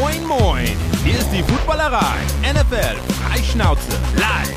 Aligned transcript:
Moin, 0.00 0.26
moin. 0.26 0.64
Hier 1.04 1.18
ist 1.18 1.28
die 1.30 1.42
Footballerei. 1.42 2.16
NFL 2.50 2.96
Freischnauze 3.12 3.90
live. 4.16 4.56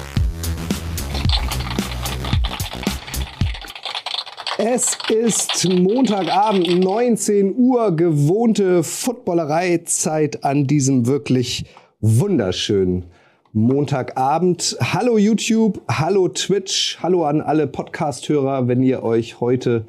Es 4.57 4.97
ist 5.13 5.67
Montagabend, 5.67 6.79
19 6.81 7.53
Uhr, 7.57 7.93
gewohnte 7.97 8.81
Footballerei-Zeit 8.81 10.45
an 10.45 10.67
diesem 10.67 11.05
wirklich 11.05 11.65
wunderschönen 11.99 13.03
Montagabend. 13.51 14.77
Hallo 14.79 15.17
YouTube, 15.17 15.81
hallo 15.89 16.29
Twitch, 16.29 16.97
hallo 17.03 17.25
an 17.25 17.41
alle 17.41 17.67
Podcast-Hörer, 17.67 18.69
wenn 18.69 18.81
ihr 18.81 19.03
euch 19.03 19.41
heute 19.41 19.85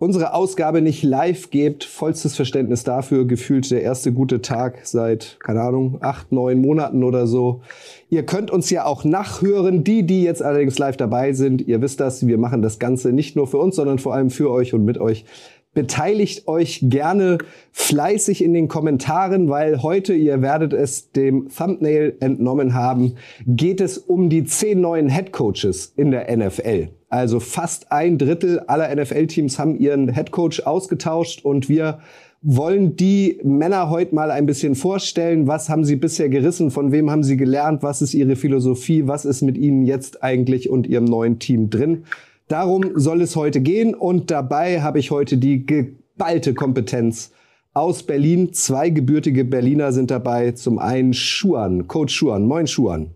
unsere 0.00 0.34
Ausgabe 0.34 0.80
nicht 0.80 1.04
live 1.04 1.50
gebt. 1.50 1.84
Vollstes 1.84 2.34
Verständnis 2.34 2.82
dafür. 2.82 3.26
Gefühlt 3.26 3.70
der 3.70 3.82
erste 3.82 4.12
gute 4.12 4.40
Tag 4.40 4.80
seit, 4.84 5.36
keine 5.40 5.60
Ahnung, 5.60 5.98
acht, 6.00 6.32
neun 6.32 6.60
Monaten 6.60 7.04
oder 7.04 7.28
so. 7.28 7.60
Ihr 8.08 8.24
könnt 8.24 8.50
uns 8.50 8.70
ja 8.70 8.86
auch 8.86 9.04
nachhören. 9.04 9.84
Die, 9.84 10.02
die 10.02 10.24
jetzt 10.24 10.42
allerdings 10.42 10.78
live 10.78 10.96
dabei 10.96 11.34
sind, 11.34 11.62
ihr 11.68 11.80
wisst 11.82 12.00
das, 12.00 12.26
wir 12.26 12.38
machen 12.38 12.62
das 12.62 12.78
Ganze 12.80 13.12
nicht 13.12 13.36
nur 13.36 13.46
für 13.46 13.58
uns, 13.58 13.76
sondern 13.76 13.98
vor 13.98 14.14
allem 14.14 14.30
für 14.30 14.50
euch 14.50 14.74
und 14.74 14.84
mit 14.84 14.98
euch. 14.98 15.24
Beteiligt 15.72 16.48
euch 16.48 16.80
gerne 16.82 17.38
fleißig 17.70 18.42
in 18.42 18.54
den 18.54 18.66
Kommentaren, 18.66 19.48
weil 19.48 19.82
heute, 19.84 20.14
ihr 20.14 20.42
werdet 20.42 20.72
es 20.72 21.12
dem 21.12 21.48
Thumbnail 21.48 22.16
entnommen 22.18 22.74
haben, 22.74 23.14
geht 23.46 23.80
es 23.80 23.96
um 23.96 24.28
die 24.30 24.42
zehn 24.42 24.80
neuen 24.80 25.08
Head 25.08 25.32
Coaches 25.32 25.92
in 25.96 26.10
der 26.10 26.36
NFL. 26.36 26.88
Also 27.08 27.38
fast 27.38 27.92
ein 27.92 28.18
Drittel 28.18 28.58
aller 28.66 28.92
NFL-Teams 28.94 29.60
haben 29.60 29.78
ihren 29.78 30.08
Headcoach 30.08 30.66
ausgetauscht 30.66 31.44
und 31.44 31.68
wir 31.68 32.00
wollen 32.42 32.96
die 32.96 33.38
Männer 33.44 33.90
heute 33.90 34.14
mal 34.14 34.30
ein 34.30 34.46
bisschen 34.46 34.74
vorstellen. 34.74 35.46
Was 35.46 35.68
haben 35.68 35.84
sie 35.84 35.96
bisher 35.96 36.28
gerissen? 36.28 36.70
Von 36.70 36.90
wem 36.90 37.10
haben 37.10 37.22
sie 37.22 37.36
gelernt? 37.36 37.82
Was 37.82 38.00
ist 38.00 38.14
ihre 38.14 38.34
Philosophie? 38.34 39.06
Was 39.06 39.24
ist 39.24 39.42
mit 39.42 39.58
ihnen 39.58 39.84
jetzt 39.84 40.22
eigentlich 40.22 40.70
und 40.70 40.86
ihrem 40.86 41.04
neuen 41.04 41.38
Team 41.38 41.70
drin? 41.70 42.04
Darum 42.50 42.98
soll 42.98 43.22
es 43.22 43.36
heute 43.36 43.60
gehen 43.60 43.94
und 43.94 44.32
dabei 44.32 44.82
habe 44.82 44.98
ich 44.98 45.12
heute 45.12 45.36
die 45.36 45.66
geballte 45.66 46.52
Kompetenz 46.52 47.30
aus 47.74 48.02
Berlin. 48.02 48.52
Zwei 48.52 48.90
gebürtige 48.90 49.44
Berliner 49.44 49.92
sind 49.92 50.10
dabei. 50.10 50.50
Zum 50.50 50.80
einen 50.80 51.14
Schuan, 51.14 51.86
Coach 51.86 52.12
Schuan. 52.12 52.48
Moin 52.48 52.66
Schuan. 52.66 53.14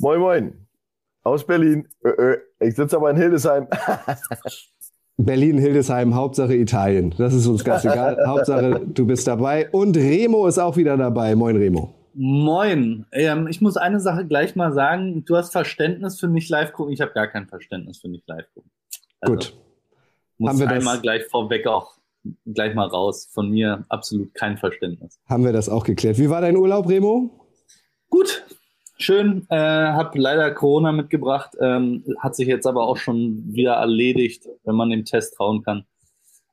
Moin, 0.00 0.18
moin. 0.18 0.52
Aus 1.22 1.46
Berlin. 1.46 1.86
Ich 2.58 2.74
sitze 2.74 2.96
aber 2.96 3.10
in 3.10 3.18
Hildesheim. 3.18 3.68
Berlin, 5.16 5.58
Hildesheim, 5.58 6.16
Hauptsache 6.16 6.56
Italien. 6.56 7.14
Das 7.16 7.34
ist 7.34 7.46
uns 7.46 7.62
ganz 7.62 7.84
egal. 7.84 8.18
Hauptsache, 8.26 8.80
du 8.84 9.06
bist 9.06 9.28
dabei. 9.28 9.70
Und 9.70 9.96
Remo 9.96 10.48
ist 10.48 10.58
auch 10.58 10.76
wieder 10.76 10.96
dabei. 10.96 11.36
Moin, 11.36 11.54
Remo. 11.54 12.01
Moin. 12.14 13.06
Ähm, 13.12 13.46
ich 13.48 13.60
muss 13.60 13.76
eine 13.76 14.00
Sache 14.00 14.26
gleich 14.26 14.54
mal 14.56 14.72
sagen. 14.72 15.24
Du 15.24 15.36
hast 15.36 15.52
Verständnis 15.52 16.20
für 16.20 16.28
mich 16.28 16.48
live 16.48 16.72
gucken. 16.72 16.92
Ich 16.92 17.00
habe 17.00 17.12
gar 17.12 17.26
kein 17.28 17.46
Verständnis 17.48 18.00
für 18.00 18.08
mich 18.08 18.22
live 18.26 18.46
gucken. 18.54 18.70
Also, 19.20 19.34
Gut. 19.34 19.54
Muss 20.38 20.50
Haben 20.50 20.58
wir 20.60 20.68
einmal 20.68 20.94
das? 20.96 21.02
gleich 21.02 21.24
vorweg 21.26 21.66
auch 21.66 21.96
gleich 22.46 22.74
mal 22.74 22.86
raus. 22.86 23.28
Von 23.32 23.50
mir 23.50 23.84
absolut 23.88 24.34
kein 24.34 24.58
Verständnis. 24.58 25.18
Haben 25.26 25.44
wir 25.44 25.52
das 25.52 25.68
auch 25.68 25.84
geklärt. 25.84 26.18
Wie 26.18 26.30
war 26.30 26.40
dein 26.40 26.56
Urlaub, 26.56 26.88
Remo? 26.88 27.46
Gut, 28.10 28.44
schön. 28.98 29.46
Äh, 29.48 29.56
hab 29.56 30.14
leider 30.16 30.50
Corona 30.52 30.92
mitgebracht, 30.92 31.56
ähm, 31.60 32.04
hat 32.18 32.36
sich 32.36 32.46
jetzt 32.46 32.66
aber 32.66 32.86
auch 32.86 32.96
schon 32.96 33.42
wieder 33.54 33.74
erledigt, 33.74 34.46
wenn 34.64 34.74
man 34.74 34.90
dem 34.90 35.04
Test 35.04 35.34
trauen 35.34 35.62
kann. 35.62 35.84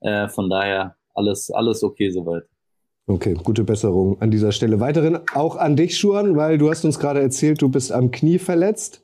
Äh, 0.01 0.29
von 0.29 0.49
daher 0.49 0.95
alles, 1.13 1.51
alles 1.51 1.83
okay 1.83 2.09
soweit. 2.09 2.43
Okay, 3.09 3.33
gute 3.33 3.63
Besserung 3.63 4.21
an 4.21 4.29
dieser 4.29 4.51
Stelle. 4.51 4.79
Weiterhin 4.79 5.17
auch 5.33 5.55
an 5.55 5.75
dich, 5.75 5.97
Schuan, 5.97 6.37
weil 6.37 6.59
du 6.59 6.69
hast 6.69 6.85
uns 6.85 6.99
gerade 6.99 7.19
erzählt, 7.19 7.59
du 7.59 7.67
bist 7.67 7.91
am 7.91 8.11
Knie 8.11 8.37
verletzt. 8.37 9.01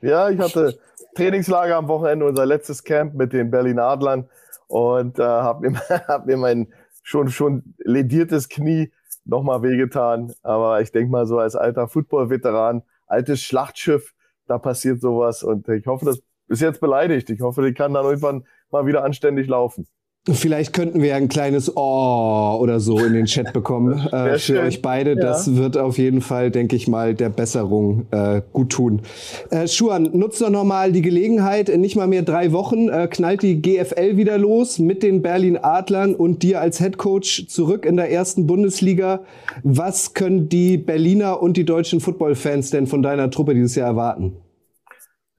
Ja, 0.00 0.30
ich 0.30 0.38
hatte 0.38 0.78
Trainingslager 1.14 1.76
am 1.76 1.86
Wochenende, 1.86 2.24
unser 2.24 2.46
letztes 2.46 2.82
Camp 2.82 3.12
mit 3.12 3.34
den 3.34 3.50
Berlin 3.50 3.78
Adlern 3.78 4.26
und 4.68 5.18
äh, 5.18 5.22
habe 5.22 5.68
mir, 5.68 5.78
hab 6.08 6.24
mir 6.24 6.38
mein 6.38 6.68
schon, 7.02 7.28
schon 7.28 7.74
lediertes 7.84 8.48
Knie 8.48 8.90
nochmal 9.26 9.62
wehgetan. 9.62 10.32
Aber 10.42 10.80
ich 10.80 10.90
denke 10.90 11.10
mal 11.10 11.26
so 11.26 11.38
als 11.38 11.54
alter 11.54 11.88
Football-Veteran, 11.88 12.82
altes 13.06 13.42
Schlachtschiff, 13.42 14.14
da 14.46 14.56
passiert 14.56 15.02
sowas. 15.02 15.42
Und 15.42 15.68
ich 15.68 15.86
hoffe, 15.86 16.06
das 16.06 16.22
ist 16.48 16.62
jetzt 16.62 16.80
beleidigt. 16.80 17.28
Ich 17.28 17.42
hoffe, 17.42 17.60
die 17.60 17.74
kann 17.74 17.92
dann 17.92 18.06
irgendwann 18.06 18.46
mal 18.70 18.86
wieder 18.86 19.04
anständig 19.04 19.46
laufen. 19.46 19.86
Vielleicht 20.30 20.72
könnten 20.72 21.02
wir 21.02 21.16
ein 21.16 21.28
kleines 21.28 21.76
Oh 21.76 22.56
oder 22.60 22.78
so 22.78 22.96
in 23.00 23.12
den 23.12 23.24
Chat 23.24 23.52
bekommen 23.52 24.06
äh, 24.12 24.34
für 24.34 24.38
schön. 24.38 24.58
euch 24.58 24.80
beide. 24.80 25.10
Ja. 25.10 25.16
Das 25.16 25.56
wird 25.56 25.76
auf 25.76 25.98
jeden 25.98 26.20
Fall, 26.20 26.52
denke 26.52 26.76
ich 26.76 26.86
mal, 26.86 27.12
der 27.12 27.28
Besserung 27.28 28.06
äh, 28.12 28.40
gut 28.52 28.70
tun. 28.70 29.02
Äh, 29.50 29.66
Schuan, 29.66 30.10
nutzt 30.12 30.40
doch 30.40 30.50
nochmal 30.50 30.92
die 30.92 31.02
Gelegenheit. 31.02 31.68
In 31.68 31.80
nicht 31.80 31.96
mal 31.96 32.06
mehr 32.06 32.22
drei 32.22 32.52
Wochen 32.52 32.88
äh, 32.88 33.08
knallt 33.10 33.42
die 33.42 33.60
GFL 33.60 34.16
wieder 34.16 34.38
los 34.38 34.78
mit 34.78 35.02
den 35.02 35.22
Berlin 35.22 35.58
Adlern 35.60 36.14
und 36.14 36.44
dir 36.44 36.60
als 36.60 36.78
Head 36.78 36.98
Coach 36.98 37.48
zurück 37.48 37.84
in 37.84 37.96
der 37.96 38.12
ersten 38.12 38.46
Bundesliga. 38.46 39.24
Was 39.64 40.14
können 40.14 40.48
die 40.48 40.76
Berliner 40.76 41.42
und 41.42 41.56
die 41.56 41.64
deutschen 41.64 41.98
Footballfans 41.98 42.70
denn 42.70 42.86
von 42.86 43.02
deiner 43.02 43.28
Truppe 43.28 43.54
dieses 43.54 43.74
Jahr 43.74 43.88
erwarten? 43.88 44.36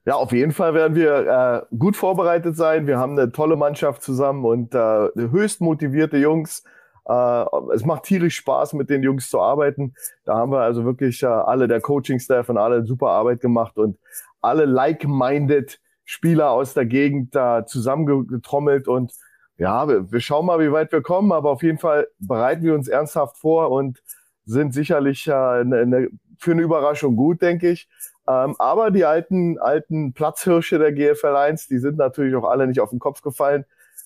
Ja, 0.06 0.16
auf 0.16 0.32
jeden 0.32 0.52
Fall 0.52 0.74
werden 0.74 0.94
wir 0.94 1.66
äh, 1.70 1.76
gut 1.76 1.96
vorbereitet 1.96 2.56
sein. 2.56 2.86
Wir 2.86 2.98
haben 2.98 3.18
eine 3.18 3.32
tolle 3.32 3.56
Mannschaft 3.56 4.02
zusammen 4.02 4.44
und 4.44 4.74
äh, 4.74 5.08
höchst 5.16 5.62
motivierte 5.62 6.18
Jungs. 6.18 6.62
Äh, 7.06 7.44
es 7.74 7.84
macht 7.86 8.04
tierisch 8.04 8.36
Spaß, 8.36 8.74
mit 8.74 8.90
den 8.90 9.02
Jungs 9.02 9.30
zu 9.30 9.40
arbeiten. 9.40 9.94
Da 10.24 10.34
haben 10.36 10.52
wir 10.52 10.60
also 10.60 10.84
wirklich 10.84 11.22
äh, 11.22 11.26
alle, 11.26 11.68
der 11.68 11.80
Coaching-Staff 11.80 12.50
und 12.50 12.58
alle 12.58 12.84
super 12.84 13.08
Arbeit 13.10 13.40
gemacht 13.40 13.78
und 13.78 13.98
alle 14.42 14.66
like-minded 14.66 15.80
Spieler 16.04 16.50
aus 16.50 16.74
der 16.74 16.84
Gegend 16.84 17.34
da 17.34 17.64
zusammengetrommelt 17.64 18.88
und 18.88 19.12
ja, 19.56 19.88
wir, 19.88 20.10
wir 20.12 20.20
schauen 20.20 20.46
mal, 20.46 20.58
wie 20.60 20.72
weit 20.72 20.92
wir 20.92 21.00
kommen, 21.00 21.32
aber 21.32 21.50
auf 21.50 21.62
jeden 21.62 21.78
Fall 21.78 22.08
bereiten 22.18 22.62
wir 22.62 22.74
uns 22.74 22.88
ernsthaft 22.88 23.38
vor 23.38 23.70
und 23.70 24.02
sind 24.44 24.74
sicherlich 24.74 25.26
äh, 25.28 25.64
ne, 25.64 25.86
ne, 25.86 26.08
für 26.38 26.50
eine 26.50 26.62
Überraschung 26.62 27.16
gut, 27.16 27.40
denke 27.40 27.70
ich. 27.70 27.88
Ähm, 28.26 28.54
aber 28.58 28.90
die 28.90 29.04
alten, 29.04 29.58
alten 29.58 30.14
Platzhirsche 30.14 30.78
der 30.78 30.92
GFL 30.92 31.36
1, 31.36 31.68
die 31.68 31.78
sind 31.78 31.98
natürlich 31.98 32.34
auch 32.34 32.44
alle 32.44 32.66
nicht 32.66 32.80
auf 32.80 32.90
den 32.90 32.98
Kopf 32.98 33.20
gefallen. 33.20 33.64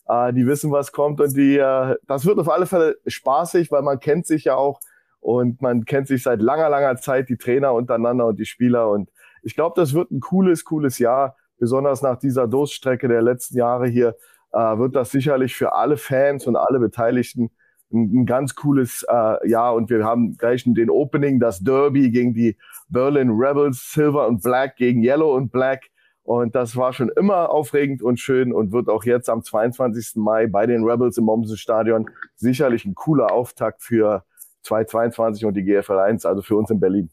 Äh, 0.09 0.33
die 0.33 0.47
wissen, 0.47 0.73
was 0.73 0.93
kommt 0.93 1.21
und 1.21 1.37
die, 1.37 1.59
äh, 1.59 1.97
das 2.07 2.27
wird 2.27 2.39
auf 2.39 2.49
alle 2.49 2.67
Fälle 2.67 2.97
spaßig, 3.07 3.71
weil 3.71 3.83
man 3.83 4.01
kennt 4.01 4.27
sich 4.27 4.45
ja 4.45 4.57
auch 4.57 4.81
und 5.21 5.63
man 5.63 5.85
kennt 5.85 6.09
sich 6.09 6.23
seit 6.23 6.41
langer, 6.41 6.69
langer 6.69 6.97
Zeit, 6.97 7.29
die 7.29 7.37
Trainer 7.37 7.75
untereinander 7.75 8.27
und 8.27 8.39
die 8.39 8.47
Spieler. 8.47 8.91
Und 8.91 9.11
ich 9.43 9.55
glaube, 9.55 9.81
das 9.81 9.95
wird 9.95 10.11
ein 10.11 10.21
cooles, 10.21 10.65
cooles 10.65 10.99
Jahr. 10.99 11.37
Besonders 11.59 12.03
nach 12.03 12.19
dieser 12.19 12.47
Durststrecke 12.47 13.09
der 13.09 13.23
letzten 13.23 13.57
Jahre 13.59 13.89
hier 13.89 14.17
äh, 14.53 14.59
wird 14.79 14.97
das 14.97 15.11
sicherlich 15.11 15.55
für 15.55 15.73
alle 15.75 15.97
Fans 15.97 16.47
und 16.47 16.57
alle 16.57 16.79
Beteiligten 16.79 17.51
ein, 17.93 18.21
ein 18.21 18.27
ganz 18.27 18.55
cooles 18.55 19.05
äh, 19.09 19.49
Jahr. 19.49 19.75
Und 19.75 19.91
wir 19.91 20.05
haben 20.05 20.37
gleich 20.37 20.65
den 20.65 20.91
Opening, 20.91 21.41
das 21.41 21.61
Derby 21.61 22.11
gegen 22.11 22.35
die 22.35 22.57
Berlin 22.89 23.31
Rebels, 23.31 23.93
Silver 23.93 24.27
und 24.27 24.43
Black 24.43 24.77
gegen 24.77 25.03
Yellow 25.03 25.35
und 25.35 25.51
Black. 25.53 25.87
Und 26.23 26.55
das 26.55 26.77
war 26.77 26.93
schon 26.93 27.09
immer 27.17 27.49
aufregend 27.49 28.03
und 28.03 28.21
schön 28.21 28.53
und 28.53 28.71
wird 28.71 28.89
auch 28.89 29.05
jetzt 29.05 29.31
am 29.31 29.43
22. 29.43 30.17
Mai 30.17 30.47
bei 30.47 30.67
den 30.67 30.85
Rebels 30.85 31.17
im 31.17 31.25
Mommsen-Stadion 31.25 32.11
sicherlich 32.37 32.85
ein 32.85 32.95
cooler 32.95 33.33
Auftakt 33.33 33.83
für 33.83 34.25
2022 34.63 35.47
und 35.47 35.55
die 35.55 35.65
GFL 35.65 35.99
1, 35.99 36.27
also 36.27 36.43
für 36.43 36.57
uns 36.57 36.71
in 36.71 36.81
Berlin. 36.81 37.11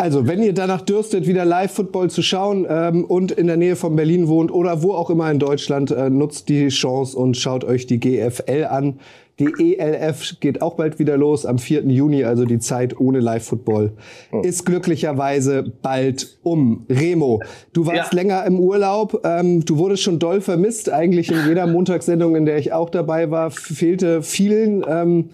Also, 0.00 0.26
wenn 0.26 0.42
ihr 0.42 0.54
danach 0.54 0.80
dürstet, 0.80 1.26
wieder 1.26 1.44
Live-Football 1.44 2.08
zu 2.08 2.22
schauen 2.22 2.66
ähm, 2.66 3.04
und 3.04 3.32
in 3.32 3.48
der 3.48 3.58
Nähe 3.58 3.76
von 3.76 3.96
Berlin 3.96 4.28
wohnt 4.28 4.50
oder 4.50 4.82
wo 4.82 4.94
auch 4.94 5.10
immer 5.10 5.30
in 5.30 5.38
Deutschland, 5.38 5.90
äh, 5.90 6.08
nutzt 6.08 6.48
die 6.48 6.68
Chance 6.68 7.18
und 7.18 7.36
schaut 7.36 7.64
euch 7.64 7.86
die 7.86 8.00
GFL 8.00 8.64
an. 8.70 8.98
Die 9.38 9.76
ELF 9.76 10.40
geht 10.40 10.62
auch 10.62 10.76
bald 10.76 10.98
wieder 10.98 11.18
los 11.18 11.44
am 11.44 11.58
4. 11.58 11.82
Juni, 11.82 12.24
also 12.24 12.46
die 12.46 12.58
Zeit 12.58 12.98
ohne 12.98 13.20
Live-Football 13.20 13.92
oh. 14.32 14.40
ist 14.40 14.64
glücklicherweise 14.64 15.70
bald 15.82 16.38
um. 16.42 16.86
Remo, 16.88 17.42
du 17.74 17.84
warst 17.84 18.14
ja. 18.14 18.18
länger 18.18 18.46
im 18.46 18.58
Urlaub, 18.58 19.20
ähm, 19.24 19.66
du 19.66 19.76
wurdest 19.76 20.02
schon 20.02 20.18
doll 20.18 20.40
vermisst, 20.40 20.90
eigentlich 20.90 21.30
in 21.30 21.46
jeder 21.46 21.66
Montagssendung, 21.66 22.36
in 22.36 22.46
der 22.46 22.56
ich 22.56 22.72
auch 22.72 22.88
dabei 22.88 23.30
war, 23.30 23.50
fehlte 23.50 24.22
vielen. 24.22 24.82
Ähm, 24.88 25.28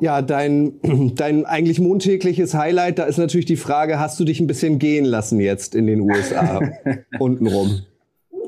ja, 0.00 0.22
dein, 0.22 0.80
dein 1.16 1.44
eigentlich 1.44 1.80
montägliches 1.80 2.54
Highlight, 2.54 2.98
da 2.98 3.04
ist 3.04 3.18
natürlich 3.18 3.46
die 3.46 3.56
Frage, 3.56 3.98
hast 3.98 4.18
du 4.20 4.24
dich 4.24 4.40
ein 4.40 4.46
bisschen 4.46 4.78
gehen 4.78 5.04
lassen 5.04 5.40
jetzt 5.40 5.74
in 5.74 5.86
den 5.86 6.00
USA 6.00 6.60
untenrum? 7.18 7.82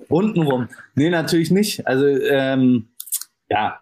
Untenrum? 0.08 0.68
Nee, 0.94 1.10
natürlich 1.10 1.50
nicht. 1.50 1.86
Also, 1.86 2.06
ähm, 2.06 2.88
ja, 3.50 3.80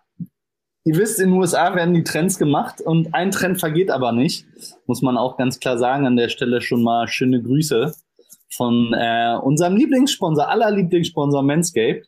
Ihr 0.87 0.99
wisst, 0.99 1.19
in 1.19 1.31
den 1.31 1.39
USA 1.39 1.75
werden 1.75 1.95
die 1.95 2.05
Trends 2.05 2.39
gemacht 2.39 2.83
und 2.83 3.15
ein 3.15 3.31
Trend 3.31 3.59
vergeht 3.59 3.91
aber 3.91 4.13
nicht. 4.13 4.47
Muss 4.87 5.01
man 5.01 5.17
auch 5.17 5.39
ganz 5.39 5.59
klar 5.59 5.79
sagen. 5.79 6.07
An 6.07 6.17
der 6.17 6.29
Stelle 6.29 6.61
schon 6.61 6.83
mal 6.83 7.09
schöne 7.09 7.43
Grüße 7.43 7.95
von 8.51 8.93
äh, 8.93 9.35
unserem 9.43 9.77
Lieblingssponsor, 9.77 10.47
aller 10.47 10.71
Lieblingssponsor 10.71 11.43
Manscaped. 11.43 12.07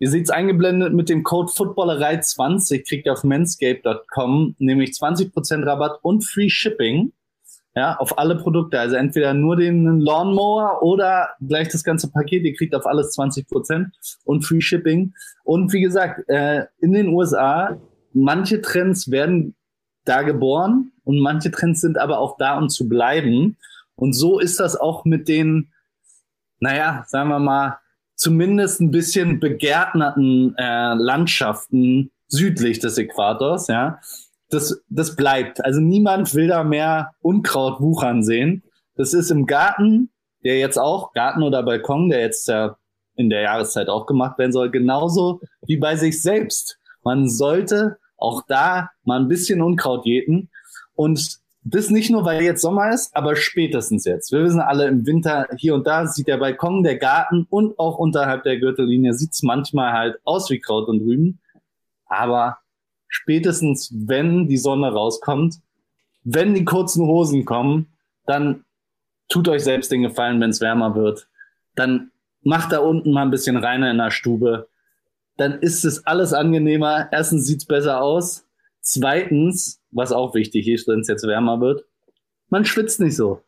Ihr 0.00 0.10
seht 0.10 0.24
es 0.24 0.30
eingeblendet 0.30 0.94
mit 0.94 1.08
dem 1.08 1.22
Code 1.22 1.52
Footballerei20, 1.52 2.88
kriegt 2.88 3.06
ihr 3.06 3.12
auf 3.12 3.22
manscape.com 3.22 4.56
nämlich 4.58 4.90
20% 4.90 5.66
Rabatt 5.66 6.00
und 6.02 6.22
Free 6.22 6.48
Shipping 6.48 7.12
ja, 7.74 7.96
auf 7.96 8.18
alle 8.18 8.36
Produkte. 8.36 8.80
Also 8.80 8.96
entweder 8.96 9.34
nur 9.34 9.56
den 9.56 10.00
Lawnmower 10.00 10.82
oder 10.82 11.30
gleich 11.46 11.68
das 11.68 11.84
ganze 11.84 12.10
Paket. 12.10 12.44
Ihr 12.44 12.54
kriegt 12.54 12.74
auf 12.74 12.86
alles 12.86 13.16
20% 13.16 13.90
und 14.24 14.42
Free 14.42 14.60
Shipping. 14.60 15.14
Und 15.44 15.72
wie 15.72 15.80
gesagt, 15.80 16.28
äh, 16.28 16.64
in 16.80 16.92
den 16.92 17.08
USA, 17.08 17.78
manche 18.12 18.60
Trends 18.60 19.10
werden 19.10 19.54
da 20.04 20.22
geboren 20.22 20.92
und 21.04 21.20
manche 21.20 21.50
Trends 21.50 21.80
sind 21.80 21.98
aber 21.98 22.18
auch 22.18 22.36
da, 22.38 22.58
um 22.58 22.68
zu 22.68 22.88
bleiben. 22.88 23.56
Und 23.96 24.14
so 24.14 24.38
ist 24.40 24.58
das 24.60 24.76
auch 24.76 25.04
mit 25.04 25.28
den, 25.28 25.72
naja, 26.58 27.04
sagen 27.06 27.28
wir 27.28 27.38
mal, 27.38 27.79
zumindest 28.20 28.82
ein 28.82 28.90
bisschen 28.90 29.40
begärtnerten 29.40 30.54
äh, 30.58 30.94
Landschaften 30.94 32.10
südlich 32.28 32.78
des 32.78 32.98
Äquators, 32.98 33.66
ja. 33.68 33.98
Das, 34.50 34.82
das 34.88 35.16
bleibt. 35.16 35.64
Also 35.64 35.80
niemand 35.80 36.34
will 36.34 36.48
da 36.48 36.62
mehr 36.62 37.12
Unkraut 37.20 37.80
wuchern 37.80 38.22
sehen. 38.22 38.62
Das 38.96 39.14
ist 39.14 39.30
im 39.30 39.46
Garten, 39.46 40.10
der 40.44 40.58
jetzt 40.58 40.76
auch, 40.76 41.12
Garten 41.12 41.42
oder 41.42 41.62
Balkon, 41.62 42.10
der 42.10 42.20
jetzt 42.20 42.46
ja 42.48 42.76
in 43.14 43.30
der 43.30 43.40
Jahreszeit 43.42 43.88
auch 43.88 44.06
gemacht 44.06 44.38
werden 44.38 44.52
soll, 44.52 44.70
genauso 44.70 45.40
wie 45.66 45.78
bei 45.78 45.96
sich 45.96 46.20
selbst. 46.20 46.78
Man 47.02 47.28
sollte 47.28 47.98
auch 48.18 48.42
da 48.46 48.90
mal 49.04 49.20
ein 49.20 49.28
bisschen 49.28 49.62
Unkraut 49.62 50.04
jäten 50.04 50.50
und 50.94 51.38
das 51.74 51.90
nicht 51.90 52.10
nur, 52.10 52.24
weil 52.24 52.42
jetzt 52.42 52.62
Sommer 52.62 52.92
ist, 52.92 53.14
aber 53.16 53.36
spätestens 53.36 54.04
jetzt. 54.04 54.32
Wir 54.32 54.42
wissen 54.42 54.60
alle, 54.60 54.88
im 54.88 55.06
Winter 55.06 55.46
hier 55.56 55.74
und 55.74 55.86
da 55.86 56.06
sieht 56.06 56.28
der 56.28 56.38
Balkon, 56.38 56.82
der 56.82 56.96
Garten 56.96 57.46
und 57.50 57.78
auch 57.78 57.98
unterhalb 57.98 58.44
der 58.44 58.58
Gürtellinie 58.58 59.14
sieht's 59.14 59.42
manchmal 59.42 59.92
halt 59.92 60.18
aus 60.24 60.50
wie 60.50 60.60
Kraut 60.60 60.88
und 60.88 61.00
Rüben. 61.00 61.40
Aber 62.06 62.58
spätestens, 63.08 63.92
wenn 63.94 64.48
die 64.48 64.56
Sonne 64.56 64.92
rauskommt, 64.92 65.56
wenn 66.24 66.54
die 66.54 66.64
kurzen 66.64 67.06
Hosen 67.06 67.44
kommen, 67.44 67.86
dann 68.26 68.64
tut 69.28 69.48
euch 69.48 69.64
selbst 69.64 69.90
den 69.90 70.02
Gefallen, 70.02 70.40
wenn 70.40 70.50
es 70.50 70.60
wärmer 70.60 70.94
wird. 70.94 71.28
Dann 71.74 72.10
macht 72.42 72.72
da 72.72 72.78
unten 72.78 73.12
mal 73.12 73.22
ein 73.22 73.30
bisschen 73.30 73.56
reiner 73.56 73.90
in 73.90 73.98
der 73.98 74.10
Stube. 74.10 74.68
Dann 75.36 75.60
ist 75.60 75.84
es 75.84 76.06
alles 76.06 76.32
angenehmer. 76.32 77.08
Erstens 77.12 77.46
sieht's 77.46 77.64
besser 77.64 78.02
aus. 78.02 78.46
Zweitens 78.80 79.79
was 79.92 80.12
auch 80.12 80.34
wichtig 80.34 80.68
ist, 80.68 80.88
wenn 80.88 81.00
es 81.00 81.08
jetzt 81.08 81.26
wärmer 81.26 81.60
wird. 81.60 81.84
Man 82.48 82.64
schwitzt 82.64 83.00
nicht 83.00 83.16
so. 83.16 83.42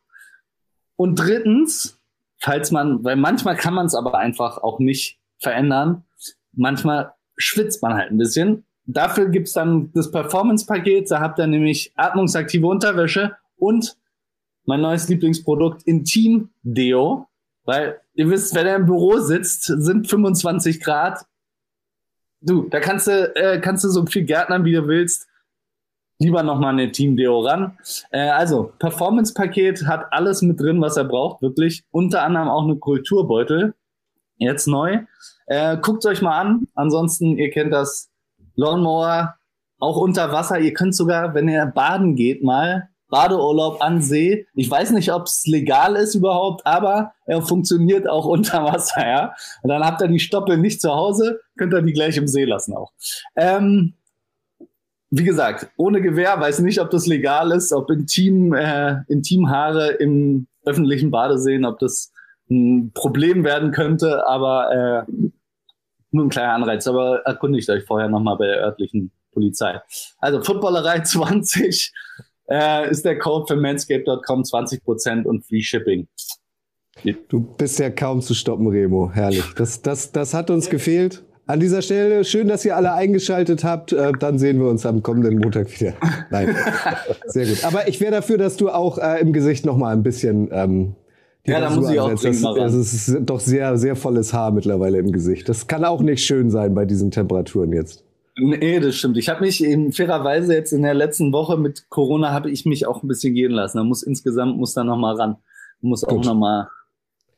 Und 0.97 1.17
drittens, 1.17 2.01
falls 2.41 2.71
man, 2.71 3.03
weil 3.05 3.17
manchmal 3.17 3.57
kann 3.57 3.75
man 3.75 3.87
es 3.87 3.95
aber 3.95 4.19
einfach 4.19 4.59
auch 4.59 4.79
nicht 4.79 5.19
verändern, 5.39 6.05
manchmal 6.53 7.15
schwitzt 7.37 7.83
man 7.83 7.95
halt 7.95 8.11
ein 8.11 8.19
bisschen. 8.19 8.65
Dafür 8.85 9.29
gibt's 9.29 9.53
dann 9.53 9.93
das 9.95 10.11
Performance-Paket, 10.11 11.11
da 11.11 11.21
habt 11.21 11.39
ihr 11.39 11.47
nämlich 11.47 11.93
atmungsaktive 11.97 12.67
Unterwäsche 12.67 13.37
und 13.57 13.97
mein 14.65 14.81
neues 14.81 15.09
Lieblingsprodukt 15.09 15.83
Intim 15.85 16.51
Deo, 16.63 17.29
weil 17.65 18.01
ihr 18.15 18.29
wisst, 18.29 18.55
wenn 18.55 18.67
er 18.67 18.77
im 18.77 18.87
Büro 18.87 19.19
sitzt, 19.19 19.65
sind 19.65 20.09
25 20.09 20.81
Grad. 20.81 21.25
Du, 22.41 22.69
da 22.69 22.81
kannst 22.81 23.07
du, 23.07 23.35
äh, 23.37 23.61
kannst 23.61 23.85
du 23.85 23.89
so 23.89 24.05
viel 24.07 24.25
Gärtnern, 24.25 24.65
wie 24.65 24.73
du 24.73 24.87
willst 24.87 25.29
lieber 26.23 26.43
nochmal 26.43 26.73
eine 26.73 26.93
Team 26.93 27.17
Deo 27.17 27.41
ran. 27.41 27.79
Äh, 28.11 28.29
also, 28.29 28.73
Performance-Paket 28.79 29.87
hat 29.87 30.07
alles 30.13 30.43
mit 30.43 30.61
drin, 30.61 30.81
was 30.81 30.97
er 30.97 31.05
braucht, 31.05 31.43
wirklich. 31.43 31.85
Unter 31.91 32.23
anderem 32.23 32.49
auch 32.49 32.65
eine 32.65 32.77
Kulturbeutel. 32.77 33.75
Jetzt 34.37 34.67
neu. 34.67 35.01
Äh, 35.47 35.77
Guckt 35.79 36.07
euch 36.07 36.23
mal 36.23 36.41
an. 36.41 36.67
Ansonsten, 36.75 37.37
ihr 37.37 37.51
kennt 37.51 37.73
das 37.73 38.11
Lawnmower, 38.55 39.35
auch 39.79 39.97
unter 39.97 40.33
Wasser. 40.33 40.59
Ihr 40.61 40.73
könnt 40.73 40.95
sogar, 40.95 41.35
wenn 41.35 41.49
ihr 41.49 41.67
baden 41.67 42.15
geht, 42.15 42.43
mal 42.43 42.89
Badeurlaub 43.13 43.83
an 43.83 44.01
See. 44.01 44.47
Ich 44.55 44.71
weiß 44.71 44.93
nicht, 44.93 45.13
ob 45.13 45.25
es 45.25 45.47
legal 45.47 45.97
ist 45.97 46.15
überhaupt, 46.15 46.67
aber 46.67 47.13
er 47.27 47.43
funktioniert 47.43 48.09
auch 48.09 48.25
unter 48.25 48.65
Wasser, 48.65 49.07
ja. 49.07 49.35
Und 49.63 49.69
dann 49.69 49.85
habt 49.85 50.01
ihr 50.01 50.09
die 50.09 50.19
Stoppel 50.19 50.57
nicht 50.57 50.81
zu 50.81 50.91
Hause, 50.91 51.41
könnt 51.59 51.75
ihr 51.75 51.83
die 51.83 51.93
gleich 51.93 52.17
im 52.17 52.27
See 52.27 52.45
lassen 52.45 52.75
auch. 52.75 52.91
Ähm, 53.37 53.95
wie 55.15 55.25
gesagt, 55.25 55.69
ohne 55.77 56.01
Gewehr, 56.01 56.41
weiß 56.41 56.61
nicht, 56.61 56.81
ob 56.81 56.91
das 56.91 57.07
legal 57.07 57.53
ist, 57.53 57.71
ob 57.75 57.91
Intim, 57.91 58.55
äh, 58.55 59.03
Intimhaare 59.09 59.91
im 59.91 60.47
öffentlichen 60.65 61.11
Badeseen, 61.11 61.67
ob 61.67 61.79
das 61.81 62.13
ein 62.51 62.93
Problem 62.95 63.45
werden 63.45 63.73
könnte, 63.73 64.27
aber 64.27 65.05
äh, 65.07 65.13
nur 66.13 66.25
ein 66.25 66.31
kleiner 66.31 66.55
Anreiz. 66.55 66.87
Aber 66.87 67.21
erkundigt 67.27 67.69
euch 67.69 67.85
vorher 67.85 68.09
nochmal 68.09 68.39
bei 68.39 68.47
der 68.47 68.63
örtlichen 68.63 69.13
Polizei. 69.33 69.83
Also 70.17 70.43
Footballerei 70.43 71.01
20 71.05 71.93
äh, 72.49 72.91
ist 72.91 73.05
der 73.05 73.19
Code 73.19 73.47
für 73.49 73.57
manscape.com 73.61 74.43
20% 74.43 75.25
und 75.25 75.45
Free 75.45 75.61
Shipping. 75.61 76.09
Du 77.29 77.41
bist 77.41 77.79
ja 77.79 77.91
kaum 77.91 78.23
zu 78.23 78.33
stoppen, 78.33 78.67
Remo. 78.69 79.11
Herrlich. 79.13 79.45
Das, 79.57 79.83
das, 79.83 80.11
das 80.11 80.33
hat 80.33 80.49
uns 80.49 80.71
gefehlt. 80.71 81.23
An 81.47 81.61
dieser 81.61 81.83
Stelle 81.83 82.25
schön, 82.25 82.49
dass 82.49 82.65
ihr 82.65 82.77
alle 82.77 82.93
eingeschaltet 82.93 83.65
habt. 83.65 83.93
Äh, 83.93 84.13
dann 84.19 84.39
sehen 84.39 84.61
wir 84.61 84.69
uns 84.69 84.87
am 84.87 85.03
kommenden 85.03 85.39
Montag 85.39 85.69
wieder. 85.81 85.95
Nein, 86.31 86.55
sehr 87.27 87.47
gut. 87.47 87.65
Aber 87.65 87.89
ich 87.89 88.01
wäre 88.01 88.13
dafür, 88.13 88.39
dass 88.39 88.57
du 88.57 88.71
auch 88.71 88.99
äh, 88.99 89.21
im 89.21 89.33
Gesicht 89.33 89.67
noch 89.67 89.77
mal 89.77 89.93
ein 89.93 90.03
bisschen 90.03 90.49
ähm, 90.53 90.95
ja, 91.45 91.61
da 91.61 91.71
muss 91.71 91.91
ich 91.91 91.99
auch 91.99 92.11
das, 92.11 92.23
das 92.23 92.75
ist 92.75 93.19
doch 93.23 93.41
sehr, 93.41 93.77
sehr 93.77 93.97
volles 93.97 94.33
Haar 94.33 94.53
mittlerweile 94.53 94.99
im 94.99 95.11
Gesicht. 95.11 95.49
Das 95.49 95.67
kann 95.67 95.85
auch 95.85 96.01
nicht 96.01 96.25
schön 96.25 96.51
sein 96.51 96.73
bei 96.73 96.85
diesen 96.85 97.11
Temperaturen 97.11 97.73
jetzt. 97.73 98.05
Nee, 98.37 98.79
das 98.79 98.95
stimmt. 98.95 99.17
Ich 99.19 99.29
habe 99.29 99.41
mich 99.41 99.63
in 99.63 99.93
fairerweise 99.93 100.55
jetzt 100.55 100.73
in 100.73 100.83
der 100.83 100.95
letzten 100.95 101.33
Woche 101.33 101.59
mit 101.59 101.91
Corona 101.91 102.33
habe 102.33 102.51
ich 102.51 102.65
mich 102.65 102.87
auch 102.87 103.03
ein 103.03 103.09
bisschen 103.09 103.35
gehen 103.35 103.51
lassen. 103.51 103.79
Da 103.79 103.85
muss 103.85 104.05
insgesamt 104.05 104.57
muss 104.57 104.73
da 104.73 104.85
noch 104.85 104.97
mal 104.97 105.17
ran. 105.17 105.37
Muss 105.81 106.05
auch 106.05 106.11
Gut. 106.11 106.25
noch 106.25 106.37
mal 106.37 106.69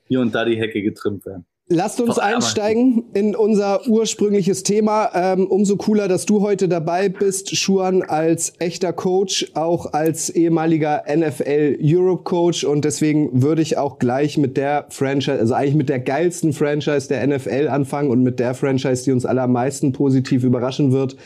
hier 0.07 0.21
und 0.21 0.35
da 0.35 0.45
die 0.45 0.59
Hecke 0.59 0.83
getrimmt 0.83 1.25
werden. 1.25 1.47
Lasst 1.69 1.99
uns 1.99 2.19
einsteigen 2.19 3.05
in 3.15 3.35
unser 3.35 3.89
ursprüngliches 3.89 4.65
Thema. 4.65 5.11
Ähm, 5.15 5.47
umso 5.47 5.77
cooler, 5.77 6.09
dass 6.09 6.27
du 6.27 6.43
heute 6.43 6.69
dabei 6.69 7.09
bist, 7.09 7.57
Schuan, 7.57 8.03
als 8.03 8.53
echter 8.59 8.93
Coach, 8.93 9.51
auch 9.55 9.95
als 9.95 10.29
ehemaliger 10.29 11.05
NFL 11.09 11.79
Europe 11.81 12.25
Coach. 12.25 12.65
Und 12.65 12.85
deswegen 12.85 13.43
würde 13.43 13.63
ich 13.63 13.79
auch 13.79 13.99
gleich 13.99 14.37
mit 14.37 14.59
der 14.59 14.85
Franchise, 14.91 15.39
also 15.39 15.55
eigentlich 15.55 15.75
mit 15.75 15.89
der 15.89 16.01
geilsten 16.01 16.53
Franchise 16.53 17.09
der 17.09 17.27
NFL 17.27 17.69
anfangen 17.69 18.11
und 18.11 18.23
mit 18.23 18.41
der 18.41 18.53
Franchise, 18.53 19.05
die 19.05 19.13
uns 19.13 19.25
alle 19.25 19.41
am 19.41 19.53
meisten 19.53 19.93
positiv 19.93 20.45
überraschen 20.45 20.93
wird, 20.93 21.17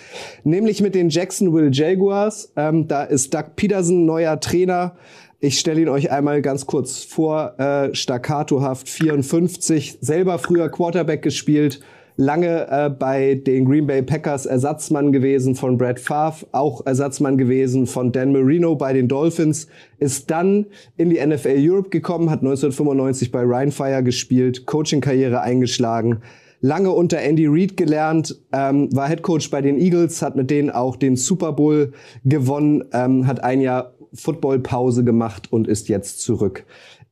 nämlich 0.44 0.81
mit 0.81 0.94
den 0.94 1.08
Jacksonville 1.08 1.70
Jaguars. 1.73 2.52
Ähm, 2.55 2.87
da 2.87 3.02
ist 3.02 3.34
Doug 3.34 3.56
Peterson 3.56 4.06
neuer 4.06 4.39
Trainer. 4.39 4.94
Ich 5.41 5.61
stelle 5.61 5.83
ihn 5.83 5.89
euch 5.89 6.11
einmal 6.11 6.43
ganz 6.43 6.67
kurz 6.67 7.05
vor. 7.05 7.55
Äh, 7.61 7.95
Staccatohaft 7.95 8.89
54, 8.89 9.99
selber 10.01 10.37
früher 10.41 10.69
Quarterback 10.69 11.23
gespielt, 11.23 11.79
lange 12.17 12.67
äh, 12.69 12.91
bei 12.91 13.37
den 13.37 13.65
Green 13.65 13.87
Bay 13.87 14.03
Packers 14.03 14.47
Ersatzmann 14.47 15.13
gewesen 15.13 15.55
von 15.55 15.79
Brad 15.79 16.01
Favre, 16.01 16.45
auch 16.51 16.85
Ersatzmann 16.85 17.39
gewesen 17.39 17.87
von 17.87 18.11
Dan 18.11 18.33
Marino 18.33 18.75
bei 18.75 18.93
den 18.93 19.07
Dolphins, 19.07 19.69
ist 20.01 20.29
dann 20.29 20.67
in 20.97 21.11
die 21.11 21.25
NFL 21.25 21.55
Europe 21.57 21.91
gekommen, 21.91 22.31
hat 22.31 22.41
1995 22.41 23.31
bei 23.31 23.43
Ryan 23.43 23.71
Fire 23.71 24.03
gespielt, 24.03 24.67
Coaching-Karriere 24.67 25.41
eingeschlagen 25.41 26.21
lange 26.61 26.91
unter 26.91 27.19
Andy 27.21 27.47
Reid 27.47 27.77
gelernt, 27.77 28.37
ähm, 28.53 28.89
war 28.93 29.09
Head 29.09 29.23
Coach 29.23 29.51
bei 29.51 29.63
den 29.63 29.79
Eagles, 29.79 30.23
hat 30.23 30.37
mit 30.37 30.51
denen 30.51 30.71
auch 30.71 30.97
den 30.97 31.15
Super 31.17 31.53
Bowl 31.53 31.93
gewonnen, 32.25 32.85
ähm, 32.93 33.27
hat 33.29 33.45
ein 33.45 33.61
Jahr 33.61 33.93
Footballpause 34.15 35.05
gemacht 35.05 35.53
und 35.53 35.69
ist 35.69 35.88
jetzt 35.88 36.20
zurück 36.20 36.65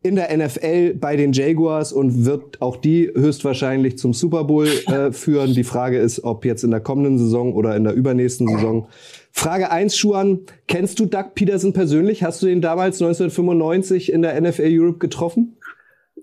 in 0.07 0.17
der 0.17 0.37
NFL 0.37 0.95
bei 0.95 1.17
den 1.17 1.33
Jaguars 1.33 1.93
und 1.93 2.25
wird 2.25 2.63
auch 2.63 2.77
die 2.77 3.11
höchstwahrscheinlich 3.15 3.99
zum 3.99 4.13
Super 4.15 4.45
Bowl 4.45 4.67
äh, 4.67 5.11
führen. 5.13 5.53
Die 5.53 5.65
Frage 5.65 5.99
ist, 5.99 6.23
ob 6.23 6.45
jetzt 6.45 6.63
in 6.63 6.71
der 6.71 6.81
kommenden 6.81 7.19
Saison 7.19 7.53
oder 7.55 7.75
in 7.77 7.85
der 7.85 7.95
übernächsten 7.95 8.47
Saison. 8.47 8.89
Frage 9.33 9.71
1, 9.71 9.97
Schuan, 9.97 10.41
kennst 10.69 10.99
du 11.01 11.07
Doug 11.07 11.35
Peterson 11.35 11.73
persönlich? 11.73 12.23
Hast 12.23 12.43
du 12.43 12.47
ihn 12.47 12.61
damals 12.61 13.03
1995 13.03 14.13
in 14.13 14.23
der 14.23 14.41
NFL 14.41 14.69
Europe 14.69 14.99
getroffen? 14.99 15.57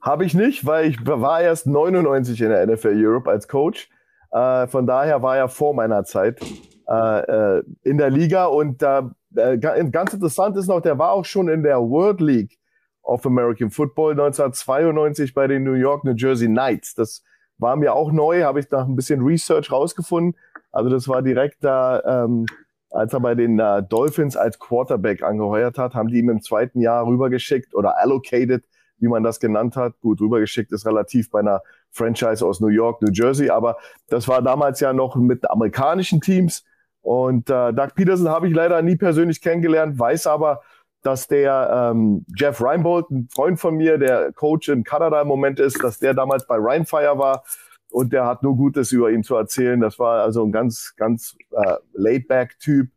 Habe 0.01 0.25
ich 0.25 0.33
nicht, 0.33 0.65
weil 0.65 0.89
ich 0.89 1.05
war 1.05 1.41
erst 1.41 1.67
99 1.67 2.41
in 2.41 2.49
der 2.49 2.65
NFL 2.65 2.93
Europe 2.95 3.29
als 3.29 3.47
Coach. 3.47 3.89
Äh, 4.31 4.67
von 4.67 4.87
daher 4.87 5.21
war 5.21 5.37
er 5.37 5.49
vor 5.49 5.73
meiner 5.73 6.03
Zeit 6.05 6.39
äh, 6.87 7.57
äh 7.57 7.63
in 7.83 7.97
der 7.97 8.09
Liga 8.09 8.45
und 8.45 8.81
da 8.81 9.13
ganz 9.33 10.13
interessant 10.13 10.57
ist 10.57 10.67
noch, 10.67 10.81
der 10.81 10.97
war 10.97 11.11
auch 11.11 11.25
schon 11.25 11.47
in 11.49 11.63
der 11.63 11.79
World 11.79 12.21
League 12.21 12.59
of 13.03 13.25
American 13.25 13.69
Football 13.69 14.11
1992 14.11 15.33
bei 15.33 15.47
den 15.47 15.63
New 15.63 15.73
York, 15.73 16.03
New 16.03 16.15
Jersey 16.15 16.47
Knights. 16.47 16.95
Das 16.95 17.23
war 17.57 17.75
mir 17.75 17.93
auch 17.93 18.11
neu, 18.11 18.43
habe 18.43 18.59
ich 18.59 18.69
nach 18.71 18.87
ein 18.87 18.95
bisschen 18.95 19.21
Research 19.21 19.71
rausgefunden. 19.71 20.35
Also 20.71 20.89
das 20.89 21.07
war 21.07 21.21
direkt 21.21 21.63
da, 21.63 22.25
ähm, 22.25 22.45
als 22.89 23.13
er 23.13 23.19
bei 23.19 23.35
den 23.35 23.59
äh, 23.59 23.83
Dolphins 23.83 24.37
als 24.37 24.59
Quarterback 24.59 25.23
angeheuert 25.23 25.77
hat, 25.77 25.93
haben 25.93 26.09
die 26.09 26.19
ihm 26.19 26.29
im 26.29 26.41
zweiten 26.41 26.79
Jahr 26.79 27.05
rübergeschickt 27.05 27.75
oder 27.75 27.97
allocated, 27.99 28.63
wie 28.97 29.07
man 29.07 29.23
das 29.23 29.39
genannt 29.39 29.75
hat. 29.75 29.99
Gut, 29.99 30.21
rübergeschickt 30.21 30.71
ist 30.71 30.85
relativ 30.85 31.29
bei 31.29 31.39
einer 31.39 31.61
Franchise 31.91 32.45
aus 32.45 32.59
New 32.59 32.67
York, 32.67 33.01
New 33.01 33.11
Jersey, 33.11 33.49
aber 33.49 33.77
das 34.07 34.27
war 34.27 34.41
damals 34.41 34.79
ja 34.79 34.93
noch 34.93 35.15
mit 35.15 35.49
amerikanischen 35.49 36.21
Teams. 36.21 36.63
Und 37.03 37.49
äh, 37.49 37.73
Doug 37.73 37.89
Peterson 37.95 38.29
habe 38.29 38.47
ich 38.47 38.55
leider 38.55 38.81
nie 38.81 38.95
persönlich 38.95 39.41
kennengelernt, 39.41 39.99
weiß 39.99 40.25
aber, 40.25 40.61
dass 41.03 41.27
der 41.27 41.91
ähm, 41.91 42.25
Jeff 42.35 42.61
Reinbold, 42.61 43.11
ein 43.11 43.27
Freund 43.29 43.59
von 43.59 43.75
mir, 43.75 43.97
der 43.97 44.31
Coach 44.31 44.69
in 44.69 44.85
Kanada 44.85 45.21
im 45.21 45.27
Moment 45.27 45.59
ist, 45.59 45.83
dass 45.83 45.99
der 45.99 46.13
damals 46.13 46.47
bei 46.47 46.55
Rheinfire 46.57 47.17
war 47.17 47.43
und 47.91 48.13
der 48.13 48.25
hat 48.25 48.41
nur 48.41 48.55
Gutes 48.55 48.93
über 48.93 49.11
ihn 49.11 49.21
zu 49.21 49.35
erzählen. 49.35 49.81
Das 49.81 49.99
war 49.99 50.23
also 50.23 50.45
ein 50.45 50.53
ganz, 50.53 50.93
ganz 50.95 51.35
äh, 51.51 51.75
laid-back-Typ 51.93 52.89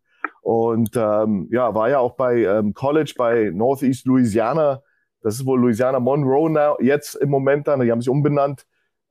und 0.43 0.91
ähm, 0.95 1.49
ja, 1.51 1.75
war 1.75 1.91
ja 1.91 1.99
auch 1.99 2.15
bei 2.15 2.45
ähm, 2.45 2.75
College 2.75 3.15
bei 3.19 3.51
Northeast 3.53 4.07
Louisiana. 4.07 4.83
Das 5.21 5.35
ist 5.35 5.45
wohl 5.45 5.61
Louisiana 5.61 5.99
Monroe 5.99 6.49
now, 6.49 6.77
jetzt 6.81 7.17
im 7.17 7.31
Moment 7.31 7.67
dann. 7.67 7.81
Die 7.81 7.91
haben 7.91 8.01
sich 8.01 8.09
umbenannt. 8.09 8.65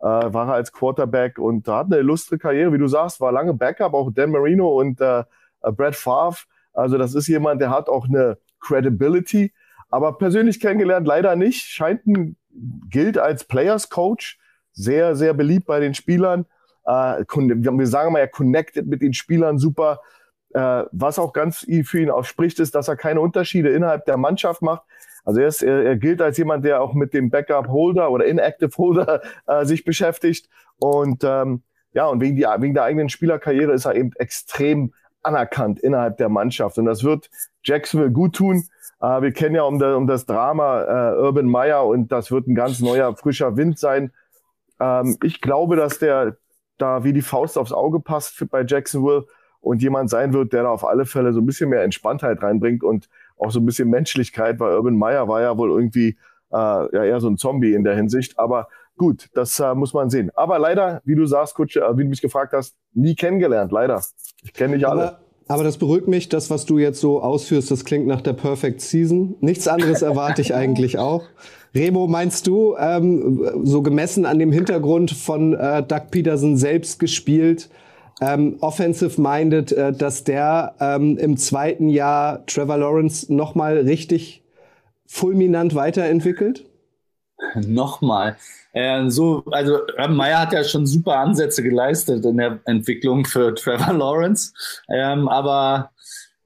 Äh, 0.05 0.33
war 0.33 0.49
er 0.49 0.53
als 0.53 0.71
Quarterback 0.71 1.39
und 1.39 1.67
hat 1.67 1.87
eine 1.87 1.97
illustre 1.97 2.37
Karriere, 2.37 2.71
wie 2.71 2.77
du 2.77 2.87
sagst, 2.87 3.19
war 3.21 3.31
lange 3.31 3.55
Backup, 3.55 3.95
auch 3.95 4.11
Dan 4.13 4.29
Marino 4.29 4.79
und 4.79 5.01
äh, 5.01 5.21
äh, 5.21 5.71
Brad 5.71 5.95
Favre. 5.95 6.43
Also 6.73 6.99
das 6.99 7.15
ist 7.15 7.27
jemand, 7.27 7.59
der 7.59 7.71
hat 7.71 7.89
auch 7.89 8.07
eine 8.07 8.37
Credibility, 8.59 9.51
aber 9.89 10.15
persönlich 10.19 10.59
kennengelernt 10.59 11.07
leider 11.07 11.35
nicht. 11.35 11.61
Scheint 11.61 12.05
ein, 12.05 12.35
gilt 12.87 13.17
als 13.17 13.45
Players 13.45 13.89
Coach, 13.89 14.37
sehr, 14.73 15.15
sehr 15.15 15.33
beliebt 15.33 15.65
bei 15.65 15.79
den 15.79 15.95
Spielern. 15.95 16.45
Äh, 16.85 17.23
wir 17.25 17.87
sagen 17.87 18.13
mal, 18.13 18.19
er 18.19 18.27
connected 18.27 18.85
mit 18.85 19.01
den 19.01 19.15
Spielern 19.15 19.57
super. 19.57 20.01
Äh, 20.53 20.83
was 20.91 21.17
auch 21.17 21.33
ganz 21.33 21.65
für 21.83 21.99
ihn 21.99 22.11
auch 22.11 22.25
spricht, 22.25 22.59
ist, 22.59 22.75
dass 22.75 22.89
er 22.89 22.95
keine 22.95 23.21
Unterschiede 23.21 23.69
innerhalb 23.69 24.05
der 24.05 24.17
Mannschaft 24.17 24.61
macht. 24.61 24.83
Also 25.25 25.41
er, 25.41 25.47
ist, 25.47 25.63
er, 25.63 25.83
er 25.83 25.97
gilt 25.97 26.21
als 26.21 26.37
jemand, 26.37 26.63
der 26.63 26.81
auch 26.81 26.93
mit 26.93 27.13
dem 27.13 27.29
Backup-Holder 27.29 28.11
oder 28.11 28.25
Inactive 28.25 28.71
Holder 28.77 29.21
äh, 29.47 29.65
sich 29.65 29.83
beschäftigt. 29.83 30.47
Und 30.77 31.23
ähm, 31.23 31.63
ja, 31.91 32.07
und 32.07 32.21
wegen, 32.21 32.35
die, 32.35 32.43
wegen 32.43 32.73
der 32.73 32.83
eigenen 32.83 33.09
Spielerkarriere 33.09 33.73
ist 33.73 33.85
er 33.85 33.95
eben 33.95 34.11
extrem 34.17 34.93
anerkannt 35.23 35.79
innerhalb 35.79 36.17
der 36.17 36.29
Mannschaft. 36.29 36.77
Und 36.77 36.85
das 36.85 37.03
wird 37.03 37.29
Jacksonville 37.63 38.11
gut 38.11 38.35
tun. 38.35 38.63
Äh, 39.01 39.21
wir 39.21 39.31
kennen 39.31 39.55
ja 39.55 39.63
um, 39.63 39.79
da, 39.79 39.95
um 39.95 40.07
das 40.07 40.25
Drama 40.25 40.83
äh, 40.83 41.17
Urban 41.17 41.47
Meyer 41.47 41.85
und 41.85 42.11
das 42.11 42.31
wird 42.31 42.47
ein 42.47 42.55
ganz 42.55 42.79
neuer, 42.79 43.15
frischer 43.15 43.57
Wind 43.57 43.79
sein. 43.79 44.11
Ähm, 44.79 45.17
ich 45.23 45.41
glaube, 45.41 45.75
dass 45.75 45.99
der 45.99 46.37
da 46.77 47.03
wie 47.03 47.13
die 47.13 47.21
Faust 47.21 47.57
aufs 47.57 47.71
Auge 47.71 47.99
passt 47.99 48.35
für, 48.35 48.45
bei 48.45 48.63
Jacksonville 48.67 49.25
und 49.61 49.81
jemand 49.81 50.09
sein 50.09 50.33
wird, 50.33 50.53
der 50.53 50.63
da 50.63 50.69
auf 50.69 50.85
alle 50.85 51.05
Fälle 51.05 51.33
so 51.33 51.39
ein 51.39 51.45
bisschen 51.45 51.69
mehr 51.69 51.83
Entspanntheit 51.83 52.43
reinbringt 52.43 52.83
und 52.83 53.09
auch 53.37 53.51
so 53.51 53.59
ein 53.59 53.65
bisschen 53.65 53.89
Menschlichkeit, 53.89 54.59
weil 54.59 54.75
Urban 54.75 54.97
Meyer 54.97 55.27
war 55.27 55.41
ja 55.41 55.57
wohl 55.57 55.69
irgendwie 55.69 56.17
äh, 56.51 56.55
ja 56.55 57.03
eher 57.03 57.19
so 57.19 57.29
ein 57.29 57.37
Zombie 57.37 57.73
in 57.73 57.83
der 57.83 57.95
Hinsicht. 57.95 58.39
Aber 58.39 58.67
gut, 58.97 59.29
das 59.33 59.59
äh, 59.59 59.73
muss 59.75 59.93
man 59.93 60.09
sehen. 60.09 60.31
Aber 60.35 60.59
leider, 60.59 61.01
wie 61.05 61.15
du 61.15 61.25
sagst, 61.25 61.55
Kutsche, 61.55 61.81
äh, 61.81 61.97
wie 61.97 62.03
du 62.03 62.09
mich 62.09 62.21
gefragt 62.21 62.53
hast, 62.53 62.75
nie 62.93 63.15
kennengelernt, 63.15 63.71
leider. 63.71 64.01
Ich 64.43 64.53
kenne 64.53 64.75
nicht 64.75 64.85
alle. 64.85 65.01
Aber, 65.01 65.19
aber 65.47 65.63
das 65.63 65.77
beruhigt 65.77 66.07
mich, 66.07 66.29
das, 66.29 66.49
was 66.49 66.65
du 66.65 66.77
jetzt 66.77 66.99
so 66.99 67.21
ausführst, 67.21 67.71
das 67.71 67.85
klingt 67.85 68.07
nach 68.07 68.21
der 68.21 68.33
Perfect 68.33 68.81
Season. 68.81 69.35
Nichts 69.41 69.67
anderes 69.67 70.01
erwarte 70.01 70.41
ich 70.41 70.53
eigentlich 70.53 70.97
auch. 70.97 71.23
Remo, 71.73 72.07
meinst 72.07 72.47
du, 72.47 72.75
ähm, 72.79 73.63
so 73.63 73.81
gemessen 73.81 74.25
an 74.25 74.39
dem 74.39 74.53
Hintergrund 74.53 75.11
von 75.11 75.53
äh, 75.53 75.83
Doug 75.83 76.03
Peterson 76.09 76.55
selbst 76.55 76.99
gespielt, 76.99 77.69
ähm, 78.21 78.57
offensive-minded, 78.61 79.71
äh, 79.71 79.93
dass 79.93 80.23
der 80.23 80.75
ähm, 80.79 81.17
im 81.17 81.37
zweiten 81.37 81.89
Jahr 81.89 82.45
Trevor 82.45 82.77
Lawrence 82.77 83.33
nochmal 83.33 83.77
richtig 83.79 84.43
fulminant 85.05 85.75
weiterentwickelt? 85.75 86.65
Nochmal. 87.55 88.37
Äh, 88.73 89.09
so, 89.09 89.43
also 89.51 89.79
Meyer 90.09 90.39
hat 90.39 90.53
ja 90.53 90.63
schon 90.63 90.85
super 90.85 91.17
Ansätze 91.17 91.63
geleistet 91.63 92.25
in 92.25 92.37
der 92.37 92.59
Entwicklung 92.65 93.25
für 93.25 93.53
Trevor 93.55 93.93
Lawrence. 93.93 94.53
Ähm, 94.89 95.27
aber 95.27 95.91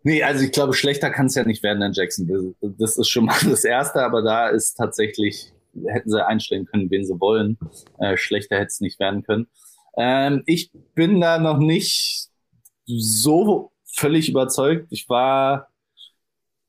nee, 0.04 0.24
also 0.24 0.44
ich 0.44 0.52
glaube, 0.52 0.74
schlechter 0.74 1.10
kann 1.10 1.28
es 1.28 1.36
ja 1.36 1.44
nicht 1.44 1.64
werden 1.64 1.82
in 1.82 1.94
Jackson. 1.94 2.56
Das 2.62 2.98
ist 2.98 3.10
schon 3.10 3.26
mal 3.26 3.38
das 3.50 3.64
Erste, 3.64 4.02
aber 4.04 4.22
da 4.22 4.50
ist 4.50 4.76
tatsächlich, 4.76 5.54
hätten 5.88 6.10
sie 6.10 6.26
einstellen 6.26 6.66
können, 6.66 6.90
wen 6.90 7.06
sie 7.06 7.20
wollen. 7.20 7.58
Äh, 8.00 8.18
schlechter 8.18 8.58
hätte 8.58 8.68
es 8.68 8.82
nicht 8.82 9.00
werden 9.00 9.24
können. 9.24 9.48
Ähm, 10.00 10.44
ich 10.46 10.72
bin 10.96 11.20
da 11.20 11.38
noch 11.38 11.58
nicht 11.58 12.30
so 12.86 13.72
völlig 13.84 14.30
überzeugt. 14.30 14.88
Ich 14.92 15.10
war 15.10 15.68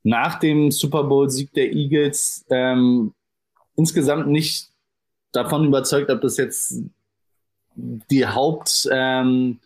nach 0.03 0.41
dem 0.41 0.73
Super 0.73 1.05
Bowl-Sieg 1.05 1.53
der 1.55 1.73
Eagles 1.73 2.45
ähm, 2.51 3.15
insgesamt 3.77 4.27
nicht 4.27 4.71
davon 5.33 5.65
überzeugt, 5.65 6.11
ob 6.11 6.21
das 6.23 6.37
jetzt 6.39 6.83
die 7.77 8.27
Haupt, 8.27 8.89
ähm, 8.91 9.61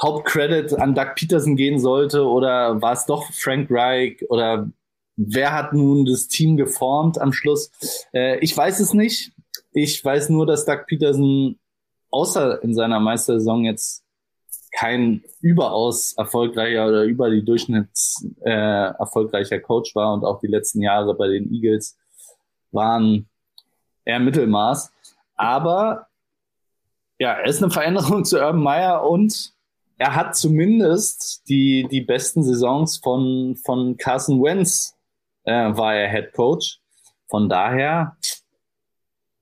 Hauptcredit 0.00 0.74
an 0.74 0.94
Doug 0.94 1.14
Peterson 1.16 1.56
gehen 1.56 1.80
sollte 1.80 2.24
oder 2.24 2.80
war 2.80 2.92
es 2.92 3.06
doch 3.06 3.32
Frank 3.32 3.68
Reich 3.70 4.22
oder 4.30 4.70
wer 5.16 5.52
hat 5.52 5.72
nun 5.72 6.04
das 6.04 6.28
Team 6.28 6.56
geformt 6.56 7.20
am 7.20 7.32
Schluss? 7.32 7.70
Äh, 8.12 8.38
ich 8.40 8.56
weiß 8.56 8.78
es 8.78 8.94
nicht. 8.94 9.32
Ich 9.72 10.04
weiß 10.04 10.28
nur, 10.28 10.46
dass 10.46 10.66
Doug 10.66 10.84
Peterson 10.86 11.58
außer 12.10 12.62
in 12.62 12.74
seiner 12.74 13.00
Meistersaison 13.00 13.64
jetzt 13.64 14.04
kein 14.72 15.22
überaus 15.40 16.12
erfolgreicher 16.12 16.86
oder 16.86 17.04
über 17.04 17.30
die 17.30 17.44
Durchschnitts 17.44 18.26
äh, 18.44 18.50
erfolgreicher 18.50 19.58
Coach 19.60 19.94
war 19.94 20.12
und 20.12 20.24
auch 20.24 20.40
die 20.40 20.48
letzten 20.48 20.82
Jahre 20.82 21.14
bei 21.14 21.28
den 21.28 21.52
Eagles 21.52 21.96
waren 22.72 23.28
eher 24.04 24.20
Mittelmaß. 24.20 24.92
Aber 25.34 26.06
ja, 27.18 27.32
er 27.32 27.46
ist 27.46 27.62
eine 27.62 27.72
Veränderung 27.72 28.24
zu 28.24 28.38
Urban 28.38 28.62
Meyer 28.62 29.08
und 29.08 29.52
er 29.98 30.14
hat 30.14 30.36
zumindest 30.36 31.48
die, 31.48 31.88
die 31.90 32.02
besten 32.02 32.44
Saisons 32.44 32.98
von, 32.98 33.56
von 33.64 33.96
Carson 33.96 34.42
Wentz 34.42 34.94
äh, 35.44 35.74
war 35.74 35.94
er 35.94 36.10
Head 36.10 36.34
Coach. 36.34 36.80
Von 37.28 37.48
daher 37.48 38.16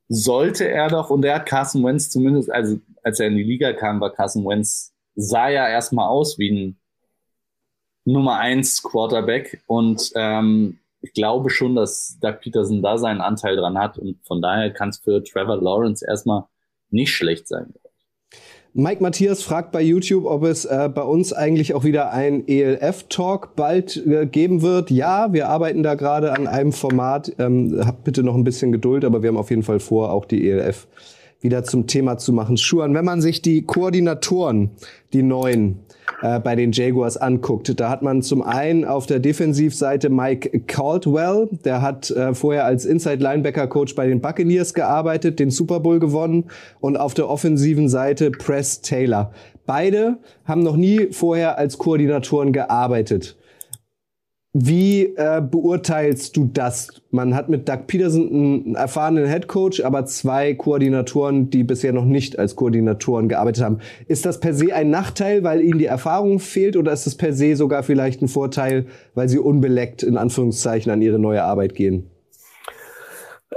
sollte 0.08 0.68
er 0.68 0.88
doch, 0.88 1.10
und 1.10 1.24
er 1.24 1.36
hat 1.36 1.46
Carson 1.46 1.84
Wentz 1.84 2.10
zumindest, 2.10 2.50
also 2.50 2.78
als 3.02 3.20
er 3.20 3.28
in 3.28 3.36
die 3.36 3.42
Liga 3.42 3.72
kam, 3.72 4.00
war 4.00 4.12
Carson 4.12 4.44
Wentz, 4.46 4.92
sah 5.14 5.48
ja 5.48 5.68
erstmal 5.68 6.08
aus 6.08 6.38
wie 6.38 6.50
ein 6.50 6.80
Nummer 8.04 8.38
eins 8.38 8.82
Quarterback. 8.82 9.62
Und 9.66 10.12
ähm, 10.14 10.78
ich 11.00 11.12
glaube 11.12 11.50
schon, 11.50 11.74
dass 11.74 12.18
Doug 12.20 12.40
Peterson 12.40 12.82
da 12.82 12.98
seinen 12.98 13.20
Anteil 13.20 13.56
dran 13.56 13.78
hat. 13.78 13.98
Und 13.98 14.18
von 14.26 14.42
daher 14.42 14.70
kann 14.72 14.90
es 14.90 14.98
für 14.98 15.22
Trevor 15.22 15.56
Lawrence 15.56 16.04
erstmal 16.06 16.44
nicht 16.90 17.12
schlecht 17.12 17.48
sein. 17.48 17.74
Mike 18.76 19.00
Matthias 19.00 19.44
fragt 19.44 19.70
bei 19.70 19.80
YouTube, 19.80 20.24
ob 20.24 20.42
es 20.42 20.64
äh, 20.64 20.90
bei 20.92 21.02
uns 21.02 21.32
eigentlich 21.32 21.74
auch 21.74 21.84
wieder 21.84 22.10
ein 22.10 22.42
ELF-Talk 22.48 23.54
bald 23.54 24.04
äh, 24.04 24.26
geben 24.26 24.62
wird. 24.62 24.90
Ja, 24.90 25.32
wir 25.32 25.48
arbeiten 25.48 25.84
da 25.84 25.94
gerade 25.94 26.32
an 26.32 26.48
einem 26.48 26.72
Format. 26.72 27.32
Ähm, 27.38 27.80
habt 27.86 28.02
bitte 28.02 28.24
noch 28.24 28.34
ein 28.34 28.42
bisschen 28.42 28.72
Geduld, 28.72 29.04
aber 29.04 29.22
wir 29.22 29.28
haben 29.28 29.36
auf 29.36 29.50
jeden 29.50 29.62
Fall 29.62 29.78
vor, 29.78 30.10
auch 30.10 30.24
die 30.24 30.50
ELF 30.50 30.88
wieder 31.40 31.62
zum 31.62 31.86
Thema 31.86 32.18
zu 32.18 32.32
machen. 32.32 32.56
Schuan, 32.56 32.94
wenn 32.94 33.04
man 33.04 33.20
sich 33.20 33.42
die 33.42 33.62
Koordinatoren, 33.62 34.70
die 35.12 35.22
neuen, 35.22 35.78
äh, 36.22 36.40
bei 36.40 36.56
den 36.56 36.72
Jaguars 36.72 37.16
anguckt. 37.16 37.78
Da 37.78 37.90
hat 37.90 38.02
man 38.02 38.22
zum 38.22 38.42
einen 38.42 38.84
auf 38.84 39.06
der 39.06 39.18
Defensivseite 39.18 40.10
Mike 40.10 40.60
Caldwell, 40.66 41.48
der 41.64 41.82
hat 41.82 42.10
äh, 42.10 42.34
vorher 42.34 42.64
als 42.64 42.84
Inside 42.84 43.22
Linebacker 43.22 43.66
Coach 43.66 43.94
bei 43.94 44.06
den 44.06 44.20
Buccaneers 44.20 44.74
gearbeitet, 44.74 45.38
den 45.38 45.50
Super 45.50 45.80
Bowl 45.80 46.00
gewonnen 46.00 46.44
und 46.80 46.96
auf 46.96 47.14
der 47.14 47.28
offensiven 47.28 47.88
Seite 47.88 48.30
Press 48.30 48.80
Taylor. 48.80 49.32
Beide 49.66 50.18
haben 50.44 50.62
noch 50.62 50.76
nie 50.76 51.08
vorher 51.12 51.58
als 51.58 51.78
Koordinatoren 51.78 52.52
gearbeitet. 52.52 53.36
Wie 54.56 55.06
äh, 55.16 55.42
beurteilst 55.42 56.36
du 56.36 56.44
das? 56.44 57.02
Man 57.10 57.34
hat 57.34 57.48
mit 57.48 57.68
Doug 57.68 57.88
Peterson 57.88 58.28
einen 58.28 58.74
erfahrenen 58.76 59.26
Head 59.26 59.48
Coach, 59.48 59.80
aber 59.80 60.06
zwei 60.06 60.54
Koordinatoren, 60.54 61.50
die 61.50 61.64
bisher 61.64 61.92
noch 61.92 62.04
nicht 62.04 62.38
als 62.38 62.54
Koordinatoren 62.54 63.28
gearbeitet 63.28 63.64
haben. 63.64 63.78
Ist 64.06 64.24
das 64.26 64.38
per 64.38 64.54
se 64.54 64.72
ein 64.72 64.90
Nachteil, 64.90 65.42
weil 65.42 65.60
ihnen 65.60 65.80
die 65.80 65.86
Erfahrung 65.86 66.38
fehlt, 66.38 66.76
oder 66.76 66.92
ist 66.92 67.04
das 67.04 67.16
per 67.16 67.32
se 67.32 67.56
sogar 67.56 67.82
vielleicht 67.82 68.22
ein 68.22 68.28
Vorteil, 68.28 68.86
weil 69.16 69.28
sie 69.28 69.40
unbeleckt 69.40 70.04
in 70.04 70.16
Anführungszeichen 70.16 70.92
an 70.92 71.02
ihre 71.02 71.18
neue 71.18 71.42
Arbeit 71.42 71.74
gehen? 71.74 72.13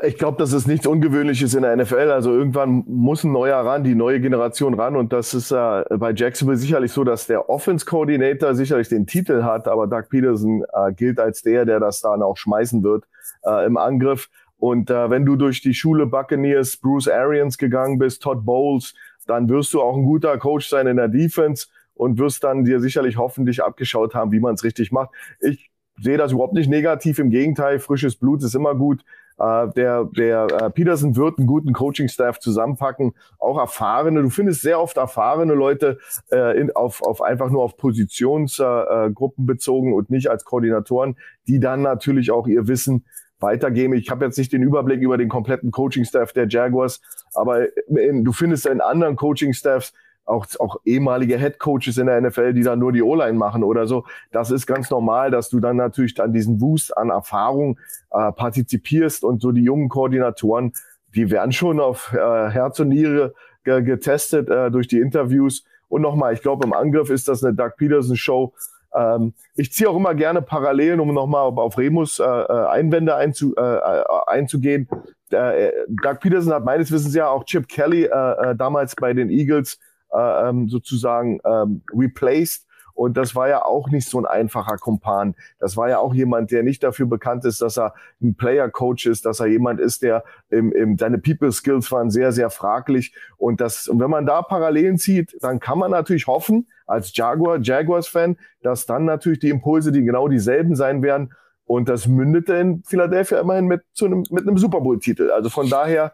Ich 0.03 0.17
glaube, 0.17 0.37
das 0.37 0.53
ist 0.53 0.67
nichts 0.67 0.85
Ungewöhnliches 0.85 1.53
in 1.55 1.63
der 1.63 1.75
NFL. 1.75 2.11
Also 2.11 2.31
irgendwann 2.31 2.83
muss 2.87 3.23
ein 3.23 3.31
neuer 3.31 3.57
ran, 3.57 3.83
die 3.83 3.95
neue 3.95 4.19
Generation 4.19 4.73
ran. 4.73 4.95
Und 4.95 5.13
das 5.13 5.33
ist 5.33 5.51
äh, 5.51 5.83
bei 5.97 6.11
Jacksonville 6.11 6.57
sicherlich 6.57 6.91
so, 6.91 7.03
dass 7.03 7.27
der 7.27 7.49
Offense 7.49 7.85
Coordinator 7.85 8.53
sicherlich 8.53 8.89
den 8.89 9.07
Titel 9.07 9.43
hat, 9.43 9.67
aber 9.67 9.87
Doug 9.87 10.09
Peterson 10.09 10.63
äh, 10.73 10.93
gilt 10.93 11.19
als 11.19 11.41
der, 11.41 11.65
der 11.65 11.79
das 11.79 12.01
dann 12.01 12.21
auch 12.21 12.37
schmeißen 12.37 12.83
wird 12.83 13.05
äh, 13.43 13.65
im 13.65 13.77
Angriff. 13.77 14.29
Und 14.57 14.89
äh, 14.89 15.09
wenn 15.09 15.25
du 15.25 15.35
durch 15.35 15.61
die 15.61 15.73
Schule 15.73 16.05
Buccaneers, 16.05 16.77
Bruce 16.77 17.07
Arians 17.07 17.57
gegangen 17.57 17.97
bist, 17.97 18.21
Todd 18.21 18.45
Bowles, 18.45 18.93
dann 19.25 19.49
wirst 19.49 19.73
du 19.73 19.81
auch 19.81 19.95
ein 19.95 20.03
guter 20.03 20.37
Coach 20.37 20.67
sein 20.67 20.87
in 20.87 20.97
der 20.97 21.07
Defense 21.07 21.67
und 21.93 22.17
wirst 22.17 22.43
dann 22.43 22.63
dir 22.65 22.79
sicherlich 22.79 23.17
hoffentlich 23.17 23.63
abgeschaut 23.63 24.15
haben, 24.15 24.31
wie 24.31 24.39
man 24.39 24.55
es 24.55 24.63
richtig 24.63 24.91
macht. 24.91 25.09
Ich 25.39 25.69
sehe 25.99 26.17
das 26.17 26.31
überhaupt 26.31 26.53
nicht 26.53 26.69
negativ. 26.69 27.19
Im 27.19 27.29
Gegenteil, 27.29 27.79
frisches 27.79 28.15
Blut 28.15 28.43
ist 28.43 28.55
immer 28.55 28.75
gut. 28.75 29.03
Äh, 29.39 29.67
der 29.75 30.05
der 30.05 30.47
äh, 30.47 30.69
Peterson 30.69 31.15
wird 31.15 31.37
einen 31.37 31.47
guten 31.47 31.73
Coaching-Staff 31.73 32.39
zusammenpacken, 32.39 33.13
auch 33.39 33.59
erfahrene. 33.59 34.21
Du 34.21 34.29
findest 34.29 34.61
sehr 34.61 34.79
oft 34.79 34.97
erfahrene 34.97 35.53
Leute 35.53 35.99
äh, 36.31 36.59
in, 36.59 36.75
auf, 36.75 37.01
auf 37.03 37.21
einfach 37.21 37.49
nur 37.49 37.63
auf 37.63 37.77
Positionsgruppen 37.77 39.43
äh, 39.43 39.47
bezogen 39.47 39.93
und 39.93 40.09
nicht 40.09 40.29
als 40.29 40.43
Koordinatoren, 40.43 41.17
die 41.47 41.59
dann 41.59 41.81
natürlich 41.81 42.31
auch 42.31 42.47
ihr 42.47 42.67
Wissen 42.67 43.05
weitergeben. 43.39 43.93
Ich 43.93 44.09
habe 44.09 44.25
jetzt 44.25 44.37
nicht 44.37 44.51
den 44.51 44.63
Überblick 44.63 45.01
über 45.01 45.17
den 45.17 45.29
kompletten 45.29 45.71
Coaching-Staff 45.71 46.33
der 46.33 46.47
Jaguars, 46.47 47.01
aber 47.33 47.67
in, 47.89 48.23
du 48.23 48.31
findest 48.31 48.65
in 48.65 48.81
anderen 48.81 49.15
Coaching-Staffs 49.15 49.93
auch, 50.27 50.45
auch 50.59 50.77
ehemalige 50.85 51.37
Head 51.37 51.59
Coaches 51.59 51.97
in 51.97 52.07
der 52.07 52.21
NFL, 52.21 52.53
die 52.53 52.63
dann 52.63 52.79
nur 52.79 52.91
die 52.91 53.01
O-Line 53.01 53.37
machen 53.37 53.63
oder 53.63 53.87
so. 53.87 54.05
Das 54.31 54.51
ist 54.51 54.67
ganz 54.67 54.89
normal, 54.89 55.31
dass 55.31 55.49
du 55.49 55.59
dann 55.59 55.77
natürlich 55.77 56.19
an 56.21 56.33
diesen 56.33 56.61
Wust 56.61 56.95
an 56.97 57.09
Erfahrung 57.09 57.79
äh, 58.11 58.31
partizipierst 58.31 59.23
und 59.23 59.41
so 59.41 59.51
die 59.51 59.63
jungen 59.63 59.89
Koordinatoren, 59.89 60.73
die 61.15 61.31
werden 61.31 61.51
schon 61.51 61.79
auf 61.79 62.13
äh, 62.13 62.17
Herz 62.17 62.79
und 62.79 62.89
Niere 62.89 63.33
ge 63.63 63.81
getestet 63.81 64.49
äh, 64.49 64.69
durch 64.69 64.87
die 64.87 64.99
Interviews. 64.99 65.63
Und 65.89 66.01
nochmal, 66.01 66.33
ich 66.33 66.41
glaube, 66.41 66.65
im 66.65 66.73
Angriff 66.73 67.09
ist 67.09 67.27
das 67.27 67.43
eine 67.43 67.55
Doug 67.55 67.71
Peterson 67.77 68.17
Show. 68.17 68.53
Ähm, 68.93 69.33
ich 69.55 69.71
ziehe 69.71 69.89
auch 69.89 69.95
immer 69.95 70.15
gerne 70.15 70.41
Parallelen, 70.41 70.99
um 70.99 71.13
nochmal 71.13 71.41
auf 71.43 71.77
Remus 71.77 72.19
äh, 72.19 72.23
äh, 72.23 72.67
Einwände 72.67 73.15
einzu, 73.15 73.55
äh, 73.55 73.61
äh, 73.61 74.03
einzugehen. 74.27 74.89
Äh, 75.29 75.71
Doug 75.87 76.19
Peterson 76.19 76.53
hat 76.53 76.65
meines 76.65 76.91
Wissens 76.91 77.15
ja 77.15 77.29
auch 77.29 77.45
Chip 77.45 77.67
Kelly 77.67 78.05
äh, 78.05 78.07
äh, 78.51 78.55
damals 78.55 78.95
bei 78.95 79.13
den 79.13 79.29
Eagles 79.29 79.79
äh, 80.11 80.49
ähm, 80.49 80.69
sozusagen 80.69 81.39
ähm, 81.45 81.81
replaced. 81.93 82.67
Und 82.97 83.15
das 83.15 83.35
war 83.35 83.47
ja 83.47 83.63
auch 83.63 83.89
nicht 83.89 84.09
so 84.09 84.17
ein 84.17 84.25
einfacher 84.25 84.77
Kumpan. 84.77 85.35
Das 85.59 85.77
war 85.77 85.87
ja 85.87 85.99
auch 85.99 86.15
jemand, 86.15 86.49
der 86.49 86.63
nicht 86.63 86.83
dafür 86.83 87.05
bekannt 87.05 87.45
ist, 87.45 87.61
dass 87.61 87.77
er 87.77 87.93
ein 88.23 88.33
Player-Coach 88.33 89.05
ist, 89.05 89.23
dass 89.25 89.39
er 89.39 89.45
jemand 89.45 89.79
ist, 89.79 90.01
der 90.01 90.23
im, 90.49 90.71
im, 90.71 90.97
seine 90.97 91.19
People-Skills 91.19 91.91
waren 91.91 92.09
sehr, 92.09 92.31
sehr 92.31 92.49
fraglich. 92.49 93.13
Und 93.37 93.61
das, 93.61 93.87
und 93.87 93.99
wenn 93.99 94.09
man 94.09 94.25
da 94.25 94.41
Parallelen 94.41 94.97
zieht, 94.97 95.37
dann 95.41 95.59
kann 95.59 95.77
man 95.77 95.91
natürlich 95.91 96.25
hoffen, 96.25 96.67
als 96.87 97.15
Jaguar, 97.15 97.59
Jaguars-Fan, 97.61 98.37
dass 98.63 98.87
dann 98.87 99.05
natürlich 99.05 99.39
die 99.39 99.49
Impulse, 99.49 99.91
die 99.91 100.03
genau 100.03 100.27
dieselben 100.27 100.75
sein 100.75 101.03
werden. 101.03 101.33
Und 101.65 101.89
das 101.89 102.07
mündete 102.07 102.55
in 102.55 102.83
Philadelphia 102.83 103.39
immerhin 103.39 103.67
mit, 103.67 103.83
zu 103.93 104.05
einem, 104.05 104.23
mit 104.31 104.47
einem 104.47 104.57
Super 104.57 104.81
Bowl-Titel. 104.81 105.29
Also 105.29 105.49
von 105.49 105.69
daher, 105.69 106.13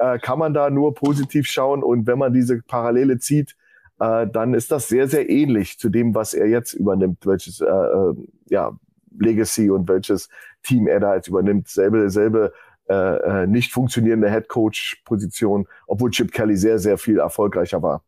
äh, 0.00 0.18
kann 0.18 0.38
man 0.38 0.54
da 0.54 0.70
nur 0.70 0.94
positiv 0.94 1.46
schauen. 1.46 1.82
Und 1.82 2.06
wenn 2.06 2.18
man 2.18 2.32
diese 2.32 2.62
Parallele 2.62 3.18
zieht, 3.18 3.56
äh, 4.00 4.26
dann 4.26 4.54
ist 4.54 4.72
das 4.72 4.88
sehr, 4.88 5.08
sehr 5.08 5.28
ähnlich 5.28 5.78
zu 5.78 5.90
dem, 5.90 6.14
was 6.14 6.34
er 6.34 6.46
jetzt 6.46 6.72
übernimmt, 6.72 7.26
welches 7.26 7.60
äh, 7.60 7.66
äh, 7.66 8.14
ja, 8.48 8.72
Legacy 9.18 9.70
und 9.70 9.88
welches 9.88 10.28
Team 10.62 10.86
er 10.86 11.00
da 11.00 11.14
jetzt 11.14 11.28
übernimmt. 11.28 11.68
Selbe, 11.68 12.10
selbe 12.10 12.52
äh, 12.88 13.42
äh 13.42 13.46
nicht 13.46 13.72
funktionierende 13.72 14.30
Head 14.30 14.48
Coach 14.48 15.02
Position, 15.04 15.66
obwohl 15.86 16.10
Chip 16.10 16.32
Kelly 16.32 16.56
sehr, 16.56 16.78
sehr 16.78 16.96
viel 16.96 17.18
erfolgreicher 17.18 17.82
war. 17.82 18.02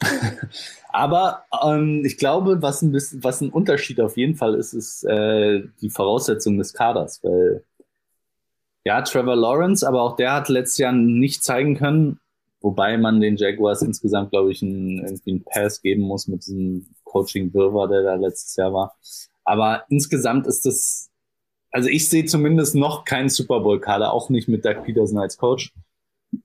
Aber 0.90 1.44
ähm, 1.64 2.02
ich 2.04 2.18
glaube, 2.18 2.60
was 2.62 2.82
ein 2.82 2.92
bisschen, 2.92 3.22
was 3.22 3.40
ein 3.40 3.50
Unterschied 3.50 4.00
auf 4.00 4.16
jeden 4.16 4.34
Fall 4.34 4.54
ist, 4.54 4.72
ist 4.72 5.04
äh, 5.04 5.62
die 5.80 5.90
Voraussetzung 5.90 6.58
des 6.58 6.72
Kaders, 6.72 7.20
weil 7.22 7.62
ja, 8.84 9.02
Trevor 9.02 9.36
Lawrence, 9.36 9.86
aber 9.86 10.02
auch 10.02 10.16
der 10.16 10.32
hat 10.32 10.48
letztes 10.48 10.78
Jahr 10.78 10.92
nicht 10.92 11.42
zeigen 11.44 11.76
können, 11.76 12.20
wobei 12.60 12.96
man 12.96 13.20
den 13.20 13.36
Jaguars 13.36 13.82
insgesamt, 13.82 14.30
glaube 14.30 14.50
ich, 14.50 14.62
einen, 14.62 14.98
irgendwie 14.98 15.30
einen 15.30 15.44
Pass 15.44 15.82
geben 15.82 16.02
muss 16.02 16.28
mit 16.28 16.46
diesem 16.46 16.86
Coaching-Wirrwarr, 17.04 17.88
der 17.88 18.02
da 18.02 18.14
letztes 18.14 18.56
Jahr 18.56 18.72
war. 18.72 18.96
Aber 19.44 19.84
insgesamt 19.88 20.46
ist 20.46 20.66
das, 20.66 21.10
also 21.70 21.88
ich 21.88 22.08
sehe 22.08 22.24
zumindest 22.24 22.74
noch 22.74 23.04
keinen 23.04 23.28
Super 23.28 23.60
Bowl-Kader, 23.60 24.12
auch 24.12 24.30
nicht 24.30 24.48
mit 24.48 24.64
Doug 24.64 24.84
Peterson 24.84 25.18
als 25.18 25.36
Coach. 25.38 25.72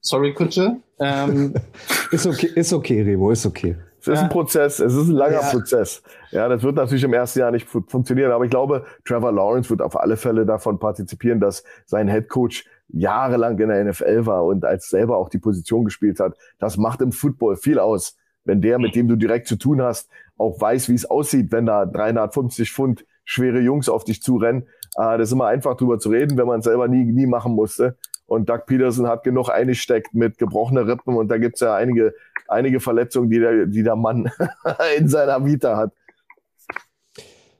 Sorry, 0.00 0.32
Kutsche. 0.32 0.78
Ähm, 0.98 1.54
ist 2.10 2.26
okay, 2.26 2.50
ist 2.54 2.72
okay, 2.72 3.02
Remo, 3.02 3.30
ist 3.30 3.44
okay. 3.44 3.76
Es 4.04 4.08
ist 4.08 4.16
ja. 4.16 4.22
ein 4.24 4.28
Prozess, 4.28 4.80
es 4.80 4.94
ist 4.94 5.08
ein 5.08 5.14
langer 5.14 5.40
ja. 5.40 5.50
Prozess. 5.50 6.02
Ja, 6.30 6.46
das 6.48 6.62
wird 6.62 6.76
natürlich 6.76 7.04
im 7.04 7.14
ersten 7.14 7.38
Jahr 7.38 7.50
nicht 7.50 7.66
funktionieren, 7.68 8.32
aber 8.32 8.44
ich 8.44 8.50
glaube, 8.50 8.84
Trevor 9.06 9.32
Lawrence 9.32 9.70
wird 9.70 9.80
auf 9.80 9.98
alle 9.98 10.18
Fälle 10.18 10.44
davon 10.44 10.78
partizipieren, 10.78 11.40
dass 11.40 11.64
sein 11.86 12.08
Head 12.08 12.28
Coach 12.28 12.66
jahrelang 12.88 13.58
in 13.58 13.68
der 13.68 13.82
NFL 13.84 14.26
war 14.26 14.44
und 14.44 14.64
als 14.64 14.90
selber 14.90 15.16
auch 15.16 15.30
die 15.30 15.38
Position 15.38 15.84
gespielt 15.84 16.20
hat. 16.20 16.36
Das 16.58 16.76
macht 16.76 17.00
im 17.00 17.12
Football 17.12 17.56
viel 17.56 17.78
aus, 17.78 18.16
wenn 18.44 18.60
der, 18.60 18.78
mit 18.78 18.94
dem 18.94 19.08
du 19.08 19.16
direkt 19.16 19.48
zu 19.48 19.56
tun 19.56 19.80
hast, 19.80 20.10
auch 20.36 20.60
weiß, 20.60 20.90
wie 20.90 20.94
es 20.94 21.06
aussieht, 21.06 21.50
wenn 21.50 21.64
da 21.64 21.86
350 21.86 22.70
Pfund 22.70 23.06
schwere 23.24 23.60
Jungs 23.60 23.88
auf 23.88 24.04
dich 24.04 24.22
zurennen. 24.22 24.64
Äh, 24.96 25.18
das 25.18 25.28
ist 25.28 25.32
immer 25.32 25.46
einfach 25.46 25.76
drüber 25.76 25.98
zu 25.98 26.10
reden, 26.10 26.36
wenn 26.36 26.46
man 26.46 26.58
es 26.58 26.66
selber 26.66 26.88
nie, 26.88 27.04
nie 27.04 27.26
machen 27.26 27.54
musste. 27.54 27.96
Und 28.26 28.48
Doug 28.48 28.60
Peterson 28.66 29.06
hat 29.06 29.22
genug 29.22 29.48
eingesteckt 29.48 30.14
mit 30.14 30.38
gebrochener 30.38 30.86
Rippen 30.86 31.16
und 31.16 31.28
da 31.28 31.38
gibt's 31.38 31.60
ja 31.60 31.74
einige, 31.74 32.14
einige 32.54 32.80
Verletzungen, 32.80 33.30
die 33.30 33.38
der, 33.38 33.66
die 33.66 33.82
der 33.82 33.96
Mann 33.96 34.30
in 34.98 35.08
seiner 35.08 35.44
Vita 35.44 35.76
hat. 35.76 35.92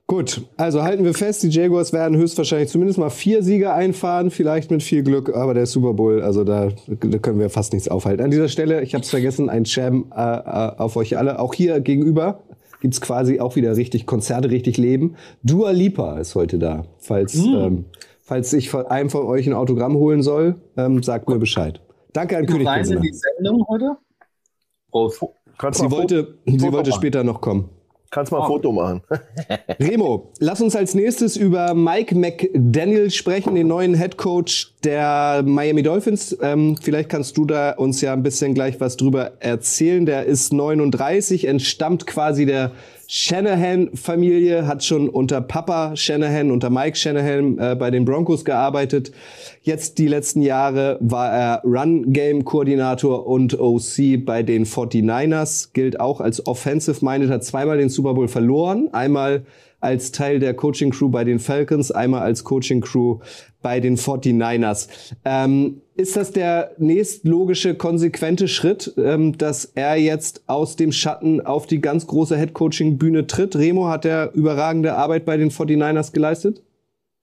Gut, 0.07 0.42
also 0.59 0.83
halten 0.83 1.04
wir 1.04 1.14
fest, 1.14 1.42
die 1.42 1.48
Jaguars 1.48 1.94
werden 1.94 2.16
höchstwahrscheinlich 2.18 2.68
zumindest 2.68 2.98
mal 2.98 3.09
vier 3.09 3.42
Sieger 3.42 3.74
einfahren, 3.74 4.30
vielleicht 4.30 4.70
mit 4.70 4.83
viel 4.83 5.02
Glück, 5.02 5.35
aber 5.35 5.54
der 5.54 5.64
Super 5.64 5.94
Bowl, 5.94 6.20
also 6.20 6.44
da, 6.44 6.68
da 6.87 7.18
können 7.18 7.38
wir 7.38 7.48
fast 7.48 7.72
nichts 7.72 7.88
aufhalten. 7.88 8.22
An 8.22 8.30
dieser 8.30 8.48
Stelle, 8.48 8.83
ich 8.83 8.94
habe 8.94 9.02
es 9.02 9.11
vergessen, 9.11 9.48
ein 9.48 9.64
Sham 9.64 10.12
äh, 10.14 10.20
äh, 10.20 10.76
auf 10.76 10.96
euch 10.96 11.16
alle. 11.16 11.38
Auch 11.38 11.54
hier 11.54 11.80
gegenüber 11.80 12.40
gibt's 12.83 13.00
quasi 13.00 13.40
auch 13.40 13.57
wieder 13.57 13.76
richtig 13.78 14.04
Konzerte, 14.04 14.50
richtig 14.50 14.76
Leben. 14.76 15.16
Dua 15.42 15.70
Lipa 15.70 16.18
ist 16.18 16.35
heute 16.35 16.59
da, 16.59 16.85
falls 16.98 17.35
mm. 17.37 17.54
ähm, 17.54 17.85
Falls 18.26 18.54
ich 18.54 18.70
von 18.70 18.87
einem 18.87 19.11
von 19.11 19.26
euch 19.26 19.46
ein 19.46 19.52
Autogramm 19.52 19.96
holen 19.96 20.22
soll, 20.22 20.54
ähm, 20.78 21.02
sagt 21.02 21.28
mir 21.28 21.38
Bescheid. 21.38 21.83
Danke 22.14 22.38
an 22.38 22.46
König 22.46 22.66
Pilsener. 22.66 23.00
die 23.00 23.12
Sendung 23.12 23.66
heute? 23.68 23.98
Oh, 24.96 25.09
sie 25.09 25.90
wollte, 25.90 26.38
sie 26.46 26.72
wollte 26.72 26.92
später 26.92 27.24
noch 27.24 27.40
kommen. 27.40 27.68
Kannst 28.12 28.30
mal 28.30 28.42
ein 28.42 28.46
Foto 28.46 28.70
machen. 28.70 29.02
Remo, 29.80 30.30
lass 30.38 30.61
uns 30.61 30.76
als 30.76 30.94
nächstes 30.94 31.37
über 31.37 31.74
Mike 31.74 32.14
McDaniel 32.14 33.11
sprechen, 33.11 33.57
den 33.57 33.66
neuen 33.66 33.94
Head 33.94 34.16
Coach 34.16 34.72
der 34.85 35.42
Miami 35.44 35.83
Dolphins. 35.83 36.38
Ähm, 36.40 36.76
vielleicht 36.80 37.09
kannst 37.09 37.37
du 37.37 37.44
da 37.44 37.72
uns 37.72 38.00
ja 38.02 38.12
ein 38.12 38.22
bisschen 38.22 38.54
gleich 38.54 38.80
was 38.80 38.96
drüber 38.96 39.33
erzählen. 39.40 40.07
Der 40.07 40.26
ist 40.26 40.52
39, 40.52 41.48
entstammt 41.48 42.07
quasi 42.07 42.46
der 42.46 42.70
Shanahan-Familie, 43.09 44.67
hat 44.67 44.85
schon 44.85 45.09
unter 45.09 45.40
Papa 45.40 45.97
Shanahan, 45.97 46.51
unter 46.51 46.71
Mike 46.71 46.97
Shanahan 46.97 47.59
äh, 47.59 47.77
bei 47.79 47.90
den 47.90 48.05
Broncos 48.05 48.45
gearbeitet. 48.45 49.12
Jetzt 49.62 49.99
die 49.99 50.09
letzten 50.09 50.43
Jahre 50.43 50.99
war 51.01 51.33
er 51.33 51.62
Run-Game-Koordinator 51.64 53.27
und 53.27 53.59
OC 53.59 54.25
bei 54.25 54.43
den 54.43 54.67
49ers, 54.67 55.71
gilt 55.73 56.01
auch 56.01 56.21
als 56.21 56.47
Offensive-Minded, 56.47 57.31
hat 57.31 57.45
zweimal 57.45 57.79
den 57.79 57.88
Super 57.88 58.14
Bowl 58.14 58.29
verloren. 58.29 58.88
Einmal 58.93 59.45
als 59.81 60.12
Teil 60.12 60.38
der 60.38 60.55
Coaching 60.55 60.90
Crew 60.90 61.11
bei 61.11 61.25
den 61.25 61.38
Falcons, 61.38 61.90
einmal 61.90 62.23
als 62.23 62.43
Coaching 62.43 62.81
Crew 62.81 63.19
bei 63.61 63.81
den 63.81 63.97
49ers. 63.97 64.88
Ähm, 65.25 65.83
ist 65.96 66.16
das 66.16 66.33
der 66.33 66.72
nächstlogische, 66.78 67.74
konsequente 67.74 68.48
Schritt, 68.48 68.92
ähm, 68.96 69.38
dass 69.38 69.64
er 69.64 69.96
jetzt 69.96 70.42
aus 70.48 70.76
dem 70.76 70.92
Schatten 70.92 71.40
auf 71.40 71.66
die 71.66 71.80
ganz 71.80 72.07
große 72.07 72.37
Head-Coaching-Bühne 72.37 73.26
tritt? 73.26 73.57
Remo, 73.57 73.88
hat 73.88 74.04
er 74.04 74.33
überragende 74.35 74.94
Arbeit 74.94 75.24
bei 75.24 75.37
den 75.37 75.50
49ers 75.50 76.12
geleistet? 76.12 76.62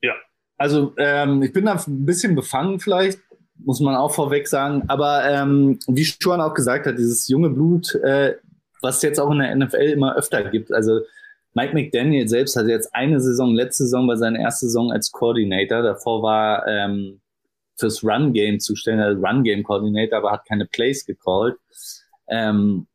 Ja, 0.01 0.13
also 0.57 0.93
ähm, 0.97 1.43
ich 1.43 1.53
bin 1.53 1.65
da 1.65 1.73
ein 1.73 2.05
bisschen 2.05 2.36
befangen 2.36 2.79
vielleicht, 2.79 3.19
muss 3.57 3.79
man 3.79 3.95
auch 3.95 4.13
vorweg 4.13 4.47
sagen. 4.47 4.84
Aber 4.88 5.23
ähm, 5.25 5.79
wie 5.88 6.05
Stuan 6.05 6.41
auch 6.41 6.53
gesagt 6.53 6.88
hat, 6.88 6.97
dieses 6.97 7.27
junge 7.27 7.49
Blut, 7.49 7.95
äh, 7.95 8.36
was 8.81 8.97
es 8.97 9.01
jetzt 9.03 9.19
auch 9.19 9.31
in 9.31 9.39
der 9.39 9.55
NFL 9.55 9.91
immer 9.93 10.15
öfter 10.15 10.49
gibt. 10.49 10.73
Also 10.73 11.01
Mike 11.53 11.73
McDaniel 11.73 12.27
selbst 12.27 12.55
hat 12.55 12.67
jetzt 12.67 12.93
eine 12.95 13.19
Saison, 13.19 13.53
letzte 13.53 13.84
Saison 13.84 14.07
war 14.07 14.17
seine 14.17 14.41
erste 14.41 14.67
Saison 14.67 14.91
als 14.91 15.12
Coordinator. 15.12 15.81
Davor 15.81 16.23
war 16.23 16.65
ähm, 16.67 17.20
fürs 17.82 18.04
Run-Game 18.04 18.60
zuständig, 18.60 19.06
also 19.06 19.22
Run-Game-Coordinator, 19.22 20.20
aber 20.20 20.32
hat 20.32 20.46
keine 20.48 20.65
Plays 20.65 21.06
gecallt. 21.06 21.58
Ähm, 22.30 22.88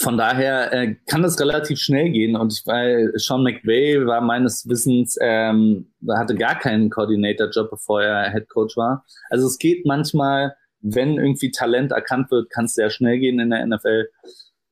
von 0.00 0.18
daher 0.18 0.72
äh, 0.72 0.96
kann 1.06 1.22
das 1.22 1.38
relativ 1.38 1.78
schnell 1.78 2.10
gehen 2.10 2.34
und 2.34 2.52
ich, 2.52 2.66
weil 2.66 3.12
Sean 3.14 3.44
McVay 3.44 4.04
war 4.04 4.20
meines 4.20 4.68
Wissens, 4.68 5.16
ähm, 5.20 5.92
hatte 6.08 6.34
gar 6.34 6.58
keinen 6.58 6.90
Coordinator-Job, 6.90 7.70
bevor 7.70 8.02
er 8.02 8.32
Head 8.32 8.48
Coach 8.48 8.76
war. 8.76 9.04
Also 9.30 9.46
es 9.46 9.58
geht 9.58 9.86
manchmal, 9.86 10.56
wenn 10.80 11.16
irgendwie 11.16 11.52
Talent 11.52 11.92
erkannt 11.92 12.32
wird, 12.32 12.50
kann 12.50 12.64
es 12.64 12.74
sehr 12.74 12.90
schnell 12.90 13.20
gehen 13.20 13.38
in 13.38 13.50
der 13.50 13.64
NFL 13.64 14.08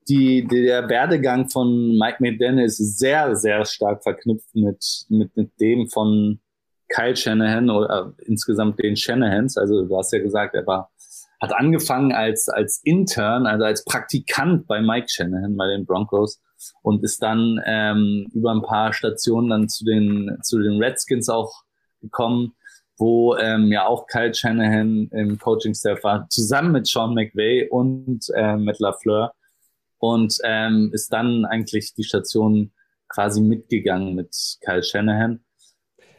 die, 0.09 0.47
der 0.47 0.89
Werdegang 0.89 1.49
von 1.49 1.97
Mike 1.97 2.19
McDaniel 2.21 2.65
ist 2.65 2.99
sehr, 2.99 3.37
sehr 3.37 3.65
stark 3.65 4.03
verknüpft 4.03 4.55
mit, 4.55 5.07
mit, 5.09 5.37
mit 5.37 5.61
dem 5.61 5.89
von 5.89 6.41
Kyle 6.95 7.17
Shanahan 7.17 7.71
oder 7.71 8.15
äh, 8.19 8.25
insgesamt 8.27 8.79
den 8.83 8.97
Shanahans. 8.97 9.57
Also 9.57 9.85
du 9.85 9.97
hast 9.97 10.13
ja 10.13 10.21
gesagt, 10.21 10.55
er 10.55 10.67
war, 10.67 10.91
hat 11.41 11.55
angefangen 11.55 12.13
als, 12.13 12.49
als 12.49 12.81
Intern, 12.85 13.47
also 13.47 13.65
als 13.65 13.85
Praktikant 13.85 14.67
bei 14.67 14.81
Mike 14.81 15.09
Shanahan 15.09 15.57
bei 15.57 15.67
den 15.69 15.87
Broncos 15.87 16.41
und 16.83 17.03
ist 17.03 17.23
dann 17.23 17.61
ähm, 17.65 18.29
über 18.33 18.53
ein 18.53 18.63
paar 18.63 18.93
Stationen 18.93 19.51
dann 19.51 19.69
zu 19.69 19.85
den, 19.85 20.39
zu 20.43 20.61
den 20.61 20.83
Redskins 20.83 21.29
auch 21.29 21.63
gekommen, 22.01 22.55
wo 22.99 23.37
ähm, 23.37 23.73
ja 23.73 23.87
auch 23.87 24.07
Kyle 24.07 24.35
Shanahan 24.35 25.09
im 25.13 25.39
Coaching-Staff 25.39 26.05
war, 26.05 26.29
zusammen 26.29 26.73
mit 26.73 26.87
Sean 26.87 27.15
McVay 27.15 27.69
und 27.69 28.27
äh, 28.35 28.57
Matt 28.57 28.79
LaFleur 28.79 29.33
und 29.99 30.37
ähm, 30.45 30.91
ist 30.93 31.13
dann 31.13 31.45
eigentlich 31.45 31.95
die 31.95 32.05
Station 32.05 32.73
quasi 33.09 33.41
mitgegangen 33.41 34.15
mit 34.15 34.35
Kyle 34.61 34.83
Shanahan. 34.83 35.41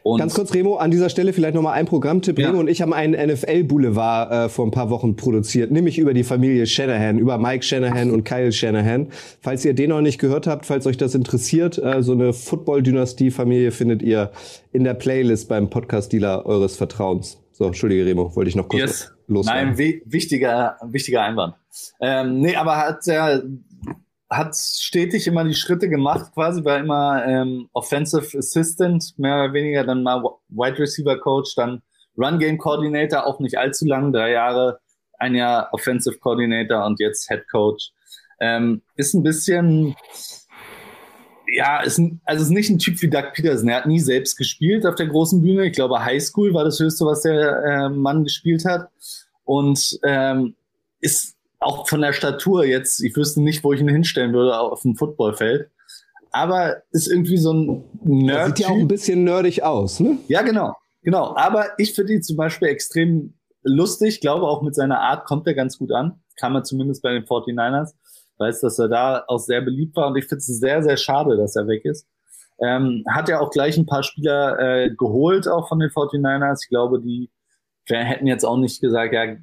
Und 0.04 0.18
Ganz 0.18 0.34
kurz, 0.34 0.52
Remo, 0.52 0.76
an 0.76 0.90
dieser 0.90 1.08
Stelle 1.08 1.32
vielleicht 1.32 1.54
nochmal 1.54 1.72
ein 1.72 1.86
Programmtipp. 1.86 2.38
Ja. 2.38 2.48
Remo 2.48 2.60
und 2.60 2.68
ich 2.68 2.82
haben 2.82 2.92
einen 2.92 3.14
NFL-Boulevard 3.14 4.30
äh, 4.30 4.48
vor 4.50 4.66
ein 4.66 4.70
paar 4.70 4.90
Wochen 4.90 5.16
produziert, 5.16 5.70
nämlich 5.70 5.98
über 5.98 6.12
die 6.12 6.24
Familie 6.24 6.66
Shanahan, 6.66 7.16
über 7.16 7.38
Mike 7.38 7.64
Shanahan 7.64 8.10
und 8.10 8.22
Kyle 8.22 8.52
Shanahan. 8.52 9.08
Falls 9.40 9.64
ihr 9.64 9.72
den 9.72 9.88
noch 9.88 10.02
nicht 10.02 10.18
gehört 10.18 10.46
habt, 10.46 10.66
falls 10.66 10.86
euch 10.86 10.98
das 10.98 11.14
interessiert, 11.14 11.78
äh, 11.78 12.02
so 12.02 12.12
eine 12.12 12.34
Football-Dynastie-Familie 12.34 13.70
findet 13.70 14.02
ihr 14.02 14.30
in 14.72 14.84
der 14.84 14.92
Playlist 14.92 15.48
beim 15.48 15.70
Podcast-Dealer 15.70 16.44
eures 16.44 16.76
Vertrauens. 16.76 17.38
So, 17.52 17.64
entschuldige, 17.64 18.04
Remo, 18.04 18.36
wollte 18.36 18.50
ich 18.50 18.56
noch 18.56 18.68
kurz 18.68 18.80
yes. 18.82 19.12
loswerden. 19.26 19.74
Nein, 19.74 20.00
wichtiger, 20.04 20.76
wichtiger 20.82 21.22
Einwand. 21.22 21.54
Ähm, 22.02 22.40
nee, 22.40 22.56
aber 22.56 22.76
hat 22.76 23.06
ja 23.06 23.40
hat 24.30 24.56
stetig 24.56 25.26
immer 25.26 25.44
die 25.44 25.54
Schritte 25.54 25.88
gemacht, 25.88 26.32
quasi, 26.34 26.64
war 26.64 26.78
immer 26.78 27.24
ähm, 27.26 27.68
Offensive 27.72 28.38
Assistant, 28.38 29.14
mehr 29.18 29.44
oder 29.44 29.52
weniger, 29.52 29.84
dann 29.84 30.02
mal 30.02 30.22
Wide 30.48 30.78
Receiver 30.78 31.18
Coach, 31.18 31.54
dann 31.54 31.82
Run 32.16 32.38
Game 32.38 32.58
Coordinator, 32.58 33.26
auch 33.26 33.40
nicht 33.40 33.58
allzu 33.58 33.86
lang, 33.86 34.12
drei 34.12 34.32
Jahre, 34.32 34.78
ein 35.18 35.34
Jahr 35.34 35.68
Offensive 35.72 36.18
Coordinator 36.18 36.84
und 36.84 37.00
jetzt 37.00 37.28
Head 37.28 37.44
Coach. 37.50 37.90
Ähm, 38.40 38.82
ist 38.96 39.14
ein 39.14 39.22
bisschen, 39.22 39.94
ja, 41.46 41.80
ist 41.82 41.98
ein, 41.98 42.20
also 42.24 42.44
ist 42.44 42.50
nicht 42.50 42.70
ein 42.70 42.78
Typ 42.78 43.00
wie 43.02 43.10
Doug 43.10 43.32
Peterson. 43.34 43.68
Er 43.68 43.78
hat 43.78 43.86
nie 43.86 44.00
selbst 44.00 44.36
gespielt 44.36 44.86
auf 44.86 44.96
der 44.96 45.06
großen 45.06 45.40
Bühne. 45.40 45.66
Ich 45.66 45.74
glaube, 45.74 46.04
High 46.04 46.22
School 46.22 46.52
war 46.54 46.64
das 46.64 46.80
höchste, 46.80 47.04
was 47.04 47.22
der 47.22 47.62
äh, 47.64 47.88
Mann 47.88 48.24
gespielt 48.24 48.64
hat. 48.64 48.90
Und 49.44 49.98
ähm, 50.02 50.56
ist 51.00 51.33
auch 51.64 51.88
von 51.88 52.00
der 52.00 52.12
Statur 52.12 52.64
jetzt, 52.64 53.02
ich 53.02 53.16
wüsste 53.16 53.42
nicht, 53.42 53.64
wo 53.64 53.72
ich 53.72 53.80
ihn 53.80 53.88
hinstellen 53.88 54.32
würde 54.32 54.58
auf 54.58 54.82
dem 54.82 54.96
Footballfeld. 54.96 55.70
Aber 56.30 56.82
ist 56.90 57.06
irgendwie 57.06 57.38
so 57.38 57.52
ein 57.52 57.84
Nerd. 58.02 58.56
Sieht 58.56 58.66
ja 58.66 58.72
auch 58.72 58.78
ein 58.78 58.88
bisschen 58.88 59.24
nerdig 59.24 59.62
aus, 59.62 60.00
ne? 60.00 60.18
Ja, 60.28 60.42
genau. 60.42 60.74
Genau. 61.02 61.36
Aber 61.36 61.68
ich 61.78 61.94
finde 61.94 62.14
ihn 62.14 62.22
zum 62.22 62.36
Beispiel 62.36 62.68
extrem 62.68 63.34
lustig. 63.62 64.20
Glaube 64.20 64.46
auch 64.46 64.62
mit 64.62 64.74
seiner 64.74 65.00
Art 65.00 65.26
kommt 65.26 65.46
er 65.46 65.54
ganz 65.54 65.78
gut 65.78 65.92
an. 65.92 66.20
Kam 66.36 66.56
er 66.56 66.64
zumindest 66.64 67.02
bei 67.02 67.12
den 67.12 67.24
49ers. 67.24 67.92
Weiß, 68.38 68.60
dass 68.60 68.78
er 68.80 68.88
da 68.88 69.24
auch 69.28 69.38
sehr 69.38 69.60
beliebt 69.60 69.94
war 69.94 70.08
und 70.08 70.16
ich 70.16 70.24
finde 70.24 70.38
es 70.38 70.46
sehr, 70.46 70.82
sehr 70.82 70.96
schade, 70.96 71.36
dass 71.36 71.54
er 71.54 71.68
weg 71.68 71.84
ist. 71.84 72.08
Ähm, 72.60 73.04
hat 73.08 73.28
ja 73.28 73.38
auch 73.40 73.50
gleich 73.50 73.76
ein 73.76 73.86
paar 73.86 74.02
Spieler 74.02 74.58
äh, 74.58 74.90
geholt, 74.90 75.46
auch 75.46 75.68
von 75.68 75.78
den 75.78 75.90
49ers. 75.90 76.62
Ich 76.64 76.68
glaube, 76.68 77.00
die 77.00 77.30
hätten 77.86 78.26
jetzt 78.26 78.44
auch 78.44 78.56
nicht 78.56 78.80
gesagt, 78.80 79.14
ja, 79.14 79.36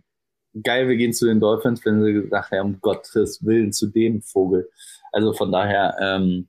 geil, 0.64 0.88
wir 0.88 0.98
gehen 0.98 1.14
zu 1.14 1.26
den 1.26 1.40
Dolphins, 1.40 1.86
wenn 1.86 2.04
sie 2.04 2.14
gesagt 2.14 2.52
haben, 2.52 2.76
um 2.76 2.82
Gottes 2.82 3.44
Willen 3.46 3.72
zu 3.72 3.88
dem 3.88 4.22
Vogel. 4.22 4.70
Also 5.12 5.34
von 5.34 5.52
daher 5.52 5.96
ähm, 6.02 6.48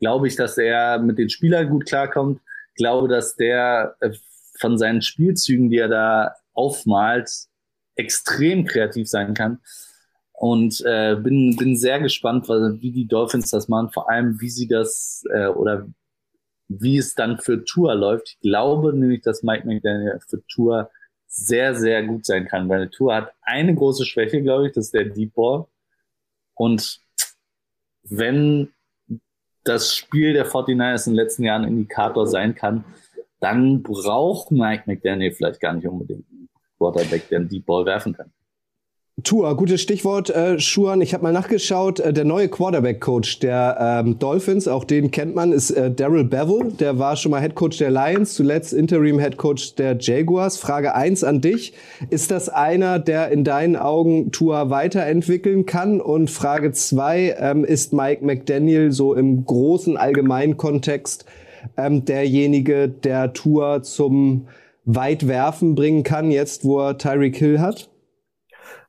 glaube 0.00 0.28
ich, 0.28 0.36
dass 0.36 0.58
er 0.58 0.98
mit 0.98 1.18
den 1.18 1.30
Spielern 1.30 1.68
gut 1.68 1.86
klarkommt. 1.86 2.40
Glaube, 2.74 3.08
dass 3.08 3.36
der 3.36 3.96
äh, 4.00 4.12
von 4.58 4.78
seinen 4.78 5.02
Spielzügen, 5.02 5.70
die 5.70 5.78
er 5.78 5.88
da 5.88 6.34
aufmalt, 6.52 7.30
extrem 7.96 8.64
kreativ 8.64 9.08
sein 9.08 9.34
kann. 9.34 9.60
Und 10.32 10.82
äh, 10.84 11.16
bin, 11.16 11.56
bin 11.56 11.76
sehr 11.76 11.98
gespannt, 11.98 12.48
wie 12.48 12.92
die 12.92 13.08
Dolphins 13.08 13.50
das 13.50 13.68
machen, 13.68 13.90
vor 13.90 14.08
allem 14.08 14.40
wie 14.40 14.50
sie 14.50 14.68
das 14.68 15.24
äh, 15.34 15.48
oder 15.48 15.88
wie 16.68 16.98
es 16.98 17.14
dann 17.14 17.38
für 17.38 17.64
Tour 17.64 17.94
läuft. 17.94 18.28
Ich 18.28 18.40
glaube 18.40 18.92
nämlich, 18.92 19.22
dass 19.22 19.42
Mike 19.42 19.66
McDaniel 19.66 20.20
für 20.28 20.44
Tour 20.46 20.90
sehr, 21.28 21.74
sehr 21.74 22.02
gut 22.04 22.26
sein 22.26 22.46
kann. 22.46 22.68
Weil 22.68 22.88
Tour 22.88 23.14
hat 23.14 23.32
eine 23.42 23.74
große 23.74 24.04
Schwäche, 24.04 24.42
glaube 24.42 24.66
ich, 24.66 24.72
das 24.72 24.86
ist 24.86 24.94
der 24.94 25.04
Deep 25.04 25.34
Ball. 25.34 25.66
Und 26.54 27.00
wenn 28.02 28.72
das 29.62 29.94
Spiel 29.94 30.32
der 30.32 30.46
49ers 30.46 31.06
in 31.06 31.12
den 31.12 31.22
letzten 31.22 31.44
Jahren 31.44 31.64
Indikator 31.64 32.26
sein 32.26 32.54
kann, 32.54 32.84
dann 33.38 33.82
braucht 33.82 34.50
Mike 34.50 34.84
McDaniel 34.86 35.32
vielleicht 35.32 35.60
gar 35.60 35.74
nicht 35.74 35.86
unbedingt 35.86 36.26
einen 36.30 36.48
Quarterback, 36.78 37.28
der 37.28 37.40
einen 37.40 37.48
Deep 37.48 37.66
Ball 37.66 37.84
werfen 37.84 38.14
kann. 38.14 38.32
Tour, 39.24 39.56
gutes 39.56 39.82
Stichwort, 39.82 40.30
äh, 40.30 40.60
Schuan. 40.60 41.00
Ich 41.00 41.12
habe 41.12 41.24
mal 41.24 41.32
nachgeschaut. 41.32 41.98
Äh, 41.98 42.12
der 42.12 42.24
neue 42.24 42.48
Quarterback-Coach 42.48 43.40
der 43.40 44.04
ähm, 44.04 44.20
Dolphins, 44.20 44.68
auch 44.68 44.84
den 44.84 45.10
kennt 45.10 45.34
man, 45.34 45.50
ist 45.50 45.72
äh, 45.72 45.90
Daryl 45.90 46.22
Bevel. 46.22 46.72
Der 46.78 47.00
war 47.00 47.16
schon 47.16 47.32
mal 47.32 47.40
Head 47.40 47.56
Coach 47.56 47.78
der 47.78 47.90
Lions, 47.90 48.34
zuletzt 48.34 48.72
Interim 48.72 49.18
Head 49.18 49.36
Coach 49.36 49.74
der 49.74 49.96
Jaguars. 49.98 50.56
Frage 50.56 50.94
eins 50.94 51.24
an 51.24 51.40
dich. 51.40 51.72
Ist 52.10 52.30
das 52.30 52.48
einer, 52.48 53.00
der 53.00 53.32
in 53.32 53.42
deinen 53.42 53.74
Augen 53.74 54.30
Tour 54.30 54.70
weiterentwickeln 54.70 55.66
kann? 55.66 56.00
Und 56.00 56.30
Frage 56.30 56.70
zwei 56.70 57.34
ähm, 57.40 57.64
ist 57.64 57.92
Mike 57.92 58.24
McDaniel 58.24 58.92
so 58.92 59.14
im 59.14 59.44
großen 59.44 59.96
allgemeinen 59.96 60.56
Kontext 60.56 61.24
ähm, 61.76 62.04
derjenige, 62.04 62.88
der 62.88 63.32
Tour 63.32 63.82
zum 63.82 64.46
Weitwerfen 64.84 65.74
bringen 65.74 66.04
kann, 66.04 66.30
jetzt 66.30 66.64
wo 66.64 66.78
er 66.78 66.98
Tyreek 66.98 67.36
Hill 67.36 67.58
hat? 67.58 67.88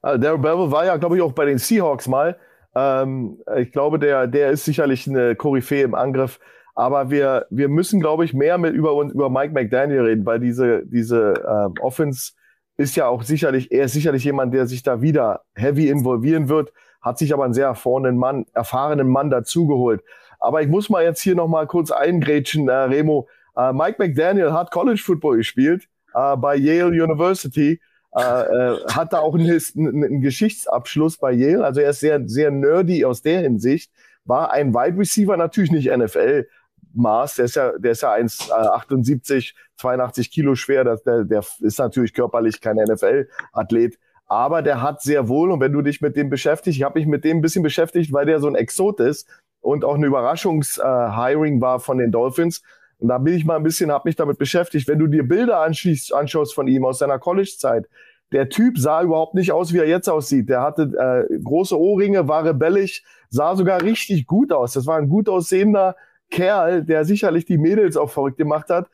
Also 0.01 0.21
Daryl 0.21 0.39
Bevel 0.39 0.71
war 0.71 0.85
ja, 0.85 0.97
glaube 0.97 1.17
ich, 1.17 1.21
auch 1.21 1.33
bei 1.33 1.45
den 1.45 1.57
Seahawks 1.57 2.07
mal. 2.07 2.37
Ähm, 2.75 3.39
ich 3.57 3.71
glaube, 3.71 3.99
der, 3.99 4.27
der 4.27 4.51
ist 4.51 4.65
sicherlich 4.65 5.07
eine 5.07 5.35
Koryphäe 5.35 5.83
im 5.83 5.95
Angriff. 5.95 6.39
Aber 6.75 7.09
wir, 7.09 7.45
wir 7.49 7.67
müssen, 7.67 7.99
glaube 7.99 8.23
ich, 8.23 8.33
mehr 8.33 8.57
mit 8.57 8.73
über 8.73 8.91
über 9.01 9.29
Mike 9.29 9.53
McDaniel 9.53 10.01
reden, 10.01 10.25
weil 10.25 10.39
diese, 10.39 10.85
diese 10.85 11.33
äh, 11.33 11.81
Offense 11.81 12.31
ist 12.77 12.95
ja 12.95 13.07
auch 13.07 13.23
sicherlich, 13.23 13.71
er 13.71 13.85
ist 13.85 13.93
sicherlich 13.93 14.23
jemand, 14.23 14.53
der 14.53 14.65
sich 14.65 14.83
da 14.83 15.01
wieder 15.01 15.41
heavy 15.55 15.89
involvieren 15.89 16.47
wird, 16.47 16.71
hat 17.01 17.17
sich 17.17 17.33
aber 17.33 17.43
einen 17.43 17.53
sehr 17.53 17.67
erfahrenen 17.67 18.17
Mann, 18.17 18.45
erfahrenen 18.53 19.09
Mann 19.09 19.29
dazugeholt. 19.29 20.01
Aber 20.39 20.61
ich 20.61 20.69
muss 20.69 20.89
mal 20.89 21.03
jetzt 21.03 21.21
hier 21.21 21.35
noch 21.35 21.49
mal 21.49 21.67
kurz 21.67 21.91
eingrätschen, 21.91 22.69
äh, 22.69 22.73
Remo. 22.73 23.27
Äh, 23.57 23.73
Mike 23.73 23.95
McDaniel 23.99 24.53
hat 24.53 24.71
College 24.71 25.01
Football 25.03 25.37
gespielt 25.37 25.89
äh, 26.13 26.37
bei 26.37 26.55
Yale 26.55 27.03
University 27.03 27.81
äh, 28.15 28.21
äh, 28.21 28.79
hat 28.87 29.13
da 29.13 29.19
auch 29.19 29.35
einen, 29.35 29.59
einen, 29.77 30.21
Geschichtsabschluss 30.21 31.17
bei 31.17 31.31
Yale. 31.31 31.63
Also 31.63 31.81
er 31.81 31.91
ist 31.91 31.99
sehr, 31.99 32.21
sehr 32.27 32.49
nerdy 32.49 33.05
aus 33.05 33.21
der 33.21 33.41
Hinsicht. 33.41 33.91
War 34.25 34.51
ein 34.51 34.73
Wide 34.73 34.97
Receiver, 34.97 35.37
natürlich 35.37 35.71
nicht 35.71 35.95
NFL. 35.95 36.47
Maß, 36.93 37.35
der 37.35 37.45
ist 37.45 37.55
ja, 37.55 37.77
der 37.77 37.91
ist 37.91 38.01
ja 38.01 38.13
1,78, 38.13 39.53
82 39.77 40.31
Kilo 40.31 40.55
schwer, 40.55 40.83
das, 40.83 41.03
der, 41.03 41.23
der 41.23 41.43
ist 41.59 41.77
natürlich 41.77 42.13
körperlich 42.13 42.61
kein 42.61 42.77
NFL-Athlet, 42.77 43.99
aber 44.25 44.61
der 44.63 44.81
hat 44.81 45.01
sehr 45.01 45.27
wohl, 45.27 45.51
und 45.51 45.59
wenn 45.59 45.71
du 45.71 45.81
dich 45.81 46.01
mit 46.01 46.15
dem 46.15 46.29
beschäftigst, 46.29 46.77
ich 46.77 46.83
habe 46.83 46.97
mich 46.97 47.07
mit 47.07 47.23
dem 47.23 47.37
ein 47.37 47.41
bisschen 47.41 47.63
beschäftigt, 47.63 48.11
weil 48.11 48.25
der 48.25 48.39
so 48.39 48.47
ein 48.47 48.55
Exot 48.55 48.99
ist 48.99 49.27
und 49.61 49.85
auch 49.85 49.95
eine 49.95 50.07
Überraschungs-Hiring 50.07 51.57
äh, 51.57 51.61
war 51.61 51.79
von 51.79 51.99
den 51.99 52.11
Dolphins, 52.11 52.63
und 52.99 53.07
da 53.07 53.17
bin 53.17 53.33
ich 53.33 53.45
mal 53.45 53.55
ein 53.55 53.63
bisschen, 53.63 53.91
habe 53.91 54.07
mich 54.07 54.17
damit 54.17 54.37
beschäftigt. 54.37 54.87
Wenn 54.87 54.99
du 54.99 55.07
dir 55.07 55.23
Bilder 55.23 55.61
anschaust 55.61 56.53
von 56.53 56.67
ihm 56.67 56.85
aus 56.85 56.99
seiner 56.99 57.17
College-Zeit, 57.17 57.87
der 58.31 58.49
Typ 58.49 58.77
sah 58.77 59.01
überhaupt 59.01 59.33
nicht 59.33 59.51
aus, 59.51 59.73
wie 59.73 59.79
er 59.79 59.87
jetzt 59.87 60.09
aussieht. 60.09 60.49
Der 60.49 60.61
hatte 60.61 61.27
äh, 61.29 61.39
große 61.41 61.79
Ohrringe, 61.79 62.27
war 62.27 62.45
rebellisch, 62.45 63.03
sah 63.29 63.55
sogar 63.55 63.81
richtig 63.81 64.27
gut 64.27 64.51
aus. 64.51 64.73
Das 64.73 64.85
war 64.85 64.97
ein 64.97 65.09
gut 65.09 65.29
aussehender 65.29 65.95
Kerl, 66.29 66.83
der 66.83 67.05
sicherlich 67.05 67.45
die 67.45 67.57
Mädels 67.57 67.97
auch 67.97 68.11
verrückt 68.11 68.37
gemacht 68.37 68.69
hat. 68.69 68.87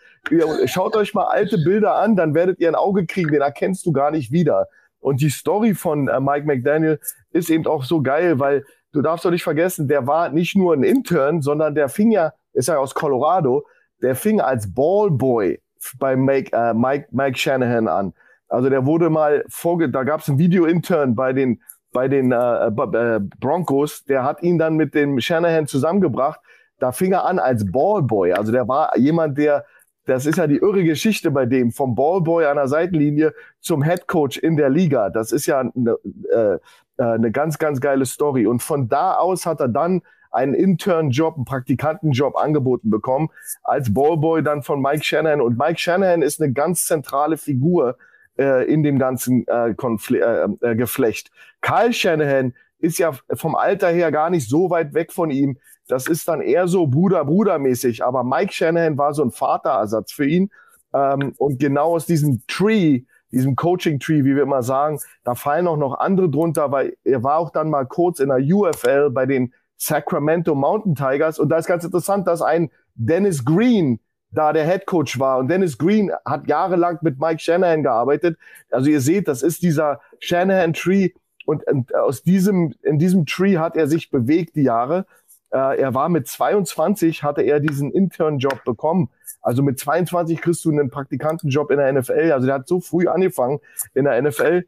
Schaut 0.65 0.95
euch 0.95 1.13
mal 1.13 1.25
alte 1.25 1.57
Bilder 1.57 1.95
an, 1.95 2.15
dann 2.15 2.33
werdet 2.33 2.59
ihr 2.59 2.69
ein 2.69 2.75
Auge 2.75 3.05
kriegen, 3.05 3.31
den 3.31 3.41
erkennst 3.41 3.85
du 3.85 3.91
gar 3.91 4.11
nicht 4.11 4.31
wieder. 4.31 4.67
Und 4.99 5.21
die 5.21 5.29
Story 5.29 5.73
von 5.73 6.07
äh, 6.07 6.19
Mike 6.19 6.45
McDaniel 6.45 6.99
ist 7.31 7.49
eben 7.49 7.65
auch 7.67 7.83
so 7.83 8.01
geil, 8.01 8.39
weil 8.39 8.65
du 8.93 9.01
darfst 9.01 9.25
doch 9.25 9.31
nicht 9.31 9.43
vergessen, 9.43 9.87
der 9.87 10.07
war 10.07 10.29
nicht 10.29 10.55
nur 10.55 10.73
ein 10.73 10.83
Intern, 10.83 11.41
sondern 11.41 11.75
der 11.75 11.89
fing 11.89 12.11
ja, 12.11 12.33
ist 12.53 12.69
ja 12.69 12.77
aus 12.77 12.93
Colorado, 12.93 13.65
der 14.05 14.15
fing 14.15 14.39
als 14.39 14.71
Ballboy 14.71 15.59
bei 15.97 16.15
Mike, 16.15 16.55
äh, 16.55 16.75
Mike, 16.75 17.07
Mike 17.11 17.37
Shanahan 17.37 17.87
an. 17.87 18.13
Also 18.47 18.69
der 18.69 18.85
wurde 18.85 19.09
mal 19.09 19.43
vorge, 19.49 19.89
da 19.89 20.03
gab 20.03 20.21
es 20.21 20.27
ein 20.27 20.37
Video-Intern 20.37 21.15
bei 21.15 21.33
den 21.33 21.59
bei 21.91 22.09
den 22.09 22.33
äh, 22.33 22.67
äh, 22.67 23.19
Broncos, 23.39 24.03
der 24.03 24.23
hat 24.23 24.43
ihn 24.43 24.59
dann 24.59 24.75
mit 24.75 24.93
dem 24.93 25.19
Shanahan 25.19 25.65
zusammengebracht. 25.65 26.41
Da 26.77 26.91
fing 26.91 27.13
er 27.13 27.25
an 27.25 27.39
als 27.39 27.71
Ballboy. 27.71 28.33
Also 28.33 28.51
der 28.51 28.67
war 28.67 28.97
jemand, 28.97 29.37
der, 29.37 29.65
das 30.05 30.25
ist 30.25 30.37
ja 30.37 30.45
die 30.45 30.57
irre 30.57 30.83
Geschichte 30.83 31.31
bei 31.31 31.45
dem, 31.45 31.71
vom 31.71 31.95
Ballboy 31.95 32.45
an 32.45 32.57
der 32.57 32.67
Seitenlinie 32.67 33.33
zum 33.61 33.81
Headcoach 33.81 34.37
in 34.43 34.57
der 34.57 34.69
Liga. 34.69 35.09
Das 35.09 35.31
ist 35.31 35.45
ja 35.45 35.61
eine, 35.61 35.97
äh, 36.33 36.55
äh, 36.97 37.03
eine 37.03 37.31
ganz, 37.31 37.57
ganz 37.57 37.79
geile 37.79 38.05
Story. 38.05 38.45
Und 38.45 38.61
von 38.61 38.89
da 38.89 39.13
aus 39.13 39.45
hat 39.45 39.61
er 39.61 39.69
dann 39.69 40.01
einen 40.35 40.53
Intern-Job, 40.53 41.35
einen 41.35 41.45
Praktikantenjob 41.45 42.35
angeboten 42.35 42.89
bekommen, 42.89 43.29
als 43.63 43.93
Ballboy 43.93 44.43
dann 44.43 44.61
von 44.61 44.81
Mike 44.81 45.03
Shanahan. 45.03 45.41
Und 45.41 45.57
Mike 45.57 45.79
Shanahan 45.79 46.21
ist 46.21 46.41
eine 46.41 46.53
ganz 46.53 46.85
zentrale 46.85 47.37
Figur 47.37 47.97
äh, 48.37 48.71
in 48.71 48.83
dem 48.83 48.99
ganzen 48.99 49.47
äh, 49.47 49.73
Konfl 49.75 50.15
äh, 50.15 50.71
äh, 50.71 50.75
Geflecht. 50.75 51.31
Kyle 51.61 51.93
Shanahan 51.93 52.53
ist 52.79 52.99
ja 52.99 53.13
vom 53.33 53.55
Alter 53.55 53.89
her 53.89 54.11
gar 54.11 54.29
nicht 54.29 54.49
so 54.49 54.69
weit 54.69 54.93
weg 54.93 55.11
von 55.11 55.31
ihm. 55.31 55.57
Das 55.87 56.07
ist 56.07 56.27
dann 56.27 56.41
eher 56.41 56.67
so 56.67 56.87
Bruder-Bruder-mäßig. 56.87 58.03
Aber 58.03 58.23
Mike 58.23 58.53
Shanahan 58.53 58.97
war 58.97 59.13
so 59.13 59.23
ein 59.23 59.31
Vaterersatz 59.31 60.11
für 60.11 60.25
ihn. 60.25 60.51
Ähm, 60.93 61.33
und 61.37 61.59
genau 61.59 61.95
aus 61.95 62.05
diesem 62.05 62.41
Tree, 62.47 63.03
diesem 63.31 63.55
Coaching-Tree, 63.55 64.23
wie 64.23 64.35
wir 64.35 64.43
immer 64.43 64.63
sagen, 64.63 64.99
da 65.23 65.35
fallen 65.35 65.67
auch 65.67 65.77
noch 65.77 65.99
andere 65.99 66.29
drunter, 66.29 66.71
weil 66.71 66.95
er 67.03 67.23
war 67.23 67.37
auch 67.37 67.51
dann 67.51 67.69
mal 67.69 67.85
kurz 67.85 68.19
in 68.19 68.29
der 68.29 68.39
UFL 68.39 69.09
bei 69.09 69.25
den 69.25 69.53
Sacramento 69.77 70.55
Mountain 70.55 70.95
Tigers. 70.95 71.39
Und 71.39 71.49
da 71.49 71.57
ist 71.57 71.67
ganz 71.67 71.83
interessant, 71.83 72.27
dass 72.27 72.41
ein 72.41 72.71
Dennis 72.95 73.43
Green 73.43 73.99
da 74.31 74.53
der 74.53 74.65
Head 74.65 74.85
Coach 74.85 75.19
war. 75.19 75.37
Und 75.39 75.47
Dennis 75.47 75.77
Green 75.77 76.11
hat 76.25 76.47
jahrelang 76.47 76.99
mit 77.01 77.19
Mike 77.19 77.39
Shanahan 77.39 77.83
gearbeitet. 77.83 78.37
Also 78.69 78.89
ihr 78.89 79.01
seht, 79.01 79.27
das 79.27 79.41
ist 79.41 79.63
dieser 79.63 80.01
Shanahan 80.19 80.73
Tree. 80.73 81.11
Und, 81.45 81.65
und 81.67 81.93
aus 81.95 82.23
diesem, 82.23 82.73
in 82.81 82.99
diesem 82.99 83.25
Tree 83.25 83.57
hat 83.57 83.75
er 83.77 83.87
sich 83.87 84.09
bewegt 84.09 84.55
die 84.55 84.63
Jahre. 84.63 85.05
Äh, 85.51 85.79
er 85.79 85.93
war 85.93 86.09
mit 86.09 86.27
22, 86.27 87.23
hatte 87.23 87.41
er 87.41 87.59
diesen 87.59 87.91
Intern-Job 87.91 88.63
bekommen. 88.65 89.09
Also 89.41 89.61
mit 89.61 89.79
22 89.79 90.41
kriegst 90.41 90.65
du 90.65 90.71
einen 90.71 90.89
Praktikantenjob 90.89 91.71
in 91.71 91.77
der 91.77 91.93
NFL. 91.93 92.31
Also 92.31 92.47
der 92.47 92.55
hat 92.55 92.67
so 92.67 92.79
früh 92.81 93.07
angefangen 93.07 93.59
in 93.93 94.05
der 94.05 94.21
NFL 94.21 94.65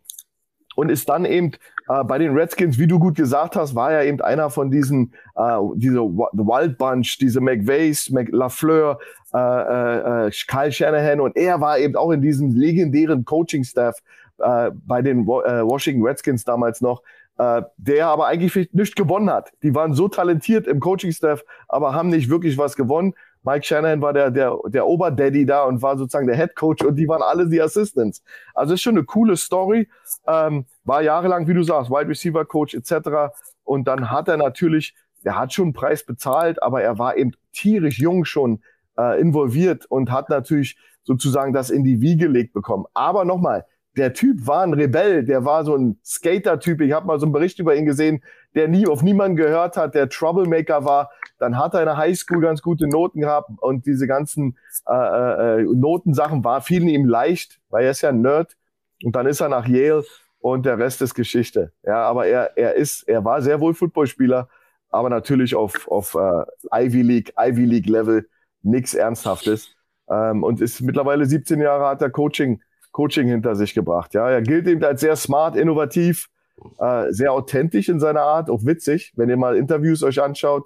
und 0.78 0.92
ist 0.92 1.10
dann 1.10 1.26
eben 1.26 1.54
äh, 1.90 2.04
bei 2.04 2.20
den 2.20 2.38
Redskins, 2.38 2.78
wie 2.78 2.86
du 2.86 3.00
gut 3.00 3.16
gesagt 3.16 3.56
hast, 3.56 3.74
war 3.74 3.92
er 3.92 4.06
eben 4.06 4.22
einer 4.22 4.52
von 4.52 4.70
diesen, 4.70 5.12
äh, 5.36 5.58
diese 5.74 6.02
Wild 6.02 6.78
Bunch, 6.78 7.18
diese 7.20 7.42
McVays, 7.42 8.12
Mc 8.12 8.32
LaFleur, 8.32 9.00
äh, 9.34 9.38
äh, 9.38 10.28
äh, 10.28 10.32
Kyle 10.48 10.72
Shanahan 10.72 11.20
und 11.20 11.36
er 11.36 11.60
war 11.62 11.80
eben 11.80 11.96
auch 11.96 12.12
in 12.12 12.22
diesem 12.22 12.52
legendären 12.52 13.26
Coaching-Staff 13.26 13.98
äh, 14.38 14.70
bei 14.86 15.02
den 15.02 15.22
äh, 15.22 15.64
Washington 15.66 16.06
Redskins 16.06 16.44
damals 16.44 16.80
noch, 16.80 17.02
äh, 17.40 17.64
der 17.78 18.10
aber 18.10 18.28
eigentlich 18.28 18.70
nicht 18.72 18.96
gewonnen 18.96 19.32
hat. 19.32 19.52
Die 19.64 19.74
waren 19.74 19.96
so 19.96 20.08
talentiert 20.08 20.68
im 20.68 20.80
Coaching-Staff, 20.80 21.44
aber 21.68 21.96
haben 21.96 22.10
nicht 22.10 22.30
wirklich 22.30 22.56
was 22.60 22.76
gewonnen. 22.76 23.16
Mike 23.48 23.66
Shanahan 23.66 24.02
war 24.02 24.12
der, 24.12 24.30
der, 24.30 24.58
der 24.68 24.86
Oberdaddy 24.86 25.46
da 25.46 25.64
und 25.64 25.82
war 25.82 25.98
sozusagen 25.98 26.28
der 26.28 26.36
Head 26.36 26.54
Coach 26.56 26.84
und 26.84 26.98
die 26.98 27.08
waren 27.08 27.22
alle 27.22 27.48
die 27.48 27.62
Assistants. 27.62 28.22
Also 28.54 28.74
ist 28.74 28.82
schon 28.82 28.98
eine 28.98 29.06
coole 29.06 29.38
Story. 29.38 29.88
Ähm, 30.28 30.66
war 30.84 31.02
jahrelang, 31.02 31.48
wie 31.48 31.54
du 31.54 31.64
sagst, 31.64 31.90
Wide 31.90 32.10
Receiver 32.10 32.44
Coach 32.44 32.74
etc. 32.74 33.32
Und 33.64 33.88
dann 33.88 34.12
hat 34.12 34.28
er 34.28 34.36
natürlich, 34.36 34.96
der 35.24 35.40
hat 35.40 35.54
schon 35.54 35.68
einen 35.68 35.74
Preis 35.74 36.06
bezahlt, 36.06 36.62
aber 36.62 36.82
er 36.82 37.00
war 37.00 37.16
eben 37.16 37.32
tierisch 37.54 38.00
jung 38.00 38.26
schon 38.26 38.62
äh, 39.00 39.18
involviert 39.22 39.86
und 39.86 40.12
hat 40.12 40.28
natürlich 40.28 40.78
sozusagen 41.04 41.54
das 41.54 41.70
in 41.70 41.86
die 41.86 42.02
Wiege 42.02 42.26
gelegt 42.26 42.52
bekommen. 42.52 42.84
Aber 42.94 43.24
nochmal, 43.24 43.66
der 43.96 44.12
Typ 44.12 44.46
war 44.46 44.64
ein 44.64 44.74
Rebell, 44.74 45.24
der 45.24 45.46
war 45.46 45.64
so 45.64 45.74
ein 45.74 45.98
Skater-Typ. 46.04 46.82
Ich 46.82 46.92
habe 46.92 47.08
mal 47.08 47.18
so 47.18 47.26
einen 47.26 47.34
Bericht 47.34 47.60
über 47.60 47.78
ihn 47.78 47.86
gesehen, 47.86 48.22
der 48.56 48.68
nie 48.68 48.88
auf 48.88 49.04
niemanden 49.04 49.36
gehört 49.36 49.78
hat, 49.78 49.96
der 49.96 50.10
Troublemaker 50.10 50.86
war. 50.86 51.12
Dann 51.40 51.58
hat 51.58 51.74
er 51.74 51.82
in 51.82 51.86
der 51.86 51.98
Highschool 51.98 52.42
ganz 52.42 52.62
gute 52.62 52.88
Noten 52.88 53.22
gehabt 53.22 53.50
und 53.60 53.86
diese 53.86 54.08
ganzen 54.08 54.58
äh, 54.88 55.62
äh, 55.62 55.64
Notensachen 55.64 56.44
war, 56.44 56.62
fielen 56.62 56.88
ihm 56.88 57.06
leicht, 57.06 57.60
weil 57.70 57.86
er 57.86 57.92
ist 57.92 58.02
ja 58.02 58.10
ein 58.10 58.22
Nerd. 58.22 58.56
Und 59.04 59.16
dann 59.16 59.28
ist 59.28 59.42
er 59.42 59.50
nach 59.50 59.68
Yale 59.68 60.04
und 60.40 60.66
der 60.66 60.80
Rest 60.80 61.02
ist 61.02 61.14
Geschichte. 61.14 61.72
Ja, 61.84 62.04
aber 62.04 62.26
er, 62.26 62.58
er 62.58 62.74
ist, 62.74 63.08
er 63.08 63.24
war 63.24 63.42
sehr 63.42 63.60
wohl 63.60 63.76
Footballspieler, 63.76 64.50
aber 64.90 65.10
natürlich 65.10 65.56
auf, 65.56 65.88
auf 65.88 66.16
uh, 66.16 66.44
Ivy 66.74 67.04
League, 67.04 67.34
Ivy 67.40 67.66
League 67.66 67.88
Level 67.88 68.28
nichts 68.64 68.96
Ernsthaftes. 68.96 69.76
Ähm, 70.10 70.44
und 70.44 70.62
ist 70.62 70.82
mittlerweile 70.82 71.26
17 71.26 71.60
Jahre 71.62 71.86
hat 71.86 72.02
er 72.02 72.10
Coaching 72.10 72.62
Coaching 72.98 73.28
hinter 73.28 73.56
sich 73.56 73.76
gebracht. 73.76 74.16
Ja, 74.16 74.28
er 74.28 74.42
gilt 74.42 74.68
eben 74.68 74.84
als 74.84 75.02
sehr 75.02 75.16
smart, 75.16 75.56
innovativ, 75.56 76.30
äh, 76.80 77.12
sehr 77.12 77.34
authentisch 77.34 77.90
in 77.90 78.00
seiner 78.00 78.22
Art, 78.22 78.50
auch 78.50 78.66
witzig. 78.66 79.14
Wenn 79.16 79.30
ihr 79.30 79.38
mal 79.38 79.56
Interviews 79.58 80.04
euch 80.04 80.22
anschaut, 80.22 80.66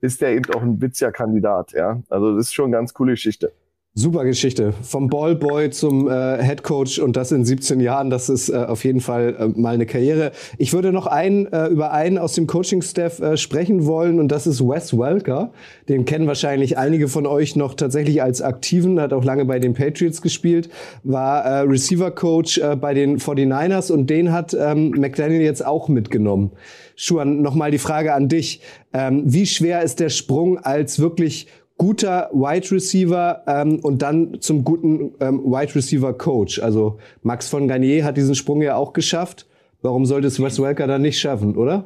ist 0.00 0.22
er 0.22 0.30
eben 0.30 0.52
auch 0.54 0.62
ein 0.62 0.80
witziger 0.80 1.12
Kandidat. 1.12 1.72
Ja, 1.72 2.00
also 2.08 2.36
das 2.36 2.46
ist 2.46 2.54
schon 2.54 2.66
eine 2.66 2.76
ganz 2.76 2.94
coole 2.94 3.12
Geschichte. 3.12 3.52
Super 3.96 4.24
Geschichte. 4.24 4.74
Vom 4.82 5.08
Ballboy 5.08 5.70
zum 5.70 6.08
äh, 6.08 6.42
Head 6.42 6.64
Coach 6.64 6.98
und 6.98 7.14
das 7.14 7.30
in 7.30 7.44
17 7.44 7.78
Jahren, 7.78 8.10
das 8.10 8.28
ist 8.28 8.48
äh, 8.48 8.56
auf 8.56 8.84
jeden 8.84 8.98
Fall 8.98 9.36
äh, 9.38 9.46
mal 9.56 9.74
eine 9.74 9.86
Karriere. 9.86 10.32
Ich 10.58 10.72
würde 10.72 10.90
noch 10.90 11.06
einen, 11.06 11.46
äh, 11.46 11.68
über 11.68 11.92
einen 11.92 12.18
aus 12.18 12.32
dem 12.32 12.48
Coaching-Staff 12.48 13.20
äh, 13.20 13.36
sprechen 13.36 13.86
wollen 13.86 14.18
und 14.18 14.32
das 14.32 14.48
ist 14.48 14.60
Wes 14.60 14.98
Welker. 14.98 15.52
Den 15.88 16.06
kennen 16.06 16.26
wahrscheinlich 16.26 16.76
einige 16.76 17.06
von 17.06 17.24
euch 17.24 17.54
noch 17.54 17.74
tatsächlich 17.74 18.20
als 18.20 18.42
Aktiven, 18.42 18.98
hat 18.98 19.12
auch 19.12 19.22
lange 19.22 19.44
bei 19.44 19.60
den 19.60 19.74
Patriots 19.74 20.20
gespielt, 20.22 20.70
war 21.04 21.44
äh, 21.44 21.60
Receiver-Coach 21.60 22.58
äh, 22.58 22.74
bei 22.74 22.94
den 22.94 23.20
49ers 23.20 23.92
und 23.92 24.10
den 24.10 24.32
hat 24.32 24.56
ähm, 24.58 24.90
McDaniel 24.90 25.42
jetzt 25.42 25.64
auch 25.64 25.86
mitgenommen. 25.86 26.50
Schuan, 26.96 27.42
nochmal 27.42 27.70
die 27.70 27.78
Frage 27.78 28.12
an 28.12 28.28
dich. 28.28 28.60
Ähm, 28.92 29.22
wie 29.24 29.46
schwer 29.46 29.82
ist 29.82 30.00
der 30.00 30.08
Sprung 30.08 30.58
als 30.58 30.98
wirklich 30.98 31.46
guter 31.84 32.30
Wide 32.32 32.70
Receiver 32.70 33.42
ähm, 33.46 33.78
und 33.80 34.00
dann 34.00 34.40
zum 34.40 34.64
guten 34.64 35.12
ähm, 35.20 35.44
Wide 35.44 35.74
Receiver 35.74 36.14
Coach. 36.14 36.58
Also 36.58 36.98
Max 37.22 37.50
von 37.50 37.68
Garnier 37.68 38.06
hat 38.06 38.16
diesen 38.16 38.34
Sprung 38.34 38.62
ja 38.62 38.76
auch 38.76 38.94
geschafft. 38.94 39.46
Warum 39.82 40.06
sollte 40.06 40.28
es 40.28 40.42
Wes 40.42 40.62
Welker 40.62 40.86
dann 40.86 41.02
nicht 41.02 41.20
schaffen, 41.20 41.56
oder? 41.56 41.84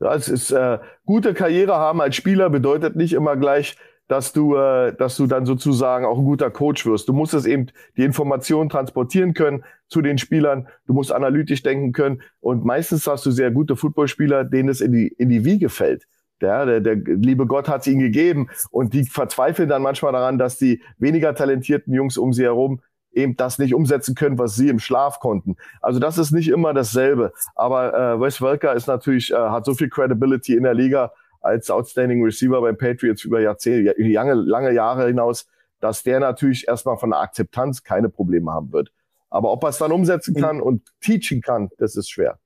Ja, 0.00 0.12
es 0.16 0.28
ist 0.28 0.50
äh, 0.50 0.78
gute 1.06 1.34
Karriere 1.34 1.76
haben 1.76 2.00
als 2.00 2.16
Spieler 2.16 2.50
bedeutet 2.50 2.96
nicht 2.96 3.12
immer 3.12 3.36
gleich, 3.36 3.76
dass 4.08 4.32
du, 4.32 4.56
äh, 4.56 4.92
dass 4.92 5.16
du 5.16 5.28
dann 5.28 5.46
sozusagen 5.46 6.04
auch 6.04 6.18
ein 6.18 6.24
guter 6.24 6.50
Coach 6.50 6.84
wirst. 6.84 7.08
Du 7.08 7.12
musst 7.12 7.32
es 7.32 7.46
eben 7.46 7.68
die 7.96 8.02
Informationen 8.02 8.70
transportieren 8.70 9.34
können 9.34 9.62
zu 9.86 10.02
den 10.02 10.18
Spielern. 10.18 10.66
Du 10.88 10.94
musst 10.94 11.12
analytisch 11.12 11.62
denken 11.62 11.92
können. 11.92 12.22
Und 12.40 12.64
meistens 12.64 13.06
hast 13.06 13.24
du 13.24 13.30
sehr 13.30 13.52
gute 13.52 13.76
Footballspieler, 13.76 14.42
denen 14.42 14.68
es 14.68 14.80
in 14.80 14.90
die, 14.90 15.14
in 15.16 15.28
die 15.28 15.44
Wiege 15.44 15.68
fällt. 15.68 16.08
Ja, 16.40 16.64
der, 16.64 16.80
der 16.80 16.96
liebe 16.96 17.46
Gott 17.46 17.68
hat 17.68 17.82
es 17.82 17.86
ihnen 17.86 18.00
gegeben 18.00 18.48
und 18.70 18.92
die 18.92 19.04
verzweifeln 19.04 19.68
dann 19.68 19.82
manchmal 19.82 20.12
daran, 20.12 20.36
dass 20.36 20.58
die 20.58 20.82
weniger 20.98 21.34
talentierten 21.34 21.94
Jungs 21.94 22.18
um 22.18 22.32
sie 22.32 22.42
herum 22.42 22.80
eben 23.12 23.36
das 23.36 23.58
nicht 23.58 23.74
umsetzen 23.74 24.14
können, 24.14 24.38
was 24.38 24.56
sie 24.56 24.68
im 24.68 24.78
Schlaf 24.78 25.20
konnten. 25.20 25.56
Also 25.80 26.00
das 26.00 26.18
ist 26.18 26.32
nicht 26.32 26.48
immer 26.48 26.74
dasselbe. 26.74 27.32
Aber 27.54 27.94
äh, 27.94 28.20
Wes 28.20 28.42
Welker 28.42 28.74
ist 28.74 28.88
natürlich, 28.88 29.32
äh, 29.32 29.36
hat 29.36 29.64
so 29.64 29.74
viel 29.74 29.88
Credibility 29.88 30.54
in 30.54 30.64
der 30.64 30.74
Liga 30.74 31.12
als 31.40 31.70
Outstanding 31.70 32.22
Receiver 32.24 32.60
beim 32.60 32.76
Patriots 32.76 33.24
über 33.24 33.40
Jahrzehnte, 33.40 33.94
lange, 33.98 34.34
lange 34.34 34.72
Jahre 34.72 35.06
hinaus, 35.06 35.46
dass 35.80 36.02
der 36.02 36.20
natürlich 36.20 36.66
erstmal 36.66 36.96
von 36.96 37.10
der 37.10 37.20
Akzeptanz 37.20 37.82
keine 37.82 38.08
Probleme 38.08 38.50
haben 38.50 38.72
wird. 38.72 38.90
Aber 39.30 39.52
ob 39.52 39.62
er 39.64 39.70
es 39.70 39.78
dann 39.78 39.92
umsetzen 39.92 40.34
kann 40.34 40.60
und 40.60 40.82
teachen 41.00 41.40
kann, 41.40 41.68
das 41.78 41.96
ist 41.96 42.08
schwer. 42.08 42.38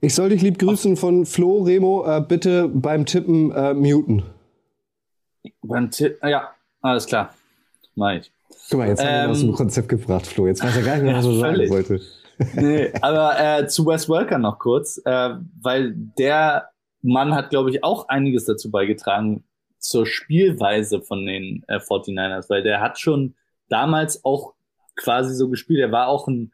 Ich 0.00 0.14
soll 0.14 0.30
dich 0.30 0.42
lieb 0.42 0.58
grüßen 0.58 0.96
von 0.96 1.26
Flo, 1.26 1.62
Remo, 1.62 2.04
äh, 2.06 2.20
bitte 2.20 2.68
beim 2.68 3.06
Tippen 3.06 3.50
äh, 3.52 3.74
muten. 3.74 4.22
Beim 5.62 5.90
Tippen, 5.90 6.28
ja, 6.28 6.50
alles 6.80 7.06
klar. 7.06 7.34
Mach 7.94 8.14
ich. 8.14 8.30
Guck 8.70 8.78
mal, 8.78 8.88
jetzt 8.88 9.00
ähm, 9.00 9.06
haben 9.06 9.26
wir 9.26 9.30
aus 9.30 9.40
dem 9.40 9.52
Konzept 9.52 9.88
gebracht, 9.88 10.26
Flo. 10.26 10.46
Jetzt 10.46 10.62
weiß 10.62 10.76
er 10.76 10.82
gar 10.82 10.94
nicht 10.96 11.04
mehr, 11.04 11.16
was 11.16 11.26
er 11.26 11.34
sagen 11.38 11.70
wollte. 11.70 12.00
nee, 12.54 12.92
aber 13.00 13.40
äh, 13.40 13.66
zu 13.66 13.86
Wes 13.86 14.08
Welker 14.08 14.38
noch 14.38 14.58
kurz, 14.58 15.00
äh, 15.04 15.30
weil 15.60 15.94
der 15.94 16.68
Mann 17.02 17.34
hat, 17.34 17.50
glaube 17.50 17.70
ich, 17.70 17.82
auch 17.82 18.08
einiges 18.08 18.44
dazu 18.44 18.70
beigetragen 18.70 19.44
zur 19.78 20.06
Spielweise 20.06 21.00
von 21.00 21.24
den 21.24 21.64
äh, 21.68 21.78
49ers, 21.78 22.50
weil 22.50 22.62
der 22.62 22.80
hat 22.80 22.98
schon 22.98 23.34
damals 23.68 24.24
auch 24.24 24.54
quasi 24.96 25.34
so 25.34 25.48
gespielt. 25.48 25.80
Er 25.80 25.92
war 25.92 26.08
auch 26.08 26.28
ein 26.28 26.52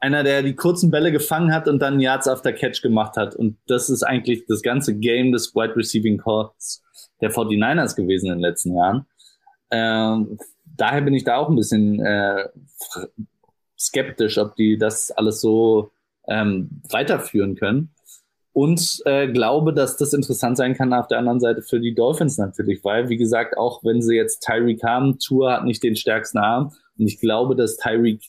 einer, 0.00 0.24
der 0.24 0.42
die 0.42 0.56
kurzen 0.56 0.90
Bälle 0.90 1.12
gefangen 1.12 1.52
hat 1.52 1.68
und 1.68 1.80
dann 1.80 2.00
Yards 2.00 2.26
after 2.26 2.52
Catch 2.52 2.82
gemacht 2.82 3.16
hat. 3.16 3.36
Und 3.36 3.58
das 3.66 3.90
ist 3.90 4.02
eigentlich 4.02 4.46
das 4.46 4.62
ganze 4.62 4.98
Game 4.98 5.30
des 5.32 5.54
Wide 5.54 5.76
Receiving 5.76 6.18
Calls 6.18 6.82
der 7.20 7.30
49ers 7.30 7.94
gewesen 7.94 8.26
in 8.26 8.32
den 8.32 8.40
letzten 8.40 8.74
Jahren. 8.74 9.06
Ähm, 9.70 10.38
daher 10.64 11.02
bin 11.02 11.14
ich 11.14 11.24
da 11.24 11.36
auch 11.36 11.50
ein 11.50 11.56
bisschen 11.56 12.00
äh, 12.00 12.48
skeptisch, 13.78 14.38
ob 14.38 14.56
die 14.56 14.78
das 14.78 15.10
alles 15.10 15.40
so 15.40 15.90
ähm, 16.28 16.82
weiterführen 16.88 17.54
können. 17.56 17.94
Und 18.52 19.02
äh, 19.04 19.28
glaube, 19.28 19.72
dass 19.72 19.96
das 19.96 20.12
interessant 20.12 20.56
sein 20.56 20.74
kann 20.74 20.92
auf 20.92 21.06
der 21.06 21.18
anderen 21.18 21.40
Seite 21.40 21.62
für 21.62 21.78
die 21.78 21.94
Dolphins 21.94 22.36
natürlich, 22.36 22.82
weil, 22.82 23.08
wie 23.08 23.16
gesagt, 23.16 23.56
auch 23.56 23.84
wenn 23.84 24.02
sie 24.02 24.16
jetzt 24.16 24.40
Tyreek 24.40 24.82
haben, 24.82 25.18
Tour 25.18 25.52
hat 25.52 25.64
nicht 25.64 25.82
den 25.82 25.94
stärksten 25.94 26.38
Arm. 26.38 26.72
Und 26.98 27.06
ich 27.06 27.20
glaube, 27.20 27.54
dass 27.54 27.76
Tyreek 27.76 28.22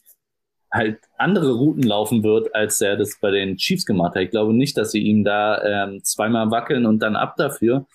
halt 0.71 0.99
andere 1.17 1.53
Routen 1.53 1.83
laufen 1.83 2.23
wird, 2.23 2.55
als 2.55 2.79
er 2.81 2.95
das 2.95 3.17
bei 3.19 3.31
den 3.31 3.57
Chiefs 3.57 3.85
gemacht 3.85 4.15
hat. 4.15 4.23
Ich 4.23 4.31
glaube 4.31 4.53
nicht, 4.53 4.77
dass 4.77 4.91
sie 4.91 5.01
ihm 5.01 5.23
da 5.23 5.61
ähm, 5.63 6.03
zweimal 6.03 6.49
wackeln 6.49 6.85
und 6.85 6.99
dann 6.99 7.15
ab 7.15 7.35
dafür, 7.37 7.85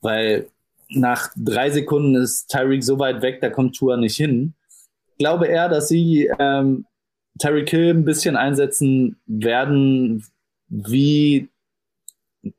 weil 0.00 0.48
nach 0.90 1.30
drei 1.36 1.70
Sekunden 1.70 2.14
ist 2.14 2.48
Tyreek 2.48 2.84
so 2.84 2.98
weit 2.98 3.22
weg, 3.22 3.40
da 3.40 3.48
kommt 3.48 3.76
Tour 3.76 3.96
nicht 3.96 4.16
hin. 4.16 4.54
Ich 5.12 5.18
glaube 5.18 5.46
eher, 5.46 5.68
dass 5.68 5.88
sie 5.88 6.30
ähm, 6.38 6.86
Tyreek 7.38 7.70
Hill 7.70 7.90
ein 7.90 8.04
bisschen 8.04 8.36
einsetzen 8.36 9.16
werden, 9.26 10.24
wie 10.68 11.48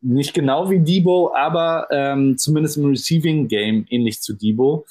nicht 0.01 0.33
genau 0.33 0.69
wie 0.71 0.79
Debo, 0.79 1.33
aber 1.35 1.87
ähm, 1.91 2.37
zumindest 2.37 2.77
im 2.77 2.85
Receiving 2.85 3.47
Game 3.47 3.85
ähnlich 3.89 4.21
zu 4.21 4.33
Debo, 4.33 4.85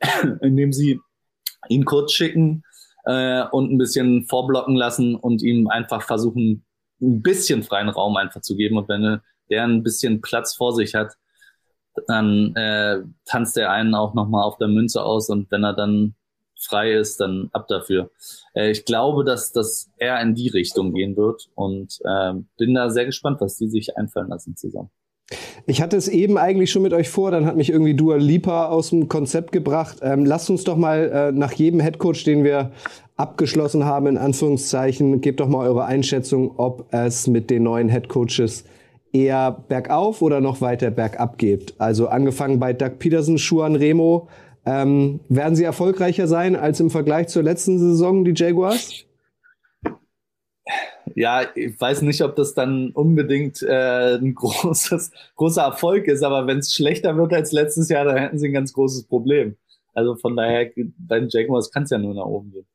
indem 0.40 0.72
sie 0.72 1.00
ihn 1.68 1.84
kurz 1.84 2.12
schicken, 2.12 2.64
äh, 3.08 3.44
und 3.50 3.72
ein 3.72 3.78
bisschen 3.78 4.26
vorblocken 4.26 4.76
lassen 4.76 5.16
und 5.16 5.42
ihm 5.42 5.68
einfach 5.68 6.02
versuchen, 6.02 6.64
ein 7.00 7.22
bisschen 7.22 7.62
freien 7.62 7.88
Raum 7.88 8.16
einfach 8.16 8.42
zu 8.42 8.54
geben. 8.54 8.76
Und 8.76 8.88
wenn 8.88 9.20
der 9.50 9.64
ein 9.64 9.82
bisschen 9.82 10.20
Platz 10.20 10.54
vor 10.54 10.74
sich 10.74 10.94
hat, 10.94 11.14
dann 12.06 12.54
äh, 12.54 13.00
tanzt 13.24 13.56
er 13.56 13.70
einen 13.72 13.94
auch 13.94 14.14
nochmal 14.14 14.44
auf 14.44 14.58
der 14.58 14.68
Münze 14.68 15.02
aus 15.02 15.30
und 15.30 15.50
wenn 15.50 15.64
er 15.64 15.74
dann 15.74 16.14
frei 16.60 16.92
ist, 16.92 17.20
dann 17.20 17.48
ab 17.52 17.66
dafür. 17.68 18.10
Äh, 18.54 18.70
ich 18.70 18.84
glaube, 18.84 19.24
dass 19.24 19.52
das 19.52 19.90
eher 19.96 20.20
in 20.20 20.34
die 20.34 20.48
Richtung 20.48 20.92
gehen 20.92 21.16
wird 21.16 21.48
und 21.54 21.98
äh, 22.04 22.34
bin 22.58 22.74
da 22.74 22.90
sehr 22.90 23.06
gespannt, 23.06 23.40
was 23.40 23.56
die 23.56 23.68
sich 23.68 23.96
einfallen 23.96 24.28
lassen 24.28 24.54
zusammen. 24.54 24.90
Ich 25.66 25.82
hatte 25.82 25.96
es 25.96 26.08
eben 26.08 26.38
eigentlich 26.38 26.70
schon 26.70 26.82
mit 26.82 26.94
euch 26.94 27.10
vor, 27.10 27.30
dann 27.30 27.44
hat 27.44 27.56
mich 27.56 27.70
irgendwie 27.70 27.94
Dua 27.94 28.16
Lipa 28.16 28.66
aus 28.68 28.90
dem 28.90 29.08
Konzept 29.08 29.52
gebracht. 29.52 29.98
Ähm, 30.02 30.24
lasst 30.24 30.48
uns 30.48 30.64
doch 30.64 30.76
mal 30.76 31.10
äh, 31.10 31.32
nach 31.32 31.52
jedem 31.52 31.80
Headcoach, 31.80 32.24
den 32.24 32.44
wir 32.44 32.72
abgeschlossen 33.16 33.84
haben, 33.84 34.06
in 34.06 34.16
Anführungszeichen, 34.16 35.20
gebt 35.20 35.40
doch 35.40 35.48
mal 35.48 35.66
eure 35.66 35.84
Einschätzung, 35.84 36.52
ob 36.56 36.86
es 36.92 37.26
mit 37.26 37.50
den 37.50 37.64
neuen 37.64 37.88
Headcoaches 37.88 38.64
eher 39.12 39.64
bergauf 39.68 40.22
oder 40.22 40.40
noch 40.40 40.60
weiter 40.60 40.90
bergab 40.90 41.36
geht. 41.36 41.74
Also 41.78 42.08
angefangen 42.08 42.58
bei 42.58 42.72
Doug 42.72 42.98
Peterson, 42.98 43.38
Schuan 43.38 43.76
Remo. 43.76 44.28
Ähm, 44.64 45.20
werden 45.28 45.56
sie 45.56 45.64
erfolgreicher 45.64 46.26
sein 46.26 46.54
als 46.54 46.80
im 46.80 46.90
Vergleich 46.90 47.28
zur 47.28 47.42
letzten 47.42 47.78
Saison, 47.78 48.24
die 48.24 48.34
Jaguars? 48.34 49.04
Ja, 51.18 51.42
ich 51.54 51.80
weiß 51.80 52.02
nicht, 52.02 52.22
ob 52.22 52.36
das 52.36 52.54
dann 52.54 52.90
unbedingt 52.92 53.62
äh, 53.62 54.16
ein 54.16 54.34
großes, 54.36 55.10
großer 55.36 55.62
Erfolg 55.62 56.06
ist, 56.06 56.22
aber 56.22 56.46
wenn 56.46 56.58
es 56.58 56.72
schlechter 56.72 57.16
wird 57.16 57.32
als 57.32 57.52
letztes 57.52 57.88
Jahr, 57.88 58.04
dann 58.04 58.16
hätten 58.16 58.38
sie 58.38 58.48
ein 58.48 58.52
ganz 58.52 58.72
großes 58.72 59.04
Problem. 59.04 59.56
Also 59.94 60.14
von 60.14 60.36
daher, 60.36 60.70
bei 60.96 61.18
den 61.18 61.28
Jaguars 61.28 61.72
kann 61.72 61.82
es 61.82 61.90
ja 61.90 61.98
nur 61.98 62.14
nach 62.14 62.24
oben 62.24 62.52
gehen. 62.52 62.66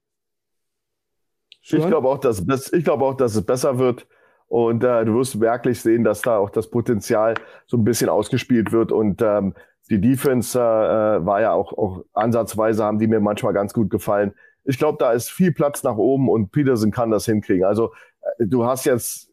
Ich 1.61 1.87
glaube 1.87 2.09
auch, 2.09 2.17
dass 2.17 2.43
ich 2.73 2.83
glaube 2.83 3.05
auch, 3.05 3.15
dass 3.15 3.35
es 3.35 3.45
besser 3.45 3.79
wird. 3.79 4.05
Und 4.47 4.83
äh, 4.83 5.05
du 5.05 5.15
wirst 5.15 5.39
wirklich 5.39 5.81
sehen, 5.81 6.03
dass 6.03 6.21
da 6.21 6.37
auch 6.37 6.49
das 6.49 6.69
Potenzial 6.69 7.35
so 7.65 7.77
ein 7.77 7.85
bisschen 7.85 8.09
ausgespielt 8.09 8.73
wird. 8.73 8.91
Und 8.91 9.21
ähm, 9.21 9.55
die 9.89 10.01
Defense 10.01 10.59
äh, 10.59 10.61
war 11.25 11.39
ja 11.39 11.53
auch, 11.53 11.71
auch 11.71 12.03
ansatzweise, 12.11 12.83
haben 12.83 12.99
die 12.99 13.07
mir 13.07 13.21
manchmal 13.21 13.53
ganz 13.53 13.73
gut 13.73 13.89
gefallen. 13.89 14.33
Ich 14.65 14.77
glaube, 14.77 14.97
da 14.99 15.13
ist 15.13 15.31
viel 15.31 15.53
Platz 15.53 15.83
nach 15.83 15.95
oben 15.95 16.29
und 16.29 16.51
Peterson 16.51 16.91
kann 16.91 17.09
das 17.09 17.25
hinkriegen. 17.25 17.63
Also 17.63 17.87
äh, 17.87 18.12
du 18.39 18.65
hast 18.65 18.85
jetzt, 18.85 19.29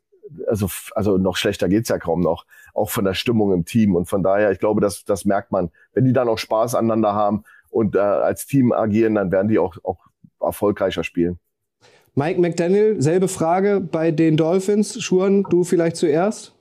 also, 0.46 0.68
also 0.94 1.18
noch 1.18 1.36
schlechter 1.36 1.68
geht's 1.68 1.88
ja 1.88 1.98
kaum 1.98 2.20
noch, 2.20 2.46
auch 2.74 2.90
von 2.90 3.04
der 3.04 3.14
Stimmung 3.14 3.52
im 3.52 3.64
Team. 3.64 3.96
Und 3.96 4.06
von 4.06 4.22
daher, 4.22 4.52
ich 4.52 4.58
glaube, 4.58 4.80
das, 4.80 5.04
das 5.04 5.24
merkt 5.24 5.52
man. 5.52 5.70
Wenn 5.92 6.04
die 6.04 6.12
dann 6.12 6.28
auch 6.28 6.38
Spaß 6.38 6.74
aneinander 6.74 7.14
haben 7.14 7.44
und 7.70 7.96
äh, 7.96 7.98
als 7.98 8.46
Team 8.46 8.72
agieren, 8.72 9.14
dann 9.14 9.32
werden 9.32 9.48
die 9.48 9.58
auch, 9.58 9.76
auch 9.82 9.98
erfolgreicher 10.40 11.04
spielen. 11.04 11.38
Mike 12.14 12.40
McDaniel, 12.40 13.00
selbe 13.00 13.28
Frage 13.28 13.80
bei 13.80 14.10
den 14.10 14.36
Dolphins. 14.36 15.00
Schuren, 15.00 15.44
du 15.48 15.64
vielleicht 15.64 15.96
zuerst? 15.96 16.54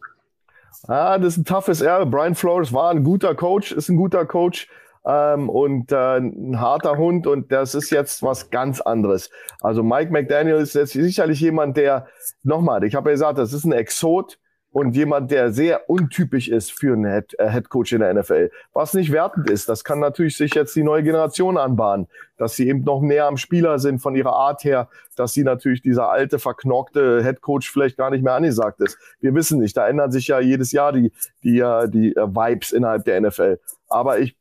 Ah, 0.88 1.18
das 1.18 1.34
ist 1.34 1.39
ein 1.39 1.46
toughes 1.46 1.82
Erbe. 1.82 2.06
Brian 2.06 2.36
Flores 2.36 2.72
war 2.72 2.92
ein 2.92 3.04
guter 3.04 3.36
Coach, 3.36 3.72
ist 3.72 3.89
ein 3.89 3.98
guter 3.98 4.26
Coach 4.26 4.68
ähm, 5.06 5.50
und 5.50 5.92
äh, 5.92 6.18
ein 6.18 6.60
harter 6.60 6.98
Hund 6.98 7.28
und 7.28 7.52
das 7.52 7.76
ist 7.76 7.90
jetzt 7.90 8.22
was 8.24 8.50
ganz 8.50 8.82
anderes. 8.82 9.30
Also 9.62 9.84
Mike 9.84 10.12
McDaniel 10.12 10.58
ist 10.58 10.76
jetzt 10.76 10.94
sicherlich 10.94 11.40
jemand, 11.40 11.78
der, 11.78 12.08
nochmal, 12.44 12.84
ich 12.84 12.96
habe 12.96 13.10
ja 13.10 13.14
gesagt, 13.14 13.38
das 13.38 13.54
ist 13.54 13.66
ein 13.66 13.72
Exot 13.72 14.40
und 14.72 14.96
jemand, 14.96 15.32
der 15.32 15.52
sehr 15.52 15.90
untypisch 15.90 16.48
ist 16.48 16.72
für 16.72 16.94
einen 16.94 17.12
Head, 17.12 17.34
äh, 17.40 17.50
Head 17.50 17.70
Coach 17.70 17.92
in 17.92 18.02
der 18.02 18.14
NFL. 18.14 18.52
Was 18.74 18.94
nicht 18.94 19.12
wertend 19.12 19.50
ist, 19.50 19.68
das 19.68 19.84
kann 19.84 20.00
natürlich 20.00 20.38
sich 20.38 20.54
jetzt 20.54 20.76
die 20.76 20.84
neue 20.84 21.02
Generation 21.02 21.58
anbahnen, 21.58 22.08
dass 22.38 22.56
sie 22.56 22.68
eben 22.68 22.84
noch 22.84 23.02
näher 23.02 23.26
am 23.26 23.38
Spieler 23.38 23.80
sind 23.80 24.00
von 24.00 24.16
ihrer 24.16 24.34
Art 24.34 24.64
her, 24.64 24.90
dass 25.16 25.34
sie 25.34 25.44
natürlich 25.44 25.82
dieser 25.82 26.10
alte, 26.10 26.38
verknockte 26.38 27.24
Head 27.24 27.42
Coach 27.42 27.72
vielleicht 27.72 27.98
gar 27.98 28.12
nicht 28.12 28.24
mehr 28.24 28.34
angesagt 28.34 28.80
ist. 28.82 28.98
Wir 29.20 29.34
wissen 29.34 29.60
nicht, 29.60 29.76
da 29.76 29.88
ändern 29.88 30.12
sich 30.12 30.28
ja 30.28 30.40
jedes 30.40 30.72
Jahr 30.72 30.94
die, 30.94 31.12
die, 31.44 31.60
äh, 31.60 31.90
die 31.90 32.16
äh, 32.16 32.28
Vibes 32.28 32.72
innerhalb 32.72 33.06
der 33.06 33.20
NFL. 33.22 33.60
Aber 33.88 34.20
ich 34.20 34.36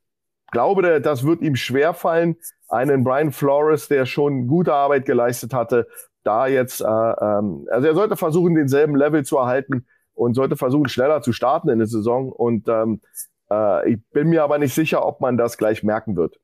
glaube, 0.50 1.00
das 1.00 1.24
wird 1.24 1.42
ihm 1.42 1.56
schwerfallen, 1.56 2.36
einen 2.68 3.04
Brian 3.04 3.32
Flores, 3.32 3.88
der 3.88 4.06
schon 4.06 4.46
gute 4.46 4.74
Arbeit 4.74 5.06
geleistet 5.06 5.54
hatte, 5.54 5.86
da 6.22 6.46
jetzt, 6.46 6.80
äh, 6.80 6.84
ähm, 6.84 7.66
also 7.70 7.86
er 7.86 7.94
sollte 7.94 8.16
versuchen, 8.16 8.54
denselben 8.54 8.96
Level 8.96 9.24
zu 9.24 9.38
erhalten 9.38 9.86
und 10.14 10.34
sollte 10.34 10.56
versuchen, 10.56 10.88
schneller 10.88 11.22
zu 11.22 11.32
starten 11.32 11.68
in 11.70 11.78
der 11.78 11.86
Saison. 11.86 12.30
Und 12.30 12.68
ähm, 12.68 13.00
äh, 13.50 13.92
ich 13.92 14.00
bin 14.10 14.28
mir 14.28 14.42
aber 14.42 14.58
nicht 14.58 14.74
sicher, 14.74 15.06
ob 15.06 15.20
man 15.20 15.36
das 15.36 15.56
gleich 15.56 15.82
merken 15.82 16.16
wird. 16.16 16.38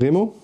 Remo? 0.00 0.34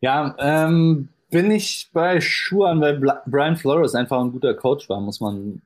Ja, 0.00 0.34
ähm, 0.38 1.08
bin 1.30 1.50
ich 1.50 1.90
bei 1.92 2.20
Schuhan, 2.20 2.80
weil 2.80 3.00
Brian 3.26 3.56
Flores 3.56 3.94
einfach 3.94 4.20
ein 4.20 4.32
guter 4.32 4.54
Coach 4.54 4.88
war, 4.88 5.00
muss 5.00 5.20
man 5.20 5.62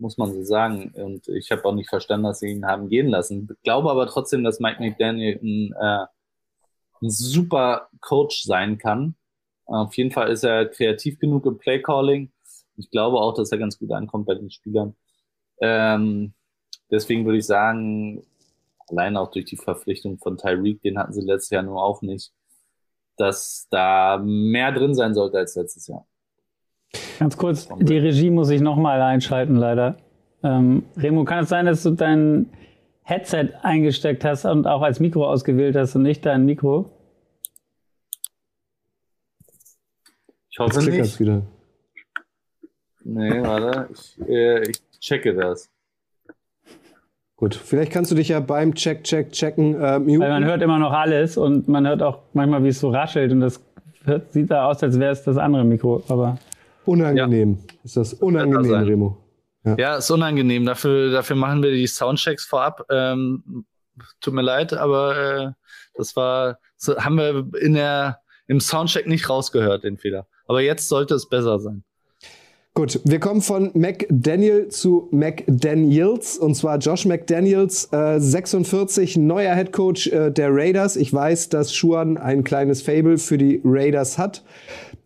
muss 0.00 0.18
man 0.18 0.32
so 0.32 0.42
sagen. 0.42 0.92
Und 0.94 1.28
ich 1.28 1.50
habe 1.50 1.64
auch 1.64 1.74
nicht 1.74 1.88
verstanden, 1.88 2.26
dass 2.26 2.40
sie 2.40 2.48
ihn 2.48 2.66
haben 2.66 2.88
gehen 2.88 3.08
lassen. 3.08 3.48
Ich 3.52 3.62
glaube 3.62 3.90
aber 3.90 4.06
trotzdem, 4.06 4.44
dass 4.44 4.60
Mike 4.60 4.82
McDaniel 4.82 5.38
ein, 5.42 5.74
äh, 5.78 6.06
ein 7.02 7.10
super 7.10 7.88
Coach 8.00 8.42
sein 8.44 8.78
kann. 8.78 9.14
Auf 9.66 9.94
jeden 9.96 10.10
Fall 10.10 10.30
ist 10.30 10.44
er 10.44 10.66
kreativ 10.66 11.18
genug 11.18 11.46
im 11.46 11.58
Playcalling. 11.58 12.32
Ich 12.76 12.90
glaube 12.90 13.18
auch, 13.18 13.34
dass 13.34 13.52
er 13.52 13.58
ganz 13.58 13.78
gut 13.78 13.92
ankommt 13.92 14.26
bei 14.26 14.34
den 14.34 14.50
Spielern. 14.50 14.96
Ähm, 15.60 16.34
deswegen 16.90 17.26
würde 17.26 17.38
ich 17.38 17.46
sagen, 17.46 18.24
allein 18.88 19.16
auch 19.16 19.30
durch 19.30 19.44
die 19.44 19.56
Verpflichtung 19.56 20.18
von 20.18 20.38
Tyreek, 20.38 20.80
den 20.82 20.98
hatten 20.98 21.12
sie 21.12 21.20
letztes 21.20 21.50
Jahr 21.50 21.62
nur 21.62 21.82
auch 21.82 22.02
nicht, 22.02 22.32
dass 23.18 23.68
da 23.70 24.18
mehr 24.24 24.72
drin 24.72 24.94
sein 24.94 25.14
sollte 25.14 25.38
als 25.38 25.54
letztes 25.56 25.86
Jahr. 25.88 26.07
Ganz 27.18 27.36
kurz, 27.36 27.68
die 27.80 27.98
Regie 27.98 28.30
muss 28.30 28.48
ich 28.50 28.60
nochmal 28.60 29.02
einschalten, 29.02 29.56
leider. 29.56 29.96
Ähm, 30.44 30.84
Remo, 30.96 31.24
kann 31.24 31.42
es 31.42 31.48
sein, 31.48 31.66
dass 31.66 31.82
du 31.82 31.90
dein 31.90 32.46
Headset 33.02 33.50
eingesteckt 33.62 34.24
hast 34.24 34.44
und 34.44 34.68
auch 34.68 34.82
als 34.82 35.00
Mikro 35.00 35.28
ausgewählt 35.28 35.74
hast 35.74 35.96
und 35.96 36.02
nicht 36.02 36.24
dein 36.24 36.44
Mikro? 36.44 36.90
Ich 40.48 40.60
hoffe 40.60 40.80
Jetzt 40.80 40.90
nicht. 40.90 41.20
Wieder. 41.20 41.42
Nee, 43.02 43.42
warte, 43.42 43.88
ich, 43.92 44.28
äh, 44.28 44.70
ich 44.70 44.80
checke 45.00 45.34
das. 45.34 45.70
Gut, 47.34 47.54
vielleicht 47.54 47.90
kannst 47.90 48.10
du 48.12 48.14
dich 48.14 48.28
ja 48.28 48.38
beim 48.40 48.74
Check, 48.74 49.02
Check, 49.04 49.32
Checken 49.32 49.80
äh, 49.80 49.98
muten. 49.98 50.20
Weil 50.20 50.30
man 50.30 50.44
hört 50.44 50.62
immer 50.62 50.78
noch 50.78 50.92
alles 50.92 51.36
und 51.36 51.66
man 51.66 51.86
hört 51.86 52.02
auch 52.02 52.20
manchmal, 52.32 52.62
wie 52.62 52.68
es 52.68 52.78
so 52.78 52.90
raschelt 52.90 53.32
und 53.32 53.40
das 53.40 53.60
hört, 54.04 54.32
sieht 54.32 54.50
da 54.50 54.66
aus, 54.66 54.82
als 54.82 55.00
wäre 55.00 55.12
es 55.12 55.24
das 55.24 55.36
andere 55.36 55.64
Mikro, 55.64 56.02
aber... 56.08 56.38
Unangenehm. 56.88 57.58
Ja. 57.68 57.74
Ist 57.84 57.96
das 57.98 58.14
unangenehm, 58.14 58.72
das 58.72 58.86
Remo? 58.86 59.18
Ja. 59.62 59.76
ja, 59.76 59.96
ist 59.96 60.10
unangenehm. 60.10 60.64
Dafür, 60.64 61.10
dafür 61.10 61.36
machen 61.36 61.62
wir 61.62 61.70
die 61.70 61.86
Soundchecks 61.86 62.46
vorab. 62.46 62.86
Ähm, 62.90 63.66
tut 64.22 64.32
mir 64.32 64.40
leid, 64.40 64.72
aber 64.72 65.16
äh, 65.18 65.52
das 65.94 66.16
war, 66.16 66.58
so 66.78 66.96
haben 66.96 67.16
wir 67.16 67.46
in 67.60 67.74
der, 67.74 68.20
im 68.46 68.58
Soundcheck 68.58 69.06
nicht 69.06 69.28
rausgehört, 69.28 69.84
den 69.84 69.98
Fehler. 69.98 70.28
Aber 70.46 70.62
jetzt 70.62 70.88
sollte 70.88 71.14
es 71.14 71.28
besser 71.28 71.58
sein. 71.58 71.84
Gut, 72.78 73.00
wir 73.02 73.18
kommen 73.18 73.42
von 73.42 73.72
McDaniel 73.74 74.68
zu 74.68 75.08
McDaniels 75.10 76.38
und 76.38 76.54
zwar 76.54 76.78
Josh 76.78 77.06
McDaniels, 77.06 77.88
äh, 77.90 78.20
46, 78.20 79.16
neuer 79.16 79.52
Headcoach 79.52 80.06
äh, 80.12 80.30
der 80.30 80.54
Raiders. 80.54 80.94
Ich 80.94 81.12
weiß, 81.12 81.48
dass 81.48 81.74
Schuan 81.74 82.18
ein 82.18 82.44
kleines 82.44 82.80
Fable 82.80 83.18
für 83.18 83.36
die 83.36 83.60
Raiders 83.64 84.16
hat. 84.16 84.44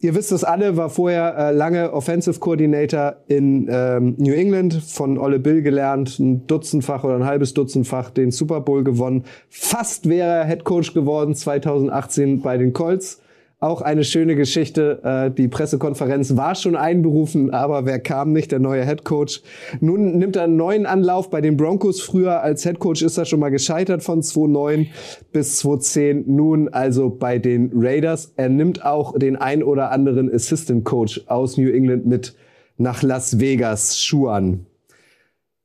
Ihr 0.00 0.14
wisst 0.14 0.32
es 0.32 0.44
alle, 0.44 0.76
war 0.76 0.90
vorher 0.90 1.34
äh, 1.34 1.52
lange 1.52 1.94
Offensive 1.94 2.38
Coordinator 2.40 3.16
in 3.26 3.66
ähm, 3.70 4.16
New 4.18 4.34
England, 4.34 4.74
von 4.74 5.16
Olle 5.16 5.38
Bill 5.38 5.62
gelernt, 5.62 6.18
ein 6.18 6.46
Dutzendfach 6.46 7.04
oder 7.04 7.14
ein 7.14 7.24
halbes 7.24 7.54
Dutzendfach 7.54 8.10
den 8.10 8.32
Super 8.32 8.60
Bowl 8.60 8.84
gewonnen. 8.84 9.24
Fast 9.48 10.10
wäre 10.10 10.28
er 10.28 10.44
Head 10.44 10.64
Coach 10.64 10.92
geworden 10.92 11.34
2018 11.34 12.42
bei 12.42 12.58
den 12.58 12.74
Colts. 12.74 13.21
Auch 13.62 13.80
eine 13.80 14.02
schöne 14.02 14.34
Geschichte. 14.34 14.98
Äh, 15.04 15.30
die 15.30 15.46
Pressekonferenz 15.46 16.36
war 16.36 16.56
schon 16.56 16.74
einberufen, 16.74 17.54
aber 17.54 17.86
wer 17.86 18.00
kam 18.00 18.32
nicht? 18.32 18.50
Der 18.50 18.58
neue 18.58 18.84
Head 18.84 19.04
Coach. 19.04 19.40
Nun 19.78 20.18
nimmt 20.18 20.34
er 20.34 20.42
einen 20.42 20.56
neuen 20.56 20.84
Anlauf 20.84 21.30
bei 21.30 21.40
den 21.40 21.56
Broncos. 21.56 22.00
Früher 22.00 22.42
als 22.42 22.64
Head 22.64 22.80
Coach 22.80 23.02
ist 23.02 23.18
er 23.18 23.24
schon 23.24 23.38
mal 23.38 23.50
gescheitert 23.50 24.02
von 24.02 24.20
2009 24.20 24.88
bis 25.30 25.58
2010. 25.58 26.24
Nun 26.26 26.70
also 26.70 27.08
bei 27.08 27.38
den 27.38 27.70
Raiders. 27.72 28.32
Er 28.34 28.48
nimmt 28.48 28.84
auch 28.84 29.16
den 29.16 29.36
ein 29.36 29.62
oder 29.62 29.92
anderen 29.92 30.28
Assistant 30.34 30.84
Coach 30.84 31.22
aus 31.28 31.56
New 31.56 31.70
England 31.70 32.04
mit 32.04 32.34
nach 32.78 33.04
Las 33.04 33.38
Vegas. 33.38 33.96
Schuan. 33.96 34.66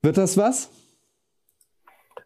Wird 0.04 0.20
das 0.20 0.38
was? 0.38 0.70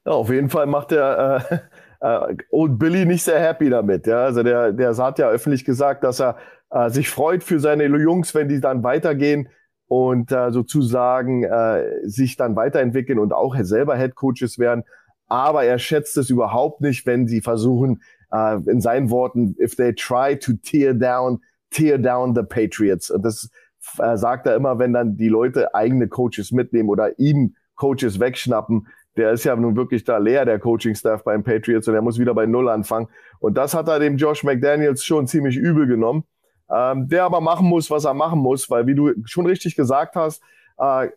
Ja, 0.06 0.12
auf 0.12 0.30
jeden 0.30 0.50
Fall 0.50 0.66
macht 0.66 0.92
er 0.92 1.64
äh, 2.02 2.36
Old 2.50 2.78
Billy 2.78 3.06
nicht 3.06 3.24
sehr 3.24 3.40
happy 3.40 3.70
damit. 3.70 4.08
Ja? 4.08 4.26
Also 4.26 4.44
der, 4.44 4.74
der 4.74 4.96
hat 4.98 5.20
ja 5.20 5.30
öffentlich 5.30 5.66
gesagt, 5.66 6.04
dass 6.04 6.20
er 6.20 6.38
äh, 6.72 6.90
sich 6.90 7.10
freut 7.10 7.44
für 7.44 7.60
seine 7.60 7.86
Jungs, 7.86 8.36
wenn 8.36 8.50
die 8.50 8.60
dann 8.60 8.84
weitergehen 8.84 9.50
und 9.88 10.32
äh, 10.32 10.52
sozusagen 10.52 11.44
äh, 11.44 11.84
sich 12.04 12.38
dann 12.38 12.56
weiterentwickeln 12.56 13.20
und 13.20 13.34
auch 13.34 13.56
selber 13.62 13.98
Head 13.98 14.16
Coaches 14.16 14.58
werden. 14.58 14.84
Aber 15.28 15.64
er 15.64 15.80
schätzt 15.80 16.18
es 16.18 16.30
überhaupt 16.30 16.82
nicht, 16.82 17.06
wenn 17.06 17.28
sie 17.28 17.42
versuchen, 17.42 18.02
äh, 18.32 18.58
in 18.68 18.82
seinen 18.82 19.10
Worten, 19.10 19.56
if 19.60 19.76
they 19.76 19.94
try 19.94 20.38
to 20.38 20.54
tear 20.64 20.94
down, 20.94 21.42
tear 21.70 21.98
down 21.98 22.36
the 22.36 22.44
Patriots. 22.44 23.12
Und 23.12 23.24
das 23.24 23.50
äh, 23.98 24.18
sagt 24.18 24.48
er 24.48 24.56
immer, 24.56 24.80
wenn 24.80 24.94
dann 24.94 25.18
die 25.18 25.30
Leute 25.30 25.74
eigene 25.76 26.08
Coaches 26.08 26.52
mitnehmen 26.52 26.90
oder 26.90 27.20
ihm 27.20 27.56
Coaches 27.76 28.20
wegschnappen, 28.20 28.88
der 29.18 29.32
ist 29.32 29.44
ja 29.44 29.56
nun 29.56 29.76
wirklich 29.76 30.04
da 30.04 30.18
leer, 30.18 30.46
der 30.46 30.60
Coaching-Staff 30.60 31.24
beim 31.24 31.44
Patriots, 31.44 31.88
und 31.88 31.96
er 31.96 32.02
muss 32.02 32.20
wieder 32.20 32.34
bei 32.34 32.46
Null 32.46 32.70
anfangen. 32.70 33.08
Und 33.40 33.58
das 33.58 33.74
hat 33.74 33.88
er 33.88 34.00
dem 34.00 34.18
Josh 34.18 34.44
McDaniels 34.44 35.04
schon 35.04 35.28
ziemlich 35.28 35.58
übel 35.58 35.88
genommen, 35.88 36.24
ähm, 36.70 37.08
der 37.10 37.26
aber 37.26 37.42
machen 37.42 37.68
muss, 37.68 37.92
was 37.92 38.06
er 38.06 38.14
machen 38.14 38.40
muss, 38.40 38.70
weil, 38.70 38.88
wie 38.88 38.96
du 38.96 39.12
schon 39.26 39.46
richtig 39.46 39.76
gesagt 39.76 40.16
hast, 40.16 40.42
äh, 40.78 41.10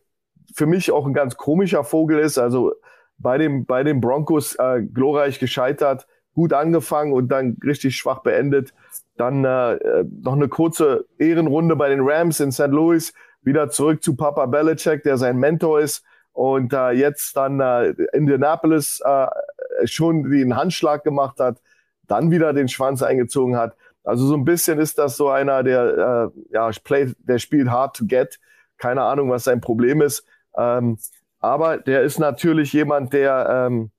für 0.55 0.67
mich 0.67 0.91
auch 0.91 1.07
ein 1.07 1.15
ganz 1.15 1.37
komischer 1.37 1.85
Vogel 1.85 2.19
ist. 2.19 2.39
Also 2.39 2.73
bei 3.19 3.39
dem, 3.39 3.65
bei 3.65 3.85
den 3.85 4.01
Broncos 4.01 4.57
äh, 4.57 4.83
glorreich 4.83 5.39
gescheitert, 5.39 6.07
gut 6.35 6.53
angefangen 6.53 7.13
und 7.13 7.29
dann 7.29 7.57
richtig 7.65 7.97
schwach 7.97 8.21
beendet. 8.23 8.75
Dann 9.17 9.45
äh, 9.45 10.05
noch 10.23 10.33
eine 10.33 10.49
kurze 10.49 11.07
Ehrenrunde 11.19 11.77
bei 11.77 11.89
den 11.89 12.01
Rams 12.03 12.41
in 12.41 12.51
St. 12.51 12.69
Louis, 12.69 13.15
wieder 13.43 13.71
zurück 13.71 14.03
zu 14.03 14.17
Papa 14.17 14.47
Belichick, 14.47 15.03
der 15.05 15.17
sein 15.17 15.37
Mentor 15.37 15.81
ist. 15.81 16.05
Und 16.35 16.73
äh, 16.73 16.91
jetzt 16.91 17.37
dann 17.37 17.61
äh, 17.61 17.95
Indianapolis 18.13 19.01
äh, 19.05 19.27
schon 19.87 20.31
den 20.31 20.57
Handschlag 20.57 21.05
gemacht 21.05 21.41
hat, 21.41 21.63
dann 22.07 22.31
wieder 22.31 22.53
den 22.53 22.69
Schwanz 22.69 23.03
eingezogen 23.03 23.57
hat. 23.57 23.77
Also 24.03 24.27
so 24.27 24.35
ein 24.35 24.45
bisschen 24.45 24.79
ist 24.79 24.99
das 24.99 25.17
so 25.17 25.31
einer, 25.31 25.63
der 25.63 26.33
äh, 26.37 26.41
ja, 26.53 26.71
play, 26.85 27.13
der 27.19 27.39
spielt 27.39 27.71
hard 27.71 27.97
to 27.97 28.05
get. 28.07 28.39
Keine 28.77 29.03
Ahnung, 29.03 29.31
was 29.31 29.45
sein 29.45 29.61
Problem 29.61 30.03
ist. 30.03 30.27
Ähm, 30.57 30.99
aber 31.39 31.79
der 31.79 32.03
ist 32.03 32.19
natürlich 32.19 32.73
jemand, 32.73 33.13
der 33.13 33.69
ähm, 33.69 33.91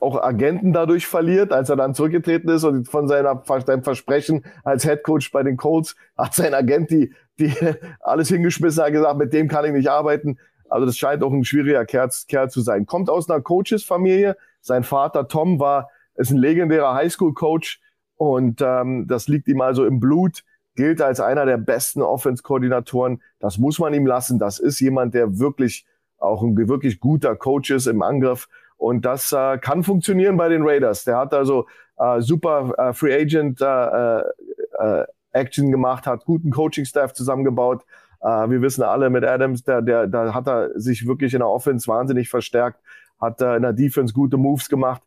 auch 0.00 0.22
Agenten 0.22 0.72
dadurch 0.72 1.06
verliert, 1.06 1.52
als 1.52 1.70
er 1.70 1.76
dann 1.76 1.94
zurückgetreten 1.94 2.50
ist 2.50 2.64
und 2.64 2.88
von 2.88 3.08
seiner, 3.08 3.42
seinem 3.64 3.82
Versprechen 3.82 4.44
als 4.64 4.84
Head 4.84 5.02
Coach 5.02 5.30
bei 5.30 5.42
den 5.42 5.56
Colts 5.56 5.96
hat 6.16 6.34
sein 6.34 6.54
Agent 6.54 6.90
die, 6.90 7.14
die 7.38 7.52
alles 8.00 8.28
hingeschmissen, 8.28 8.82
hat 8.82 8.92
gesagt, 8.92 9.18
mit 9.18 9.32
dem 9.32 9.48
kann 9.48 9.64
ich 9.64 9.72
nicht 9.72 9.88
arbeiten. 9.88 10.38
Also 10.68 10.86
das 10.86 10.96
scheint 10.96 11.22
auch 11.22 11.32
ein 11.32 11.44
schwieriger 11.44 11.84
Kerl, 11.84 12.10
Kerl 12.28 12.50
zu 12.50 12.60
sein. 12.60 12.86
Kommt 12.86 13.10
aus 13.10 13.28
einer 13.28 13.40
Coaches-Familie. 13.40 14.36
Sein 14.60 14.84
Vater 14.84 15.28
Tom 15.28 15.58
war, 15.58 15.90
ist 16.16 16.30
ein 16.30 16.38
legendärer 16.38 16.94
Highschool-Coach 16.94 17.80
und 18.16 18.60
ähm, 18.62 19.06
das 19.08 19.28
liegt 19.28 19.48
ihm 19.48 19.60
also 19.60 19.84
im 19.84 20.00
Blut. 20.00 20.44
Gilt 20.76 21.00
als 21.00 21.20
einer 21.20 21.46
der 21.46 21.56
besten 21.58 22.02
Offense-Koordinatoren. 22.02 23.22
Das 23.38 23.58
muss 23.58 23.78
man 23.78 23.94
ihm 23.94 24.06
lassen. 24.06 24.40
Das 24.40 24.58
ist 24.58 24.80
jemand, 24.80 25.14
der 25.14 25.38
wirklich 25.38 25.86
auch 26.18 26.42
ein 26.42 26.56
wirklich 26.56 26.98
guter 26.98 27.36
Coach 27.36 27.70
ist 27.70 27.86
im 27.86 28.02
Angriff. 28.02 28.48
Und 28.76 29.04
das 29.04 29.32
äh, 29.32 29.58
kann 29.58 29.84
funktionieren 29.84 30.36
bei 30.36 30.48
den 30.48 30.62
Raiders. 30.62 31.04
Der 31.04 31.18
hat 31.18 31.32
also 31.32 31.66
äh, 31.96 32.20
super 32.20 32.72
äh, 32.76 32.92
Free 32.92 33.14
Agent 33.14 33.60
äh, 33.60 34.18
äh, 34.18 35.04
Action 35.32 35.70
gemacht, 35.70 36.06
hat 36.06 36.24
guten 36.24 36.50
Coaching-Staff 36.50 37.12
zusammengebaut. 37.12 37.84
Äh, 38.24 38.48
wir 38.50 38.62
wissen 38.62 38.82
alle 38.82 39.10
mit 39.10 39.24
Adams, 39.24 39.62
der, 39.64 39.82
der, 39.82 40.06
da 40.06 40.34
hat 40.34 40.48
er 40.48 40.70
sich 40.74 41.06
wirklich 41.06 41.34
in 41.34 41.40
der 41.40 41.48
Offense 41.48 41.86
wahnsinnig 41.86 42.28
verstärkt, 42.28 42.80
hat 43.20 43.40
äh, 43.40 43.56
in 43.56 43.62
der 43.62 43.74
Defense 43.74 44.14
gute 44.14 44.38
Moves 44.38 44.68
gemacht. 44.68 45.02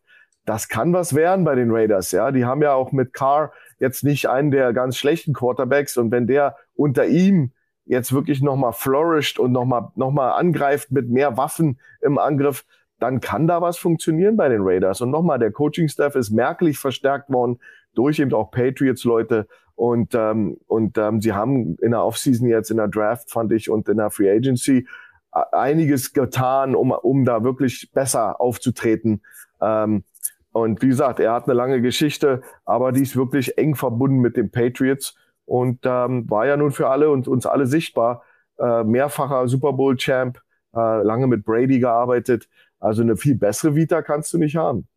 Das 0.46 0.68
kann 0.68 0.94
was 0.94 1.14
werden 1.14 1.44
bei 1.44 1.54
den 1.54 1.70
Raiders. 1.70 2.12
Ja, 2.12 2.30
die 2.30 2.46
haben 2.46 2.62
ja 2.62 2.72
auch 2.72 2.92
mit 2.92 3.12
Carr 3.12 3.52
jetzt 3.80 4.02
nicht 4.04 4.28
einen 4.30 4.50
der 4.50 4.72
ganz 4.72 4.96
schlechten 4.96 5.34
Quarterbacks. 5.34 5.98
Und 5.98 6.10
wenn 6.10 6.26
der 6.26 6.56
unter 6.74 7.04
ihm 7.04 7.52
jetzt 7.84 8.14
wirklich 8.14 8.40
nochmal 8.40 8.72
flourisht 8.72 9.38
und 9.38 9.52
nochmal 9.52 9.88
noch 9.94 10.10
mal 10.10 10.32
angreift 10.32 10.90
mit 10.90 11.10
mehr 11.10 11.36
Waffen 11.36 11.78
im 12.00 12.18
Angriff, 12.18 12.64
dann 12.98 13.20
kann 13.20 13.46
da 13.46 13.60
was 13.60 13.78
funktionieren 13.78 14.36
bei 14.36 14.48
den 14.48 14.62
Raiders. 14.62 15.00
Und 15.00 15.10
nochmal, 15.10 15.38
der 15.38 15.52
Coaching-Staff 15.52 16.14
ist 16.14 16.30
merklich 16.30 16.78
verstärkt 16.78 17.30
worden 17.30 17.58
durch 17.94 18.18
eben 18.18 18.32
auch 18.32 18.50
Patriots-Leute. 18.50 19.48
Und, 19.78 20.12
ähm, 20.16 20.56
und 20.66 20.98
ähm, 20.98 21.20
sie 21.20 21.34
haben 21.34 21.76
in 21.76 21.92
der 21.92 22.04
Offseason 22.04 22.48
jetzt, 22.48 22.72
in 22.72 22.78
der 22.78 22.88
Draft, 22.88 23.30
fand 23.30 23.52
ich, 23.52 23.70
und 23.70 23.88
in 23.88 23.98
der 23.98 24.10
Free 24.10 24.28
Agency 24.28 24.88
einiges 25.30 26.12
getan, 26.12 26.74
um, 26.74 26.90
um 26.90 27.24
da 27.24 27.44
wirklich 27.44 27.88
besser 27.92 28.40
aufzutreten. 28.40 29.22
Ähm, 29.60 30.02
und 30.50 30.82
wie 30.82 30.88
gesagt, 30.88 31.20
er 31.20 31.32
hat 31.32 31.44
eine 31.44 31.54
lange 31.54 31.80
Geschichte, 31.80 32.42
aber 32.64 32.90
die 32.90 33.02
ist 33.02 33.14
wirklich 33.14 33.56
eng 33.56 33.76
verbunden 33.76 34.18
mit 34.18 34.36
den 34.36 34.50
Patriots 34.50 35.14
und 35.44 35.78
ähm, 35.84 36.28
war 36.28 36.44
ja 36.44 36.56
nun 36.56 36.72
für 36.72 36.88
alle 36.88 37.10
und 37.10 37.28
uns 37.28 37.46
alle 37.46 37.68
sichtbar. 37.68 38.24
Äh, 38.58 38.82
mehrfacher 38.82 39.46
Super 39.46 39.74
Bowl-Champ, 39.74 40.40
äh, 40.74 41.02
lange 41.04 41.28
mit 41.28 41.44
Brady 41.44 41.78
gearbeitet. 41.78 42.48
Also 42.80 43.02
eine 43.02 43.16
viel 43.16 43.36
bessere 43.36 43.76
Vita 43.76 44.02
kannst 44.02 44.32
du 44.32 44.38
nicht 44.38 44.56
haben. 44.56 44.88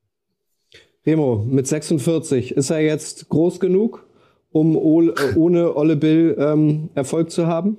Remo, 1.06 1.46
mit 1.48 1.68
46, 1.68 2.56
ist 2.56 2.72
er 2.72 2.80
jetzt 2.80 3.30
groß 3.30 3.60
genug, 3.60 4.08
um 4.52 4.76
äh, 4.76 5.36
ohne 5.36 5.76
Olle 5.76 5.96
Bill 5.96 6.36
ähm, 6.38 6.90
Erfolg 6.96 7.32
zu 7.32 7.48
haben? 7.48 7.78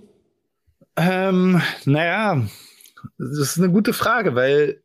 Ähm, 0.96 1.60
naja, 1.84 2.46
das 3.18 3.38
ist 3.38 3.58
eine 3.58 3.70
gute 3.70 3.92
Frage, 3.92 4.34
weil 4.34 4.82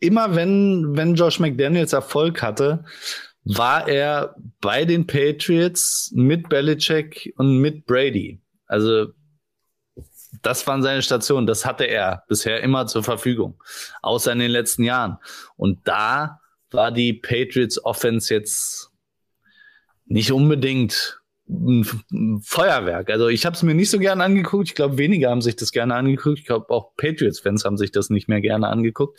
immer 0.00 0.34
wenn, 0.34 0.96
wenn 0.96 1.14
Josh 1.14 1.40
McDaniels 1.40 1.92
Erfolg 1.92 2.42
hatte, 2.42 2.84
war 3.44 3.88
er 3.88 4.36
bei 4.60 4.84
den 4.84 5.06
Patriots 5.06 6.12
mit 6.14 6.48
Belichick 6.48 7.32
und 7.36 7.58
mit 7.58 7.86
Brady. 7.86 8.40
Also 8.66 9.08
das 10.42 10.66
waren 10.66 10.82
seine 10.82 11.02
Stationen. 11.02 11.46
Das 11.46 11.66
hatte 11.66 11.84
er 11.84 12.24
bisher 12.28 12.62
immer 12.62 12.86
zur 12.86 13.02
Verfügung, 13.02 13.62
außer 14.00 14.32
in 14.32 14.38
den 14.38 14.50
letzten 14.50 14.84
Jahren. 14.84 15.18
Und 15.56 15.80
da 15.84 16.40
war 16.70 16.90
die 16.90 17.12
Patriots 17.12 17.84
Offense 17.84 18.32
jetzt 18.32 18.91
nicht 20.12 20.30
unbedingt 20.30 21.20
ein 21.48 22.40
Feuerwerk. 22.44 23.10
Also 23.10 23.28
ich 23.28 23.44
habe 23.46 23.56
es 23.56 23.62
mir 23.62 23.74
nicht 23.74 23.90
so 23.90 23.98
gerne 23.98 24.22
angeguckt. 24.22 24.68
Ich 24.68 24.74
glaube, 24.74 24.98
weniger 24.98 25.30
haben 25.30 25.42
sich 25.42 25.56
das 25.56 25.72
gerne 25.72 25.94
angeguckt. 25.94 26.38
Ich 26.38 26.46
glaube, 26.46 26.70
auch 26.70 26.94
Patriots-Fans 26.96 27.64
haben 27.64 27.76
sich 27.76 27.92
das 27.92 28.10
nicht 28.10 28.28
mehr 28.28 28.40
gerne 28.40 28.68
angeguckt. 28.68 29.18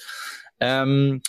Ähm, 0.59 1.21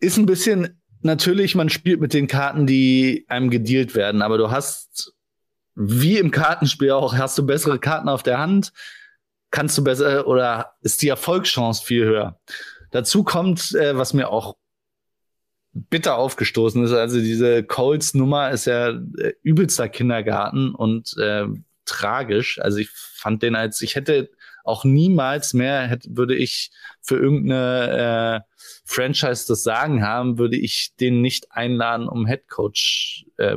ist 0.00 0.16
ein 0.16 0.26
bisschen 0.26 0.80
natürlich, 1.00 1.54
man 1.54 1.68
spielt 1.68 2.00
mit 2.00 2.14
den 2.14 2.28
Karten, 2.28 2.66
die 2.66 3.24
einem 3.28 3.50
gedealt 3.50 3.94
werden, 3.94 4.22
aber 4.22 4.38
du 4.38 4.50
hast, 4.50 5.14
wie 5.74 6.18
im 6.18 6.30
Kartenspiel 6.30 6.92
auch, 6.92 7.14
hast 7.14 7.36
du 7.38 7.46
bessere 7.46 7.78
Karten 7.78 8.08
auf 8.08 8.22
der 8.22 8.38
Hand, 8.38 8.72
kannst 9.50 9.76
du 9.78 9.84
besser 9.84 10.26
oder 10.26 10.74
ist 10.80 11.02
die 11.02 11.08
Erfolgschance 11.08 11.84
viel 11.84 12.04
höher. 12.04 12.40
Dazu 12.90 13.22
kommt, 13.22 13.74
äh, 13.74 13.96
was 13.96 14.14
mir 14.14 14.30
auch 14.30 14.56
bitter 15.72 16.16
aufgestoßen 16.16 16.82
ist, 16.84 16.92
also 16.92 17.20
diese 17.20 17.62
Colts-Nummer 17.62 18.50
ist 18.50 18.66
ja 18.66 18.88
äh, 18.90 19.32
übelster 19.42 19.88
Kindergarten 19.88 20.74
und 20.74 21.16
äh, 21.18 21.46
tragisch. 21.84 22.58
Also 22.60 22.78
ich 22.78 22.90
fand 22.90 23.42
den 23.42 23.54
als, 23.54 23.80
ich 23.80 23.94
hätte 23.94 24.30
auch 24.64 24.84
niemals 24.84 25.54
mehr, 25.54 25.86
hätte, 25.86 26.08
würde 26.16 26.36
ich 26.36 26.70
für 27.00 27.16
irgendeine 27.16 28.44
äh, 28.44 28.68
Franchise 28.84 29.46
das 29.48 29.62
Sagen 29.62 30.02
haben, 30.04 30.38
würde 30.38 30.56
ich 30.56 30.94
den 31.00 31.20
nicht 31.22 31.52
einladen, 31.52 32.08
um 32.08 32.26
Head 32.26 32.48
Coach 32.48 33.24
äh, 33.38 33.56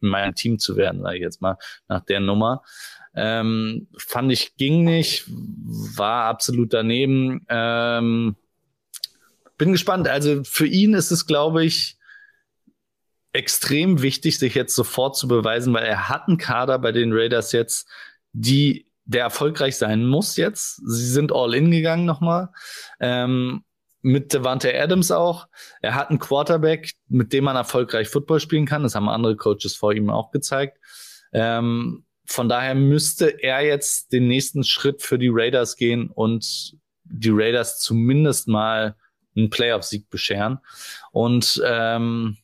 in 0.00 0.08
meinem 0.08 0.34
Team 0.34 0.58
zu 0.58 0.76
werden, 0.76 1.02
sage 1.02 1.16
ich 1.16 1.22
jetzt 1.22 1.40
mal, 1.40 1.56
nach 1.88 2.04
der 2.04 2.20
Nummer. 2.20 2.62
Ähm, 3.14 3.88
fand 3.96 4.30
ich 4.32 4.56
ging 4.56 4.84
nicht, 4.84 5.24
war 5.28 6.24
absolut 6.24 6.72
daneben. 6.72 7.44
Ähm, 7.48 8.36
bin 9.58 9.72
gespannt. 9.72 10.08
Also 10.08 10.42
für 10.44 10.66
ihn 10.66 10.94
ist 10.94 11.10
es, 11.10 11.26
glaube 11.26 11.64
ich, 11.64 11.96
extrem 13.32 14.00
wichtig, 14.02 14.38
sich 14.38 14.54
jetzt 14.54 14.74
sofort 14.74 15.16
zu 15.16 15.28
beweisen, 15.28 15.74
weil 15.74 15.84
er 15.84 16.08
hat 16.08 16.28
einen 16.28 16.38
Kader 16.38 16.78
bei 16.78 16.92
den 16.92 17.12
Raiders 17.12 17.52
jetzt, 17.52 17.88
die 18.32 18.86
der 19.04 19.22
erfolgreich 19.22 19.76
sein 19.76 20.04
muss 20.04 20.36
jetzt. 20.36 20.82
Sie 20.86 21.06
sind 21.06 21.32
all 21.32 21.54
in 21.54 21.70
gegangen 21.70 22.04
nochmal. 22.04 22.50
Ähm, 23.00 23.64
mit 24.02 24.32
Devante 24.32 24.72
Adams 24.78 25.10
auch. 25.10 25.48
Er 25.80 25.94
hat 25.94 26.10
einen 26.10 26.18
Quarterback, 26.18 26.92
mit 27.08 27.32
dem 27.32 27.44
man 27.44 27.56
erfolgreich 27.56 28.08
Football 28.08 28.40
spielen 28.40 28.66
kann. 28.66 28.82
Das 28.82 28.94
haben 28.94 29.08
andere 29.08 29.36
Coaches 29.36 29.74
vor 29.74 29.92
ihm 29.92 30.10
auch 30.10 30.30
gezeigt. 30.30 30.78
Ähm, 31.32 32.04
von 32.26 32.48
daher 32.48 32.74
müsste 32.74 33.42
er 33.42 33.62
jetzt 33.62 34.12
den 34.12 34.28
nächsten 34.28 34.62
Schritt 34.62 35.02
für 35.02 35.18
die 35.18 35.30
Raiders 35.32 35.76
gehen 35.76 36.10
und 36.10 36.74
die 37.04 37.30
Raiders 37.30 37.80
zumindest 37.80 38.48
mal 38.48 38.94
einen 39.38 39.50
Playoff-Sieg 39.50 40.10
bescheren. 40.10 40.58
Und 41.12 41.62
ähm, 41.66 42.36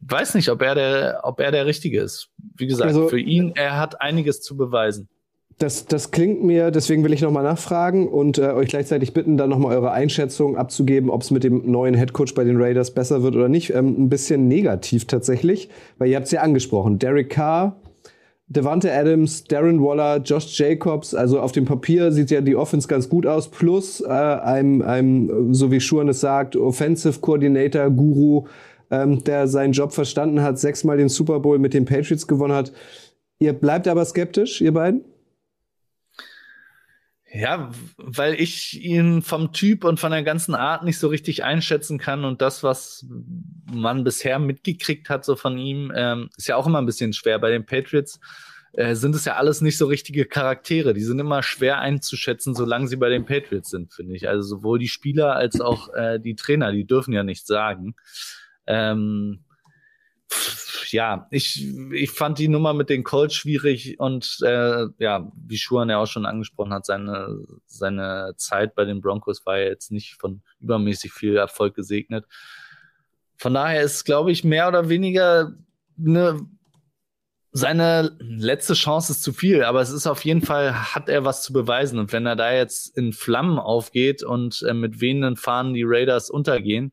weiß 0.00 0.34
nicht, 0.34 0.48
ob 0.50 0.62
er 0.62 0.74
der, 0.74 1.20
ob 1.24 1.40
er 1.40 1.50
der 1.50 1.66
Richtige 1.66 2.00
ist. 2.00 2.30
Wie 2.56 2.66
gesagt, 2.66 2.88
also, 2.88 3.08
für 3.08 3.20
ihn, 3.20 3.52
er 3.54 3.78
hat 3.78 4.00
einiges 4.00 4.40
zu 4.40 4.56
beweisen. 4.56 5.08
Das, 5.58 5.86
das 5.86 6.12
klingt 6.12 6.44
mir, 6.44 6.70
deswegen 6.70 7.02
will 7.02 7.12
ich 7.12 7.20
nochmal 7.20 7.42
nachfragen 7.42 8.06
und 8.06 8.38
äh, 8.38 8.52
euch 8.52 8.68
gleichzeitig 8.68 9.12
bitten, 9.12 9.36
dann 9.36 9.50
nochmal 9.50 9.74
eure 9.74 9.90
Einschätzung 9.90 10.56
abzugeben, 10.56 11.10
ob 11.10 11.22
es 11.22 11.32
mit 11.32 11.42
dem 11.42 11.68
neuen 11.68 11.94
Headcoach 11.94 12.32
bei 12.36 12.44
den 12.44 12.62
Raiders 12.62 12.94
besser 12.94 13.24
wird 13.24 13.34
oder 13.34 13.48
nicht. 13.48 13.70
Ähm, 13.70 14.04
ein 14.04 14.08
bisschen 14.08 14.46
negativ 14.46 15.06
tatsächlich, 15.06 15.68
weil 15.98 16.10
ihr 16.10 16.16
habt 16.16 16.26
es 16.26 16.32
ja 16.32 16.42
angesprochen. 16.42 17.00
Derek 17.00 17.30
Carr, 17.30 17.74
Devante 18.50 18.92
Adams, 18.92 19.44
Darren 19.44 19.82
Waller, 19.82 20.22
Josh 20.22 20.58
Jacobs, 20.58 21.14
also 21.14 21.40
auf 21.40 21.52
dem 21.52 21.66
Papier 21.66 22.12
sieht 22.12 22.30
ja 22.30 22.40
die 22.40 22.56
Offense 22.56 22.88
ganz 22.88 23.08
gut 23.08 23.26
aus, 23.26 23.48
plus 23.48 24.00
äh, 24.00 24.08
einem, 24.08 24.80
einem, 24.80 25.52
so 25.52 25.70
wie 25.70 25.80
Schuan 25.80 26.08
es 26.08 26.20
sagt, 26.20 26.56
Offensive 26.56 27.20
Coordinator, 27.20 27.90
Guru, 27.90 28.46
ähm, 28.90 29.22
der 29.24 29.48
seinen 29.48 29.72
Job 29.72 29.92
verstanden 29.92 30.40
hat, 30.40 30.58
sechsmal 30.58 30.96
den 30.96 31.10
Super 31.10 31.40
Bowl 31.40 31.58
mit 31.58 31.74
den 31.74 31.84
Patriots 31.84 32.26
gewonnen 32.26 32.54
hat 32.54 32.72
Ihr 33.40 33.52
bleibt 33.52 33.86
aber 33.86 34.04
skeptisch, 34.04 34.60
ihr 34.60 34.72
beiden? 34.72 35.04
Ja, 37.30 37.70
weil 37.98 38.34
ich 38.40 38.82
ihn 38.82 39.20
vom 39.20 39.52
Typ 39.52 39.84
und 39.84 40.00
von 40.00 40.12
der 40.12 40.22
ganzen 40.22 40.54
Art 40.54 40.84
nicht 40.84 40.98
so 40.98 41.08
richtig 41.08 41.44
einschätzen 41.44 41.98
kann 41.98 42.24
und 42.24 42.40
das, 42.40 42.62
was 42.62 43.06
man 43.70 44.02
bisher 44.02 44.38
mitgekriegt 44.38 45.10
hat, 45.10 45.26
so 45.26 45.36
von 45.36 45.58
ihm, 45.58 45.92
ähm, 45.94 46.30
ist 46.38 46.48
ja 46.48 46.56
auch 46.56 46.66
immer 46.66 46.78
ein 46.78 46.86
bisschen 46.86 47.12
schwer. 47.12 47.38
Bei 47.38 47.50
den 47.50 47.66
Patriots 47.66 48.18
äh, 48.72 48.94
sind 48.94 49.14
es 49.14 49.26
ja 49.26 49.36
alles 49.36 49.60
nicht 49.60 49.76
so 49.76 49.86
richtige 49.86 50.24
Charaktere. 50.24 50.94
Die 50.94 51.02
sind 51.02 51.18
immer 51.18 51.42
schwer 51.42 51.80
einzuschätzen, 51.80 52.54
solange 52.54 52.88
sie 52.88 52.96
bei 52.96 53.10
den 53.10 53.26
Patriots 53.26 53.68
sind, 53.68 53.92
finde 53.92 54.16
ich. 54.16 54.26
Also 54.26 54.56
sowohl 54.56 54.78
die 54.78 54.88
Spieler 54.88 55.36
als 55.36 55.60
auch 55.60 55.92
äh, 55.94 56.18
die 56.18 56.34
Trainer, 56.34 56.72
die 56.72 56.86
dürfen 56.86 57.12
ja 57.12 57.24
nichts 57.24 57.46
sagen. 57.46 57.94
Ähm, 58.66 59.44
ja, 60.92 61.26
ich, 61.30 61.66
ich 61.92 62.10
fand 62.10 62.38
die 62.38 62.48
Nummer 62.48 62.72
mit 62.74 62.88
den 62.88 63.04
Colts 63.04 63.34
schwierig 63.34 63.98
und 63.98 64.38
äh, 64.42 64.86
ja, 64.98 65.30
wie 65.34 65.56
Schuhan 65.58 65.90
ja 65.90 65.98
auch 65.98 66.06
schon 66.06 66.26
angesprochen 66.26 66.72
hat, 66.72 66.86
seine, 66.86 67.44
seine 67.66 68.34
Zeit 68.36 68.74
bei 68.74 68.84
den 68.84 69.00
Broncos 69.00 69.44
war 69.46 69.58
jetzt 69.58 69.90
nicht 69.90 70.14
von 70.14 70.42
übermäßig 70.60 71.12
viel 71.12 71.36
Erfolg 71.36 71.74
gesegnet. 71.74 72.26
Von 73.36 73.54
daher 73.54 73.82
ist, 73.82 74.04
glaube 74.04 74.32
ich, 74.32 74.44
mehr 74.44 74.68
oder 74.68 74.88
weniger 74.88 75.54
eine, 75.98 76.40
seine 77.52 78.16
letzte 78.18 78.74
Chance 78.74 79.12
ist 79.12 79.22
zu 79.22 79.32
viel, 79.32 79.62
aber 79.64 79.80
es 79.80 79.90
ist 79.90 80.06
auf 80.06 80.24
jeden 80.24 80.42
Fall, 80.42 80.94
hat 80.94 81.08
er 81.08 81.24
was 81.24 81.42
zu 81.42 81.52
beweisen. 81.52 81.98
Und 81.98 82.12
wenn 82.12 82.26
er 82.26 82.36
da 82.36 82.52
jetzt 82.52 82.96
in 82.96 83.12
Flammen 83.12 83.58
aufgeht 83.58 84.22
und 84.22 84.62
äh, 84.62 84.74
mit 84.74 85.00
wehenden 85.00 85.36
Fahnen 85.36 85.74
die 85.74 85.84
Raiders 85.84 86.30
untergehen, 86.30 86.92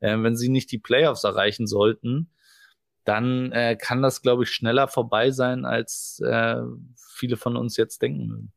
äh, 0.00 0.16
wenn 0.18 0.36
sie 0.36 0.48
nicht 0.48 0.72
die 0.72 0.78
Playoffs 0.78 1.24
erreichen 1.24 1.66
sollten, 1.66 2.31
dann 3.04 3.52
äh, 3.52 3.76
kann 3.76 4.02
das, 4.02 4.22
glaube 4.22 4.44
ich, 4.44 4.50
schneller 4.50 4.88
vorbei 4.88 5.30
sein, 5.30 5.64
als 5.64 6.22
äh, 6.24 6.56
viele 7.14 7.36
von 7.36 7.56
uns 7.56 7.76
jetzt 7.76 8.02
denken 8.02 8.28
würden. 8.28 8.52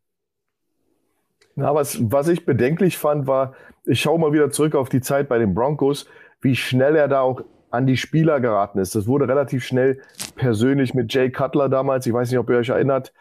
Ja, 1.55 1.73
was, 1.73 1.99
was 2.11 2.27
ich 2.27 2.45
bedenklich 2.45 2.97
fand, 2.97 3.27
war, 3.27 3.53
ich 3.85 4.01
schaue 4.01 4.19
mal 4.19 4.33
wieder 4.33 4.51
zurück 4.51 4.75
auf 4.75 4.89
die 4.89 5.01
Zeit 5.01 5.29
bei 5.29 5.37
den 5.37 5.53
Broncos, 5.53 6.05
wie 6.41 6.55
schnell 6.55 6.95
er 6.95 7.07
da 7.07 7.21
auch 7.21 7.41
an 7.71 7.87
die 7.87 7.97
Spieler 7.97 8.39
geraten 8.39 8.79
ist. 8.79 8.95
Das 8.95 9.07
wurde 9.07 9.27
relativ 9.27 9.63
schnell 9.63 10.01
persönlich 10.35 10.93
mit 10.93 11.13
Jay 11.13 11.31
Cutler 11.31 11.69
damals, 11.69 12.05
ich 12.05 12.13
weiß 12.13 12.29
nicht, 12.29 12.39
ob 12.39 12.49
ihr 12.49 12.57
euch 12.57 12.69
erinnert, 12.69 13.13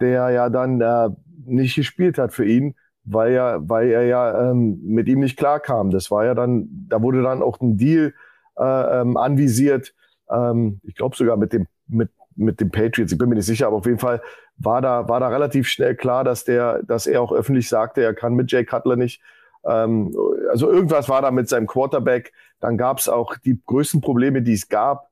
der 0.00 0.30
ja 0.30 0.48
dann 0.48 0.80
äh, 0.80 1.10
nicht 1.44 1.76
gespielt 1.76 2.18
hat 2.18 2.32
für 2.32 2.44
ihn, 2.44 2.74
weil, 3.04 3.32
ja, 3.32 3.58
weil 3.68 3.90
er 3.90 4.04
ja 4.04 4.50
ähm, 4.50 4.80
mit 4.84 5.08
ihm 5.08 5.20
nicht 5.20 5.36
klarkam. 5.36 5.90
Das 5.90 6.10
war 6.10 6.24
ja 6.24 6.34
dann, 6.34 6.68
da 6.88 7.02
wurde 7.02 7.22
dann 7.22 7.42
auch 7.42 7.60
ein 7.60 7.76
Deal 7.76 8.14
äh, 8.56 9.00
ähm, 9.00 9.16
anvisiert, 9.16 9.94
ähm, 10.32 10.80
ich 10.82 10.94
glaube 10.94 11.16
sogar 11.16 11.36
mit 11.36 11.52
dem, 11.52 11.66
mit, 11.86 12.10
mit 12.36 12.60
dem 12.60 12.70
Patriots, 12.70 13.12
ich 13.12 13.18
bin 13.18 13.28
mir 13.28 13.34
nicht 13.36 13.46
sicher, 13.46 13.66
aber 13.66 13.76
auf 13.76 13.86
jeden 13.86 13.98
Fall 13.98 14.22
war 14.56 14.80
da, 14.80 15.08
war 15.08 15.20
da 15.20 15.28
relativ 15.28 15.68
schnell 15.68 15.94
klar, 15.94 16.24
dass 16.24 16.44
der, 16.44 16.82
dass 16.82 17.06
er 17.06 17.20
auch 17.20 17.32
öffentlich 17.32 17.68
sagte, 17.68 18.02
er 18.02 18.14
kann 18.14 18.34
mit 18.34 18.50
Jay 18.50 18.64
Cutler 18.64 18.96
nicht. 18.96 19.20
Ähm, 19.64 20.16
also 20.50 20.70
irgendwas 20.70 21.08
war 21.08 21.22
da 21.22 21.30
mit 21.30 21.48
seinem 21.48 21.66
Quarterback. 21.66 22.32
Dann 22.60 22.78
gab 22.78 22.98
es 22.98 23.08
auch 23.08 23.36
die 23.36 23.60
größten 23.66 24.00
Probleme, 24.00 24.42
die 24.42 24.54
es 24.54 24.68
gab. 24.68 25.10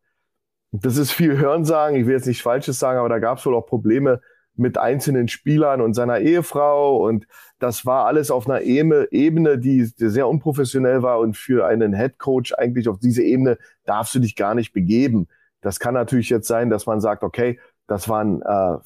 Das 0.72 0.96
ist 0.96 1.10
viel 1.10 1.36
Hörensagen, 1.36 1.98
ich 1.98 2.06
will 2.06 2.14
jetzt 2.14 2.26
nichts 2.26 2.42
Falsches 2.42 2.78
sagen, 2.78 2.98
aber 2.98 3.08
da 3.08 3.18
gab 3.18 3.38
es 3.38 3.46
wohl 3.46 3.56
auch 3.56 3.66
Probleme 3.66 4.20
mit 4.56 4.78
einzelnen 4.78 5.28
Spielern 5.28 5.80
und 5.80 5.94
seiner 5.94 6.18
Ehefrau 6.18 7.06
und 7.06 7.26
das 7.58 7.84
war 7.86 8.06
alles 8.06 8.30
auf 8.30 8.48
einer 8.48 8.62
Ebene, 8.62 9.58
die 9.58 9.84
sehr 9.84 10.28
unprofessionell 10.28 11.02
war 11.02 11.18
und 11.18 11.36
für 11.36 11.66
einen 11.66 11.94
Head 11.94 12.18
Coach 12.18 12.54
eigentlich 12.54 12.88
auf 12.88 12.98
diese 12.98 13.22
Ebene 13.22 13.58
darfst 13.84 14.14
du 14.14 14.18
dich 14.18 14.34
gar 14.34 14.54
nicht 14.54 14.72
begeben. 14.72 15.28
Das 15.60 15.78
kann 15.78 15.94
natürlich 15.94 16.30
jetzt 16.30 16.48
sein, 16.48 16.70
dass 16.70 16.86
man 16.86 17.00
sagt, 17.00 17.22
okay, 17.22 17.58
das 17.86 18.08
waren 18.08 18.40
äh, 18.42 18.76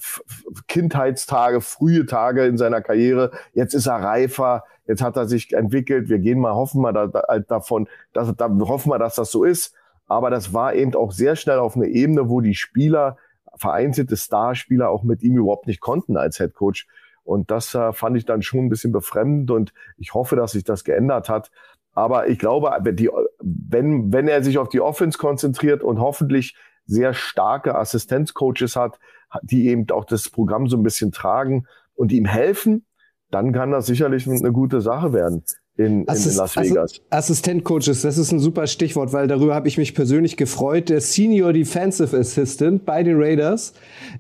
Kindheitstage, 0.66 1.60
frühe 1.60 2.06
Tage 2.06 2.46
in 2.46 2.56
seiner 2.56 2.80
Karriere. 2.80 3.32
Jetzt 3.52 3.74
ist 3.74 3.86
er 3.86 4.02
reifer, 4.02 4.64
jetzt 4.86 5.02
hat 5.02 5.16
er 5.16 5.28
sich 5.28 5.52
entwickelt. 5.52 6.08
Wir 6.08 6.18
gehen 6.18 6.40
mal, 6.40 6.54
hoffen 6.54 6.80
wir 6.80 6.92
da, 6.92 7.06
da, 7.08 7.38
davon, 7.38 7.86
dass, 8.14 8.34
da 8.34 8.48
hoffen 8.48 8.90
wir, 8.90 8.98
dass 8.98 9.14
das 9.14 9.30
so 9.30 9.44
ist. 9.44 9.74
Aber 10.06 10.30
das 10.30 10.52
war 10.54 10.74
eben 10.74 10.94
auch 10.94 11.12
sehr 11.12 11.36
schnell 11.36 11.58
auf 11.58 11.76
eine 11.76 11.86
Ebene, 11.86 12.30
wo 12.30 12.40
die 12.40 12.54
Spieler, 12.54 13.18
vereinzelte 13.56 14.16
Starspieler 14.16 14.90
auch 14.90 15.02
mit 15.02 15.22
ihm 15.22 15.36
überhaupt 15.36 15.66
nicht 15.66 15.80
konnten 15.80 16.16
als 16.16 16.38
Head 16.38 16.54
Coach. 16.54 16.86
Und 17.22 17.50
das 17.50 17.74
äh, 17.74 17.92
fand 17.92 18.16
ich 18.16 18.26
dann 18.26 18.42
schon 18.42 18.66
ein 18.66 18.68
bisschen 18.68 18.92
befremdend 18.92 19.50
und 19.50 19.72
ich 19.96 20.14
hoffe, 20.14 20.36
dass 20.36 20.52
sich 20.52 20.64
das 20.64 20.84
geändert 20.84 21.28
hat. 21.28 21.50
Aber 21.92 22.28
ich 22.28 22.38
glaube, 22.38 22.70
die, 22.92 23.08
wenn, 23.40 24.12
wenn 24.12 24.28
er 24.28 24.42
sich 24.42 24.58
auf 24.58 24.68
die 24.68 24.80
Offense 24.80 25.16
konzentriert 25.16 25.82
und 25.82 26.00
hoffentlich 26.00 26.56
sehr 26.86 27.14
starke 27.14 27.76
Assistenzcoaches 27.76 28.76
hat, 28.76 28.98
die 29.42 29.68
eben 29.68 29.88
auch 29.90 30.04
das 30.04 30.28
Programm 30.28 30.68
so 30.68 30.76
ein 30.76 30.82
bisschen 30.82 31.12
tragen 31.12 31.66
und 31.94 32.12
ihm 32.12 32.26
helfen, 32.26 32.84
dann 33.30 33.52
kann 33.52 33.70
das 33.70 33.86
sicherlich 33.86 34.28
eine 34.28 34.52
gute 34.52 34.80
Sache 34.80 35.12
werden. 35.12 35.44
In, 35.76 36.08
Assist 36.08 36.36
in, 36.36 36.36
Las 36.36 36.56
Vegas. 36.56 37.00
Assistentcoaches, 37.10 38.02
das 38.02 38.16
ist 38.16 38.30
ein 38.30 38.38
super 38.38 38.66
Stichwort, 38.66 39.12
weil 39.12 39.26
darüber 39.26 39.54
habe 39.54 39.66
ich 39.66 39.76
mich 39.76 39.94
persönlich 39.94 40.36
gefreut. 40.36 40.88
Der 40.88 41.00
Senior 41.00 41.52
Defensive 41.52 42.16
Assistant 42.16 42.84
bei 42.84 43.02
den 43.02 43.16
Raiders 43.20 43.72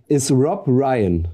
ist 0.08 0.32
Rob 0.32 0.64
Ryan. 0.66 1.28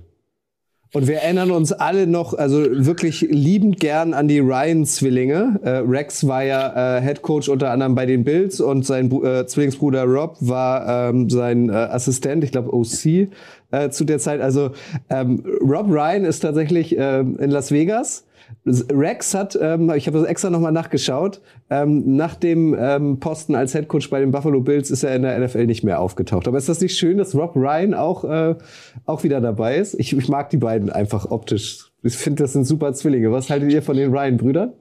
Und 0.93 1.07
wir 1.07 1.19
erinnern 1.19 1.53
uns 1.53 1.73
alle 1.73 2.09
noch, 2.09 2.35
also 2.35 2.65
wirklich 2.69 3.21
liebend 3.21 3.79
gern 3.79 4.13
an 4.13 4.27
die 4.27 4.41
Ryan-Zwillinge. 4.41 5.61
Äh, 5.63 5.71
Rex 5.89 6.27
war 6.27 6.43
ja 6.43 6.99
äh, 6.99 7.01
Head 7.01 7.23
Coach 7.23 7.49
unter 7.49 7.71
anderem 7.71 7.95
bei 7.95 8.07
den 8.07 8.25
Bills 8.25 8.61
und 8.61 8.85
sein 8.85 9.11
äh, 9.23 9.47
Zwillingsbruder 9.47 10.03
Rob 10.05 10.37
war 10.41 11.11
ähm, 11.11 11.31
sein 11.31 11.69
äh, 11.69 11.73
Assistent, 11.73 12.43
ich 12.43 12.51
glaube 12.51 12.75
OC 12.75 13.29
äh, 13.71 13.91
zu 13.91 14.05
der 14.05 14.19
Zeit. 14.19 14.41
Also 14.41 14.73
ähm, 15.09 15.43
Rob 15.63 15.89
Ryan 15.89 16.25
ist 16.25 16.41
tatsächlich 16.41 16.97
ähm, 16.99 17.37
in 17.39 17.51
Las 17.51 17.73
Vegas 17.73 18.25
Rex 18.67 19.35
hat, 19.35 19.59
ähm, 19.61 19.91
ich 19.95 20.07
habe 20.07 20.19
das 20.19 20.27
extra 20.27 20.51
nochmal 20.51 20.73
nachgeschaut, 20.73 21.41
ähm, 21.71 22.17
nach 22.17 22.35
dem 22.35 22.77
ähm, 22.79 23.19
Posten 23.21 23.55
als 23.55 23.75
Headcoach 23.75 24.11
bei 24.11 24.21
den 24.21 24.31
Buffalo 24.31 24.61
Bills 24.61 24.91
ist 24.91 25.03
er 25.03 25.15
in 25.15 25.23
der 25.23 25.39
NFL 25.39 25.67
nicht 25.67 25.83
mehr 25.83 26.01
aufgetaucht. 26.01 26.47
Aber 26.47 26.59
ist 26.59 26.69
das 26.69 26.81
nicht 26.81 26.97
schön, 26.97 27.19
dass 27.19 27.35
Rob 27.35 27.57
Ryan 27.57 27.95
auch, 27.95 28.25
äh, 28.25 28.57
auch 29.07 29.23
wieder 29.23 29.41
dabei 29.41 29.77
ist? 29.77 29.95
Ich, 29.95 30.17
ich 30.17 30.29
mag 30.29 30.51
die 30.51 30.59
beiden 30.59 30.91
einfach 30.91 31.31
optisch. 31.31 31.91
Ich 32.03 32.17
finde, 32.17 32.43
das 32.43 32.53
sind 32.53 32.65
super 32.65 32.93
Zwillinge. 32.93 33.33
Was 33.33 33.51
haltet 33.51 33.73
ihr 33.73 33.83
von 33.83 33.97
den 33.97 34.11
Ryan-Brüdern? 34.11 34.73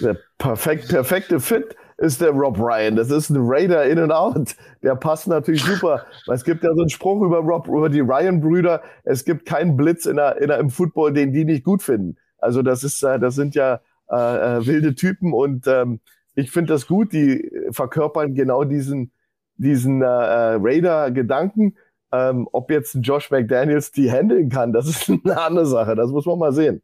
Der 0.00 0.16
perfekt, 0.38 0.88
perfekte 0.88 1.40
Fit 1.40 1.76
ist 2.00 2.22
der 2.22 2.30
Rob 2.30 2.58
Ryan. 2.58 2.96
Das 2.96 3.10
ist 3.10 3.28
ein 3.28 3.36
Raider 3.38 3.84
in 3.84 3.98
and 3.98 4.12
out. 4.12 4.56
Der 4.82 4.96
passt 4.96 5.28
natürlich 5.28 5.62
super. 5.62 6.06
Es 6.32 6.44
gibt 6.44 6.64
ja 6.64 6.70
so 6.74 6.80
einen 6.80 6.88
Spruch 6.88 7.22
über 7.22 7.38
Rob, 7.38 7.68
über 7.68 7.90
die 7.90 8.00
Ryan-Brüder. 8.00 8.82
Es 9.04 9.24
gibt 9.24 9.44
keinen 9.44 9.76
Blitz 9.76 10.06
in 10.06 10.16
der, 10.16 10.38
in 10.38 10.48
der, 10.48 10.58
im 10.58 10.70
Football, 10.70 11.12
den 11.12 11.32
die 11.32 11.44
nicht 11.44 11.62
gut 11.62 11.82
finden. 11.82 12.16
Also 12.38 12.62
das 12.62 12.84
ist, 12.84 13.02
äh, 13.02 13.18
das 13.18 13.34
sind 13.34 13.54
ja 13.54 13.80
äh, 14.10 14.16
äh, 14.16 14.66
wilde 14.66 14.94
Typen 14.94 15.34
und 15.34 15.66
ähm, 15.66 16.00
ich 16.34 16.50
finde 16.50 16.72
das 16.72 16.86
gut. 16.86 17.12
Die 17.12 17.50
verkörpern 17.70 18.34
genau 18.34 18.64
diesen, 18.64 19.12
diesen 19.56 20.00
äh, 20.00 20.06
äh, 20.06 20.58
Raider-Gedanken. 20.58 21.76
Ähm, 22.12 22.48
ob 22.50 22.70
jetzt 22.70 22.96
Josh 23.02 23.30
McDaniels 23.30 23.92
die 23.92 24.10
handeln 24.10 24.48
kann, 24.48 24.72
das 24.72 24.88
ist 24.88 25.10
eine 25.24 25.38
andere 25.38 25.66
Sache. 25.66 25.94
Das 25.96 26.10
muss 26.10 26.24
man 26.24 26.38
mal 26.38 26.52
sehen. 26.52 26.82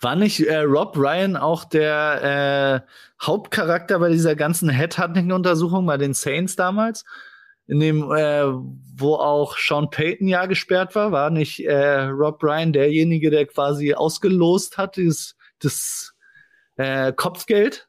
War 0.00 0.16
nicht 0.16 0.46
äh, 0.46 0.58
Rob 0.58 0.96
Ryan 0.96 1.36
auch 1.36 1.64
der 1.64 2.84
äh, 2.84 3.07
Hauptcharakter 3.20 3.98
bei 3.98 4.10
dieser 4.10 4.36
ganzen 4.36 4.68
Headhunting-Untersuchung 4.68 5.86
bei 5.86 5.96
den 5.96 6.14
Saints 6.14 6.56
damals? 6.56 7.04
in 7.68 7.80
dem, 7.80 8.10
äh, 8.10 8.44
wo 8.96 9.14
auch 9.16 9.56
Sean 9.58 9.90
Payton 9.90 10.26
ja 10.26 10.46
gesperrt 10.46 10.94
war, 10.94 11.12
war 11.12 11.28
nicht 11.28 11.64
äh, 11.66 12.04
Rob 12.04 12.42
Ryan 12.42 12.72
derjenige, 12.72 13.30
der 13.30 13.46
quasi 13.46 13.92
ausgelost 13.92 14.78
hat, 14.78 14.96
dieses, 14.96 15.36
das 15.60 16.14
äh, 16.76 17.12
Kopfgeld? 17.12 17.86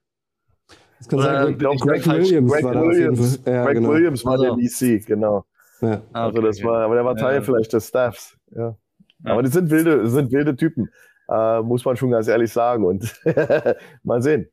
Das 0.98 1.08
kann 1.08 1.22
sein, 1.22 1.58
Greg, 1.58 1.80
Greg 1.80 2.06
Williams 2.06 2.52
Greg 2.52 2.64
war 2.66 2.84
Williams, 2.84 3.40
ja, 3.46 3.66
Greg 3.66 3.76
genau. 3.76 3.90
Williams 3.90 4.26
war 4.26 4.34
also. 4.34 4.44
der 4.44 4.56
DC, 4.58 5.06
genau. 5.06 5.46
Ja. 5.80 6.02
Also 6.12 6.42
das 6.42 6.62
war, 6.62 6.84
aber 6.84 6.96
der 6.96 7.06
war 7.06 7.16
Teil 7.16 7.36
ja. 7.36 7.42
vielleicht 7.42 7.72
des 7.72 7.88
Staffs, 7.88 8.36
ja. 8.52 8.76
Aber 9.24 9.44
die 9.44 9.50
sind 9.50 9.70
wilde, 9.70 10.10
sind 10.10 10.32
wilde 10.34 10.58
Typen, 10.58 10.90
äh, 11.30 11.62
muss 11.62 11.86
man 11.86 11.96
schon 11.96 12.12
ganz 12.12 12.28
ehrlich 12.28 12.52
sagen. 12.52 12.84
Und 12.86 13.22
mal 14.04 14.22
sehen. 14.22 14.50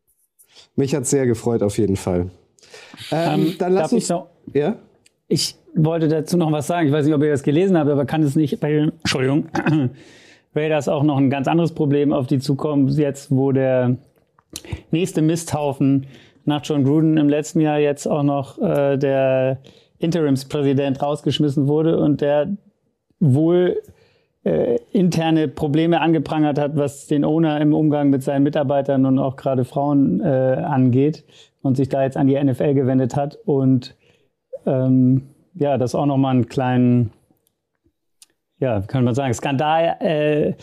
Mich 0.75 0.95
hat 0.95 1.07
sehr 1.07 1.27
gefreut, 1.27 1.63
auf 1.63 1.79
jeden 1.79 1.97
Fall. 1.97 2.31
Ähm, 3.11 3.47
ähm, 3.47 3.55
dann 3.59 3.73
lass 3.73 3.93
uns. 3.93 4.09
Noch, 4.09 4.29
ja? 4.53 4.77
Ich 5.29 5.57
wollte 5.75 6.09
dazu 6.09 6.37
noch 6.37 6.53
was 6.53 6.67
sagen. 6.67 6.87
Ich 6.87 6.93
weiß 6.93 7.07
nicht, 7.07 7.15
ob 7.15 7.23
ihr 7.23 7.31
das 7.31 7.43
gelesen 7.43 7.77
habt, 7.77 7.91
aber 7.91 8.05
kann 8.05 8.23
es 8.23 8.37
nicht 8.37 8.61
bei 8.61 8.91
Entschuldigung, 9.03 9.49
Raiders 10.55 10.89
auch 10.89 11.03
noch 11.03 11.19
ein 11.19 11.31
ganz 11.31 11.49
anderes 11.49 11.73
Problem 11.73 12.13
auf 12.13 12.27
die 12.27 12.39
zukommen, 12.39 12.89
jetzt 12.89 13.31
wo 13.31 13.53
der 13.53 13.97
nächste 14.91 15.23
Misthaufen 15.23 16.07
nach 16.45 16.63
John 16.65 16.85
Gruden 16.85 17.17
im 17.17 17.29
letzten 17.29 17.61
Jahr 17.61 17.79
jetzt 17.79 18.07
auch 18.07 18.23
noch 18.23 18.59
äh, 18.59 18.97
der 18.97 19.59
Interimspräsident 19.99 21.03
rausgeschmissen 21.03 21.67
wurde 21.67 21.99
und 21.99 22.21
der 22.21 22.57
wohl 23.19 23.83
äh, 24.47 24.79
interne 24.93 25.49
Probleme 25.49 26.01
angeprangert 26.01 26.59
hat, 26.59 26.77
was 26.77 27.07
den 27.07 27.25
Owner 27.25 27.61
im 27.61 27.75
Umgang 27.75 28.11
mit 28.11 28.23
seinen 28.23 28.43
Mitarbeitern 28.43 29.05
und 29.07 29.19
auch 29.19 29.37
gerade 29.37 29.65
Frauen 29.65 30.21
äh, 30.21 30.27
angeht 30.27 31.25
und 31.63 31.77
sich 31.77 31.89
da 31.89 32.03
jetzt 32.03 32.17
an 32.17 32.27
die 32.27 32.43
NFL 32.43 32.75
gewendet 32.75 33.17
hat 33.17 33.39
und 33.45 33.97
ähm, 34.67 35.29
ja, 35.55 35.79
das 35.79 35.95
auch 35.95 36.07
nochmal 36.07 36.35
einen 36.35 36.49
kleinen 36.49 37.13
ja, 38.59 38.81
kann 38.81 39.05
man 39.05 39.15
sagen, 39.15 39.35
Skandal 39.35 39.97
äh, 40.01 40.55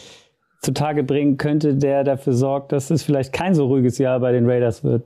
zutage 0.61 1.03
bringen 1.03 1.38
könnte, 1.38 1.75
der 1.75 2.03
dafür 2.03 2.34
sorgt, 2.34 2.71
dass 2.71 2.89
es 2.89 3.03
vielleicht 3.03 3.34
kein 3.34 3.53
so 3.53 3.67
ruhiges 3.67 3.97
Jahr 3.97 4.19
bei 4.19 4.31
den 4.31 4.49
Raiders 4.49 4.84
wird. 4.84 5.05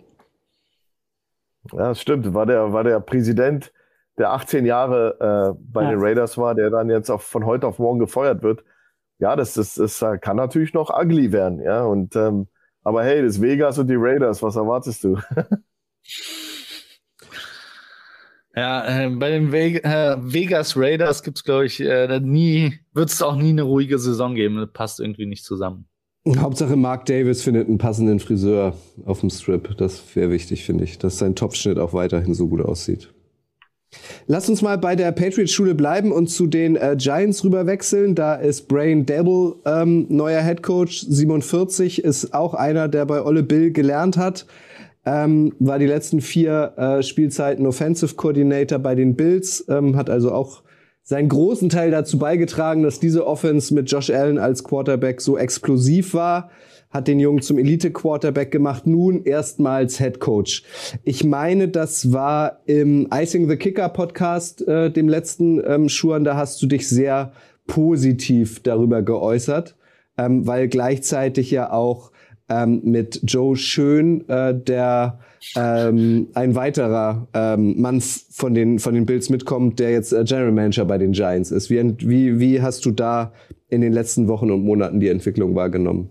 Ja, 1.74 1.90
das 1.90 2.02
stimmt. 2.02 2.34
War 2.34 2.46
der, 2.46 2.72
war 2.72 2.84
der 2.84 3.00
Präsident, 3.00 3.74
der 4.18 4.32
18 4.32 4.66
Jahre 4.66 5.56
äh, 5.56 5.60
bei 5.72 5.84
ja. 5.84 5.92
den 5.92 6.00
Raiders 6.00 6.38
war, 6.38 6.56
der 6.56 6.70
dann 6.70 6.90
jetzt 6.90 7.10
auf, 7.10 7.24
von 7.24 7.46
heute 7.46 7.68
auf 7.68 7.80
morgen 7.80 8.00
gefeuert 8.00 8.42
wird. 8.44 8.64
Ja, 9.20 9.36
das, 9.36 9.54
das, 9.54 9.76
das 9.76 10.04
kann 10.22 10.38
natürlich 10.38 10.74
noch 10.74 10.90
ugly 10.90 11.32
werden. 11.32 11.62
Ja, 11.62 11.84
und 11.84 12.16
ähm, 12.16 12.48
aber 12.84 13.04
hey, 13.04 13.22
das 13.22 13.42
Vegas 13.42 13.78
und 13.80 13.88
die 13.88 13.98
Raiders, 13.98 14.42
was 14.42 14.56
erwartest 14.56 15.04
du? 15.04 15.18
Ja, 18.58 19.06
äh, 19.06 19.10
bei 19.12 19.30
den 19.30 19.52
Ve 19.52 19.84
äh, 19.84 20.18
Vegas 20.20 20.76
Raiders 20.76 21.22
gibt 21.22 21.38
es, 21.38 21.44
glaube 21.44 21.68
ich, 21.68 21.80
äh, 21.80 22.20
nie, 22.20 22.74
wird 22.92 23.10
es 23.10 23.22
auch 23.22 23.36
nie 23.36 23.50
eine 23.50 23.62
ruhige 23.62 24.00
Saison 24.00 24.34
geben. 24.34 24.56
Das 24.56 24.72
passt 24.74 25.00
irgendwie 25.00 25.28
nicht 25.28 25.46
zusammen. 25.46 25.86
Hauptsache 26.36 26.76
Mark 26.76 27.06
Davis 27.06 27.44
findet 27.44 27.68
einen 27.68 27.78
passenden 27.78 28.20
Friseur 28.20 28.74
auf 29.06 29.20
dem 29.20 29.30
Strip. 29.30 29.78
Das 29.78 30.16
wäre 30.16 30.32
wichtig, 30.32 30.66
finde 30.66 30.86
ich, 30.86 30.98
dass 30.98 31.20
sein 31.20 31.36
Topfschnitt 31.36 31.78
auch 31.78 31.94
weiterhin 31.94 32.34
so 32.34 32.48
gut 32.48 32.62
aussieht. 32.62 33.14
Lass 34.28 34.50
uns 34.50 34.62
mal 34.62 34.78
bei 34.78 34.96
der 34.96 35.12
Patriots-Schule 35.12 35.74
bleiben 35.74 36.12
und 36.12 36.28
zu 36.28 36.48
den 36.48 36.76
äh, 36.76 36.96
Giants 36.98 37.44
rüberwechseln. 37.44 38.16
Da 38.16 38.36
ist 38.36 38.68
Brain 38.68 39.06
Dabble 39.06 39.56
ähm, 39.66 40.08
neuer 40.10 40.42
Head 40.42 40.62
Coach, 40.62 41.06
47, 41.08 42.04
ist 42.04 42.34
auch 42.34 42.54
einer, 42.54 42.88
der 42.88 43.06
bei 43.06 43.24
Olle 43.24 43.44
Bill 43.44 43.72
gelernt 43.72 44.18
hat. 44.18 44.46
Ähm, 45.06 45.54
war 45.60 45.80
die 45.80 45.86
letzten 45.86 46.20
vier 46.20 46.74
äh, 46.76 47.02
Spielzeiten 47.02 47.66
Offensive 47.66 48.16
Coordinator 48.16 48.80
bei 48.80 48.94
den 48.94 49.16
Bills, 49.16 49.64
ähm, 49.70 49.96
hat 49.96 50.10
also 50.10 50.34
auch 50.34 50.64
seinen 51.04 51.30
großen 51.30 51.70
Teil 51.70 51.90
dazu 51.90 52.20
beigetragen, 52.20 52.84
dass 52.84 53.00
diese 53.00 53.26
Offense 53.26 53.74
mit 53.74 53.90
Josh 53.90 54.10
Allen 54.10 54.38
als 54.38 54.66
Quarterback 54.66 55.22
so 55.22 55.38
explosiv 55.38 56.14
war, 56.14 56.50
hat 56.98 57.08
den 57.08 57.20
Jungen 57.20 57.42
zum 57.42 57.58
Elite-Quarterback 57.60 58.52
gemacht, 58.52 58.88
nun 58.88 59.24
erstmals 59.24 60.00
Head 60.00 60.20
Coach. 60.20 60.64
Ich 61.04 61.24
meine, 61.24 61.68
das 61.68 62.12
war 62.12 62.62
im 62.66 63.08
Icing 63.14 63.48
the 63.48 63.56
Kicker 63.56 63.90
Podcast, 63.90 64.68
äh, 64.68 64.92
dem 64.92 65.08
letzten 65.08 65.62
ähm, 65.66 65.90
Schuren, 65.90 66.24
da 66.24 66.36
hast 66.36 66.62
du 66.62 66.66
dich 66.66 66.90
sehr 66.90 67.32
positiv 67.68 68.62
darüber 68.64 69.04
geäußert, 69.04 69.76
ähm, 70.18 70.48
weil 70.48 70.68
gleichzeitig 70.68 71.52
ja 71.52 71.72
auch 71.72 72.12
ähm, 72.50 72.82
mit 72.84 73.22
Joe 73.26 73.56
Schön, 73.56 74.28
äh, 74.28 74.56
der 74.56 75.20
ähm, 75.56 76.30
ein 76.34 76.56
weiterer 76.56 77.28
ähm, 77.34 77.80
Mann 77.80 78.02
von 78.02 78.56
den, 78.56 78.80
von 78.80 78.96
den 78.96 79.06
Bills 79.06 79.30
mitkommt, 79.30 79.80
der 79.80 79.92
jetzt 79.92 80.14
äh, 80.14 80.24
General 80.24 80.52
Manager 80.52 80.86
bei 80.86 80.98
den 80.98 81.12
Giants 81.12 81.52
ist. 81.52 81.70
Wie, 81.70 81.96
wie, 82.00 82.40
wie 82.40 82.62
hast 82.62 82.86
du 82.86 82.92
da 82.92 83.34
in 83.70 83.82
den 83.82 83.94
letzten 83.94 84.28
Wochen 84.28 84.50
und 84.50 84.64
Monaten 84.64 85.00
die 85.00 85.10
Entwicklung 85.10 85.54
wahrgenommen? 85.54 86.10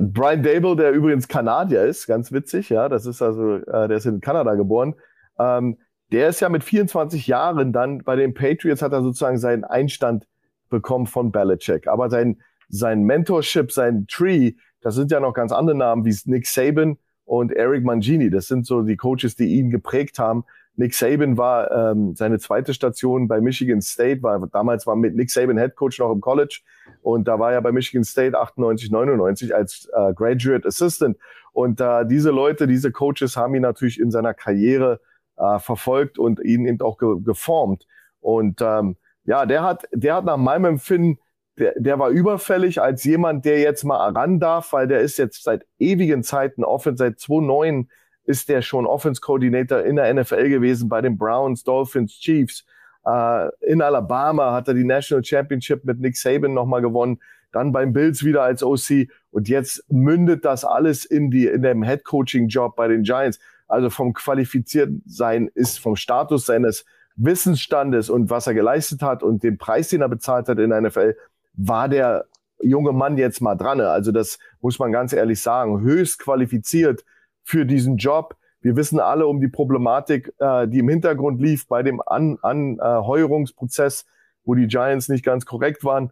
Brian 0.00 0.42
Dable, 0.42 0.76
der 0.76 0.92
übrigens 0.92 1.28
Kanadier 1.28 1.82
ist, 1.82 2.06
ganz 2.06 2.32
witzig, 2.32 2.70
ja, 2.70 2.88
das 2.88 3.06
ist 3.06 3.20
also, 3.20 3.56
äh, 3.56 3.88
der 3.88 3.96
ist 3.98 4.06
in 4.06 4.20
Kanada 4.20 4.54
geboren. 4.54 4.94
Ähm, 5.38 5.76
der 6.12 6.28
ist 6.28 6.40
ja 6.40 6.48
mit 6.48 6.64
24 6.64 7.26
Jahren 7.26 7.72
dann 7.72 7.98
bei 7.98 8.16
den 8.16 8.34
Patriots 8.34 8.82
hat 8.82 8.92
er 8.92 9.02
sozusagen 9.02 9.38
seinen 9.38 9.64
Einstand 9.64 10.26
bekommen 10.70 11.06
von 11.06 11.32
Belichick. 11.32 11.88
Aber 11.88 12.08
sein, 12.10 12.40
sein 12.68 13.02
Mentorship, 13.02 13.72
sein 13.72 14.06
Tree, 14.08 14.52
das 14.80 14.94
sind 14.94 15.10
ja 15.10 15.20
noch 15.20 15.32
ganz 15.32 15.52
andere 15.52 15.76
Namen 15.76 16.04
wie 16.04 16.16
Nick 16.26 16.46
Saban 16.46 16.98
und 17.24 17.52
Eric 17.52 17.84
Mangini. 17.84 18.30
Das 18.30 18.46
sind 18.46 18.66
so 18.66 18.82
die 18.82 18.96
Coaches, 18.96 19.36
die 19.36 19.56
ihn 19.56 19.70
geprägt 19.70 20.18
haben. 20.18 20.44
Nick 20.76 20.94
Saban 20.94 21.38
war 21.38 21.70
ähm, 21.70 22.16
seine 22.16 22.38
zweite 22.38 22.74
Station 22.74 23.28
bei 23.28 23.40
Michigan 23.40 23.80
State, 23.80 24.22
war 24.22 24.46
damals 24.48 24.86
war 24.86 24.96
mit 24.96 25.14
Nick 25.14 25.30
Saban 25.30 25.58
Head 25.58 25.76
Coach 25.76 25.98
noch 26.00 26.12
im 26.12 26.20
College 26.20 26.60
und 27.02 27.28
da 27.28 27.38
war 27.38 27.52
er 27.52 27.62
bei 27.62 27.70
Michigan 27.70 28.04
State 28.04 28.38
98, 28.38 28.90
99 28.90 29.54
als 29.54 29.88
äh, 29.94 30.12
Graduate 30.14 30.66
Assistant. 30.66 31.16
Und 31.52 31.80
äh, 31.80 32.04
diese 32.06 32.30
Leute, 32.30 32.66
diese 32.66 32.90
Coaches 32.90 33.36
haben 33.36 33.54
ihn 33.54 33.62
natürlich 33.62 34.00
in 34.00 34.10
seiner 34.10 34.34
Karriere 34.34 35.00
äh, 35.36 35.58
verfolgt 35.60 36.18
und 36.18 36.40
ihn 36.40 36.66
eben 36.66 36.80
auch 36.80 36.98
ge 36.98 37.20
geformt. 37.22 37.86
Und 38.20 38.60
ähm, 38.60 38.96
ja, 39.24 39.46
der 39.46 39.62
hat, 39.62 39.84
der 39.92 40.16
hat 40.16 40.24
nach 40.24 40.36
meinem 40.36 40.64
Empfinden 40.64 41.18
der, 41.58 41.74
der 41.76 41.98
war 41.98 42.10
überfällig 42.10 42.80
als 42.80 43.04
jemand, 43.04 43.44
der 43.44 43.60
jetzt 43.60 43.84
mal 43.84 44.10
ran 44.10 44.40
darf, 44.40 44.72
weil 44.72 44.88
der 44.88 45.00
ist 45.00 45.18
jetzt 45.18 45.44
seit 45.44 45.66
ewigen 45.78 46.22
Zeiten 46.22 46.64
offen, 46.64 46.96
seit 46.96 47.20
2009 47.20 47.88
ist 48.24 48.48
der 48.48 48.62
schon 48.62 48.86
Offense 48.86 49.20
Coordinator 49.20 49.82
in 49.82 49.96
der 49.96 50.12
NFL 50.12 50.48
gewesen 50.48 50.88
bei 50.88 51.00
den 51.00 51.18
Browns, 51.18 51.64
Dolphins, 51.64 52.12
Chiefs. 52.12 52.64
Äh, 53.04 53.48
in 53.60 53.82
Alabama 53.82 54.52
hat 54.52 54.68
er 54.68 54.74
die 54.74 54.84
National 54.84 55.24
Championship 55.24 55.84
mit 55.84 56.00
Nick 56.00 56.16
Saban 56.16 56.54
nochmal 56.54 56.80
gewonnen, 56.80 57.20
dann 57.52 57.72
beim 57.72 57.92
Bills 57.92 58.24
wieder 58.24 58.42
als 58.42 58.62
OC 58.62 59.08
und 59.30 59.48
jetzt 59.48 59.84
mündet 59.88 60.44
das 60.44 60.64
alles 60.64 61.04
in 61.04 61.30
die 61.30 61.46
in 61.46 61.62
dem 61.62 61.82
Head 61.82 62.04
Coaching 62.04 62.48
Job 62.48 62.76
bei 62.76 62.88
den 62.88 63.02
Giants. 63.02 63.38
Also 63.68 63.90
vom 63.90 64.12
Qualifiziertsein 64.12 65.48
ist 65.54 65.78
vom 65.78 65.96
Status 65.96 66.46
seines 66.46 66.84
Wissensstandes 67.16 68.10
und 68.10 68.30
was 68.30 68.46
er 68.46 68.54
geleistet 68.54 69.02
hat 69.02 69.22
und 69.22 69.42
den 69.42 69.56
Preis, 69.56 69.88
den 69.88 70.00
er 70.00 70.08
bezahlt 70.08 70.48
hat 70.48 70.58
in 70.58 70.70
der 70.70 70.80
NFL, 70.80 71.16
war 71.54 71.88
der 71.88 72.26
junge 72.60 72.92
Mann 72.92 73.16
jetzt 73.16 73.40
mal 73.40 73.54
dran. 73.54 73.80
Also 73.80 74.10
das 74.10 74.38
muss 74.60 74.78
man 74.78 74.90
ganz 74.90 75.12
ehrlich 75.12 75.40
sagen, 75.40 75.80
höchst 75.80 76.18
qualifiziert 76.18 77.04
für 77.44 77.66
diesen 77.66 77.98
Job. 77.98 78.36
Wir 78.60 78.76
wissen 78.76 78.98
alle 78.98 79.26
um 79.26 79.40
die 79.40 79.48
Problematik, 79.48 80.32
äh, 80.38 80.66
die 80.66 80.78
im 80.78 80.88
Hintergrund 80.88 81.40
lief 81.40 81.68
bei 81.68 81.82
dem 81.82 82.00
Anheuerungsprozess, 82.00 84.00
An 84.00 84.06
äh, 84.06 84.10
wo 84.44 84.54
die 84.54 84.66
Giants 84.66 85.08
nicht 85.08 85.24
ganz 85.24 85.46
korrekt 85.46 85.84
waren. 85.84 86.10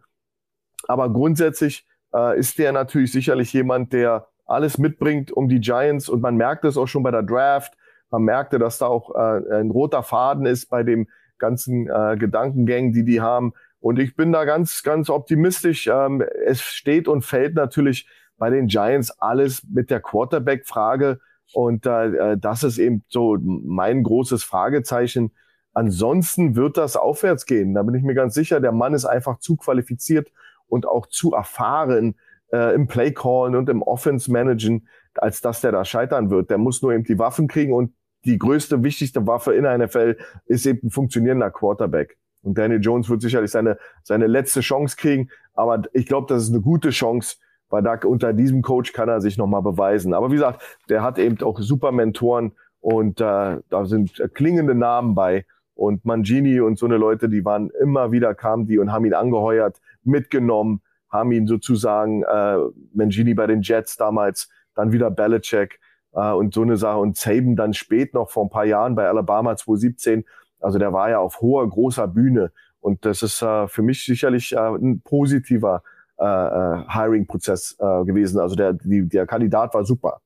Aber 0.87 1.11
grundsätzlich 1.11 1.85
äh, 2.13 2.37
ist 2.37 2.59
der 2.59 2.71
natürlich 2.71 3.11
sicherlich 3.11 3.51
jemand, 3.53 3.93
der 3.93 4.27
alles 4.45 4.77
mitbringt 4.77 5.31
um 5.31 5.49
die 5.49 5.59
Giants 5.59 6.09
und 6.09 6.21
man 6.21 6.35
merkt 6.35 6.65
es 6.65 6.77
auch 6.77 6.87
schon 6.87 7.03
bei 7.03 7.11
der 7.11 7.23
Draft. 7.23 7.73
Man 8.11 8.23
merkte, 8.23 8.59
dass 8.59 8.77
da 8.77 8.87
auch 8.87 9.15
äh, 9.15 9.59
ein 9.59 9.71
roter 9.71 10.03
Faden 10.03 10.45
ist 10.45 10.69
bei 10.69 10.83
dem 10.83 11.07
ganzen 11.39 11.89
äh, 11.89 12.17
Gedankengängen, 12.17 12.93
die 12.93 13.03
die 13.03 13.21
haben. 13.21 13.53
Und 13.79 13.99
ich 13.99 14.15
bin 14.15 14.31
da 14.31 14.45
ganz, 14.45 14.83
ganz 14.83 15.09
optimistisch. 15.09 15.87
Ähm, 15.87 16.23
es 16.45 16.61
steht 16.61 17.07
und 17.07 17.23
fällt 17.23 17.55
natürlich 17.55 18.07
bei 18.43 18.49
den 18.49 18.67
Giants 18.67 19.09
alles 19.21 19.63
mit 19.69 19.89
der 19.89 20.01
Quarterback-Frage. 20.01 21.21
Und 21.53 21.85
äh, 21.85 22.37
das 22.37 22.63
ist 22.63 22.77
eben 22.77 23.05
so 23.07 23.37
mein 23.41 24.03
großes 24.03 24.43
Fragezeichen. 24.43 25.31
Ansonsten 25.71 26.57
wird 26.57 26.75
das 26.75 26.97
aufwärts 26.97 27.45
gehen. 27.45 27.73
Da 27.73 27.83
bin 27.83 27.95
ich 27.95 28.03
mir 28.03 28.15
ganz 28.15 28.33
sicher. 28.33 28.59
Der 28.59 28.73
Mann 28.73 28.93
ist 28.93 29.05
einfach 29.05 29.39
zu 29.39 29.55
qualifiziert 29.55 30.29
und 30.67 30.85
auch 30.85 31.05
zu 31.05 31.31
erfahren 31.31 32.15
äh, 32.51 32.75
im 32.75 32.87
Play-Callen 32.87 33.55
und 33.55 33.69
im 33.69 33.81
Offense-Managen, 33.81 34.89
als 35.13 35.39
dass 35.39 35.61
der 35.61 35.71
da 35.71 35.85
scheitern 35.85 36.29
wird. 36.29 36.49
Der 36.49 36.57
muss 36.57 36.81
nur 36.81 36.91
eben 36.91 37.05
die 37.05 37.19
Waffen 37.19 37.47
kriegen 37.47 37.71
und 37.71 37.93
die 38.25 38.37
größte, 38.37 38.83
wichtigste 38.83 39.25
Waffe 39.25 39.53
in 39.53 39.63
der 39.63 39.77
NFL 39.77 40.17
ist 40.47 40.65
eben 40.65 40.87
ein 40.87 40.91
funktionierender 40.91 41.49
Quarterback. 41.49 42.17
Und 42.41 42.57
Daniel 42.57 42.81
Jones 42.81 43.09
wird 43.09 43.21
sicherlich 43.21 43.51
seine, 43.51 43.77
seine 44.03 44.27
letzte 44.27 44.59
Chance 44.59 44.97
kriegen. 44.97 45.29
Aber 45.53 45.83
ich 45.93 46.07
glaube, 46.07 46.27
das 46.27 46.43
ist 46.43 46.49
eine 46.49 46.59
gute 46.59 46.89
Chance, 46.89 47.37
weil 47.73 47.81
da 47.81 47.97
unter 48.05 48.33
diesem 48.33 48.61
Coach 48.61 48.93
kann 48.93 49.09
er 49.09 49.19
sich 49.19 49.39
nochmal 49.39 49.63
beweisen. 49.63 50.13
Aber 50.13 50.29
wie 50.29 50.35
gesagt, 50.35 50.61
der 50.89 51.01
hat 51.01 51.17
eben 51.17 51.41
auch 51.41 51.59
super 51.59 51.91
Mentoren 51.91 52.51
und 52.81 53.19
äh, 53.19 53.57
da 53.67 53.85
sind 53.85 54.21
klingende 54.35 54.75
Namen 54.75 55.15
bei. 55.15 55.47
Und 55.73 56.05
Mangini 56.05 56.59
und 56.59 56.77
so 56.77 56.85
eine 56.85 56.97
Leute, 56.97 57.29
die 57.29 57.43
waren 57.43 57.71
immer 57.81 58.11
wieder, 58.11 58.35
kamen 58.35 58.67
die 58.67 58.77
und 58.77 58.91
haben 58.91 59.05
ihn 59.05 59.15
angeheuert, 59.15 59.81
mitgenommen, 60.03 60.81
haben 61.09 61.31
ihn 61.31 61.47
sozusagen, 61.47 62.21
äh, 62.21 62.57
Mangini 62.93 63.33
bei 63.33 63.47
den 63.47 63.63
Jets 63.63 63.97
damals, 63.97 64.49
dann 64.75 64.91
wieder 64.91 65.09
Belichick 65.09 65.79
äh, 66.11 66.31
und 66.31 66.53
so 66.53 66.61
eine 66.61 66.77
Sache. 66.77 66.99
Und 66.99 67.17
Saban 67.17 67.55
dann 67.55 67.73
spät 67.73 68.13
noch 68.13 68.29
vor 68.29 68.45
ein 68.45 68.51
paar 68.51 68.65
Jahren 68.65 68.93
bei 68.93 69.07
Alabama 69.07 69.55
2017 69.55 70.25
also 70.63 70.79
der 70.79 70.93
war 70.93 71.09
ja 71.09 71.19
auf 71.19 71.41
hoher, 71.41 71.67
großer 71.67 72.07
Bühne. 72.07 72.51
Und 72.79 73.05
das 73.05 73.21
ist 73.21 73.41
äh, 73.41 73.67
für 73.67 73.81
mich 73.81 74.05
sicherlich 74.05 74.53
äh, 74.53 74.59
ein 74.59 75.01
positiver 75.01 75.83
äh, 76.17 76.25
äh, 76.25 76.83
Hiring-Prozess 76.87 77.75
äh, 77.79 78.05
gewesen. 78.05 78.39
Also 78.39 78.55
der, 78.55 78.73
die, 78.73 79.07
der 79.07 79.25
Kandidat 79.25 79.73
war 79.73 79.85
super. 79.85 80.21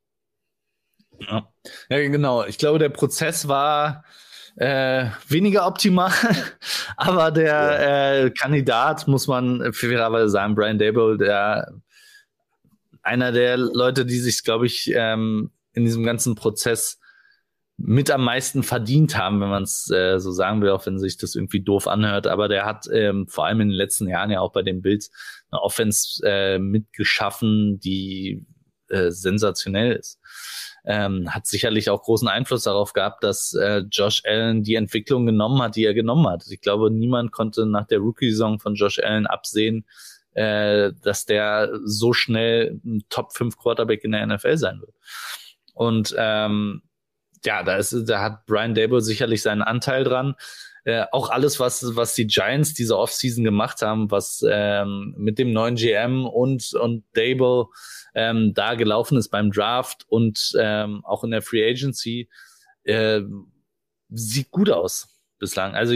Ja. 1.20 1.48
ja, 1.90 1.98
genau. 2.10 2.46
Ich 2.46 2.58
glaube, 2.58 2.80
der 2.80 2.90
Prozess 2.90 3.48
war 3.48 4.04
äh, 4.58 5.08
weniger 5.28 5.66
optimal, 5.68 6.12
aber 6.98 7.32
der 7.32 7.46
ja. 7.46 8.14
äh, 8.26 8.32
Kandidat, 8.32 9.08
muss 9.08 9.28
man 9.28 9.74
fairerweise 9.74 10.30
sagen, 10.30 10.56
Brian 10.56 10.80
Dable, 10.80 11.18
der 11.18 11.72
einer 13.02 13.32
der 13.32 13.58
Leute, 13.58 14.06
die 14.06 14.20
sich, 14.20 14.44
glaube 14.44 14.66
ich, 14.66 14.92
ähm, 14.94 15.52
in 15.74 15.86
diesem 15.86 16.04
ganzen 16.04 16.36
Prozess 16.36 17.00
mit 17.78 18.10
am 18.10 18.24
meisten 18.24 18.64
verdient 18.64 19.16
haben, 19.16 19.40
wenn 19.40 19.50
man 19.50 19.64
es 19.64 19.90
äh, 19.92 20.20
so 20.20 20.32
sagen 20.32 20.62
will, 20.62 20.72
auch 20.72 20.86
wenn 20.88 20.98
sich 20.98 21.18
das 21.18 21.36
irgendwie 21.36 21.62
doof 21.62 21.88
anhört. 21.88 22.26
Aber 22.26 22.48
der 22.48 22.66
hat 22.66 22.88
ähm, 22.92 23.28
vor 23.28 23.46
allem 23.46 23.62
in 23.62 23.70
den 23.70 23.78
letzten 23.78 24.10
Jahren 24.10 24.32
ja 24.32 24.40
auch 24.40 24.52
bei 24.52 24.64
den 24.64 24.82
Bills 24.82 25.12
eine 25.52 25.62
Offense 25.62 26.20
äh, 26.26 26.58
mitgeschaffen, 26.58 27.80
die 27.80 28.46
äh, 28.90 29.12
sensationell 29.12 29.92
ist. 29.92 30.20
Ähm, 30.86 31.34
hat 31.36 31.46
sicherlich 31.46 31.90
auch 31.90 32.02
großen 32.02 32.28
Einfluss 32.28 32.64
darauf 32.64 32.94
gehabt, 32.94 33.24
dass 33.24 33.54
äh, 33.54 33.84
Josh 33.92 34.24
Allen 34.26 34.64
die 34.64 34.76
Entwicklung 34.76 35.26
genommen 35.26 35.62
hat, 35.62 35.76
die 35.76 35.86
er 35.86 35.94
genommen 35.94 36.28
hat. 36.28 36.46
Ich 36.50 36.62
glaube, 36.62 36.90
niemand 36.90 37.32
konnte 37.32 37.66
nach 37.68 37.86
der 37.86 38.00
Rookie-Saison 38.00 38.60
von 38.60 38.74
Josh 38.74 39.00
Allen 39.00 39.28
absehen, 39.28 39.86
äh, 40.34 40.94
dass 41.04 41.26
der 41.26 41.70
so 41.84 42.14
schnell 42.14 42.80
ein 42.86 43.04
Top 43.10 43.34
5 43.34 43.58
Quarterback 43.58 44.04
in 44.04 44.14
der 44.14 44.26
NFL 44.26 44.58
sein 44.58 44.80
wird. 44.80 44.96
Und 45.74 46.16
ähm, 46.18 46.82
ja, 47.46 47.64
da 47.64 47.78
ist, 47.78 47.94
da 48.08 48.22
hat 48.22 48.46
Brian 48.46 48.76
Dable 48.76 49.02
sicherlich 49.02 49.42
seinen 49.42 49.62
Anteil 49.62 50.04
dran. 50.04 50.36
Äh, 50.84 51.06
auch 51.12 51.30
alles, 51.30 51.60
was, 51.60 51.96
was 51.96 52.14
die 52.14 52.28
Giants 52.28 52.74
diese 52.74 52.98
Offseason 52.98 53.44
gemacht 53.44 53.82
haben, 53.82 54.10
was 54.10 54.44
ähm, 54.50 55.14
mit 55.18 55.38
dem 55.38 55.52
neuen 55.52 55.76
GM 55.76 56.26
und, 56.26 56.74
und 56.74 57.04
Dable 57.14 57.66
ähm, 58.16 58.54
da 58.54 58.76
gelaufen 58.76 59.18
ist 59.18 59.30
beim 59.30 59.52
Draft 59.52 60.06
und 60.08 60.54
ähm, 60.58 61.04
auch 61.04 61.24
in 61.24 61.32
der 61.32 61.42
Free 61.42 61.70
Agency, 61.70 62.30
äh, 62.84 63.22
sieht 64.10 64.50
gut 64.50 64.70
aus 64.70 65.10
bislang. 65.40 65.76
Also 65.76 65.94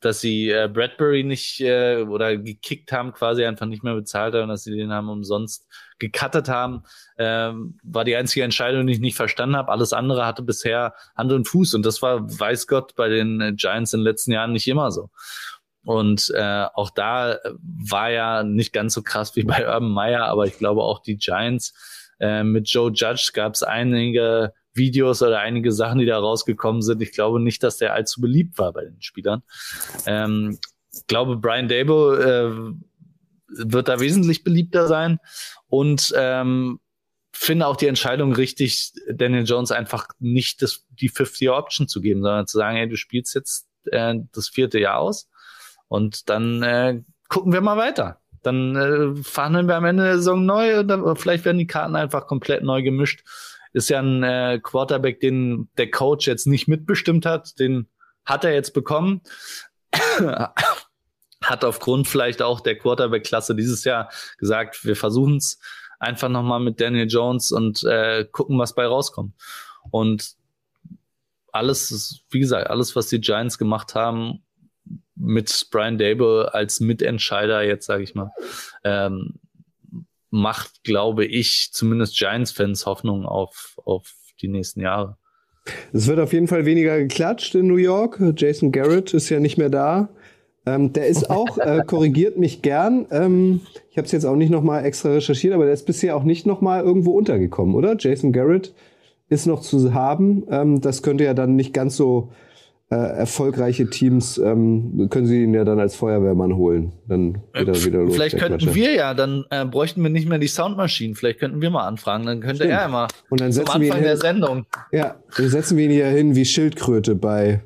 dass 0.00 0.20
sie 0.20 0.50
äh, 0.50 0.68
Bradbury 0.72 1.24
nicht 1.24 1.60
äh, 1.60 2.02
oder 2.02 2.36
gekickt 2.36 2.92
haben, 2.92 3.12
quasi 3.12 3.44
einfach 3.44 3.66
nicht 3.66 3.84
mehr 3.84 3.94
bezahlt 3.94 4.34
haben, 4.34 4.48
dass 4.48 4.64
sie 4.64 4.76
den 4.76 4.92
haben 4.92 5.08
umsonst 5.08 5.66
gecuttet 5.98 6.48
haben, 6.48 6.84
ähm, 7.18 7.78
war 7.82 8.04
die 8.04 8.16
einzige 8.16 8.44
Entscheidung, 8.44 8.86
die 8.86 8.94
ich 8.94 9.00
nicht 9.00 9.16
verstanden 9.16 9.56
habe. 9.56 9.70
Alles 9.70 9.92
andere 9.92 10.26
hatte 10.26 10.42
bisher 10.42 10.94
Hand 11.16 11.32
und 11.32 11.46
Fuß 11.46 11.74
und 11.74 11.84
das 11.84 12.00
war, 12.02 12.20
weiß 12.22 12.66
Gott, 12.66 12.94
bei 12.96 13.08
den 13.08 13.56
Giants 13.56 13.92
in 13.92 14.00
den 14.00 14.04
letzten 14.04 14.32
Jahren 14.32 14.52
nicht 14.52 14.68
immer 14.68 14.90
so. 14.90 15.10
Und 15.84 16.30
äh, 16.34 16.66
auch 16.74 16.90
da 16.90 17.38
war 17.62 18.10
ja 18.10 18.42
nicht 18.42 18.72
ganz 18.72 18.94
so 18.94 19.02
krass 19.02 19.36
wie 19.36 19.44
bei 19.44 19.66
Urban 19.66 19.90
Meyer, 19.90 20.26
aber 20.26 20.46
ich 20.46 20.58
glaube 20.58 20.82
auch 20.82 21.00
die 21.00 21.16
Giants 21.16 21.74
äh, 22.20 22.42
mit 22.42 22.68
Joe 22.68 22.90
Judge 22.92 23.30
gab 23.32 23.54
es 23.54 23.62
einige 23.62 24.52
Videos 24.74 25.22
oder 25.22 25.40
einige 25.40 25.72
Sachen, 25.72 25.98
die 25.98 26.06
da 26.06 26.18
rausgekommen 26.18 26.82
sind. 26.82 27.02
Ich 27.02 27.12
glaube 27.12 27.40
nicht, 27.40 27.62
dass 27.62 27.78
der 27.78 27.94
allzu 27.94 28.20
beliebt 28.20 28.58
war 28.58 28.72
bei 28.72 28.84
den 28.84 29.00
Spielern. 29.00 29.42
Ähm, 30.06 30.58
ich 30.92 31.06
glaube, 31.06 31.36
Brian 31.36 31.68
Dable 31.68 32.74
äh, 33.56 33.66
wird 33.66 33.88
da 33.88 34.00
wesentlich 34.00 34.44
beliebter 34.44 34.86
sein 34.86 35.18
und 35.68 36.12
ähm, 36.16 36.80
finde 37.32 37.66
auch 37.66 37.76
die 37.76 37.86
Entscheidung 37.86 38.34
richtig, 38.34 38.92
Daniel 39.12 39.44
Jones 39.44 39.72
einfach 39.72 40.08
nicht 40.18 40.62
das, 40.62 40.84
die 40.90 41.08
50 41.08 41.50
Option 41.50 41.88
zu 41.88 42.00
geben, 42.00 42.22
sondern 42.22 42.46
zu 42.46 42.58
sagen, 42.58 42.76
hey, 42.76 42.88
du 42.88 42.96
spielst 42.96 43.34
jetzt 43.34 43.68
äh, 43.90 44.14
das 44.32 44.48
vierte 44.48 44.78
Jahr 44.78 44.98
aus 44.98 45.28
und 45.88 46.28
dann 46.28 46.62
äh, 46.62 47.02
gucken 47.28 47.52
wir 47.52 47.60
mal 47.60 47.76
weiter. 47.76 48.20
Dann 48.42 48.76
äh, 48.76 49.22
verhandeln 49.22 49.68
wir 49.68 49.76
am 49.76 49.84
Ende 49.84 50.04
der 50.04 50.16
Saison 50.16 50.44
neu 50.44 50.80
oder 50.80 51.14
vielleicht 51.14 51.44
werden 51.44 51.58
die 51.58 51.66
Karten 51.66 51.94
einfach 51.94 52.26
komplett 52.26 52.62
neu 52.62 52.82
gemischt 52.82 53.22
ist 53.72 53.90
ja 53.90 54.00
ein 54.00 54.22
äh, 54.22 54.60
Quarterback, 54.62 55.20
den 55.20 55.68
der 55.78 55.90
Coach 55.90 56.26
jetzt 56.26 56.46
nicht 56.46 56.68
mitbestimmt 56.68 57.26
hat. 57.26 57.58
Den 57.58 57.88
hat 58.24 58.44
er 58.44 58.52
jetzt 58.52 58.74
bekommen. 58.74 59.22
hat 61.42 61.64
aufgrund 61.64 62.06
vielleicht 62.06 62.42
auch 62.42 62.60
der 62.60 62.78
Quarterback-Klasse 62.78 63.54
dieses 63.54 63.84
Jahr 63.84 64.10
gesagt, 64.38 64.84
wir 64.84 64.96
versuchen 64.96 65.36
es 65.36 65.58
einfach 65.98 66.28
nochmal 66.28 66.60
mit 66.60 66.80
Daniel 66.80 67.08
Jones 67.08 67.52
und 67.52 67.82
äh, 67.84 68.26
gucken, 68.30 68.58
was 68.58 68.74
bei 68.74 68.86
rauskommt. 68.86 69.34
Und 69.90 70.34
alles, 71.52 72.22
wie 72.30 72.40
gesagt, 72.40 72.68
alles, 72.70 72.94
was 72.94 73.08
die 73.08 73.20
Giants 73.20 73.58
gemacht 73.58 73.94
haben, 73.94 74.42
mit 75.14 75.68
Brian 75.70 75.98
Dable 75.98 76.52
als 76.54 76.80
Mitentscheider, 76.80 77.62
jetzt 77.62 77.86
sage 77.86 78.02
ich 78.02 78.14
mal, 78.14 78.30
ähm, 78.84 79.34
macht, 80.30 80.84
glaube 80.84 81.24
ich, 81.24 81.70
zumindest 81.72 82.16
Giants-Fans 82.16 82.86
Hoffnung 82.86 83.26
auf, 83.26 83.76
auf 83.84 84.14
die 84.40 84.48
nächsten 84.48 84.80
Jahre. 84.80 85.16
Es 85.92 86.06
wird 86.06 86.20
auf 86.20 86.32
jeden 86.32 86.48
Fall 86.48 86.64
weniger 86.64 86.98
geklatscht 86.98 87.54
in 87.54 87.66
New 87.66 87.76
York. 87.76 88.20
Jason 88.36 88.72
Garrett 88.72 89.12
ist 89.12 89.28
ja 89.28 89.40
nicht 89.40 89.58
mehr 89.58 89.68
da. 89.68 90.08
Ähm, 90.66 90.92
der 90.92 91.06
ist 91.06 91.30
auch, 91.30 91.58
äh, 91.58 91.82
korrigiert 91.86 92.38
mich 92.38 92.62
gern. 92.62 93.06
Ähm, 93.10 93.60
ich 93.90 93.96
habe 93.96 94.06
es 94.06 94.12
jetzt 94.12 94.24
auch 94.24 94.36
nicht 94.36 94.50
nochmal 94.50 94.84
extra 94.84 95.10
recherchiert, 95.10 95.54
aber 95.54 95.64
der 95.64 95.74
ist 95.74 95.86
bisher 95.86 96.16
auch 96.16 96.24
nicht 96.24 96.46
nochmal 96.46 96.82
irgendwo 96.82 97.12
untergekommen, 97.12 97.74
oder? 97.74 97.96
Jason 97.98 98.32
Garrett 98.32 98.74
ist 99.28 99.46
noch 99.46 99.60
zu 99.60 99.94
haben. 99.94 100.44
Ähm, 100.50 100.80
das 100.80 101.02
könnte 101.02 101.24
ja 101.24 101.34
dann 101.34 101.56
nicht 101.56 101.72
ganz 101.72 101.96
so 101.96 102.30
äh, 102.90 102.96
erfolgreiche 102.96 103.88
Teams 103.88 104.36
ähm, 104.38 105.06
können 105.10 105.26
sie 105.26 105.44
ihn 105.44 105.54
ja 105.54 105.64
dann 105.64 105.78
als 105.78 105.94
Feuerwehrmann 105.94 106.56
holen. 106.56 106.92
Dann 107.06 107.38
wieder, 107.54 107.72
äh, 107.72 107.84
wieder 107.84 107.98
los. 108.00 108.14
Vielleicht 108.14 108.38
könnten 108.38 108.74
wir 108.74 108.92
ja, 108.92 109.14
dann 109.14 109.44
äh, 109.50 109.64
bräuchten 109.64 110.02
wir 110.02 110.10
nicht 110.10 110.28
mehr 110.28 110.38
die 110.38 110.48
Soundmaschinen. 110.48 111.14
Vielleicht 111.14 111.38
könnten 111.38 111.62
wir 111.62 111.70
mal 111.70 111.86
anfragen. 111.86 112.26
Dann 112.26 112.40
könnte 112.40 112.64
Stimmt. 112.64 112.72
er 112.72 112.86
immer 112.86 113.06
Und 113.28 113.40
dann 113.40 113.52
zum 113.52 113.64
Anfang 113.66 113.80
wir 113.80 113.96
ihn 113.96 114.02
der 114.02 114.16
Sendung. 114.16 114.66
Ja, 114.90 115.14
dann 115.36 115.48
setzen 115.48 115.76
wir 115.76 115.84
ihn 115.84 115.92
hier 115.92 116.08
hin 116.08 116.34
wie 116.34 116.44
Schildkröte 116.44 117.14
bei, 117.14 117.60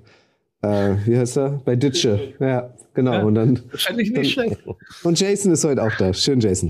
äh, 0.61 0.95
wie 1.07 1.17
heißt 1.17 1.39
er? 1.39 1.63
Bei 1.65 1.75
Ditsche. 1.75 2.35
Ja, 2.39 2.75
genau. 2.93 3.15
Ja, 3.15 3.23
und 3.23 3.35
dann, 3.35 3.61
wahrscheinlich 3.71 4.11
nicht 4.11 4.37
dann, 4.37 4.47
schlecht. 4.47 4.59
Und 5.05 5.19
Jason 5.19 5.53
ist 5.53 5.65
heute 5.65 5.83
auch 5.83 5.97
da. 5.97 6.13
Schön, 6.13 6.41
Jason. 6.41 6.69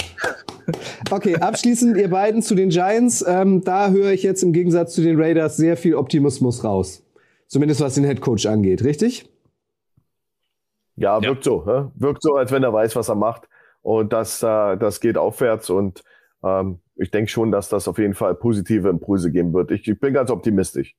Okay, 1.10 1.36
abschließend 1.36 1.96
ihr 1.96 2.08
beiden 2.08 2.40
zu 2.40 2.54
den 2.54 2.68
Giants. 2.68 3.24
Ähm, 3.26 3.62
da 3.64 3.90
höre 3.90 4.12
ich 4.12 4.22
jetzt 4.22 4.42
im 4.44 4.52
Gegensatz 4.52 4.94
zu 4.94 5.02
den 5.02 5.20
Raiders 5.20 5.56
sehr 5.56 5.76
viel 5.76 5.96
Optimismus 5.96 6.62
raus. 6.62 7.03
Zumindest 7.46 7.80
was 7.80 7.94
den 7.94 8.04
Headcoach 8.04 8.46
angeht, 8.46 8.82
richtig? 8.84 9.28
Ja, 10.96 11.20
wirkt 11.22 11.44
ja. 11.46 11.52
so. 11.52 11.64
Ne? 11.64 11.92
Wirkt 11.94 12.22
so, 12.22 12.36
als 12.36 12.52
wenn 12.52 12.62
er 12.62 12.72
weiß, 12.72 12.96
was 12.96 13.08
er 13.08 13.14
macht. 13.14 13.48
Und 13.82 14.12
das, 14.12 14.42
äh, 14.42 14.76
das 14.76 15.00
geht 15.00 15.18
aufwärts. 15.18 15.70
Und 15.70 16.02
ähm, 16.42 16.80
ich 16.96 17.10
denke 17.10 17.30
schon, 17.30 17.50
dass 17.50 17.68
das 17.68 17.88
auf 17.88 17.98
jeden 17.98 18.14
Fall 18.14 18.34
positive 18.34 18.88
Impulse 18.88 19.30
geben 19.30 19.52
wird. 19.52 19.70
Ich, 19.70 19.86
ich 19.86 19.98
bin 19.98 20.14
ganz 20.14 20.30
optimistisch. 20.30 20.94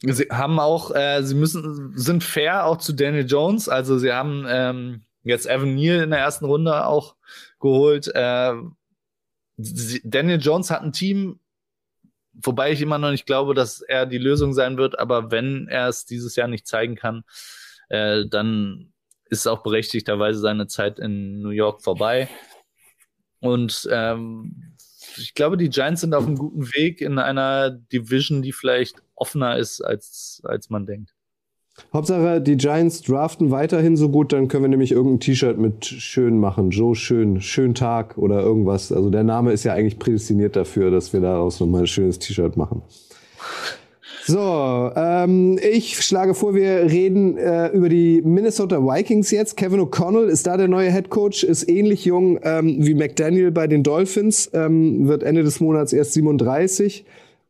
Sie 0.00 0.24
haben 0.30 0.58
auch, 0.58 0.94
äh, 0.94 1.22
sie 1.22 1.34
müssen, 1.34 1.92
sind 1.96 2.24
fair 2.24 2.64
auch 2.64 2.78
zu 2.78 2.94
Daniel 2.94 3.26
Jones. 3.26 3.68
Also 3.68 3.98
sie 3.98 4.12
haben 4.12 4.46
ähm, 4.48 5.02
jetzt 5.22 5.46
Evan 5.46 5.74
Neal 5.74 6.02
in 6.02 6.10
der 6.10 6.20
ersten 6.20 6.46
Runde 6.46 6.86
auch 6.86 7.16
geholt. 7.60 8.10
Äh, 8.14 8.54
Daniel 9.56 10.40
Jones 10.40 10.70
hat 10.70 10.82
ein 10.82 10.92
Team, 10.92 11.40
Wobei 12.42 12.72
ich 12.72 12.80
immer 12.80 12.98
noch 12.98 13.10
nicht 13.10 13.26
glaube, 13.26 13.54
dass 13.54 13.80
er 13.80 14.06
die 14.06 14.18
Lösung 14.18 14.52
sein 14.52 14.76
wird, 14.76 14.98
aber 14.98 15.30
wenn 15.30 15.68
er 15.68 15.88
es 15.88 16.04
dieses 16.04 16.36
Jahr 16.36 16.48
nicht 16.48 16.66
zeigen 16.66 16.96
kann, 16.96 17.24
äh, 17.88 18.24
dann 18.28 18.92
ist 19.30 19.46
auch 19.46 19.62
berechtigterweise 19.62 20.40
seine 20.40 20.66
Zeit 20.66 20.98
in 20.98 21.40
New 21.40 21.50
York 21.50 21.82
vorbei. 21.82 22.28
Und 23.40 23.88
ähm, 23.90 24.74
ich 25.16 25.34
glaube, 25.34 25.56
die 25.56 25.68
Giants 25.68 26.00
sind 26.00 26.14
auf 26.14 26.26
einem 26.26 26.36
guten 26.36 26.66
Weg 26.74 27.00
in 27.00 27.18
einer 27.18 27.70
Division, 27.70 28.42
die 28.42 28.52
vielleicht 28.52 29.02
offener 29.14 29.58
ist, 29.58 29.80
als, 29.80 30.40
als 30.44 30.70
man 30.70 30.86
denkt. 30.86 31.13
Hauptsache, 31.92 32.40
die 32.40 32.56
Giants 32.56 33.02
draften 33.02 33.50
weiterhin 33.50 33.96
so 33.96 34.08
gut, 34.08 34.32
dann 34.32 34.48
können 34.48 34.64
wir 34.64 34.68
nämlich 34.68 34.92
irgendein 34.92 35.20
T-Shirt 35.20 35.58
mit 35.58 35.84
schön 35.84 36.38
machen. 36.38 36.70
Joe 36.70 36.94
Schön, 36.94 37.40
schön 37.40 37.74
Tag 37.74 38.16
oder 38.16 38.40
irgendwas. 38.40 38.92
Also 38.92 39.10
der 39.10 39.24
Name 39.24 39.52
ist 39.52 39.64
ja 39.64 39.74
eigentlich 39.74 39.98
prädestiniert 39.98 40.56
dafür, 40.56 40.90
dass 40.90 41.12
wir 41.12 41.20
daraus 41.20 41.58
nochmal 41.60 41.82
ein 41.82 41.86
schönes 41.86 42.18
T-Shirt 42.18 42.56
machen. 42.56 42.82
So, 44.26 44.90
ähm, 44.96 45.58
ich 45.62 46.00
schlage 46.00 46.32
vor, 46.32 46.54
wir 46.54 46.90
reden 46.90 47.36
äh, 47.36 47.68
über 47.68 47.90
die 47.90 48.22
Minnesota 48.22 48.80
Vikings 48.80 49.30
jetzt. 49.30 49.56
Kevin 49.56 49.80
O'Connell 49.80 50.28
ist 50.28 50.46
da 50.46 50.56
der 50.56 50.68
neue 50.68 50.90
Head 50.90 51.10
Coach, 51.10 51.44
ist 51.44 51.68
ähnlich 51.68 52.06
jung 52.06 52.38
ähm, 52.42 52.76
wie 52.78 52.94
McDaniel 52.94 53.50
bei 53.50 53.66
den 53.66 53.82
Dolphins, 53.82 54.48
ähm, 54.54 55.08
wird 55.08 55.22
Ende 55.22 55.42
des 55.42 55.60
Monats 55.60 55.92
erst 55.92 56.14
37 56.14 57.04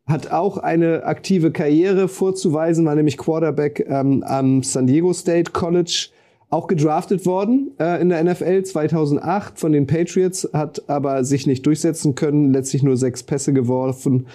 hat 0.07 0.30
auch 0.30 0.59
eine 0.59 1.05
aktive 1.05 1.50
Karriere 1.50 2.09
vorzuweisen, 2.09 2.84
war 2.84 2.94
nämlich 2.94 3.16
Quarterback 3.16 3.86
ähm, 3.88 4.22
am 4.26 4.62
San 4.62 4.86
Diego 4.86 5.12
State 5.12 5.52
College, 5.52 6.09
auch 6.50 6.68
gedraftet 6.68 7.26
worden 7.26 7.72
äh, 7.80 8.00
in 8.00 8.11
der 8.11 8.22
NFL 8.22 8.62
2008 8.62 9.59
von 9.59 9.72
den 9.72 9.86
Patriots, 9.86 10.48
hat 10.52 10.88
aber 10.88 11.24
sich 11.24 11.46
nicht 11.46 11.66
durchsetzen 11.66 12.14
können, 12.14 12.52
letztlich 12.52 12.82
nur 12.82 12.96
sechs 12.96 13.22
Pässe 13.22 13.52
geworfen, 13.52 14.26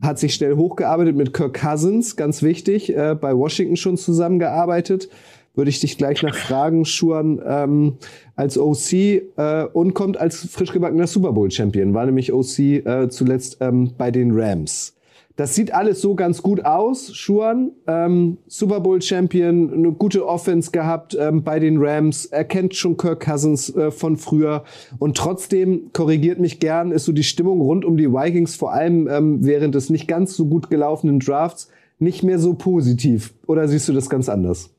hat 0.00 0.18
sich 0.18 0.34
schnell 0.34 0.56
hochgearbeitet 0.56 1.16
mit 1.16 1.32
Kirk 1.32 1.60
Cousins, 1.60 2.16
ganz 2.16 2.42
wichtig, 2.42 2.94
äh, 2.94 3.16
bei 3.18 3.36
Washington 3.36 3.76
schon 3.76 3.96
zusammengearbeitet. 3.96 5.08
Würde 5.54 5.70
ich 5.70 5.80
dich 5.80 5.96
gleich 5.96 6.22
nach 6.22 6.34
fragen, 6.34 6.84
Schuan, 6.84 7.40
ähm, 7.44 7.94
als 8.36 8.58
OC 8.58 8.92
äh, 8.92 9.64
und 9.72 9.94
kommt 9.94 10.18
als 10.18 10.46
frisch 10.46 10.70
gebackener 10.70 11.06
Super 11.06 11.32
Bowl 11.32 11.50
Champion, 11.50 11.94
war 11.94 12.04
nämlich 12.04 12.30
OC 12.32 12.58
äh, 12.58 13.08
zuletzt 13.08 13.56
ähm, 13.60 13.92
bei 13.96 14.10
den 14.10 14.38
Rams. 14.38 14.95
Das 15.36 15.54
sieht 15.54 15.74
alles 15.74 16.00
so 16.00 16.14
ganz 16.14 16.42
gut 16.42 16.64
aus. 16.64 17.14
Schuan, 17.14 17.72
ähm, 17.86 18.38
Super 18.46 18.80
Bowl 18.80 19.02
Champion, 19.02 19.70
eine 19.72 19.92
gute 19.92 20.26
Offense 20.26 20.70
gehabt 20.70 21.14
ähm, 21.20 21.42
bei 21.42 21.58
den 21.58 21.76
Rams. 21.78 22.24
Er 22.24 22.44
kennt 22.44 22.74
schon 22.74 22.96
Kirk 22.96 23.20
Cousins 23.20 23.74
äh, 23.76 23.90
von 23.90 24.16
früher. 24.16 24.64
Und 24.98 25.18
trotzdem, 25.18 25.90
korrigiert 25.92 26.40
mich 26.40 26.58
gern, 26.58 26.90
ist 26.90 27.04
so 27.04 27.12
die 27.12 27.22
Stimmung 27.22 27.60
rund 27.60 27.84
um 27.84 27.98
die 27.98 28.10
Vikings, 28.10 28.56
vor 28.56 28.72
allem 28.72 29.08
ähm, 29.08 29.44
während 29.44 29.74
des 29.74 29.90
nicht 29.90 30.08
ganz 30.08 30.34
so 30.34 30.46
gut 30.46 30.70
gelaufenen 30.70 31.20
Drafts, 31.20 31.70
nicht 31.98 32.22
mehr 32.22 32.38
so 32.38 32.54
positiv. 32.54 33.34
Oder 33.46 33.68
siehst 33.68 33.88
du 33.88 33.92
das 33.92 34.08
ganz 34.08 34.30
anders? 34.30 34.70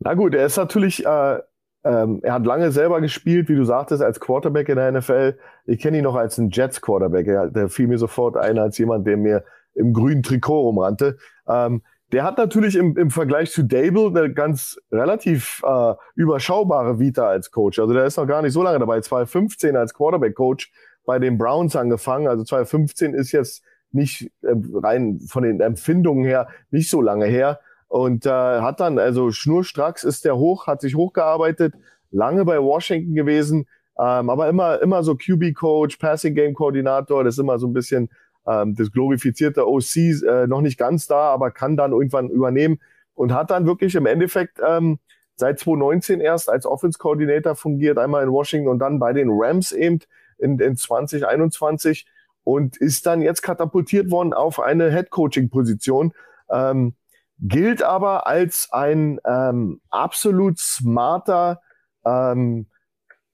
Na 0.00 0.14
gut, 0.14 0.34
er 0.34 0.46
ist 0.46 0.56
natürlich 0.56 1.06
äh, 1.06 1.38
ähm, 1.82 2.20
er 2.22 2.34
hat 2.34 2.44
lange 2.44 2.72
selber 2.72 3.00
gespielt, 3.00 3.48
wie 3.48 3.56
du 3.56 3.64
sagtest, 3.64 4.02
als 4.02 4.20
Quarterback 4.20 4.68
in 4.68 4.76
der 4.76 4.92
NFL. 4.92 5.38
Ich 5.66 5.78
kenne 5.80 5.98
ihn 5.98 6.04
noch 6.04 6.14
als 6.14 6.38
einen 6.38 6.50
Jets-Quarterback. 6.50 7.52
Der 7.54 7.68
fiel 7.68 7.86
mir 7.86 7.98
sofort 7.98 8.36
ein 8.36 8.58
als 8.58 8.76
jemand, 8.78 9.06
der 9.06 9.16
mir 9.16 9.44
im 9.74 9.92
grünen 9.92 10.22
Trikot 10.22 10.60
rumrannte. 10.60 11.16
Ähm, 11.48 11.82
der 12.12 12.24
hat 12.24 12.38
natürlich 12.38 12.76
im, 12.76 12.96
im 12.96 13.10
Vergleich 13.10 13.52
zu 13.52 13.62
Dable 13.62 14.08
eine 14.08 14.32
ganz 14.34 14.78
relativ 14.90 15.62
äh, 15.64 15.94
überschaubare 16.16 16.98
Vita 16.98 17.28
als 17.28 17.50
Coach. 17.50 17.78
Also 17.78 17.94
der 17.94 18.04
ist 18.04 18.16
noch 18.16 18.26
gar 18.26 18.42
nicht 18.42 18.52
so 18.52 18.62
lange 18.62 18.78
dabei. 18.78 19.00
2015 19.00 19.76
als 19.76 19.94
Quarterback-Coach 19.94 20.72
bei 21.06 21.18
den 21.18 21.38
Browns 21.38 21.76
angefangen. 21.76 22.26
Also 22.26 22.44
2015 22.44 23.14
ist 23.14 23.32
jetzt 23.32 23.62
nicht 23.92 24.30
äh, 24.42 24.54
rein 24.74 25.20
von 25.28 25.44
den 25.44 25.60
Empfindungen 25.60 26.24
her 26.24 26.48
nicht 26.70 26.90
so 26.90 27.00
lange 27.00 27.26
her. 27.26 27.60
Und 27.90 28.24
äh, 28.24 28.30
hat 28.30 28.78
dann, 28.78 29.00
also 29.00 29.32
schnurstracks 29.32 30.04
ist 30.04 30.24
der 30.24 30.36
hoch, 30.36 30.68
hat 30.68 30.80
sich 30.80 30.94
hochgearbeitet, 30.94 31.74
lange 32.12 32.44
bei 32.44 32.62
Washington 32.62 33.16
gewesen, 33.16 33.66
ähm, 33.98 34.30
aber 34.30 34.48
immer, 34.48 34.80
immer 34.80 35.02
so 35.02 35.16
QB-Coach, 35.16 35.96
Passing-Game-Koordinator, 35.96 37.24
das 37.24 37.34
ist 37.34 37.40
immer 37.40 37.58
so 37.58 37.66
ein 37.66 37.72
bisschen 37.72 38.08
ähm, 38.46 38.76
das 38.76 38.92
glorifizierte 38.92 39.66
OC, 39.66 39.96
äh, 39.96 40.46
noch 40.46 40.60
nicht 40.60 40.78
ganz 40.78 41.08
da, 41.08 41.32
aber 41.32 41.50
kann 41.50 41.76
dann 41.76 41.90
irgendwann 41.90 42.30
übernehmen 42.30 42.78
und 43.14 43.32
hat 43.32 43.50
dann 43.50 43.66
wirklich 43.66 43.96
im 43.96 44.06
Endeffekt 44.06 44.60
ähm, 44.64 45.00
seit 45.34 45.58
2019 45.58 46.20
erst 46.20 46.48
als 46.48 46.66
Offense-Coordinator 46.66 47.56
fungiert, 47.56 47.98
einmal 47.98 48.22
in 48.22 48.30
Washington 48.30 48.68
und 48.68 48.78
dann 48.78 49.00
bei 49.00 49.12
den 49.12 49.30
Rams 49.32 49.72
eben 49.72 49.98
in, 50.38 50.60
in 50.60 50.76
2021 50.76 52.06
und 52.44 52.76
ist 52.76 53.04
dann 53.04 53.20
jetzt 53.20 53.42
katapultiert 53.42 54.12
worden 54.12 54.32
auf 54.32 54.60
eine 54.60 54.92
Head-Coaching-Position. 54.92 56.12
Ähm, 56.52 56.94
gilt 57.40 57.82
aber 57.82 58.26
als 58.26 58.68
ein 58.72 59.18
ähm, 59.24 59.80
absolut 59.90 60.58
smarter 60.58 61.60
ähm, 62.04 62.66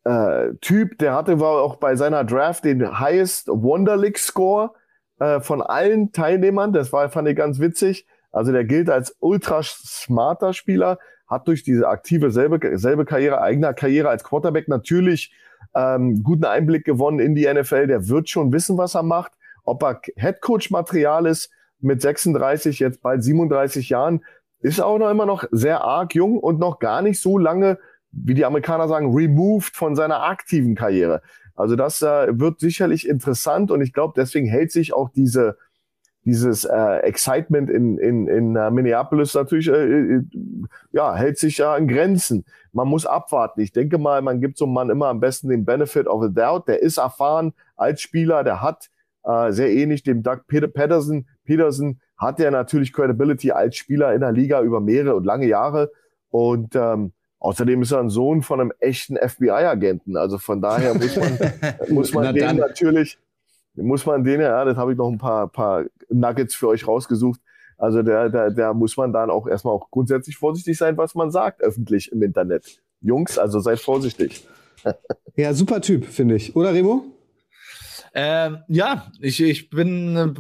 äh, 0.05 0.55
Typ. 0.61 0.99
Der 0.99 1.15
hatte 1.15 1.37
auch 1.45 1.77
bei 1.77 1.97
seiner 1.97 2.25
Draft 2.25 2.65
den 2.65 2.99
highest 2.99 3.49
Wonderlick 3.49 4.19
Score 4.19 4.73
äh, 5.19 5.41
von 5.41 5.63
allen 5.63 6.13
Teilnehmern. 6.13 6.73
Das 6.73 6.93
war 6.93 7.09
fand 7.11 7.29
ich 7.29 7.37
ganz 7.37 7.59
witzig. 7.59 8.07
Also 8.33 8.53
der 8.53 8.65
gilt 8.65 8.91
als 8.91 9.17
ultra 9.21 9.63
smarter 9.63 10.53
Spieler, 10.53 10.99
hat 11.27 11.49
durch 11.49 11.63
diese 11.63 11.89
aktive 11.89 12.31
selbe, 12.31 12.79
selbe 12.79 13.05
Karriere, 13.05 13.41
eigener 13.41 13.75
Karriere 13.75 14.09
als 14.09 14.23
Quarterback 14.23 14.69
natürlich 14.69 15.33
ähm, 15.75 16.23
guten 16.23 16.45
Einblick 16.45 16.85
gewonnen 16.85 17.19
in 17.19 17.35
die 17.35 17.53
NFL. 17.53 17.87
Der 17.87 18.09
wird 18.09 18.29
schon 18.29 18.53
wissen, 18.53 18.79
was 18.79 18.95
er 18.95 19.03
macht. 19.03 19.33
Ob 19.65 19.83
er 19.83 20.01
Headcoach-Material 20.17 21.27
ist, 21.27 21.51
mit 21.81 22.01
36, 22.01 22.79
jetzt 22.79 23.03
bald 23.03 23.23
37 23.23 23.89
Jahren, 23.89 24.25
ist 24.61 24.81
auch 24.81 24.99
noch 24.99 25.11
immer 25.11 25.27
noch 25.27 25.45
sehr 25.51 25.83
arg 25.83 26.15
jung 26.15 26.39
und 26.39 26.59
noch 26.59 26.79
gar 26.79 27.03
nicht 27.03 27.21
so 27.21 27.39
lange, 27.39 27.79
wie 28.11 28.35
die 28.35 28.45
Amerikaner 28.45 28.89
sagen, 28.89 29.15
removed 29.15 29.77
von 29.77 29.95
seiner 29.95 30.23
aktiven 30.23 30.75
Karriere. 30.75 31.23
Also 31.55 31.77
das 31.77 32.03
äh, 32.03 32.39
wird 32.39 32.61
sicherlich 32.61 33.09
interessant 33.09 33.71
und 33.71 33.81
ich 33.81 33.93
glaube, 33.93 34.15
deswegen 34.17 34.47
hält 34.47 34.73
sich 34.73 34.93
auch 34.93 35.11
diese 35.11 35.57
dieses 36.27 36.65
äh, 36.65 36.99
Excitement 37.05 37.71
in, 37.71 37.99
in, 37.99 38.27
in 38.27 38.57
uh, 38.57 38.69
Minneapolis 38.69 39.33
natürlich, 39.35 39.69
äh, 39.69 40.17
äh, 40.17 40.23
ja, 40.91 41.15
hält 41.15 41.39
sich 41.39 41.59
ja 41.59 41.77
in 41.77 41.87
Grenzen. 41.87 42.45
Man 42.73 42.89
muss 42.89 43.07
abwarten. 43.07 43.61
Ich 43.61 43.71
denke 43.71 43.97
mal, 43.97 44.21
man 44.23 44.41
gibt 44.41 44.59
so 44.59 44.65
einem 44.65 44.75
Mann 44.75 44.91
immer 44.91 45.07
am 45.07 45.21
besten 45.21 45.49
den 45.49 45.65
Benefit 45.65 46.09
of 46.09 46.25
the 46.25 46.35
doubt. 46.35 46.67
Der 46.67 46.83
ist 46.83 46.99
erfahren 46.99 47.55
als 47.77 48.01
Spieler, 48.01 48.43
der 48.43 48.61
hat 48.61 48.91
äh, 49.23 49.53
sehr 49.53 49.73
ähnlich 49.73 50.03
dem 50.03 50.25
Doug 50.25 50.41
Peterson. 50.49 51.29
Peterson 51.47 52.01
hat 52.17 52.39
ja 52.39 52.51
natürlich 52.51 52.93
Credibility 52.93 53.53
als 53.53 53.77
Spieler 53.77 54.15
in 54.15 54.21
der 54.21 54.33
Liga 54.33 54.63
über 54.63 54.81
mehrere 54.81 55.17
und 55.17 55.25
lange 55.25 55.47
Jahre. 55.47 55.91
Und 56.31 56.75
ähm, 56.75 57.13
außerdem 57.39 57.83
ist 57.83 57.93
er 57.93 58.01
ein 58.01 58.11
Sohn 58.11 58.43
von 58.43 58.61
einem 58.61 58.73
echten 58.81 59.17
FBI-Agenten. 59.17 60.17
Also 60.17 60.39
von 60.39 60.61
daher 60.61 60.95
muss 60.95 61.17
man, 61.17 61.39
muss 61.89 62.13
man 62.13 62.35
den 62.35 62.57
natürlich, 62.57 63.19
muss 63.75 64.07
man 64.07 64.25
den, 64.25 64.41
ja, 64.41 64.65
das 64.65 64.77
habe 64.77 64.93
ich 64.93 64.99
noch 64.99 65.11
ein 65.11 65.19
paar, 65.19 65.49
paar 65.49 65.85
Nuggets 66.09 66.55
für 66.55 66.69
euch 66.69 66.87
rausgesucht. 66.87 67.41
Also 67.79 68.03
der, 68.03 68.31
der, 68.31 68.51
der 68.51 68.75
muss 68.75 68.97
man 68.97 69.13
dann 69.13 69.31
auch 69.31 69.47
erstmal 69.47 69.75
auch 69.75 69.91
grundsätzlich 69.91 70.37
vorsichtig 70.37 70.79
sein, 70.79 70.97
was 70.97 71.15
man 71.15 71.31
sagt 71.31 71.61
öffentlich 71.61 72.11
im 72.11 72.23
Internet. 72.23 72.81
Jungs, 73.03 73.39
also 73.39 73.61
seid 73.61 73.81
vorsichtig. 73.81 74.47
ja, 75.37 75.53
super 75.53 75.83
Typ, 75.83 76.07
finde 76.07 76.37
ich. 76.37 76.57
Oder 76.57 76.73
Remo? 76.73 77.05
Ähm, 78.15 78.63
ja, 78.69 79.11
ich, 79.21 79.41
ich 79.43 79.71
bin, 79.71 80.35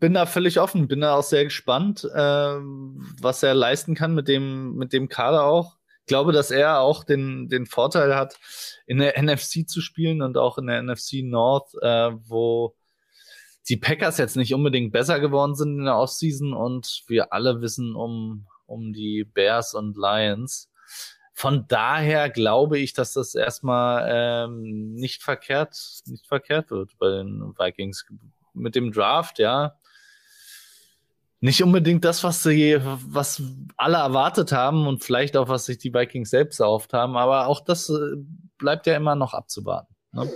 bin 0.00 0.14
da 0.14 0.26
völlig 0.26 0.60
offen, 0.60 0.88
bin 0.88 1.00
da 1.00 1.14
auch 1.14 1.22
sehr 1.22 1.44
gespannt, 1.44 2.08
ähm, 2.14 3.06
was 3.20 3.42
er 3.42 3.54
leisten 3.54 3.94
kann 3.94 4.14
mit 4.14 4.28
dem, 4.28 4.74
mit 4.74 4.92
dem 4.92 5.08
Kader 5.08 5.44
auch. 5.44 5.76
Ich 6.00 6.06
glaube, 6.06 6.32
dass 6.32 6.52
er 6.52 6.80
auch 6.80 7.02
den, 7.02 7.48
den 7.48 7.66
Vorteil 7.66 8.14
hat, 8.14 8.38
in 8.86 8.98
der 8.98 9.14
NFC 9.22 9.68
zu 9.68 9.80
spielen 9.80 10.22
und 10.22 10.36
auch 10.36 10.58
in 10.58 10.66
der 10.66 10.82
NFC 10.82 11.22
North, 11.24 11.74
äh, 11.82 12.12
wo 12.28 12.76
die 13.68 13.76
Packers 13.76 14.18
jetzt 14.18 14.36
nicht 14.36 14.54
unbedingt 14.54 14.92
besser 14.92 15.18
geworden 15.18 15.56
sind 15.56 15.78
in 15.78 15.84
der 15.84 15.96
Offseason 15.98 16.52
und 16.52 17.02
wir 17.08 17.32
alle 17.32 17.60
wissen 17.60 17.96
um, 17.96 18.46
um 18.66 18.92
die 18.92 19.24
Bears 19.24 19.74
und 19.74 19.96
Lions. 19.96 20.70
Von 21.38 21.66
daher 21.68 22.30
glaube 22.30 22.78
ich, 22.78 22.94
dass 22.94 23.12
das 23.12 23.34
erstmal 23.34 24.08
ähm, 24.10 24.94
nicht 24.94 25.22
verkehrt, 25.22 25.76
nicht 26.06 26.26
verkehrt 26.26 26.70
wird 26.70 26.96
bei 26.98 27.10
den 27.10 27.52
Vikings. 27.58 28.06
Mit 28.54 28.74
dem 28.74 28.90
Draft, 28.90 29.38
ja. 29.38 29.76
Nicht 31.40 31.62
unbedingt 31.62 32.06
das, 32.06 32.24
was 32.24 32.42
sie, 32.42 32.78
was 32.80 33.42
alle 33.76 33.98
erwartet 33.98 34.50
haben 34.50 34.86
und 34.86 35.04
vielleicht 35.04 35.36
auch, 35.36 35.50
was 35.50 35.66
sich 35.66 35.76
die 35.76 35.92
Vikings 35.92 36.30
selbst 36.30 36.58
erhofft 36.58 36.94
haben, 36.94 37.18
aber 37.18 37.48
auch 37.48 37.60
das 37.60 37.90
äh, 37.90 38.16
bleibt 38.56 38.86
ja 38.86 38.96
immer 38.96 39.14
noch 39.14 39.34
abzuwarten. 39.34 39.94
Ne? 40.12 40.30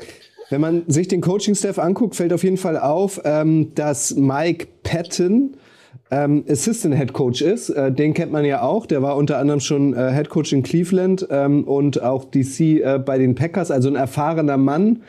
Wenn 0.51 0.61
man 0.61 0.85
sich 0.91 1.09
den 1.09 1.23
Coaching-Staff 1.23 1.79
anguckt, 1.79 2.15
fällt 2.15 2.35
auf 2.35 2.45
jeden 2.45 2.59
Fall 2.59 2.79
auf, 2.79 3.19
ähm, 3.25 3.75
dass 3.75 4.15
Mike 4.17 4.69
Patton 4.83 5.57
ähm, 6.11 6.45
Assistant 6.49 6.97
Head 6.97 7.13
Coach 7.13 7.43
ist. 7.43 7.71
Äh, 7.71 7.93
den 7.93 8.15
kennt 8.15 8.33
man 8.33 8.45
ja 8.45 8.63
auch. 8.63 8.87
Der 8.87 9.03
war 9.03 9.17
unter 9.17 9.39
anderem 9.39 9.61
schon 9.61 9.95
äh, 9.95 10.13
Head 10.13 10.29
Coach 10.29 10.53
in 10.53 10.63
Cleveland 10.63 11.27
ähm, 11.31 11.65
und 11.65 12.03
auch 12.03 12.25
DC 12.25 12.61
äh, 12.61 12.99
bei 13.05 13.19
den 13.19 13.35
Packers. 13.35 13.71
Also 13.71 13.89
ein 13.89 13.97
erfahrener 13.97 14.57
Mann, 14.57 15.03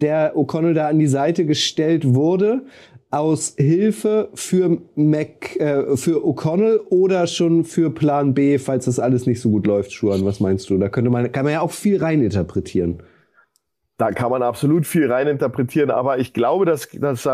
der 0.00 0.36
O'Connell 0.36 0.74
da 0.74 0.88
an 0.88 0.98
die 0.98 1.06
Seite 1.06 1.44
gestellt 1.46 2.14
wurde 2.14 2.62
aus 3.10 3.54
Hilfe 3.56 4.28
für 4.34 4.78
Mac, 4.96 5.56
äh, 5.56 5.96
für 5.96 6.24
O'Connell 6.24 6.80
oder 6.90 7.28
schon 7.28 7.64
für 7.64 7.90
Plan 7.90 8.34
B, 8.34 8.58
falls 8.58 8.86
das 8.86 8.98
alles 8.98 9.26
nicht 9.26 9.40
so 9.40 9.50
gut 9.50 9.66
läuft, 9.66 9.92
Schuan? 9.92 10.24
Was 10.24 10.40
meinst 10.40 10.68
du? 10.68 10.78
Da 10.78 10.88
könnte 10.88 11.10
man, 11.10 11.30
kann 11.30 11.44
man 11.44 11.52
ja 11.52 11.60
auch 11.60 11.70
viel 11.70 11.98
reininterpretieren. 11.98 12.98
Da 13.96 14.10
kann 14.10 14.30
man 14.30 14.42
absolut 14.42 14.86
viel 14.86 15.10
reininterpretieren, 15.10 15.90
aber 15.90 16.18
ich 16.18 16.32
glaube, 16.32 16.64
dass 16.64 16.88
das 16.90 17.28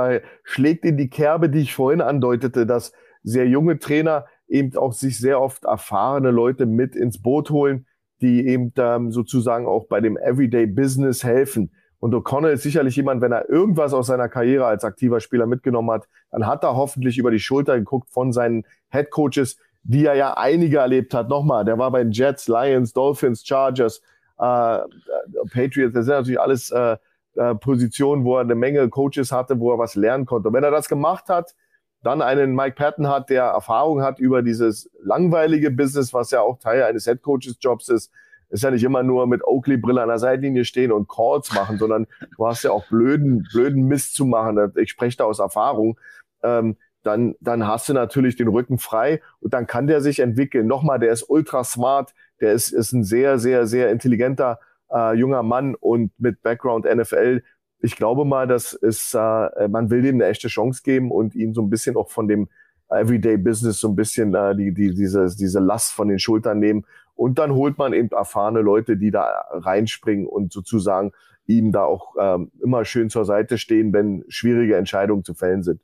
schlägt 0.45 0.85
in 0.85 0.99
die 0.99 1.09
Kerbe, 1.09 1.49
die 1.49 1.61
ich 1.61 1.75
vorhin 1.75 2.03
andeutete, 2.03 2.67
dass 2.67 2.93
sehr 3.23 3.49
junge 3.49 3.79
Trainer 3.79 4.27
eben 4.47 4.77
auch 4.77 4.93
sich 4.93 5.19
sehr 5.19 5.41
oft 5.41 5.65
erfahrene 5.65 6.31
Leute 6.31 6.67
mit 6.67 6.97
ins 6.97 7.23
Boot 7.23 7.51
holen, 7.51 7.87
die 8.21 8.47
eben 8.47 8.73
ähm, 8.77 9.11
sozusagen 9.11 9.67
auch 9.67 9.87
bei 9.87 10.01
dem 10.01 10.19
Everyday 10.19 10.67
Business 10.67 11.25
helfen. 11.25 11.71
Und 11.99 12.15
O'Connell 12.15 12.53
ist 12.53 12.63
sicherlich 12.63 12.97
jemand, 12.97 13.21
wenn 13.21 13.33
er 13.33 13.49
irgendwas 13.49 13.93
aus 13.93 14.07
seiner 14.07 14.29
Karriere 14.29 14.67
als 14.67 14.85
aktiver 14.85 15.21
Spieler 15.21 15.47
mitgenommen 15.47 15.91
hat, 15.91 16.09
dann 16.31 16.47
hat 16.47 16.65
er 16.65 16.77
hoffentlich 16.77 17.19
über 17.19 17.31
die 17.31 17.39
Schulter 17.39 17.79
geguckt 17.79 18.11
von 18.11 18.33
seinen 18.33 18.65
Head 18.91 19.11
Coaches, 19.11 19.59
die 19.83 20.05
er 20.05 20.15
ja 20.15 20.35
einige 20.37 20.79
erlebt 20.79 21.15
hat. 21.15 21.29
Nochmal, 21.29 21.65
der 21.65 21.79
war 21.79 21.91
bei 21.91 22.03
den 22.03 22.13
Jets, 22.13 22.49
Lions, 22.49 22.93
Dolphins, 22.93 23.47
Chargers, 23.47 24.03
Patriots. 24.41 25.95
Das 25.95 26.07
sind 26.07 26.15
natürlich 26.15 26.41
alles 26.41 26.71
äh, 26.71 26.97
äh, 27.35 27.55
Positionen, 27.55 28.25
wo 28.25 28.37
er 28.37 28.41
eine 28.41 28.55
Menge 28.55 28.89
Coaches 28.89 29.33
hatte, 29.33 29.61
wo 29.61 29.73
er 29.73 29.79
was 29.79 29.95
lernen 29.95 30.27
konnte. 30.27 30.49
Und 30.49 30.55
wenn 30.55 30.65
er 30.65 30.71
das 30.71 30.89
gemacht 30.89 31.29
hat, 31.29 31.55
dann 32.03 32.23
einen 32.23 32.55
Mike 32.55 32.77
Patton 32.77 33.09
hat, 33.09 33.29
der 33.29 33.45
Erfahrung 33.45 34.03
hat 34.03 34.19
über 34.19 34.43
dieses 34.43 34.91
langweilige 35.03 35.71
Business, 35.71 36.15
was 36.15 36.31
ja 36.31 36.41
auch 36.41 36.59
Teil 36.59 36.83
eines 36.83 37.05
Head 37.05 37.23
Coaches 37.23 37.59
Jobs 37.61 37.89
ist. 37.89 38.11
Ist 38.49 38.65
ja 38.65 38.71
nicht 38.71 38.83
immer 38.83 39.03
nur 39.03 39.27
mit 39.27 39.45
Oakley-Brille 39.45 40.03
an 40.03 40.09
der 40.09 40.19
Seitlinie 40.19 40.65
stehen 40.65 40.91
und 40.91 41.09
Calls 41.09 41.53
machen, 41.53 41.79
sondern 41.79 42.07
du 42.37 42.47
hast 42.47 42.65
ja 42.65 42.73
auch 42.73 42.85
blöden, 42.89 43.47
blöden 43.53 43.87
Mist 43.87 44.15
zu 44.15 44.25
machen. 44.25 44.73
Ich 44.77 44.91
spreche 44.91 45.19
da 45.19 45.25
aus 45.25 45.39
Erfahrung. 45.39 46.01
Ähm, 46.43 46.77
dann, 47.03 47.35
dann 47.41 47.67
hast 47.67 47.89
du 47.89 47.93
natürlich 47.93 48.37
den 48.37 48.49
Rücken 48.49 48.79
frei 48.79 49.21
und 49.41 49.55
dann 49.55 49.67
kann 49.67 49.87
der 49.87 50.01
sich 50.01 50.21
entwickeln. 50.21 50.67
Nochmal, 50.67 50.99
der 50.99 51.13
ist 51.13 51.29
ultra 51.29 51.65
smart, 51.65 52.15
der 52.41 52.53
ist, 52.53 52.71
ist 52.71 52.93
ein 52.93 53.05
sehr, 53.05 53.39
sehr, 53.39 53.67
sehr 53.67 53.91
intelligenter 53.91 54.61
äh, 54.93 55.15
junger 55.17 55.43
Mann 55.43 55.75
und 55.75 56.13
mit 56.19 56.43
Background 56.43 56.85
NFL 56.85 57.43
ich 57.83 57.97
glaube 57.97 58.25
mal, 58.25 58.47
dass 58.47 58.73
es, 58.75 59.15
äh, 59.15 59.69
man 59.69 59.91
will 59.91 60.03
dem 60.03 60.17
eine 60.17 60.27
echte 60.27 60.49
Chance 60.49 60.83
geben 60.85 61.11
und 61.11 61.35
ihn 61.35 61.55
so 61.55 61.63
ein 61.63 61.71
bisschen 61.71 61.97
auch 61.97 62.11
von 62.11 62.29
dem 62.29 62.49
Everyday 62.89 63.37
Business 63.37 63.79
so 63.79 63.89
ein 63.89 63.97
bisschen 63.97 64.35
äh, 64.35 64.55
die, 64.55 64.75
die, 64.75 64.95
diese, 64.95 65.35
diese 65.35 65.61
Last 65.61 65.93
von 65.93 66.09
den 66.09 66.19
Schultern 66.19 66.59
nehmen. 66.59 66.85
Und 67.15 67.39
dann 67.39 67.53
holt 67.53 67.79
man 67.79 67.93
eben 67.93 68.09
erfahrene 68.11 68.61
Leute, 68.61 68.97
die 68.97 69.11
da 69.11 69.45
reinspringen 69.51 70.27
und 70.27 70.53
sozusagen 70.53 71.13
ihm 71.47 71.73
da 71.73 71.85
auch 71.85 72.15
ähm, 72.19 72.51
immer 72.63 72.85
schön 72.85 73.11
zur 73.11 73.25
Seite 73.25 73.59
stehen, 73.59 73.93
wenn 73.93 74.25
schwierige 74.29 74.77
Entscheidungen 74.77 75.25
zu 75.25 75.35
fällen 75.35 75.63
sind. 75.63 75.81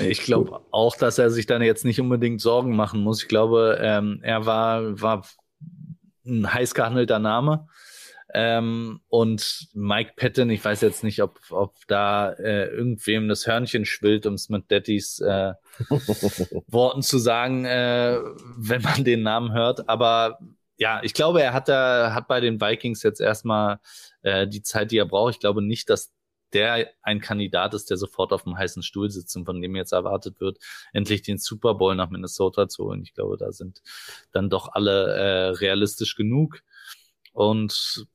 Ich 0.00 0.22
glaube 0.22 0.60
auch, 0.70 0.96
dass 0.96 1.18
er 1.18 1.30
sich 1.30 1.46
dann 1.46 1.62
jetzt 1.62 1.84
nicht 1.84 2.00
unbedingt 2.00 2.40
Sorgen 2.40 2.76
machen 2.76 3.00
muss. 3.00 3.22
Ich 3.22 3.28
glaube, 3.28 3.78
ähm, 3.80 4.20
er 4.22 4.46
war, 4.46 5.00
war 5.00 5.26
ein 6.26 6.52
heiß 6.52 6.74
gehandelter 6.74 7.18
Name. 7.18 7.66
Ähm, 8.34 9.00
und 9.08 9.68
Mike 9.72 10.12
Patton, 10.16 10.50
ich 10.50 10.62
weiß 10.62 10.82
jetzt 10.82 11.02
nicht, 11.02 11.22
ob, 11.22 11.40
ob 11.50 11.74
da 11.86 12.32
äh, 12.32 12.66
irgendwem 12.66 13.26
das 13.26 13.46
Hörnchen 13.46 13.86
schwillt, 13.86 14.26
um 14.26 14.34
es 14.34 14.50
mit 14.50 14.70
Daddys 14.70 15.18
äh, 15.20 15.54
Worten 16.66 17.02
zu 17.02 17.18
sagen, 17.18 17.64
äh, 17.64 18.18
wenn 18.56 18.82
man 18.82 19.04
den 19.04 19.22
Namen 19.22 19.52
hört. 19.54 19.88
Aber 19.88 20.38
ja, 20.76 21.00
ich 21.02 21.14
glaube, 21.14 21.42
er 21.42 21.54
hat 21.54 21.68
da, 21.68 22.12
hat 22.14 22.28
bei 22.28 22.40
den 22.40 22.60
Vikings 22.60 23.02
jetzt 23.02 23.20
erstmal 23.20 23.80
äh, 24.22 24.46
die 24.46 24.62
Zeit, 24.62 24.90
die 24.90 24.98
er 24.98 25.06
braucht. 25.06 25.34
Ich 25.34 25.40
glaube 25.40 25.62
nicht, 25.62 25.88
dass 25.88 26.12
der 26.52 26.90
ein 27.02 27.20
Kandidat 27.20 27.74
ist, 27.74 27.90
der 27.90 27.96
sofort 27.96 28.32
auf 28.32 28.44
dem 28.44 28.56
heißen 28.56 28.82
Stuhl 28.82 29.10
sitzt 29.10 29.36
und 29.36 29.44
von 29.44 29.60
dem 29.60 29.76
jetzt 29.76 29.92
erwartet 29.92 30.40
wird, 30.40 30.58
endlich 30.92 31.22
den 31.22 31.38
Super 31.38 31.74
Bowl 31.74 31.94
nach 31.94 32.10
Minnesota 32.10 32.68
zu 32.68 32.84
holen. 32.84 33.02
Ich 33.02 33.14
glaube, 33.14 33.36
da 33.36 33.52
sind 33.52 33.82
dann 34.32 34.50
doch 34.50 34.72
alle 34.72 35.14
äh, 35.14 35.48
realistisch 35.50 36.16
genug. 36.16 36.60
Und 37.32 38.06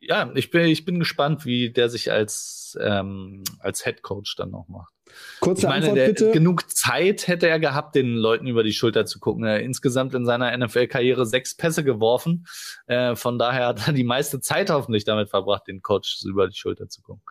ja, 0.00 0.30
ich 0.34 0.50
bin, 0.50 0.66
ich 0.66 0.84
bin 0.84 0.98
gespannt, 0.98 1.44
wie 1.44 1.70
der 1.70 1.88
sich 1.88 2.10
als, 2.10 2.76
ähm, 2.80 3.44
als 3.58 3.84
Head 3.84 4.02
Coach 4.02 4.34
dann 4.36 4.50
noch 4.50 4.68
macht. 4.68 4.92
Kurze 5.40 5.62
ich 5.62 5.68
meine, 5.68 5.86
Antwort 5.86 5.96
der, 5.96 6.06
bitte. 6.06 6.30
genug 6.30 6.70
Zeit 6.70 7.26
hätte 7.26 7.48
er 7.48 7.58
gehabt, 7.58 7.94
den 7.94 8.14
Leuten 8.14 8.46
über 8.46 8.62
die 8.62 8.72
Schulter 8.72 9.06
zu 9.06 9.18
gucken. 9.18 9.44
Er 9.44 9.56
hat 9.56 9.62
insgesamt 9.62 10.14
in 10.14 10.24
seiner 10.24 10.56
NFL-Karriere 10.56 11.26
sechs 11.26 11.56
Pässe 11.56 11.84
geworfen. 11.84 12.46
Äh, 12.86 13.16
von 13.16 13.38
daher 13.38 13.66
hat 13.66 13.88
er 13.88 13.92
die 13.92 14.04
meiste 14.04 14.40
Zeit 14.40 14.70
hoffentlich 14.70 15.04
damit 15.04 15.28
verbracht, 15.28 15.66
den 15.66 15.82
Coach 15.82 16.22
über 16.24 16.48
die 16.48 16.56
Schulter 16.56 16.88
zu 16.88 17.02
gucken. 17.02 17.22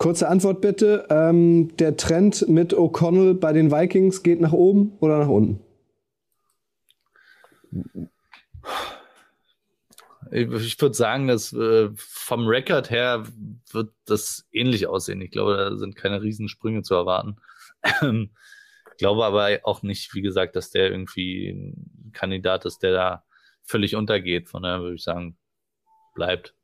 Kurze 0.00 0.28
Antwort 0.28 0.62
bitte. 0.62 1.06
Ähm, 1.10 1.76
der 1.76 1.94
Trend 1.94 2.48
mit 2.48 2.72
O'Connell 2.72 3.34
bei 3.34 3.52
den 3.52 3.70
Vikings 3.70 4.22
geht 4.22 4.40
nach 4.40 4.54
oben 4.54 4.96
oder 5.00 5.18
nach 5.18 5.28
unten? 5.28 5.60
Ich, 10.30 10.48
ich 10.50 10.80
würde 10.80 10.94
sagen, 10.94 11.28
dass 11.28 11.52
äh, 11.52 11.90
vom 11.96 12.46
Rekord 12.46 12.88
her 12.88 13.24
wird 13.72 13.92
das 14.06 14.48
ähnlich 14.52 14.86
aussehen. 14.86 15.20
Ich 15.20 15.32
glaube, 15.32 15.54
da 15.54 15.76
sind 15.76 15.96
keine 15.96 16.22
Riesensprünge 16.22 16.80
zu 16.82 16.94
erwarten. 16.94 17.36
Ähm, 18.00 18.30
ich 18.92 18.96
glaube 18.96 19.26
aber 19.26 19.58
auch 19.64 19.82
nicht, 19.82 20.14
wie 20.14 20.22
gesagt, 20.22 20.56
dass 20.56 20.70
der 20.70 20.90
irgendwie 20.90 21.50
ein 21.50 22.12
Kandidat 22.14 22.64
ist, 22.64 22.82
der 22.82 22.92
da 22.92 23.24
völlig 23.64 23.96
untergeht. 23.96 24.48
Von 24.48 24.62
daher 24.62 24.80
würde 24.80 24.96
ich 24.96 25.04
sagen, 25.04 25.36
bleibt. 26.14 26.54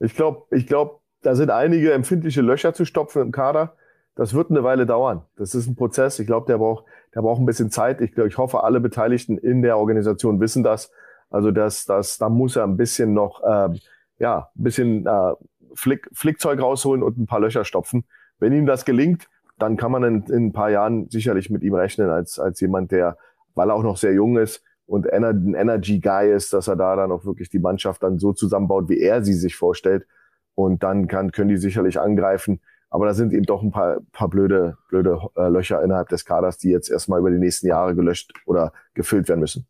Ich 0.00 0.14
glaube, 0.14 0.46
ich 0.50 0.66
glaube, 0.66 1.03
da 1.24 1.34
sind 1.34 1.50
einige 1.50 1.92
empfindliche 1.92 2.42
Löcher 2.42 2.74
zu 2.74 2.84
stopfen 2.84 3.22
im 3.22 3.32
Kader. 3.32 3.74
Das 4.14 4.34
wird 4.34 4.50
eine 4.50 4.62
Weile 4.62 4.86
dauern. 4.86 5.22
Das 5.36 5.54
ist 5.54 5.66
ein 5.66 5.74
Prozess. 5.74 6.18
Ich 6.18 6.26
glaube, 6.26 6.46
der 6.46 6.58
braucht, 6.58 6.84
der 7.14 7.22
braucht 7.22 7.40
ein 7.40 7.46
bisschen 7.46 7.70
Zeit. 7.70 8.00
Ich, 8.00 8.12
glaube, 8.12 8.28
ich 8.28 8.38
hoffe, 8.38 8.62
alle 8.62 8.80
Beteiligten 8.80 9.38
in 9.38 9.62
der 9.62 9.78
Organisation 9.78 10.38
wissen 10.40 10.62
das. 10.62 10.92
Also 11.30 11.50
das, 11.50 11.84
das, 11.84 12.18
da 12.18 12.28
muss 12.28 12.56
er 12.56 12.64
ein 12.64 12.76
bisschen 12.76 13.12
noch, 13.12 13.42
äh, 13.42 13.70
ja, 14.18 14.50
ein 14.56 14.62
bisschen 14.62 15.06
äh, 15.06 15.32
Flick, 15.74 16.08
Flickzeug 16.12 16.60
rausholen 16.60 17.02
und 17.02 17.18
ein 17.18 17.26
paar 17.26 17.40
Löcher 17.40 17.64
stopfen. 17.64 18.04
Wenn 18.38 18.52
ihm 18.52 18.66
das 18.66 18.84
gelingt, 18.84 19.28
dann 19.58 19.76
kann 19.76 19.90
man 19.90 20.04
in, 20.04 20.22
in 20.24 20.46
ein 20.46 20.52
paar 20.52 20.70
Jahren 20.70 21.08
sicherlich 21.08 21.50
mit 21.50 21.62
ihm 21.62 21.74
rechnen 21.74 22.10
als, 22.10 22.38
als 22.38 22.60
jemand, 22.60 22.92
der, 22.92 23.16
weil 23.54 23.70
er 23.70 23.74
auch 23.74 23.82
noch 23.82 23.96
sehr 23.96 24.12
jung 24.12 24.36
ist 24.36 24.62
und 24.86 25.10
ein 25.12 25.54
Energy 25.54 26.00
Guy 26.00 26.32
ist, 26.32 26.52
dass 26.52 26.68
er 26.68 26.76
da 26.76 26.94
dann 26.96 27.10
auch 27.10 27.24
wirklich 27.24 27.48
die 27.48 27.58
Mannschaft 27.58 28.02
dann 28.02 28.18
so 28.18 28.32
zusammenbaut, 28.32 28.88
wie 28.88 29.00
er 29.00 29.24
sie 29.24 29.34
sich 29.34 29.56
vorstellt. 29.56 30.06
Und 30.54 30.82
dann 30.82 31.08
kann, 31.08 31.32
können 31.32 31.48
die 31.48 31.56
sicherlich 31.56 31.98
angreifen. 32.00 32.60
Aber 32.90 33.06
da 33.06 33.14
sind 33.14 33.32
eben 33.32 33.44
doch 33.44 33.62
ein 33.62 33.72
paar, 33.72 33.98
paar 34.12 34.28
blöde, 34.28 34.76
blöde 34.88 35.18
äh, 35.36 35.48
Löcher 35.48 35.82
innerhalb 35.82 36.08
des 36.10 36.24
Kaders, 36.24 36.58
die 36.58 36.70
jetzt 36.70 36.90
erstmal 36.90 37.18
über 37.18 37.30
die 37.30 37.38
nächsten 37.38 37.66
Jahre 37.66 37.94
gelöscht 37.94 38.32
oder 38.46 38.72
gefüllt 38.94 39.28
werden 39.28 39.40
müssen. 39.40 39.66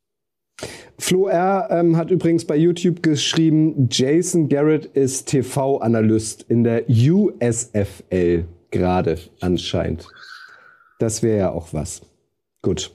Flo 0.98 1.26
R. 1.26 1.68
Ähm, 1.70 1.96
hat 1.96 2.10
übrigens 2.10 2.44
bei 2.44 2.56
YouTube 2.56 3.02
geschrieben, 3.02 3.88
Jason 3.90 4.48
Garrett 4.48 4.86
ist 4.86 5.28
TV-Analyst 5.28 6.44
in 6.48 6.64
der 6.64 6.84
USFL 6.88 8.44
gerade 8.70 9.18
anscheinend. 9.40 10.06
Das 10.98 11.22
wäre 11.22 11.38
ja 11.38 11.50
auch 11.50 11.72
was. 11.72 12.02
Gut. 12.64 12.92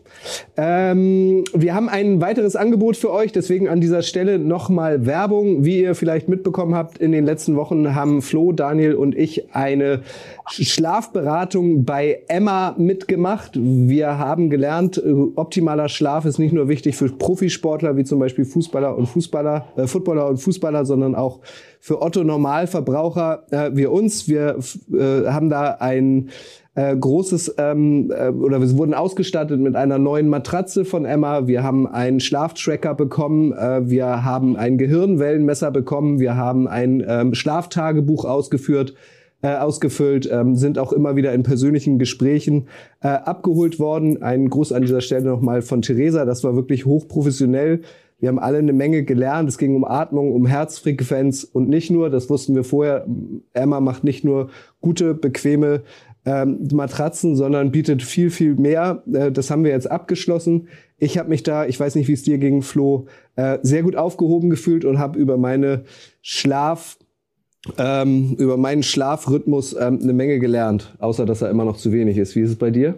Ähm, 0.58 1.44
wir 1.54 1.76
haben 1.76 1.90
ein 1.90 2.22
weiteres 2.22 2.56
Angebot 2.56 2.98
für 2.98 3.12
euch, 3.12 3.32
deswegen 3.32 3.70
an 3.70 3.80
dieser 3.80 4.02
Stelle 4.02 4.40
nochmal 4.40 5.06
Werbung. 5.06 5.64
Wie 5.64 5.80
ihr 5.80 5.94
vielleicht 5.94 6.28
mitbekommen 6.28 6.74
habt, 6.74 6.98
in 6.98 7.12
den 7.12 7.24
letzten 7.24 7.56
Wochen 7.56 7.94
haben 7.94 8.24
Flo, 8.24 8.52
Daniel 8.52 8.96
und 8.96 9.16
ich 9.16 9.54
eine 9.54 10.02
Schlafberatung 10.50 11.86
bei 11.86 12.24
Emma 12.28 12.74
mitgemacht. 12.80 13.52
Wir 13.54 14.18
haben 14.18 14.50
gelernt, 14.50 14.98
äh, 14.98 15.12
optimaler 15.36 15.88
Schlaf 15.88 16.26
ist 16.26 16.40
nicht 16.40 16.52
nur 16.52 16.68
wichtig 16.68 16.96
für 16.96 17.10
Profisportler 17.10 17.96
wie 17.96 18.04
zum 18.04 18.18
Beispiel 18.18 18.46
Fußballer 18.46 18.98
und 18.98 19.06
Fußballer, 19.06 19.68
äh, 19.78 19.86
Footballer 19.86 20.30
und 20.30 20.38
Fußballer, 20.38 20.84
sondern 20.84 21.14
auch 21.14 21.42
für 21.80 22.02
Otto 22.02 22.24
Normalverbraucher 22.24 23.44
äh, 23.52 23.72
wie 23.74 23.86
uns. 23.86 24.28
Wir 24.28 24.58
äh, 24.92 25.28
haben 25.28 25.50
da 25.50 25.78
ein 25.80 26.30
äh, 26.76 26.96
großes 26.96 27.56
ähm, 27.58 28.12
äh, 28.12 28.30
oder 28.30 28.62
wir 28.62 28.78
wurden 28.78 28.94
ausgestattet 28.94 29.60
mit 29.60 29.76
einer 29.76 29.98
neuen 29.98 30.30
Matratze 30.30 30.86
von 30.86 31.06
Emma. 31.06 31.48
Wir 31.48 31.64
haben 31.64 31.88
einen 31.88 32.20
Schlaftracker 32.20 32.96
bekommen. 32.96 33.54
Äh, 33.54 33.90
wir 33.90 34.24
haben 34.24 34.56
ein 34.56 34.78
Gehirnwellenmesser 34.78 35.72
bekommen. 35.72 36.20
Wir 36.20 36.36
haben 36.36 36.68
ein 36.68 37.04
ähm, 37.08 37.34
Schlaftagebuch 37.34 38.26
ausgeführt. 38.26 38.94
Äh, 39.42 39.56
ausgefüllt, 39.56 40.30
ähm, 40.30 40.58
sind 40.58 40.78
auch 40.78 40.92
immer 40.92 41.16
wieder 41.16 41.32
in 41.32 41.44
persönlichen 41.44 41.98
Gesprächen 41.98 42.68
äh, 43.02 43.08
abgeholt 43.08 43.80
worden. 43.80 44.22
Ein 44.22 44.50
Gruß 44.50 44.74
an 44.74 44.82
dieser 44.82 45.00
Stelle 45.00 45.30
nochmal 45.30 45.62
von 45.62 45.82
Theresa. 45.82 46.26
Das 46.26 46.44
war 46.44 46.58
wirklich 46.58 46.86
hochprofessionell. 46.86 47.80
Wir 48.20 48.30
haben 48.30 48.40
alle 48.40 48.58
eine 48.58 48.74
Menge 48.74 49.04
gelernt. 49.04 49.48
Es 49.48 49.58
ging 49.58 49.76
um 49.76 49.86
Atmung, 49.86 50.34
um 50.34 50.46
Herzfrequenz 50.46 51.44
und 51.44 51.70
nicht 51.70 51.90
nur, 51.90 52.10
das 52.10 52.30
wussten 52.30 52.56
wir 52.56 52.64
vorher, 52.64 53.06
Emma 53.54 53.80
macht 53.80 54.04
nicht 54.04 54.24
nur 54.24 54.50
gute, 54.82 55.14
bequeme 55.14 55.84
ähm, 56.26 56.68
Matratzen, 56.74 57.36
sondern 57.36 57.72
bietet 57.72 58.04
viel, 58.04 58.30
viel 58.30 58.56
mehr. 58.56 59.04
Äh, 59.12 59.32
das 59.32 59.50
haben 59.50 59.64
wir 59.64 59.72
jetzt 59.72 59.90
abgeschlossen. 59.90 60.68
Ich 60.98 61.18
habe 61.18 61.30
mich 61.30 61.44
da, 61.44 61.66
ich 61.66 61.80
weiß 61.80 61.96
nicht, 61.96 62.08
wie 62.08 62.14
es 62.14 62.24
dir 62.24 62.38
ging, 62.38 62.62
Flo, 62.62 63.08
äh, 63.36 63.60
sehr 63.62 63.84
gut 63.84 63.96
aufgehoben 63.96 64.50
gefühlt 64.50 64.84
und 64.84 65.00
habe 65.00 65.18
über 65.18 65.38
meine 65.38 65.86
Schlaf, 66.22 66.98
ähm, 67.78 68.36
über 68.38 68.58
meinen 68.58 68.84
Schlafrhythmus 68.84 69.74
ähm, 69.80 70.00
eine 70.04 70.14
Menge 70.14 70.40
gelernt, 70.40 70.96
außer 71.00 71.26
dass 71.26 71.42
er 71.42 71.50
immer 71.50 71.66
noch 71.66 71.78
zu 71.78 71.94
wenig 71.94 72.18
ist. 72.18 72.36
Wie 72.36 72.42
ist 72.42 72.50
es 72.52 72.58
bei 72.58 72.70
dir? 72.70 72.96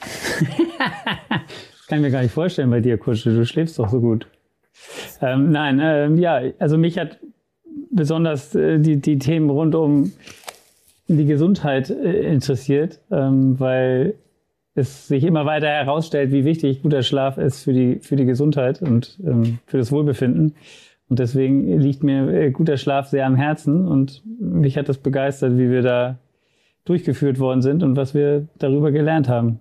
Kann 1.88 1.98
ich 1.98 2.02
mir 2.02 2.10
gar 2.10 2.22
nicht 2.22 2.32
vorstellen 2.32 2.70
bei 2.70 2.80
dir, 2.80 2.96
Kutsche. 2.96 3.34
Du 3.34 3.44
schläfst 3.44 3.78
doch 3.78 3.90
so 3.90 4.00
gut. 4.00 4.26
Ähm, 5.22 5.52
nein, 5.52 5.78
äh, 5.78 6.12
ja, 6.14 6.40
also 6.58 6.76
mich 6.76 6.98
hat 6.98 7.18
besonders 7.90 8.54
äh, 8.54 8.78
die, 8.78 9.00
die 9.00 9.18
Themen 9.18 9.48
rund 9.48 9.74
um 9.74 10.12
die 11.06 11.26
Gesundheit 11.26 11.90
äh, 11.90 12.32
interessiert, 12.32 13.00
ähm, 13.10 13.58
weil 13.58 14.14
es 14.74 15.08
sich 15.08 15.24
immer 15.24 15.46
weiter 15.46 15.68
herausstellt, 15.68 16.32
wie 16.32 16.44
wichtig 16.44 16.82
guter 16.82 17.02
Schlaf 17.02 17.38
ist 17.38 17.62
für 17.62 17.72
die, 17.72 17.96
für 18.00 18.16
die 18.16 18.24
Gesundheit 18.24 18.82
und 18.82 19.18
ähm, 19.24 19.58
für 19.66 19.78
das 19.78 19.92
Wohlbefinden. 19.92 20.54
Und 21.08 21.18
deswegen 21.18 21.78
liegt 21.78 22.02
mir 22.02 22.28
äh, 22.28 22.50
guter 22.50 22.76
Schlaf 22.76 23.08
sehr 23.08 23.26
am 23.26 23.36
Herzen 23.36 23.86
und 23.86 24.22
mich 24.40 24.76
hat 24.76 24.88
das 24.88 24.98
begeistert, 24.98 25.56
wie 25.56 25.70
wir 25.70 25.82
da 25.82 26.18
durchgeführt 26.84 27.38
worden 27.38 27.62
sind 27.62 27.82
und 27.82 27.96
was 27.96 28.14
wir 28.14 28.48
darüber 28.58 28.90
gelernt 28.90 29.28
haben. 29.28 29.60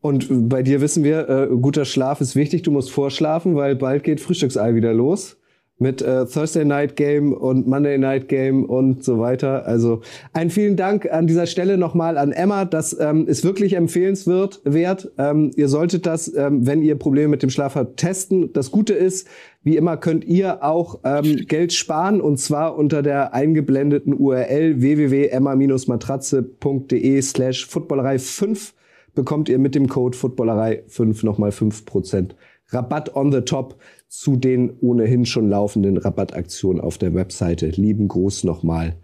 Und 0.00 0.48
bei 0.48 0.62
dir 0.62 0.80
wissen 0.80 1.04
wir, 1.04 1.28
äh, 1.28 1.48
guter 1.48 1.84
Schlaf 1.84 2.20
ist 2.20 2.34
wichtig. 2.34 2.62
Du 2.62 2.70
musst 2.70 2.90
vorschlafen, 2.90 3.56
weil 3.56 3.76
bald 3.76 4.02
geht 4.02 4.20
Frühstücksei 4.20 4.74
wieder 4.74 4.94
los 4.94 5.36
mit 5.80 6.00
äh, 6.02 6.26
Thursday 6.26 6.64
Night 6.64 6.94
Game 6.94 7.32
und 7.32 7.66
Monday 7.66 7.98
Night 7.98 8.28
Game 8.28 8.66
und 8.66 9.02
so 9.02 9.18
weiter. 9.18 9.66
Also 9.66 10.02
ein 10.34 10.50
vielen 10.50 10.76
Dank 10.76 11.10
an 11.10 11.26
dieser 11.26 11.46
Stelle 11.46 11.78
nochmal 11.78 12.18
an 12.18 12.32
Emma. 12.32 12.66
Das 12.66 12.94
ähm, 13.00 13.26
ist 13.26 13.44
wirklich 13.44 13.72
empfehlenswert. 13.72 14.60
Wert. 14.64 15.10
Ähm, 15.16 15.52
ihr 15.56 15.68
solltet 15.68 16.04
das, 16.04 16.30
ähm, 16.34 16.66
wenn 16.66 16.82
ihr 16.82 16.96
Probleme 16.96 17.28
mit 17.28 17.42
dem 17.42 17.48
Schlaf 17.48 17.76
habt, 17.76 17.96
testen. 17.96 18.52
Das 18.52 18.70
Gute 18.70 18.92
ist, 18.92 19.26
wie 19.62 19.78
immer 19.78 19.96
könnt 19.96 20.26
ihr 20.26 20.62
auch 20.62 20.98
ähm, 21.02 21.46
Geld 21.48 21.72
sparen 21.72 22.20
und 22.20 22.38
zwar 22.38 22.76
unter 22.76 23.00
der 23.02 23.32
eingeblendeten 23.32 24.12
URL 24.12 24.82
www.emma-matratze.de 24.82 27.22
slash 27.22 27.66
Footballerei 27.66 28.18
5 28.18 28.74
bekommt 29.14 29.48
ihr 29.48 29.58
mit 29.58 29.74
dem 29.74 29.88
Code 29.88 30.16
Footballerei 30.16 30.84
5 30.88 31.22
nochmal 31.22 31.50
5% 31.50 32.30
Rabatt 32.72 33.14
on 33.16 33.32
the 33.32 33.40
top 33.40 33.76
zu 34.08 34.36
den 34.36 34.76
ohnehin 34.80 35.26
schon 35.26 35.48
laufenden 35.48 35.96
Rabattaktionen 35.96 36.80
auf 36.80 36.98
der 36.98 37.14
Webseite. 37.14 37.68
Lieben 37.68 38.08
Gruß 38.08 38.44
nochmal 38.44 38.96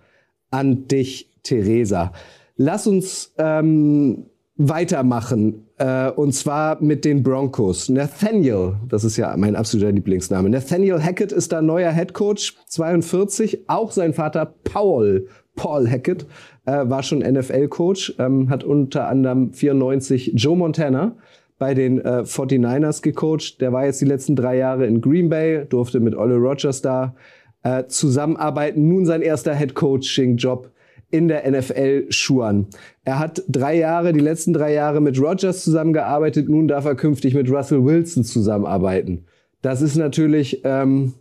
an 0.51 0.89
dich, 0.89 1.31
Theresa. 1.43 2.13
Lass 2.57 2.87
uns 2.87 3.35
ähm, 3.39 4.27
weitermachen. 4.57 5.67
Äh, 5.79 6.11
und 6.11 6.33
zwar 6.33 6.83
mit 6.83 7.05
den 7.05 7.23
Broncos. 7.23 7.89
Nathaniel, 7.89 8.77
das 8.89 9.05
ist 9.05 9.17
ja 9.17 9.37
mein 9.37 9.57
absoluter 9.57 9.93
Lieblingsname. 9.93 10.49
Nathaniel 10.49 11.03
Hackett 11.03 11.33
ist 11.33 11.53
da 11.53 11.61
neuer 11.61 11.93
Head 11.93 12.15
Coach, 12.15 12.57
42. 12.69 13.69
Auch 13.69 13.93
sein 13.93 14.15
Vater 14.15 14.55
Paul, 14.65 15.29
Paul 15.57 15.89
Hackett, 15.91 16.27
äh, 16.67 16.89
war 16.89 17.03
schon 17.03 17.21
NFL-Coach, 17.21 18.15
ähm, 18.19 18.51
hat 18.51 18.63
unter 18.63 19.09
anderem 19.09 19.53
94 19.53 20.33
Joe 20.37 20.57
Montana 20.57 21.17
bei 21.59 21.75
den 21.75 22.01
äh, 22.01 22.23
49ers 22.25 23.03
gecoacht. 23.03 23.61
Der 23.61 23.73
war 23.73 23.87
jetzt 23.87 24.01
die 24.01 24.07
letzten 24.07 24.37
drei 24.37 24.57
Jahre 24.57 24.87
in 24.87 25.01
Green 25.01 25.29
Bay, 25.29 25.65
durfte 25.69 26.01
mit 26.01 26.15
Olle 26.15 26.37
Rogers 26.37 26.83
da 26.83 27.15
äh, 27.63 27.85
zusammenarbeiten. 27.87 28.87
Nun 28.89 29.07
sein 29.07 29.23
erster 29.23 29.55
Head 29.55 29.75
Coaching 29.75 30.37
Job 30.37 30.71
in 31.11 31.29
der 31.29 31.51
NFL 31.51 32.07
schuern. 32.11 32.67
Er 33.05 33.19
hat 33.19 33.43
drei 33.49 33.77
Jahre, 33.79 34.13
die 34.13 34.21
letzten 34.21 34.53
drei 34.53 34.73
Jahre 34.73 35.01
mit 35.01 35.21
Rogers 35.21 35.65
zusammengearbeitet. 35.65 36.49
Nun 36.49 36.69
darf 36.69 36.85
er 36.85 36.95
künftig 36.95 37.35
mit 37.35 37.51
Russell 37.51 37.85
Wilson 37.85 38.25
zusammenarbeiten. 38.25 39.25
Das 39.63 39.83
ist 39.83 39.97
natürlich 39.97 40.61
ähm, 40.65 41.15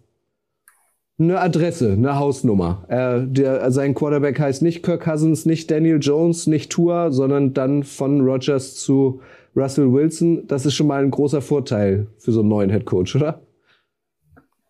eine 1.18 1.40
Adresse, 1.40 1.94
eine 1.94 2.20
Hausnummer. 2.20 2.86
Äh, 2.90 3.22
der, 3.26 3.72
sein 3.72 3.94
Quarterback 3.94 4.40
heißt 4.40 4.62
nicht 4.62 4.84
Kirk 4.84 5.04
Cousins, 5.04 5.46
nicht 5.46 5.72
Daniel 5.72 6.00
Jones, 6.02 6.48
nicht 6.48 6.72
Tua, 6.72 7.12
sondern 7.12 7.54
dann 7.54 7.84
von 7.84 8.22
Rogers 8.22 8.76
zu 8.76 9.22
Russell 9.56 9.92
Wilson. 9.92 10.46
Das 10.48 10.66
ist 10.66 10.76
schon 10.76 10.88
mal 10.88 11.02
ein 11.02 11.12
großer 11.12 11.42
Vorteil 11.42 12.08
für 12.18 12.32
so 12.32 12.42
einen 12.42 12.50
neuen 12.50 12.70
Head 12.70 12.86
Coach, 12.86 13.16
oder? 13.16 13.42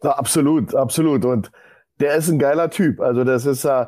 Ja, 0.04 0.12
absolut, 0.12 0.76
absolut. 0.76 1.26
Und 1.26 1.52
der 2.00 2.16
ist 2.16 2.30
ein 2.30 2.38
geiler 2.38 2.70
Typ. 2.70 3.00
Also 3.00 3.24
das 3.24 3.46
ist 3.46 3.66
äh, 3.66 3.88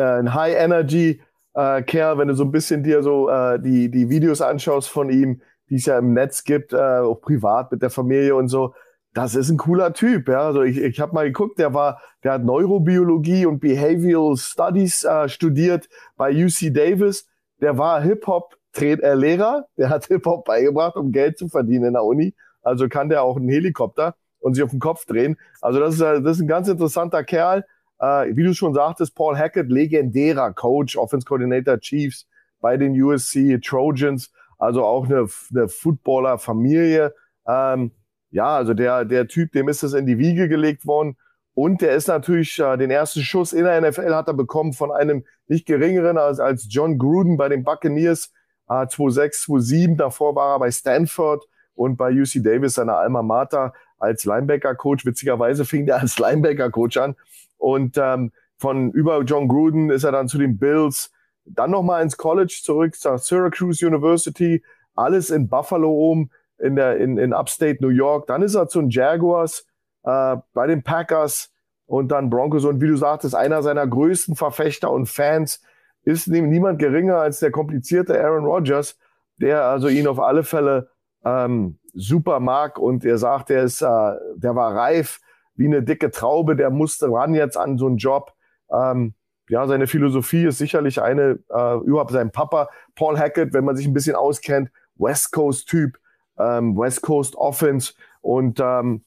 ein 0.00 0.32
High 0.32 0.56
Energy 0.56 1.20
äh, 1.54 1.82
Kerl, 1.82 2.18
wenn 2.18 2.28
du 2.28 2.34
so 2.34 2.44
ein 2.44 2.52
bisschen 2.52 2.82
dir 2.82 3.02
so 3.02 3.28
äh, 3.28 3.60
die 3.60 3.90
die 3.90 4.08
Videos 4.08 4.40
anschaust 4.40 4.88
von 4.88 5.10
ihm, 5.10 5.42
die 5.68 5.76
es 5.76 5.86
ja 5.86 5.98
im 5.98 6.14
Netz 6.14 6.44
gibt, 6.44 6.72
äh, 6.72 6.76
auch 6.76 7.20
privat 7.20 7.72
mit 7.72 7.82
der 7.82 7.90
Familie 7.90 8.36
und 8.36 8.48
so 8.48 8.74
das 9.12 9.34
ist 9.34 9.50
ein 9.50 9.56
cooler 9.56 9.92
Typ. 9.92 10.28
Ja? 10.28 10.42
Also 10.42 10.62
ich, 10.62 10.78
ich 10.78 11.00
habe 11.00 11.14
mal 11.14 11.26
geguckt, 11.26 11.58
der 11.58 11.74
war, 11.74 12.00
der 12.22 12.32
hat 12.32 12.44
Neurobiologie 12.44 13.46
und 13.46 13.60
Behavioral 13.60 14.36
Studies 14.36 15.04
äh, 15.04 15.28
studiert 15.28 15.88
bei 16.16 16.30
UC 16.32 16.72
Davis. 16.72 17.26
Der 17.60 17.76
war 17.76 18.00
Hip-Hop-Lehrer, 18.02 19.66
der 19.76 19.88
hat 19.88 20.06
Hip-Hop 20.08 20.44
beigebracht, 20.44 20.96
um 20.96 21.12
Geld 21.12 21.38
zu 21.38 21.48
verdienen 21.48 21.86
in 21.86 21.92
der 21.94 22.04
Uni. 22.04 22.34
Also 22.62 22.88
kann 22.88 23.08
der 23.08 23.22
auch 23.22 23.36
einen 23.36 23.48
Helikopter 23.48 24.14
und 24.38 24.54
sich 24.54 24.62
auf 24.62 24.70
den 24.70 24.80
Kopf 24.80 25.06
drehen. 25.06 25.36
Also 25.60 25.80
das 25.80 25.94
ist, 25.94 26.00
äh, 26.00 26.22
das 26.22 26.36
ist 26.36 26.42
ein 26.42 26.48
ganz 26.48 26.68
interessanter 26.68 27.24
Kerl. 27.24 27.64
Äh, 27.98 28.34
wie 28.36 28.44
du 28.44 28.54
schon 28.54 28.74
sagtest, 28.74 29.14
Paul 29.14 29.36
Hackett, 29.36 29.68
legendärer 29.70 30.52
Coach, 30.52 30.96
Offense 30.96 31.26
Coordinator 31.26 31.78
Chiefs 31.80 32.26
bei 32.60 32.76
den 32.76 33.00
USC 33.00 33.58
Trojans, 33.60 34.32
also 34.58 34.84
auch 34.84 35.06
eine, 35.06 35.26
eine 35.50 35.68
Footballer-Familie. 35.68 37.14
Ähm, 37.46 37.92
ja, 38.30 38.56
also 38.56 38.74
der, 38.74 39.04
der 39.04 39.26
Typ, 39.26 39.52
dem 39.52 39.68
ist 39.68 39.82
es 39.82 39.92
in 39.92 40.06
die 40.06 40.18
Wiege 40.18 40.48
gelegt 40.48 40.86
worden. 40.86 41.16
Und 41.54 41.82
der 41.82 41.94
ist 41.94 42.08
natürlich, 42.08 42.58
äh, 42.58 42.76
den 42.76 42.90
ersten 42.90 43.22
Schuss 43.22 43.52
in 43.52 43.64
der 43.64 43.80
NFL 43.80 44.14
hat 44.14 44.28
er 44.28 44.34
bekommen 44.34 44.72
von 44.72 44.92
einem 44.92 45.24
nicht 45.48 45.66
geringeren 45.66 46.16
als, 46.16 46.38
als 46.38 46.66
John 46.70 46.96
Gruden 46.96 47.36
bei 47.36 47.48
den 47.48 47.64
Buccaneers, 47.64 48.32
äh, 48.68 48.86
2006, 48.86 49.42
2007. 49.42 49.96
Davor 49.96 50.36
war 50.36 50.54
er 50.54 50.58
bei 50.60 50.70
Stanford 50.70 51.44
und 51.74 51.96
bei 51.96 52.12
UC 52.12 52.42
Davis, 52.42 52.74
seiner 52.74 52.96
Alma 52.96 53.22
Mater, 53.22 53.74
als 53.98 54.24
Linebacker-Coach. 54.24 55.04
Witzigerweise 55.04 55.64
fing 55.64 55.86
der 55.86 56.00
als 56.00 56.18
Linebacker-Coach 56.18 56.96
an. 56.98 57.16
Und 57.58 57.98
ähm, 57.98 58.32
von 58.56 58.92
über 58.92 59.20
John 59.22 59.48
Gruden 59.48 59.90
ist 59.90 60.04
er 60.04 60.12
dann 60.12 60.28
zu 60.28 60.38
den 60.38 60.58
Bills, 60.58 61.10
dann 61.44 61.70
nochmal 61.72 62.02
ins 62.02 62.16
College 62.16 62.60
zurück, 62.62 62.94
zur 62.94 63.18
Syracuse 63.18 63.86
University, 63.86 64.62
alles 64.94 65.30
in 65.30 65.48
Buffalo 65.48 65.90
oben 65.90 66.30
in, 66.60 66.76
der, 66.76 66.96
in, 66.98 67.18
in 67.18 67.32
Upstate 67.32 67.78
New 67.80 67.88
York. 67.88 68.26
Dann 68.26 68.42
ist 68.42 68.54
er 68.54 68.68
zu 68.68 68.80
den 68.80 68.90
Jaguars, 68.90 69.66
äh, 70.04 70.36
bei 70.54 70.66
den 70.66 70.82
Packers 70.82 71.52
und 71.86 72.08
dann 72.12 72.30
Broncos. 72.30 72.64
Und 72.64 72.80
wie 72.80 72.88
du 72.88 72.96
sagtest, 72.96 73.34
einer 73.34 73.62
seiner 73.62 73.86
größten 73.86 74.36
Verfechter 74.36 74.90
und 74.90 75.06
Fans 75.06 75.62
ist 76.02 76.28
niemand 76.28 76.78
geringer 76.78 77.16
als 77.16 77.40
der 77.40 77.50
komplizierte 77.50 78.18
Aaron 78.22 78.44
Rodgers, 78.44 78.98
der 79.36 79.64
also 79.64 79.88
ihn 79.88 80.06
auf 80.06 80.18
alle 80.18 80.44
Fälle 80.44 80.88
ähm, 81.24 81.78
super 81.92 82.40
mag 82.40 82.78
und 82.78 83.04
er 83.04 83.18
sagt, 83.18 83.50
der 83.50 83.64
ist, 83.64 83.82
äh, 83.82 84.12
der 84.36 84.54
war 84.54 84.74
reif 84.74 85.20
wie 85.54 85.66
eine 85.66 85.82
dicke 85.82 86.10
Traube, 86.10 86.56
der 86.56 86.70
musste 86.70 87.12
ran 87.12 87.34
jetzt 87.34 87.56
an 87.56 87.76
so 87.76 87.86
einen 87.86 87.98
Job. 87.98 88.32
Ähm, 88.72 89.14
ja, 89.50 89.66
seine 89.66 89.86
Philosophie 89.86 90.46
ist 90.46 90.58
sicherlich 90.58 91.02
eine, 91.02 91.40
äh, 91.50 91.76
überhaupt 91.84 92.12
sein 92.12 92.30
Papa, 92.30 92.70
Paul 92.94 93.18
Hackett, 93.18 93.52
wenn 93.52 93.64
man 93.64 93.76
sich 93.76 93.86
ein 93.86 93.92
bisschen 93.92 94.14
auskennt, 94.14 94.70
West 94.94 95.32
Coast 95.32 95.68
Typ, 95.68 95.98
ähm, 96.40 96.76
West 96.76 97.02
Coast 97.02 97.36
Offense 97.36 97.92
und 98.22 98.60
ähm, 98.60 99.04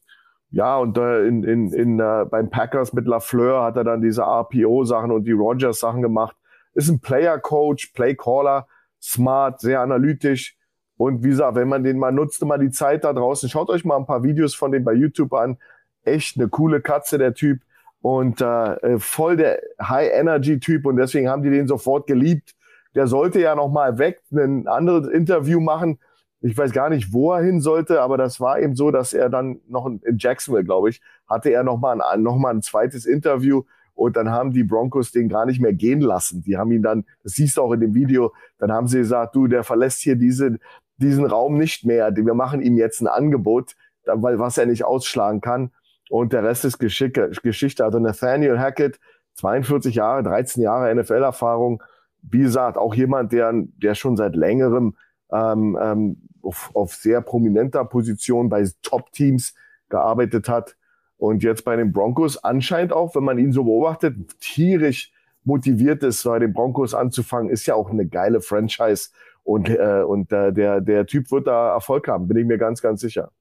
ja, 0.54 0.78
und 0.78 1.00
äh, 1.00 1.26
in, 1.26 1.44
in, 1.44 1.74
in, 1.74 2.00
äh, 2.00 2.26
beim 2.30 2.52
Packers 2.52 2.94
mit 2.94 3.08
LaFleur 3.08 3.64
hat 3.64 3.76
er 3.76 3.84
dann 3.84 4.02
diese 4.02 4.22
RPO-Sachen 4.22 5.10
und 5.10 5.24
die 5.24 5.32
Rogers-Sachen 5.32 6.04
gemacht. 6.04 6.38
Ist 6.76 6.90
ein 6.90 7.00
Player-Coach, 7.00 7.88
Play-Caller, 7.96 8.68
smart, 9.02 9.62
sehr 9.62 9.82
analytisch. 9.82 10.56
Und 10.96 11.24
wie 11.24 11.30
gesagt, 11.30 11.56
wenn 11.56 11.70
man 11.70 11.84
den 11.84 11.98
mal 11.98 12.12
nutzt, 12.12 12.46
mal 12.46 12.60
die 12.60 12.70
Zeit 12.70 13.04
da 13.04 13.14
draußen, 13.14 13.50
schaut 13.50 13.70
euch 13.70 13.84
mal 13.84 13.98
ein 13.98 14.06
paar 14.06 14.22
Videos 14.22 14.54
von 14.54 14.72
dem 14.72 14.84
bei 14.84 14.94
YouTube 14.94 15.34
an. 15.34 15.58
Echt 16.04 16.38
eine 16.38 16.50
coole 16.50 16.82
Katze, 16.82 17.18
der 17.18 17.34
Typ. 17.34 17.62
Und 18.02 18.40
äh, 18.40 18.74
äh 18.76 19.00
voll 19.00 19.38
der 19.38 19.60
High-Energy-Typ. 19.82 20.86
Und 20.86 20.98
deswegen 20.98 21.30
haben 21.30 21.42
die 21.42 21.50
den 21.50 21.68
sofort 21.68 22.06
geliebt. 22.06 22.54
Der 22.94 23.08
sollte 23.08 23.42
ja 23.42 23.56
noch 23.56 23.70
mal 23.70 23.98
weg, 23.98 24.22
ein 24.32 24.68
anderes 24.68 25.08
Interview 25.08 25.60
machen 25.60 25.98
ich 26.44 26.58
weiß 26.58 26.74
gar 26.74 26.90
nicht, 26.90 27.14
wo 27.14 27.32
er 27.32 27.42
hin 27.42 27.62
sollte, 27.62 28.02
aber 28.02 28.18
das 28.18 28.42
war 28.42 28.60
eben 28.60 28.76
so, 28.76 28.92
dass 28.92 29.14
er 29.14 29.30
dann 29.30 29.62
noch 29.70 29.86
in 29.86 30.18
Jacksonville, 30.18 30.66
glaube 30.66 30.90
ich, 30.90 31.02
hatte 31.26 31.50
er 31.50 31.64
noch 31.64 31.80
mal, 31.80 32.02
ein, 32.02 32.22
noch 32.22 32.38
mal 32.38 32.54
ein 32.54 32.62
zweites 32.62 33.06
Interview 33.06 33.64
und 33.94 34.18
dann 34.18 34.30
haben 34.30 34.52
die 34.52 34.66
Broncos 34.66 35.12
den 35.12 35.30
gar 35.30 35.46
nicht 35.46 35.62
mehr 35.62 35.72
gehen 35.72 36.02
lassen. 36.02 36.44
Die 36.44 36.58
haben 36.58 36.72
ihn 36.74 36.84
dann, 36.84 37.06
das 37.24 37.34
siehst 37.34 37.56
du 37.56 37.62
auch 37.62 37.72
in 37.72 37.80
dem 37.80 37.96
Video, 37.96 38.34
dann 38.58 38.74
haben 38.74 38.88
sie 38.88 39.00
gesagt, 39.00 39.36
du, 39.36 39.48
der 39.48 39.64
verlässt 39.64 40.02
hier 40.02 40.18
diese, 40.18 40.60
diesen 40.98 41.26
Raum 41.26 41.58
nicht 41.58 41.86
mehr. 41.86 42.14
Wir 42.14 42.34
machen 42.34 42.62
ihm 42.62 42.76
jetzt 42.76 43.00
ein 43.00 43.08
Angebot, 43.08 43.76
weil 44.06 44.38
was 44.38 44.58
er 44.58 44.66
nicht 44.66 44.84
ausschlagen 44.84 45.40
kann. 45.40 45.72
Und 46.10 46.34
der 46.34 46.44
Rest 46.44 46.66
ist 46.66 46.78
Geschichte. 46.78 47.32
Geschichte. 47.42 47.86
Also 47.86 48.00
Nathaniel 48.00 48.60
Hackett, 48.60 49.00
42 49.36 49.96
Jahre, 49.96 50.24
13 50.24 50.62
Jahre 50.62 50.94
NFL-Erfahrung. 50.94 51.82
Wie 52.22 52.40
gesagt, 52.40 52.78
auch 52.78 52.94
jemand, 52.94 53.32
der, 53.32 53.54
der 53.54 53.96
schon 53.96 54.18
seit 54.18 54.36
längerem 54.36 54.96
ähm, 55.32 55.78
ähm, 55.82 56.18
auf, 56.44 56.72
auf 56.74 56.94
sehr 56.94 57.22
prominenter 57.22 57.86
Position 57.86 58.50
bei 58.50 58.68
Top-Teams 58.82 59.54
gearbeitet 59.90 60.48
hat 60.50 60.76
und 61.18 61.44
jetzt 61.44 61.64
bei 61.64 61.76
den 61.76 61.92
Broncos 61.92 62.38
anscheinend 62.44 62.94
auch, 62.94 63.16
wenn 63.16 63.24
man 63.24 63.40
ihn 63.40 63.52
so 63.52 63.64
beobachtet, 63.64 64.16
tierisch 64.40 65.12
motiviert 65.44 66.04
ist, 66.04 66.24
bei 66.24 66.40
den 66.40 66.54
Broncos 66.54 66.94
anzufangen, 66.94 67.50
ist 67.50 67.66
ja 67.66 67.76
auch 67.76 67.90
eine 67.90 68.08
geile 68.08 68.42
Franchise 68.42 69.10
und, 69.44 69.70
äh, 69.70 70.04
und 70.06 70.32
äh, 70.32 70.54
der, 70.54 70.82
der 70.82 71.06
Typ 71.06 71.32
wird 71.32 71.48
da 71.48 71.74
Erfolg 71.74 72.08
haben, 72.08 72.28
bin 72.28 72.38
ich 72.38 72.46
mir 72.46 72.58
ganz, 72.58 72.82
ganz 72.82 73.02
sicher. 73.02 73.32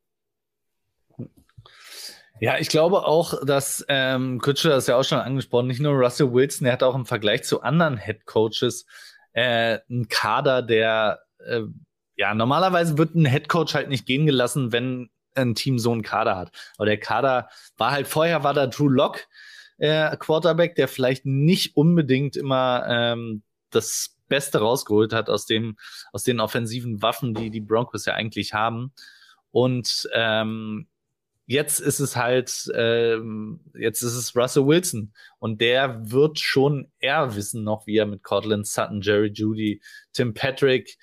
Ja, 2.41 2.59
ich 2.59 2.69
glaube 2.69 3.05
auch, 3.05 3.45
dass 3.45 3.85
ähm, 3.89 4.41
Kutscher 4.41 4.71
das 4.71 4.89
ja 4.89 4.97
auch 4.97 5.05
schon 5.05 5.19
angesprochen, 5.19 5.69
nicht 5.69 5.81
nur 5.81 5.93
Russell 5.93 6.33
Wilson, 6.33 6.67
er 6.67 6.73
hat 6.73 6.83
auch 6.83 6.97
im 6.97 7.07
Vergleich 7.07 7.45
zu 7.45 7.63
anderen 7.63 7.97
Head 7.99 8.27
Coaches 8.27 8.85
äh, 9.33 9.79
einen 9.89 10.09
Kader, 10.09 10.63
der 10.63 11.21
äh, 11.39 11.63
ja, 12.23 12.35
normalerweise 12.35 12.99
wird 12.99 13.16
ein 13.16 13.25
Headcoach 13.25 13.75
halt 13.75 13.89
nicht 13.89 14.07
gehen 14.07 14.27
gelassen, 14.27 14.70
wenn 14.70 15.11
ein 15.35 15.57
Team 15.57 15.81
so 15.81 15.91
einen 15.91 16.03
Kader 16.03 16.37
hat. 16.37 16.53
Aber 16.77 16.87
der 16.87 17.01
Kader 17.01 17.49
war 17.77 17.91
halt 17.91 18.07
vorher, 18.07 18.45
war 18.45 18.55
da 18.55 18.68
Drew 18.68 18.89
Lock 18.89 19.27
äh, 19.79 20.16
Quarterback, 20.16 20.77
der 20.77 20.87
vielleicht 20.87 21.27
nicht 21.27 21.77
unbedingt 21.77 22.37
immer 22.37 22.85
ähm, 22.89 23.43
das 23.70 24.16
Beste 24.29 24.59
rausgeholt 24.59 25.12
hat 25.12 25.29
aus 25.29 25.47
dem, 25.47 25.77
aus 26.12 26.23
den 26.23 26.39
offensiven 26.39 27.03
Waffen, 27.03 27.35
die 27.35 27.51
die 27.51 27.61
Broncos 27.61 28.07
ja 28.07 28.14
eigentlich 28.14 28.55
haben. 28.55 28.93
Und 29.51 30.09
ähm, 30.15 30.86
jetzt 31.47 31.81
ist 31.81 31.99
es 31.99 32.15
halt, 32.15 32.70
ähm, 32.77 33.59
jetzt 33.74 34.03
ist 34.03 34.15
es 34.15 34.36
Russell 34.36 34.69
Wilson 34.69 35.12
und 35.40 35.61
der 35.61 36.09
wird 36.09 36.39
schon 36.39 36.93
eher 37.01 37.35
wissen 37.35 37.65
noch, 37.65 37.89
wie 37.89 37.97
er 37.97 38.07
mit 38.07 38.23
Cortland 38.23 38.69
Sutton, 38.69 39.01
Jerry 39.01 39.32
Judy, 39.35 39.82
Tim 40.12 40.35
Patrick 40.35 40.97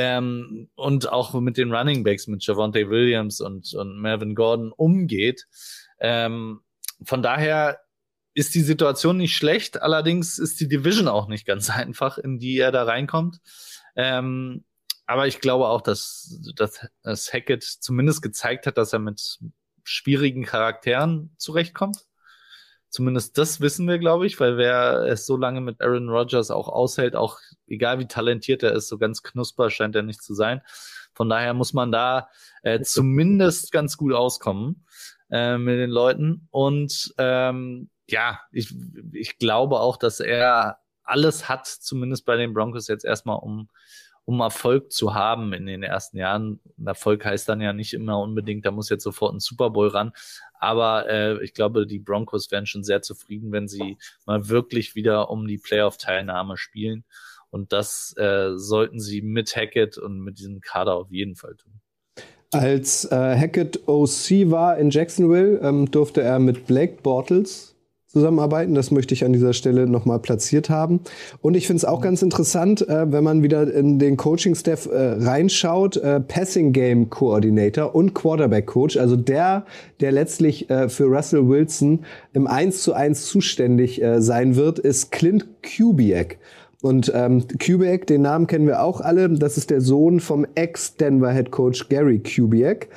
ähm, 0.00 0.70
und 0.76 1.10
auch 1.10 1.34
mit 1.34 1.56
den 1.56 1.74
Running 1.74 2.04
Backs, 2.04 2.28
mit 2.28 2.46
Javante 2.46 2.88
Williams 2.88 3.40
und, 3.40 3.74
und 3.74 4.00
Melvin 4.00 4.36
Gordon 4.36 4.70
umgeht. 4.70 5.46
Ähm, 5.98 6.60
von 7.02 7.20
daher 7.20 7.80
ist 8.32 8.54
die 8.54 8.60
Situation 8.60 9.16
nicht 9.16 9.34
schlecht, 9.34 9.82
allerdings 9.82 10.38
ist 10.38 10.60
die 10.60 10.68
Division 10.68 11.08
auch 11.08 11.26
nicht 11.26 11.46
ganz 11.46 11.68
einfach, 11.70 12.16
in 12.16 12.38
die 12.38 12.58
er 12.58 12.70
da 12.70 12.84
reinkommt. 12.84 13.40
Ähm, 13.96 14.64
aber 15.06 15.26
ich 15.26 15.40
glaube 15.40 15.66
auch, 15.66 15.80
dass, 15.80 16.40
dass, 16.54 16.86
dass 17.02 17.32
Hackett 17.32 17.64
zumindest 17.64 18.22
gezeigt 18.22 18.66
hat, 18.68 18.78
dass 18.78 18.92
er 18.92 19.00
mit 19.00 19.40
schwierigen 19.82 20.44
Charakteren 20.44 21.34
zurechtkommt. 21.38 22.04
Zumindest 22.90 23.36
das 23.36 23.60
wissen 23.60 23.86
wir, 23.86 23.98
glaube 23.98 24.26
ich, 24.26 24.40
weil 24.40 24.56
wer 24.56 25.04
es 25.08 25.26
so 25.26 25.36
lange 25.36 25.60
mit 25.60 25.80
Aaron 25.80 26.08
Rodgers 26.08 26.50
auch 26.50 26.68
aushält, 26.68 27.14
auch 27.16 27.38
egal 27.66 27.98
wie 27.98 28.06
talentiert 28.06 28.62
er 28.62 28.72
ist, 28.72 28.88
so 28.88 28.98
ganz 28.98 29.22
knusper 29.22 29.70
scheint 29.70 29.94
er 29.94 30.02
nicht 30.02 30.22
zu 30.22 30.34
sein. 30.34 30.62
Von 31.14 31.28
daher 31.28 31.52
muss 31.52 31.72
man 31.72 31.92
da 31.92 32.28
äh, 32.62 32.80
zumindest 32.80 33.72
ganz 33.72 33.96
gut 33.96 34.14
auskommen 34.14 34.86
äh, 35.30 35.58
mit 35.58 35.78
den 35.78 35.90
Leuten. 35.90 36.48
Und 36.50 37.12
ähm, 37.18 37.90
ja, 38.08 38.40
ich, 38.52 38.74
ich 39.12 39.38
glaube 39.38 39.80
auch, 39.80 39.96
dass 39.96 40.20
er 40.20 40.78
alles 41.02 41.48
hat, 41.48 41.66
zumindest 41.66 42.24
bei 42.24 42.36
den 42.36 42.54
Broncos 42.54 42.88
jetzt 42.88 43.04
erstmal, 43.04 43.38
um, 43.38 43.68
um 44.28 44.40
Erfolg 44.40 44.92
zu 44.92 45.14
haben 45.14 45.54
in 45.54 45.64
den 45.64 45.82
ersten 45.82 46.18
Jahren. 46.18 46.60
Erfolg 46.84 47.24
heißt 47.24 47.48
dann 47.48 47.62
ja 47.62 47.72
nicht 47.72 47.94
immer 47.94 48.20
unbedingt, 48.20 48.66
da 48.66 48.70
muss 48.70 48.90
jetzt 48.90 49.04
sofort 49.04 49.34
ein 49.34 49.40
Super 49.40 49.70
Bowl 49.70 49.88
ran. 49.88 50.12
Aber 50.60 51.08
äh, 51.08 51.42
ich 51.42 51.54
glaube, 51.54 51.86
die 51.86 51.98
Broncos 51.98 52.50
wären 52.50 52.66
schon 52.66 52.84
sehr 52.84 53.00
zufrieden, 53.00 53.52
wenn 53.52 53.68
sie 53.68 53.96
mal 54.26 54.50
wirklich 54.50 54.94
wieder 54.94 55.30
um 55.30 55.46
die 55.46 55.56
Playoff-Teilnahme 55.56 56.58
spielen. 56.58 57.06
Und 57.48 57.72
das 57.72 58.14
äh, 58.18 58.50
sollten 58.56 59.00
sie 59.00 59.22
mit 59.22 59.56
Hackett 59.56 59.96
und 59.96 60.20
mit 60.20 60.38
diesem 60.38 60.60
Kader 60.60 60.96
auf 60.96 61.10
jeden 61.10 61.34
Fall 61.34 61.56
tun. 61.56 61.80
Als 62.52 63.06
äh, 63.06 63.34
Hackett 63.34 63.88
OC 63.88 64.50
war 64.50 64.76
in 64.76 64.90
Jacksonville, 64.90 65.58
ähm, 65.62 65.90
durfte 65.90 66.20
er 66.20 66.38
mit 66.38 66.66
Blake 66.66 66.98
Bortles 67.02 67.77
zusammenarbeiten. 68.18 68.74
Das 68.74 68.90
möchte 68.90 69.14
ich 69.14 69.24
an 69.24 69.32
dieser 69.32 69.52
Stelle 69.52 69.86
nochmal 69.86 70.18
platziert 70.18 70.68
haben. 70.68 71.00
Und 71.40 71.54
ich 71.54 71.66
finde 71.66 71.78
es 71.78 71.84
auch 71.84 72.00
ganz 72.00 72.22
interessant, 72.22 72.86
äh, 72.88 73.10
wenn 73.10 73.24
man 73.24 73.42
wieder 73.42 73.72
in 73.72 73.98
den 73.98 74.16
Coaching-Staff 74.16 74.86
äh, 74.86 74.96
reinschaut, 75.20 75.96
äh, 75.96 76.20
Passing 76.20 76.72
Game 76.72 77.10
Coordinator 77.10 77.94
und 77.94 78.14
Quarterback 78.14 78.66
Coach, 78.66 78.96
also 78.96 79.16
der, 79.16 79.64
der 80.00 80.12
letztlich 80.12 80.68
äh, 80.70 80.88
für 80.88 81.04
Russell 81.04 81.48
Wilson 81.48 82.00
im 82.32 82.46
1 82.46 82.82
zu 82.82 82.92
1 82.92 83.26
zuständig 83.26 84.02
äh, 84.02 84.20
sein 84.20 84.56
wird, 84.56 84.78
ist 84.78 85.12
Clint 85.12 85.46
Kubiak. 85.62 86.38
Und 86.80 87.10
ähm, 87.14 87.44
Kubiak, 87.64 88.06
den 88.06 88.22
Namen 88.22 88.46
kennen 88.46 88.66
wir 88.66 88.82
auch 88.82 89.00
alle, 89.00 89.28
das 89.28 89.56
ist 89.56 89.70
der 89.70 89.80
Sohn 89.80 90.20
vom 90.20 90.46
Ex-Denver 90.54 91.32
Head 91.32 91.50
Coach 91.50 91.88
Gary 91.88 92.20
Kubiak. 92.20 92.88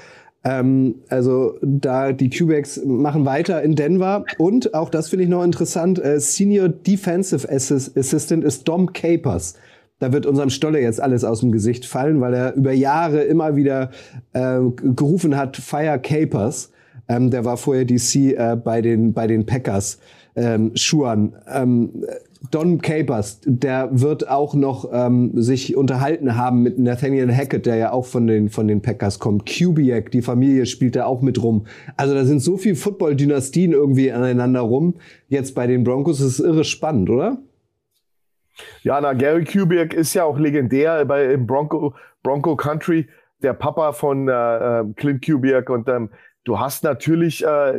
Ähm, 0.43 0.95
also 1.09 1.57
da 1.61 2.13
die 2.13 2.29
Cubex 2.29 2.83
machen 2.85 3.25
weiter 3.25 3.61
in 3.61 3.75
Denver 3.75 4.25
und 4.37 4.73
auch 4.73 4.89
das 4.89 5.09
finde 5.09 5.25
ich 5.25 5.29
noch 5.29 5.43
interessant. 5.43 6.03
Äh, 6.03 6.19
Senior 6.19 6.69
Defensive 6.69 7.47
Assistant 7.49 8.43
ist 8.43 8.67
Dom 8.67 8.91
Capers. 8.93 9.55
Da 9.99 10.11
wird 10.11 10.25
unserem 10.25 10.49
Stolle 10.49 10.81
jetzt 10.81 10.99
alles 10.99 11.23
aus 11.23 11.41
dem 11.41 11.51
Gesicht 11.51 11.85
fallen, 11.85 12.21
weil 12.21 12.33
er 12.33 12.55
über 12.55 12.71
Jahre 12.71 13.21
immer 13.21 13.55
wieder 13.55 13.91
äh, 14.33 14.59
gerufen 14.73 15.37
hat, 15.37 15.57
Fire 15.57 15.99
Capers. 15.99 16.71
Ähm, 17.07 17.29
der 17.29 17.45
war 17.45 17.57
vorher 17.57 17.85
DC 17.85 18.15
äh, 18.15 18.55
bei 18.55 18.81
den 18.81 19.13
bei 19.13 19.27
den 19.27 19.45
Packers. 19.45 19.99
Ähm, 20.35 20.71
Schuan. 20.75 21.35
Ähm, 21.47 22.03
Don 22.49 22.81
Capers, 22.81 23.39
der 23.45 23.89
wird 23.91 24.27
auch 24.27 24.55
noch 24.55 24.89
ähm, 24.91 25.31
sich 25.39 25.77
unterhalten 25.77 26.35
haben 26.35 26.63
mit 26.63 26.79
Nathaniel 26.79 27.31
Hackett, 27.31 27.67
der 27.67 27.75
ja 27.75 27.91
auch 27.91 28.05
von 28.05 28.25
den, 28.25 28.49
von 28.49 28.67
den 28.67 28.81
Packers 28.81 29.19
kommt. 29.19 29.45
Kubiak, 29.45 30.09
die 30.09 30.23
Familie 30.23 30.65
spielt 30.65 30.95
da 30.95 31.05
auch 31.05 31.21
mit 31.21 31.41
rum. 31.43 31.67
Also 31.97 32.15
da 32.15 32.25
sind 32.25 32.39
so 32.39 32.57
viele 32.57 32.75
Football-Dynastien 32.75 33.73
irgendwie 33.73 34.11
aneinander 34.11 34.61
rum. 34.61 34.95
Jetzt 35.27 35.53
bei 35.53 35.67
den 35.67 35.83
Broncos 35.83 36.19
ist 36.19 36.39
es 36.39 36.45
irre 36.45 36.63
spannend, 36.63 37.11
oder? 37.11 37.37
Ja, 38.81 38.99
na, 38.99 39.13
Gary 39.13 39.45
Kubiak 39.45 39.93
ist 39.93 40.13
ja 40.15 40.23
auch 40.23 40.39
legendär 40.39 41.05
bei 41.05 41.33
im 41.33 41.45
Bronco, 41.45 41.93
Bronco 42.23 42.55
Country, 42.55 43.07
der 43.43 43.53
Papa 43.53 43.91
von 43.93 44.27
äh, 44.27 44.31
ähm, 44.79 44.95
Clint 44.95 45.23
Kubiak 45.23 45.69
und 45.69 45.87
ähm, 45.87 46.09
du 46.43 46.59
hast 46.59 46.83
natürlich 46.83 47.45
äh, 47.45 47.73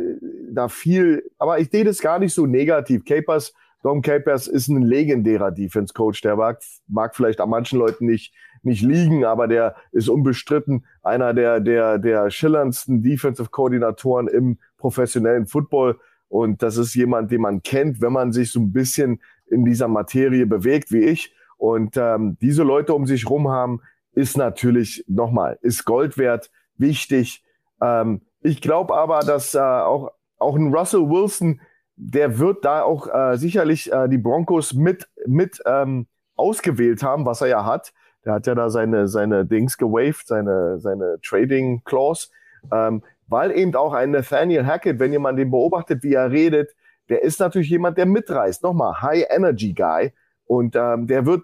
da 0.51 0.69
viel, 0.69 1.29
aber 1.37 1.59
ich 1.59 1.69
sehe 1.69 1.83
das 1.83 1.99
gar 1.99 2.19
nicht 2.19 2.33
so 2.33 2.45
negativ. 2.45 3.03
Capers 3.05 3.53
Dom 3.83 4.01
Capers 4.01 4.47
ist 4.47 4.69
ein 4.69 4.81
legendärer 4.81 5.51
Defense 5.51 5.93
Coach. 5.93 6.21
Der 6.21 6.37
mag, 6.37 6.61
mag 6.87 7.15
vielleicht 7.15 7.41
an 7.41 7.49
manchen 7.49 7.77
Leuten 7.77 8.05
nicht, 8.05 8.33
nicht 8.63 8.81
liegen, 8.81 9.25
aber 9.25 9.47
der 9.47 9.75
ist 9.91 10.07
unbestritten 10.07 10.85
einer 11.03 11.33
der, 11.33 11.59
der, 11.59 11.99
der 11.99 12.31
schillerndsten 12.31 13.03
Defensive 13.03 13.49
Koordinatoren 13.49 14.29
im 14.29 14.57
professionellen 14.77 15.47
Football. 15.47 15.99
Und 16.29 16.63
das 16.63 16.77
ist 16.77 16.95
jemand, 16.95 17.29
den 17.29 17.41
man 17.41 17.61
kennt, 17.61 18.01
wenn 18.01 18.13
man 18.13 18.31
sich 18.31 18.51
so 18.51 18.61
ein 18.61 18.71
bisschen 18.71 19.21
in 19.47 19.65
dieser 19.65 19.89
Materie 19.89 20.45
bewegt, 20.45 20.91
wie 20.93 21.03
ich. 21.03 21.35
Und 21.57 21.97
ähm, 21.97 22.37
diese 22.41 22.63
Leute 22.63 22.93
um 22.93 23.05
sich 23.05 23.29
rum 23.29 23.49
haben, 23.49 23.81
ist 24.13 24.37
natürlich 24.37 25.03
nochmal, 25.07 25.59
ist 25.61 25.83
Gold 25.85 26.17
wert, 26.17 26.51
wichtig. 26.77 27.43
Ähm, 27.81 28.21
ich 28.41 28.61
glaube 28.61 28.95
aber, 28.95 29.19
dass 29.19 29.55
äh, 29.55 29.59
auch, 29.59 30.11
auch 30.37 30.55
ein 30.55 30.73
Russell 30.73 31.09
Wilson 31.09 31.59
der 31.95 32.39
wird 32.39 32.65
da 32.65 32.83
auch 32.83 33.07
äh, 33.07 33.37
sicherlich 33.37 33.91
äh, 33.91 34.07
die 34.07 34.17
Broncos 34.17 34.73
mit, 34.73 35.07
mit 35.25 35.61
ähm, 35.65 36.07
ausgewählt 36.35 37.03
haben, 37.03 37.25
was 37.25 37.41
er 37.41 37.47
ja 37.47 37.65
hat. 37.65 37.93
Der 38.25 38.33
hat 38.33 38.47
ja 38.47 38.55
da 38.55 38.69
seine, 38.69 39.07
seine 39.07 39.45
Dings 39.45 39.77
gewaved, 39.77 40.27
seine, 40.27 40.79
seine 40.79 41.19
Trading 41.21 41.83
Clause, 41.83 42.29
ähm, 42.71 43.03
weil 43.27 43.51
eben 43.51 43.75
auch 43.75 43.93
ein 43.93 44.11
Nathaniel 44.11 44.65
Hackett, 44.65 44.99
wenn 44.99 45.11
jemand 45.11 45.37
den 45.37 45.51
beobachtet, 45.51 46.03
wie 46.03 46.13
er 46.13 46.31
redet, 46.31 46.73
der 47.09 47.21
ist 47.23 47.39
natürlich 47.39 47.69
jemand, 47.69 47.97
der 47.97 48.05
mitreißt. 48.05 48.63
Nochmal, 48.63 49.01
High 49.01 49.25
Energy 49.29 49.73
Guy. 49.73 50.13
Und 50.45 50.75
ähm, 50.75 51.07
der 51.07 51.25
wird, 51.25 51.43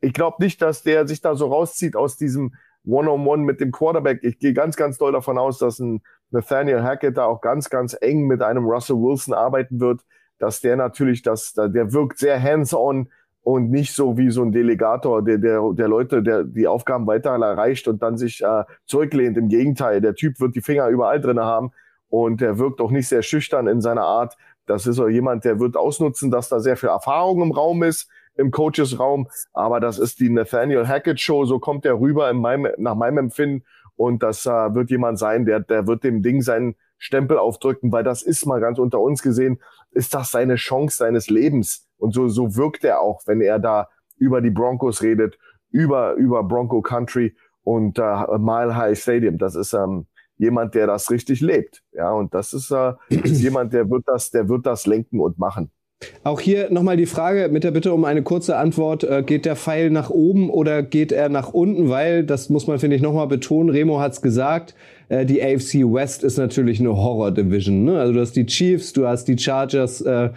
ich 0.00 0.12
glaube 0.12 0.42
nicht, 0.42 0.60
dass 0.60 0.82
der 0.82 1.08
sich 1.08 1.20
da 1.20 1.34
so 1.34 1.48
rauszieht 1.48 1.96
aus 1.96 2.16
diesem 2.16 2.54
One-on-One 2.84 3.22
-on 3.22 3.40
-One 3.40 3.44
mit 3.44 3.60
dem 3.60 3.72
Quarterback. 3.72 4.22
Ich 4.22 4.38
gehe 4.38 4.52
ganz, 4.52 4.76
ganz 4.76 4.98
doll 4.98 5.12
davon 5.12 5.38
aus, 5.38 5.58
dass 5.58 5.78
ein 5.78 6.02
Nathaniel 6.30 6.82
Hackett 6.82 7.16
da 7.16 7.24
auch 7.24 7.40
ganz, 7.40 7.70
ganz 7.70 7.96
eng 8.00 8.26
mit 8.26 8.42
einem 8.42 8.64
Russell 8.64 8.96
Wilson 8.96 9.34
arbeiten 9.34 9.80
wird, 9.80 10.00
dass 10.38 10.60
der 10.60 10.76
natürlich, 10.76 11.22
das, 11.22 11.52
der 11.54 11.92
wirkt 11.92 12.18
sehr 12.18 12.42
hands-on 12.42 13.08
und 13.42 13.70
nicht 13.70 13.94
so 13.94 14.16
wie 14.16 14.30
so 14.30 14.42
ein 14.42 14.52
Delegator, 14.52 15.22
der, 15.22 15.38
der, 15.38 15.62
der 15.72 15.88
Leute, 15.88 16.22
der 16.22 16.44
die 16.44 16.66
Aufgaben 16.66 17.06
weiter 17.06 17.30
erreicht 17.30 17.88
und 17.88 18.02
dann 18.02 18.16
sich 18.16 18.42
äh, 18.42 18.64
zurücklehnt. 18.86 19.36
Im 19.36 19.48
Gegenteil, 19.48 20.00
der 20.00 20.14
Typ 20.14 20.40
wird 20.40 20.54
die 20.54 20.60
Finger 20.60 20.88
überall 20.88 21.20
drin 21.20 21.40
haben 21.40 21.72
und 22.08 22.40
der 22.40 22.58
wirkt 22.58 22.80
auch 22.80 22.90
nicht 22.90 23.08
sehr 23.08 23.22
schüchtern 23.22 23.66
in 23.66 23.80
seiner 23.80 24.04
Art. 24.04 24.36
Das 24.66 24.86
ist 24.86 25.00
auch 25.00 25.08
jemand, 25.08 25.44
der 25.44 25.58
wird 25.58 25.76
ausnutzen, 25.76 26.30
dass 26.30 26.48
da 26.48 26.60
sehr 26.60 26.76
viel 26.76 26.90
Erfahrung 26.90 27.42
im 27.42 27.50
Raum 27.50 27.82
ist, 27.82 28.08
im 28.36 28.50
Coaches-Raum. 28.50 29.28
Aber 29.52 29.80
das 29.80 29.98
ist 29.98 30.20
die 30.20 30.30
Nathaniel 30.30 30.86
Hackett 30.86 31.18
Show, 31.20 31.44
so 31.44 31.58
kommt 31.58 31.84
er 31.86 31.98
rüber 31.98 32.30
in 32.30 32.38
meinem, 32.38 32.68
nach 32.76 32.94
meinem 32.94 33.18
Empfinden. 33.18 33.64
Und 34.00 34.22
das 34.22 34.46
äh, 34.46 34.50
wird 34.74 34.88
jemand 34.88 35.18
sein, 35.18 35.44
der, 35.44 35.60
der 35.60 35.86
wird 35.86 36.04
dem 36.04 36.22
Ding 36.22 36.40
seinen 36.40 36.74
Stempel 36.96 37.36
aufdrücken, 37.36 37.92
weil 37.92 38.02
das 38.02 38.22
ist 38.22 38.46
mal 38.46 38.58
ganz 38.58 38.78
unter 38.78 38.98
uns 38.98 39.20
gesehen, 39.20 39.60
ist 39.90 40.14
das 40.14 40.30
seine 40.30 40.54
Chance 40.54 40.96
seines 40.96 41.28
Lebens. 41.28 41.86
Und 41.98 42.14
so, 42.14 42.26
so 42.28 42.56
wirkt 42.56 42.82
er 42.82 43.02
auch, 43.02 43.20
wenn 43.26 43.42
er 43.42 43.58
da 43.58 43.90
über 44.16 44.40
die 44.40 44.48
Broncos 44.48 45.02
redet, 45.02 45.38
über, 45.70 46.14
über 46.14 46.42
Bronco 46.42 46.80
Country 46.80 47.36
und 47.62 47.98
äh, 47.98 48.38
Mile 48.38 48.74
High 48.74 48.98
Stadium. 48.98 49.36
Das 49.36 49.54
ist 49.54 49.74
ähm, 49.74 50.06
jemand, 50.38 50.74
der 50.74 50.86
das 50.86 51.10
richtig 51.10 51.42
lebt. 51.42 51.82
Ja, 51.92 52.10
und 52.10 52.32
das 52.32 52.54
ist, 52.54 52.70
äh, 52.70 52.94
ist 53.10 53.42
jemand, 53.42 53.74
der 53.74 53.90
wird 53.90 54.04
das, 54.06 54.30
der 54.30 54.48
wird 54.48 54.64
das 54.64 54.86
lenken 54.86 55.20
und 55.20 55.38
machen. 55.38 55.70
Auch 56.24 56.40
hier 56.40 56.70
nochmal 56.70 56.96
die 56.96 57.06
Frage 57.06 57.50
mit 57.50 57.62
der 57.62 57.72
Bitte 57.72 57.92
um 57.92 58.06
eine 58.06 58.22
kurze 58.22 58.56
Antwort. 58.56 59.04
Äh, 59.04 59.22
geht 59.22 59.44
der 59.44 59.56
Pfeil 59.56 59.90
nach 59.90 60.08
oben 60.08 60.48
oder 60.48 60.82
geht 60.82 61.12
er 61.12 61.28
nach 61.28 61.52
unten? 61.52 61.90
Weil, 61.90 62.24
das 62.24 62.48
muss 62.48 62.66
man, 62.66 62.78
finde 62.78 62.96
ich, 62.96 63.02
nochmal 63.02 63.26
betonen, 63.26 63.68
Remo 63.68 64.00
hat's 64.00 64.22
gesagt, 64.22 64.74
äh, 65.10 65.26
die 65.26 65.42
AFC 65.42 65.84
West 65.84 66.24
ist 66.24 66.38
natürlich 66.38 66.80
eine 66.80 66.96
Horror-Division. 66.96 67.84
Ne? 67.84 68.00
Also 68.00 68.14
du 68.14 68.20
hast 68.20 68.32
die 68.32 68.46
Chiefs, 68.46 68.94
du 68.94 69.06
hast 69.06 69.26
die 69.26 69.36
Chargers 69.36 70.00
äh, 70.00 70.30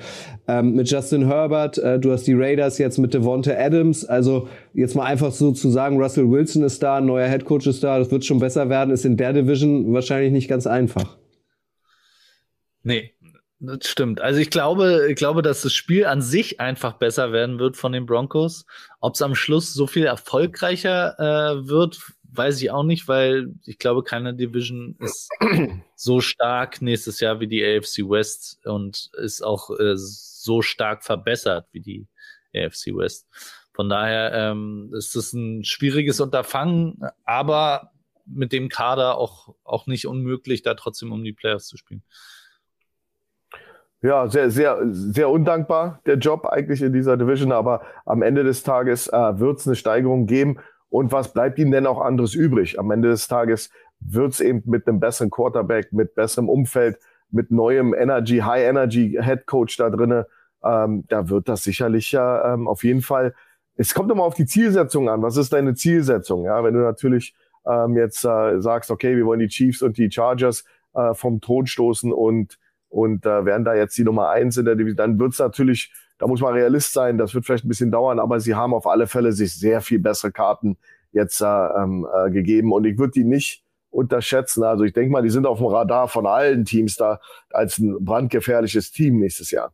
ähm, 0.49 0.73
mit 0.73 0.91
Justin 0.91 1.27
Herbert, 1.27 1.77
äh, 1.77 1.97
du 1.97 2.11
hast 2.11 2.27
die 2.27 2.33
Raiders 2.33 2.77
jetzt 2.77 2.97
mit 2.97 3.13
Devonta 3.13 3.53
Adams. 3.53 4.03
Also 4.03 4.49
jetzt 4.73 4.95
mal 4.95 5.05
einfach 5.05 5.31
so 5.31 5.53
zu 5.53 5.69
sagen, 5.69 5.97
Russell 6.01 6.29
Wilson 6.29 6.63
ist 6.63 6.83
da, 6.83 6.97
ein 6.97 7.05
neuer 7.05 7.27
Headcoach 7.27 7.67
ist 7.67 7.83
da, 7.85 7.99
das 7.99 8.11
wird 8.11 8.25
schon 8.25 8.39
besser 8.39 8.67
werden, 8.67 8.93
ist 8.93 9.05
in 9.05 9.15
der 9.15 9.31
Division 9.31 9.93
wahrscheinlich 9.93 10.33
nicht 10.33 10.49
ganz 10.49 10.67
einfach. 10.67 11.17
Nee, 12.83 13.12
das 13.65 13.87
stimmt. 13.87 14.19
Also 14.19 14.41
ich 14.41 14.49
glaube, 14.49 15.07
ich 15.09 15.15
glaube, 15.15 15.41
dass 15.41 15.61
das 15.61 15.73
Spiel 15.73 16.05
an 16.05 16.21
sich 16.21 16.59
einfach 16.59 16.93
besser 16.93 17.31
werden 17.31 17.59
wird 17.59 17.77
von 17.77 17.93
den 17.93 18.05
Broncos. 18.05 18.65
Ob 18.99 19.15
es 19.15 19.21
am 19.21 19.35
Schluss 19.35 19.73
so 19.73 19.87
viel 19.87 20.05
erfolgreicher 20.05 21.17
äh, 21.17 21.67
wird, 21.67 22.01
weiß 22.23 22.61
ich 22.61 22.71
auch 22.71 22.83
nicht, 22.83 23.07
weil 23.07 23.53
ich 23.65 23.77
glaube, 23.77 24.03
keine 24.03 24.33
Division 24.33 24.97
ist 24.99 25.29
so 25.95 26.19
stark 26.19 26.81
nächstes 26.81 27.21
Jahr 27.21 27.39
wie 27.39 27.47
die 27.47 27.63
AFC 27.63 27.99
West 27.99 28.59
und 28.65 29.09
ist 29.13 29.41
auch 29.41 29.69
äh, 29.79 29.95
so 29.95 30.61
stark 30.61 31.05
verbessert 31.05 31.67
wie 31.71 31.79
die 31.79 32.07
AFC 32.53 32.87
West. 32.93 33.27
Von 33.73 33.87
daher 33.87 34.33
ähm, 34.33 34.91
ist 34.93 35.15
es 35.15 35.31
ein 35.31 35.63
schwieriges 35.63 36.19
Unterfangen, 36.19 36.99
aber 37.23 37.91
mit 38.25 38.51
dem 38.51 38.67
Kader 38.67 39.17
auch, 39.17 39.55
auch 39.63 39.87
nicht 39.87 40.05
unmöglich, 40.05 40.63
da 40.63 40.73
trotzdem 40.73 41.13
um 41.13 41.23
die 41.23 41.33
Playoffs 41.33 41.67
zu 41.67 41.77
spielen. 41.77 42.03
Ja, 44.03 44.27
sehr, 44.27 44.49
sehr, 44.49 44.79
sehr 44.91 45.29
undankbar, 45.29 46.01
der 46.05 46.17
Job 46.17 46.45
eigentlich 46.45 46.81
in 46.81 46.91
dieser 46.91 47.15
Division, 47.15 47.53
aber 47.53 47.83
am 48.05 48.21
Ende 48.21 48.43
des 48.43 48.61
Tages 48.61 49.07
äh, 49.07 49.39
wird 49.39 49.59
es 49.59 49.65
eine 49.65 49.77
Steigerung 49.77 50.25
geben. 50.25 50.59
Und 50.89 51.13
was 51.13 51.31
bleibt 51.31 51.57
ihnen 51.57 51.71
denn 51.71 51.87
auch 51.87 52.01
anderes 52.01 52.35
übrig? 52.35 52.77
Am 52.77 52.91
Ende 52.91 53.07
des 53.09 53.29
Tages 53.29 53.71
wird 54.01 54.33
es 54.33 54.41
eben 54.41 54.61
mit 54.65 54.87
einem 54.87 54.99
besseren 54.99 55.31
Quarterback, 55.31 55.93
mit 55.93 56.15
besserem 56.15 56.49
Umfeld, 56.49 56.99
mit 57.31 57.49
neuem 57.49 57.93
Energy, 57.93 58.39
High 58.39 58.67
Energy 58.67 59.17
Head 59.21 59.45
Coach 59.45 59.77
da 59.77 59.89
drinnen, 59.89 60.25
ähm, 60.65 61.05
da 61.07 61.29
wird 61.29 61.47
das 61.47 61.63
sicherlich 61.63 62.11
ja 62.11 62.53
ähm, 62.53 62.67
auf 62.67 62.83
jeden 62.83 63.01
Fall. 63.01 63.33
Es 63.75 63.93
kommt 63.93 64.11
immer 64.11 64.23
auf 64.23 64.35
die 64.35 64.45
Zielsetzung 64.45 65.09
an. 65.09 65.21
Was 65.21 65.37
ist 65.37 65.53
deine 65.53 65.75
Zielsetzung? 65.75 66.43
Ja, 66.43 66.61
wenn 66.63 66.73
du 66.73 66.81
natürlich 66.81 67.35
ähm, 67.65 67.95
jetzt 67.95 68.25
äh, 68.25 68.61
sagst, 68.61 68.91
okay, 68.91 69.15
wir 69.15 69.25
wollen 69.25 69.39
die 69.39 69.47
Chiefs 69.47 69.81
und 69.81 69.97
die 69.97 70.11
Chargers 70.11 70.65
äh, 70.93 71.13
vom 71.13 71.39
Thron 71.39 71.67
stoßen 71.67 72.11
und 72.11 72.59
und 72.93 73.25
äh, 73.25 73.43
wären 73.43 73.65
da 73.65 73.73
jetzt 73.73 73.97
die 73.97 74.03
Nummer 74.03 74.29
eins 74.29 74.55
in 74.55 74.65
der 74.65 74.75
Division, 74.75 74.97
dann 74.97 75.19
wird 75.19 75.33
es 75.33 75.39
natürlich, 75.39 75.91
da 76.19 76.27
muss 76.27 76.41
man 76.41 76.53
Realist 76.53 76.93
sein, 76.93 77.17
das 77.17 77.33
wird 77.33 77.43
vielleicht 77.43 77.65
ein 77.65 77.67
bisschen 77.67 77.89
dauern, 77.89 78.19
aber 78.19 78.39
sie 78.39 78.53
haben 78.53 78.73
auf 78.73 78.85
alle 78.85 79.07
Fälle 79.07 79.31
sich 79.31 79.57
sehr 79.57 79.81
viel 79.81 79.97
bessere 79.97 80.31
Karten 80.31 80.77
jetzt 81.11 81.41
äh, 81.41 81.45
äh, 81.45 82.29
gegeben 82.31 82.71
und 82.71 82.85
ich 82.85 82.99
würde 82.99 83.13
die 83.13 83.23
nicht 83.23 83.63
unterschätzen. 83.89 84.63
Also 84.63 84.83
ich 84.83 84.93
denke 84.93 85.11
mal, 85.11 85.23
die 85.23 85.31
sind 85.31 85.47
auf 85.47 85.57
dem 85.57 85.67
Radar 85.67 86.07
von 86.07 86.27
allen 86.27 86.65
Teams 86.65 86.95
da 86.95 87.19
als 87.49 87.79
ein 87.79 87.97
brandgefährliches 87.99 88.91
Team 88.91 89.19
nächstes 89.19 89.49
Jahr. 89.49 89.73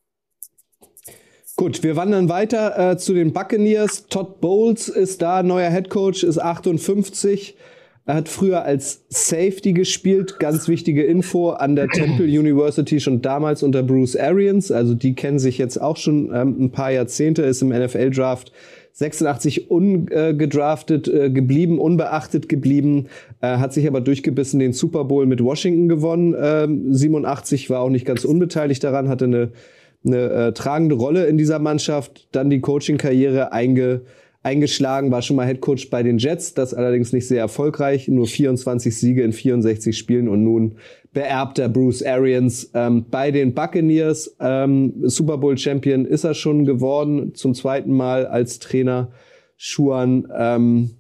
Gut, 1.58 1.84
wir 1.84 1.98
wandern 1.98 2.30
weiter 2.30 2.92
äh, 2.92 2.98
zu 2.98 3.14
den 3.14 3.34
Buccaneers. 3.34 4.08
Todd 4.08 4.40
Bowles 4.40 4.88
ist 4.88 5.22
da, 5.22 5.44
neuer 5.44 5.70
Head 5.70 5.90
Coach, 5.90 6.24
ist 6.24 6.38
58. 6.38 7.58
Er 8.10 8.16
hat 8.16 8.28
früher 8.28 8.64
als 8.66 9.04
Safety 9.10 9.72
gespielt. 9.72 10.40
Ganz 10.40 10.68
wichtige 10.68 11.04
Info 11.04 11.52
an 11.52 11.76
der 11.76 11.88
Temple 11.90 12.26
University 12.26 13.00
schon 13.00 13.22
damals 13.22 13.62
unter 13.62 13.84
Bruce 13.84 14.16
Arians. 14.16 14.72
Also 14.72 14.96
die 14.96 15.14
kennen 15.14 15.38
sich 15.38 15.60
jetzt 15.60 15.80
auch 15.80 15.96
schon 15.96 16.32
ähm, 16.34 16.56
ein 16.60 16.72
paar 16.72 16.92
Jahrzehnte, 16.92 17.44
ist 17.44 17.62
im 17.62 17.70
NFL-Draft 17.70 18.52
86 18.94 19.70
ungedraftet 19.70 21.08
äh, 21.08 21.30
geblieben, 21.30 21.78
unbeachtet 21.78 22.50
geblieben, 22.50 23.10
äh, 23.42 23.58
hat 23.58 23.74
sich 23.74 23.88
aber 23.88 24.02
durchgebissen, 24.02 24.60
den 24.60 24.74
Super 24.74 25.04
Bowl 25.04 25.28
mit 25.28 25.44
Washington 25.44 25.88
gewonnen. 25.88 26.36
Ähm, 26.36 26.92
87 26.92 27.70
war 27.70 27.82
auch 27.82 27.92
nicht 27.92 28.08
ganz 28.08 28.26
unbeteiligt 28.26 28.84
daran, 28.84 29.08
hatte 29.08 29.26
eine, 29.26 29.52
eine 30.04 30.32
äh, 30.32 30.54
tragende 30.54 30.96
Rolle 30.96 31.28
in 31.28 31.38
dieser 31.38 31.60
Mannschaft, 31.60 32.28
dann 32.32 32.50
die 32.50 32.60
Coaching-Karriere 32.60 33.52
einge, 33.52 34.02
eingeschlagen, 34.42 35.12
war 35.12 35.22
schon 35.22 35.36
mal 35.36 35.48
Head 35.48 35.62
Coach 35.62 35.90
bei 35.90 36.04
den 36.04 36.18
Jets, 36.18 36.54
das 36.54 36.74
allerdings 36.74 37.12
nicht 37.12 37.28
sehr 37.28 37.40
erfolgreich, 37.40 38.08
nur 38.08 38.28
24 38.28 38.96
Siege 38.98 39.24
in 39.24 39.34
64 39.34 39.98
Spielen 39.98 40.30
und 40.30 40.44
nun 40.44 40.78
beerbter 41.12 41.68
Bruce 41.68 42.04
Arians 42.04 42.72
ähm, 42.74 43.06
bei 43.10 43.32
den 43.32 43.54
Buccaneers. 43.54 44.36
Ähm, 44.40 44.94
Super 45.04 45.38
Bowl 45.38 45.58
Champion 45.58 46.06
ist 46.06 46.24
er 46.24 46.34
schon 46.34 46.66
geworden, 46.66 47.34
zum 47.36 47.54
zweiten 47.54 47.92
Mal 47.92 48.28
als 48.28 48.60
Trainer. 48.60 49.12
Schuan, 49.58 50.28
ähm, 50.38 50.92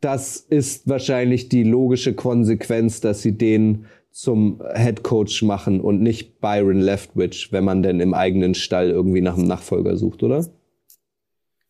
das 0.00 0.36
ist 0.36 0.88
wahrscheinlich 0.88 1.48
die 1.48 1.64
logische 1.64 2.14
Konsequenz, 2.14 3.00
dass 3.00 3.20
sie 3.20 3.36
den 3.36 3.86
zum 4.10 4.62
Head 4.74 5.02
Coach 5.02 5.42
machen 5.42 5.80
und 5.80 6.00
nicht 6.00 6.40
Byron 6.40 6.80
Leftwich, 6.80 7.52
wenn 7.52 7.64
man 7.64 7.82
denn 7.82 8.00
im 8.00 8.14
eigenen 8.14 8.54
Stall 8.54 8.90
irgendwie 8.90 9.20
nach 9.20 9.36
einem 9.36 9.46
Nachfolger 9.46 9.96
sucht, 9.96 10.22
oder? 10.22 10.46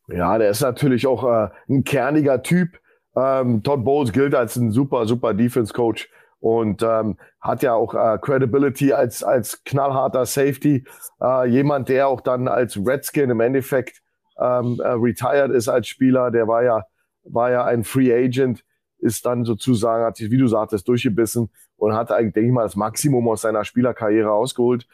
Ja, 0.09 0.39
der 0.39 0.51
ist 0.51 0.63
natürlich 0.63 1.07
auch 1.07 1.25
äh, 1.25 1.49
ein 1.69 1.85
kerniger 1.85 2.43
Typ. 2.43 2.79
Ähm, 3.15 3.63
Todd 3.63 3.85
Bowles 3.85 4.13
gilt 4.13 4.35
als 4.35 4.57
ein 4.57 4.71
super, 4.71 5.07
super 5.07 5.35
Defense 5.35 5.73
Coach 5.73 6.09
und 6.41 6.83
ähm, 6.83 7.17
hat 7.41 7.63
ja 7.63 7.75
auch 7.75 7.95
äh, 7.95 8.19
Credibility 8.21 8.93
als, 8.93 9.23
als 9.23 9.63
knallharter 9.65 10.25
Safety. 10.25 10.85
Äh, 11.21 11.49
jemand, 11.49 11.89
der 11.89 12.09
auch 12.09 12.21
dann 12.21 12.49
als 12.49 12.77
Redskin 12.77 13.31
im 13.31 13.41
Endeffekt 13.41 14.01
ähm, 14.41 14.81
äh, 14.83 14.89
retired 14.89 15.51
ist 15.51 15.69
als 15.69 15.89
Spieler, 15.89 16.31
der 16.31 16.47
war 16.47 16.63
ja, 16.63 16.85
war 17.25 17.51
ja 17.51 17.65
ein 17.65 17.85
Free 17.85 18.13
Agent, 18.13 18.65
ist 18.99 19.27
dann 19.27 19.45
sozusagen, 19.45 20.05
hat 20.05 20.17
sich, 20.17 20.31
wie 20.31 20.39
du 20.39 20.47
sagtest, 20.47 20.87
durchgebissen 20.89 21.51
und 21.77 21.95
hat 21.95 22.13
eigentlich, 22.13 22.35
denke 22.35 22.49
ich 22.49 22.55
mal, 22.55 22.63
das 22.63 22.77
Maximum 22.77 23.29
aus 23.29 23.43
seiner 23.43 23.65
Spielerkarriere 23.65 24.31
ausgeholt. 24.31 24.87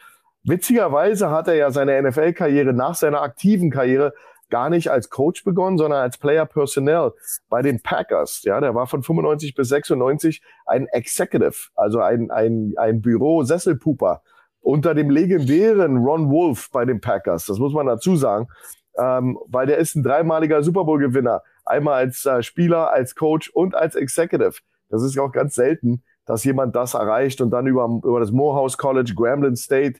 Witzigerweise 0.43 1.31
hat 1.31 1.47
er 1.47 1.55
ja 1.55 1.71
seine 1.71 2.01
NFL-Karriere 2.01 2.73
nach 2.73 2.95
seiner 2.95 3.21
aktiven 3.21 3.71
Karriere 3.71 4.13
gar 4.55 4.69
nicht 4.69 4.89
als 4.89 5.09
Coach 5.09 5.43
begonnen, 5.43 5.77
sondern 5.77 5.99
als 5.99 6.17
Player 6.17 6.45
Personnel 6.45 7.11
bei 7.49 7.61
den 7.61 7.81
Packers. 7.81 8.41
Ja, 8.43 8.61
der 8.61 8.73
war 8.73 8.87
von 8.87 9.03
95 9.03 9.53
bis 9.53 9.67
96 9.67 10.41
ein 10.65 10.87
Executive, 10.87 11.71
also 11.75 11.99
ein, 11.99 12.31
ein, 12.31 12.73
ein 12.77 13.01
Büro-Sesselpuper 13.01 14.21
unter 14.61 14.93
dem 14.93 15.09
legendären 15.09 15.97
Ron 15.97 16.31
Wolf 16.31 16.71
bei 16.71 16.85
den 16.85 17.01
Packers. 17.01 17.47
Das 17.47 17.59
muss 17.59 17.73
man 17.73 17.85
dazu 17.85 18.15
sagen, 18.15 18.47
ähm, 18.97 19.37
weil 19.45 19.67
der 19.67 19.77
ist 19.77 19.93
ein 19.95 20.03
dreimaliger 20.03 20.63
Super 20.63 20.85
Bowl-Gewinner. 20.85 21.43
Einmal 21.65 21.95
als 21.95 22.25
äh, 22.25 22.41
Spieler, 22.41 22.93
als 22.93 23.13
Coach 23.13 23.49
und 23.49 23.75
als 23.75 23.95
Executive. 23.95 24.59
Das 24.87 25.03
ist 25.03 25.19
auch 25.19 25.33
ganz 25.33 25.55
selten, 25.55 26.01
dass 26.25 26.45
jemand 26.45 26.77
das 26.77 26.93
erreicht 26.93 27.41
und 27.41 27.51
dann 27.51 27.67
über, 27.67 27.89
über 28.05 28.21
das 28.21 28.31
Morehouse 28.31 28.77
College, 28.77 29.15
Grambling 29.17 29.57
State, 29.57 29.99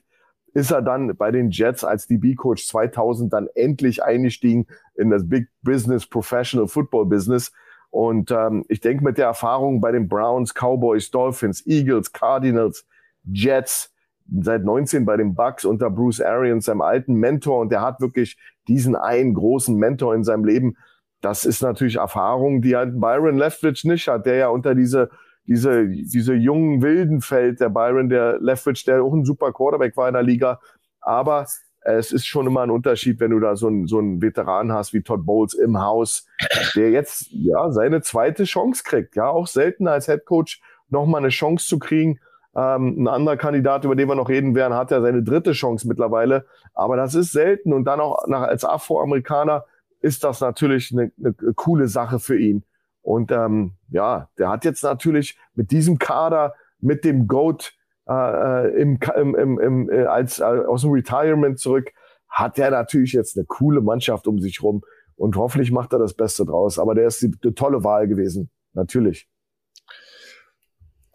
ist 0.56 0.70
er 0.70 0.80
dann 0.80 1.14
bei 1.18 1.30
den 1.30 1.50
Jets 1.50 1.84
als 1.84 2.06
DB-Coach 2.06 2.66
2000 2.66 3.30
dann 3.30 3.46
endlich 3.54 4.02
eingestiegen 4.02 4.66
in 4.94 5.10
das 5.10 5.28
Big 5.28 5.48
Business, 5.60 6.06
Professional 6.06 6.66
Football 6.66 7.04
Business. 7.04 7.52
Und 7.90 8.30
ähm, 8.30 8.64
ich 8.70 8.80
denke, 8.80 9.04
mit 9.04 9.18
der 9.18 9.26
Erfahrung 9.26 9.82
bei 9.82 9.92
den 9.92 10.08
Browns, 10.08 10.54
Cowboys, 10.54 11.10
Dolphins, 11.10 11.66
Eagles, 11.66 12.10
Cardinals, 12.10 12.86
Jets, 13.24 13.92
seit 14.40 14.64
19 14.64 15.04
bei 15.04 15.18
den 15.18 15.34
Bucks 15.34 15.66
unter 15.66 15.90
Bruce 15.90 16.22
Arians, 16.22 16.64
seinem 16.64 16.80
alten 16.80 17.16
Mentor, 17.16 17.60
und 17.60 17.70
der 17.70 17.82
hat 17.82 18.00
wirklich 18.00 18.38
diesen 18.66 18.96
einen 18.96 19.34
großen 19.34 19.76
Mentor 19.76 20.14
in 20.14 20.24
seinem 20.24 20.46
Leben. 20.46 20.78
Das 21.20 21.44
ist 21.44 21.60
natürlich 21.60 21.96
Erfahrung, 21.96 22.62
die 22.62 22.76
halt 22.76 22.98
Byron 22.98 23.36
Leftwich 23.36 23.84
nicht 23.84 24.08
hat, 24.08 24.24
der 24.24 24.36
ja 24.36 24.48
unter 24.48 24.74
diese 24.74 25.10
diese, 25.46 25.86
diese 25.88 26.34
jungen 26.34 26.82
wilden 26.82 27.20
Feld, 27.20 27.60
der 27.60 27.68
Byron, 27.68 28.08
der 28.08 28.38
Leftwich, 28.40 28.84
der 28.84 29.02
auch 29.02 29.12
ein 29.12 29.24
super 29.24 29.52
Quarterback 29.52 29.96
war 29.96 30.08
in 30.08 30.14
der 30.14 30.22
Liga. 30.22 30.60
Aber 31.00 31.46
es 31.86 32.10
ist 32.10 32.26
schon 32.26 32.46
immer 32.46 32.62
ein 32.62 32.70
Unterschied, 32.70 33.20
wenn 33.20 33.30
du 33.30 33.38
da 33.38 33.54
so 33.54 33.68
einen, 33.68 33.86
so 33.86 33.98
einen 33.98 34.20
Veteran 34.20 34.72
hast 34.72 34.92
wie 34.92 35.02
Todd 35.02 35.24
Bowles 35.24 35.54
im 35.54 35.80
Haus, 35.80 36.26
der 36.74 36.90
jetzt 36.90 37.28
ja 37.30 37.70
seine 37.70 38.02
zweite 38.02 38.44
Chance 38.44 38.82
kriegt. 38.84 39.14
Ja, 39.14 39.28
auch 39.28 39.46
selten 39.46 39.86
als 39.86 40.06
Head 40.06 40.24
Coach 40.24 40.60
nochmal 40.88 41.20
eine 41.20 41.28
Chance 41.28 41.66
zu 41.66 41.78
kriegen. 41.78 42.18
Ähm, 42.56 43.02
ein 43.02 43.08
anderer 43.08 43.36
Kandidat, 43.36 43.84
über 43.84 43.94
den 43.94 44.08
wir 44.08 44.16
noch 44.16 44.28
reden 44.28 44.54
werden, 44.56 44.74
hat 44.74 44.90
ja 44.90 45.00
seine 45.00 45.22
dritte 45.22 45.52
Chance 45.52 45.86
mittlerweile. 45.86 46.46
Aber 46.74 46.96
das 46.96 47.14
ist 47.14 47.30
selten. 47.30 47.72
Und 47.72 47.84
dann 47.84 48.00
auch 48.00 48.26
nach, 48.26 48.42
als 48.42 48.64
Afroamerikaner 48.64 49.64
ist 50.00 50.24
das 50.24 50.40
natürlich 50.40 50.90
eine, 50.92 51.12
eine 51.18 51.34
coole 51.54 51.86
Sache 51.86 52.18
für 52.18 52.38
ihn. 52.38 52.64
Und 53.06 53.30
ähm, 53.30 53.74
ja, 53.88 54.28
der 54.36 54.48
hat 54.48 54.64
jetzt 54.64 54.82
natürlich 54.82 55.38
mit 55.54 55.70
diesem 55.70 55.96
Kader, 55.96 56.54
mit 56.80 57.04
dem 57.04 57.28
Goat 57.28 57.72
äh, 58.08 58.12
äh 58.12 58.82
im, 58.82 58.98
im, 59.14 59.60
im, 59.60 59.90
äh, 59.90 60.06
als, 60.06 60.40
äh, 60.40 60.42
aus 60.42 60.80
dem 60.82 60.90
Retirement 60.90 61.56
zurück, 61.56 61.92
hat 62.28 62.58
er 62.58 62.72
natürlich 62.72 63.12
jetzt 63.12 63.36
eine 63.36 63.46
coole 63.46 63.80
Mannschaft 63.80 64.26
um 64.26 64.40
sich 64.40 64.60
rum. 64.60 64.82
Und 65.14 65.36
hoffentlich 65.36 65.70
macht 65.70 65.92
er 65.92 66.00
das 66.00 66.14
Beste 66.14 66.44
draus. 66.44 66.80
Aber 66.80 66.96
der 66.96 67.06
ist 67.06 67.22
die, 67.22 67.30
eine 67.44 67.54
tolle 67.54 67.84
Wahl 67.84 68.08
gewesen, 68.08 68.50
natürlich. 68.72 69.28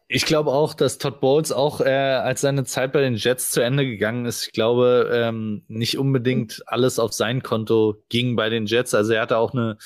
Ich 0.07 0.25
glaube 0.25 0.51
auch, 0.51 0.73
dass 0.73 0.97
Todd 0.97 1.19
Bowles 1.19 1.51
auch, 1.51 1.81
äh, 1.81 1.89
als 1.89 2.39
seine 2.39 2.63
Zeit 2.63 2.93
bei 2.93 3.01
den 3.01 3.15
Jets 3.15 3.51
zu 3.51 3.61
Ende 3.61 3.85
gegangen 3.85 4.25
ist, 4.25 4.47
ich 4.47 4.53
glaube, 4.53 5.09
ähm, 5.11 5.63
nicht 5.67 5.97
unbedingt 5.97 6.63
alles 6.67 6.99
auf 6.99 7.11
sein 7.11 7.43
Konto 7.43 7.95
ging 8.07 8.37
bei 8.37 8.49
den 8.49 8.65
Jets. 8.65 8.93
Also 8.93 9.11
er 9.11 9.23
hatte 9.23 9.37
auch 9.37 9.53
eine 9.53 9.77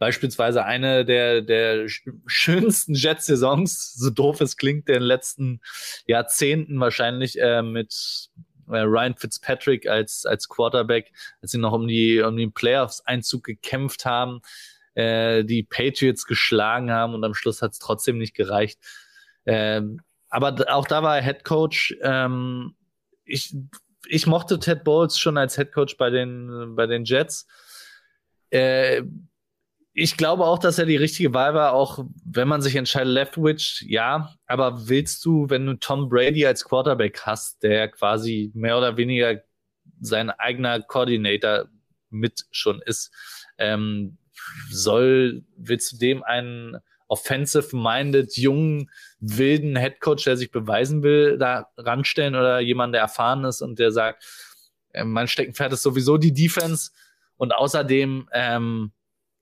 beispielsweise 0.00 0.64
eine 0.64 1.04
der, 1.04 1.42
der 1.42 1.86
schönsten 2.26 2.94
Jet-Saisons, 2.94 3.92
so 3.92 4.08
doof 4.08 4.40
es 4.40 4.56
klingt, 4.56 4.88
der 4.88 4.96
in 4.96 5.02
den 5.02 5.06
letzten 5.06 5.60
Jahrzehnten 6.06 6.80
wahrscheinlich 6.80 7.38
äh, 7.38 7.60
mit 7.62 8.30
äh, 8.70 8.78
Ryan 8.78 9.14
Fitzpatrick 9.14 9.86
als, 9.86 10.24
als 10.24 10.48
Quarterback, 10.48 11.12
als 11.42 11.50
sie 11.50 11.58
noch 11.58 11.72
um 11.72 11.86
die, 11.86 12.18
um 12.20 12.34
den 12.34 12.52
Playoffs-Einzug 12.52 13.44
gekämpft 13.44 14.06
haben, 14.06 14.40
äh, 14.94 15.44
die 15.44 15.64
Patriots 15.64 16.24
geschlagen 16.24 16.90
haben 16.90 17.14
und 17.14 17.22
am 17.22 17.34
Schluss 17.34 17.60
hat 17.60 17.72
es 17.72 17.78
trotzdem 17.78 18.16
nicht 18.16 18.34
gereicht. 18.34 18.80
Ähm, 19.44 20.00
aber 20.30 20.56
auch 20.74 20.86
da 20.86 21.02
war 21.02 21.18
er 21.18 21.22
Head 21.22 21.44
Coach. 21.44 21.94
Ähm, 22.00 22.74
ich, 23.24 23.54
ich 24.06 24.26
mochte 24.26 24.58
Ted 24.58 24.82
Bowles 24.82 25.18
schon 25.18 25.36
als 25.36 25.56
Head 25.56 25.72
Coach 25.72 25.98
bei 25.98 26.08
den, 26.08 26.74
bei 26.74 26.86
den 26.86 27.04
Jets. 27.04 27.46
Äh, 28.48 29.02
ich 29.92 30.16
glaube 30.16 30.44
auch, 30.44 30.58
dass 30.58 30.78
er 30.78 30.86
die 30.86 30.96
richtige 30.96 31.34
Wahl 31.34 31.54
war, 31.54 31.72
auch 31.72 32.04
wenn 32.24 32.48
man 32.48 32.62
sich 32.62 32.76
entscheidet, 32.76 33.12
Leftwich, 33.12 33.84
ja. 33.88 34.34
Aber 34.46 34.88
willst 34.88 35.24
du, 35.24 35.50
wenn 35.50 35.66
du 35.66 35.74
Tom 35.74 36.08
Brady 36.08 36.46
als 36.46 36.64
Quarterback 36.64 37.22
hast, 37.22 37.62
der 37.62 37.88
quasi 37.88 38.52
mehr 38.54 38.78
oder 38.78 38.96
weniger 38.96 39.42
sein 40.00 40.30
eigener 40.30 40.80
Coordinator 40.80 41.66
mit 42.08 42.46
schon 42.50 42.80
ist, 42.86 43.12
ähm, 43.58 44.16
soll, 44.70 45.44
willst 45.56 45.92
du 45.92 45.98
dem 45.98 46.22
einen 46.22 46.78
offensive-minded, 47.08 48.36
jungen, 48.36 48.88
wilden 49.18 49.74
Headcoach, 49.74 50.24
der 50.24 50.36
sich 50.36 50.52
beweisen 50.52 51.02
will, 51.02 51.36
da 51.38 51.68
ranstellen 51.76 52.36
oder 52.36 52.60
jemand, 52.60 52.94
der 52.94 53.02
erfahren 53.02 53.44
ist 53.44 53.62
und 53.62 53.80
der 53.80 53.90
sagt, 53.90 54.24
äh, 54.92 55.04
mein 55.04 55.26
Steckenpferd 55.26 55.72
ist 55.72 55.82
sowieso 55.82 56.16
die 56.16 56.32
Defense 56.32 56.92
und 57.36 57.52
außerdem 57.52 58.28
ähm, 58.32 58.92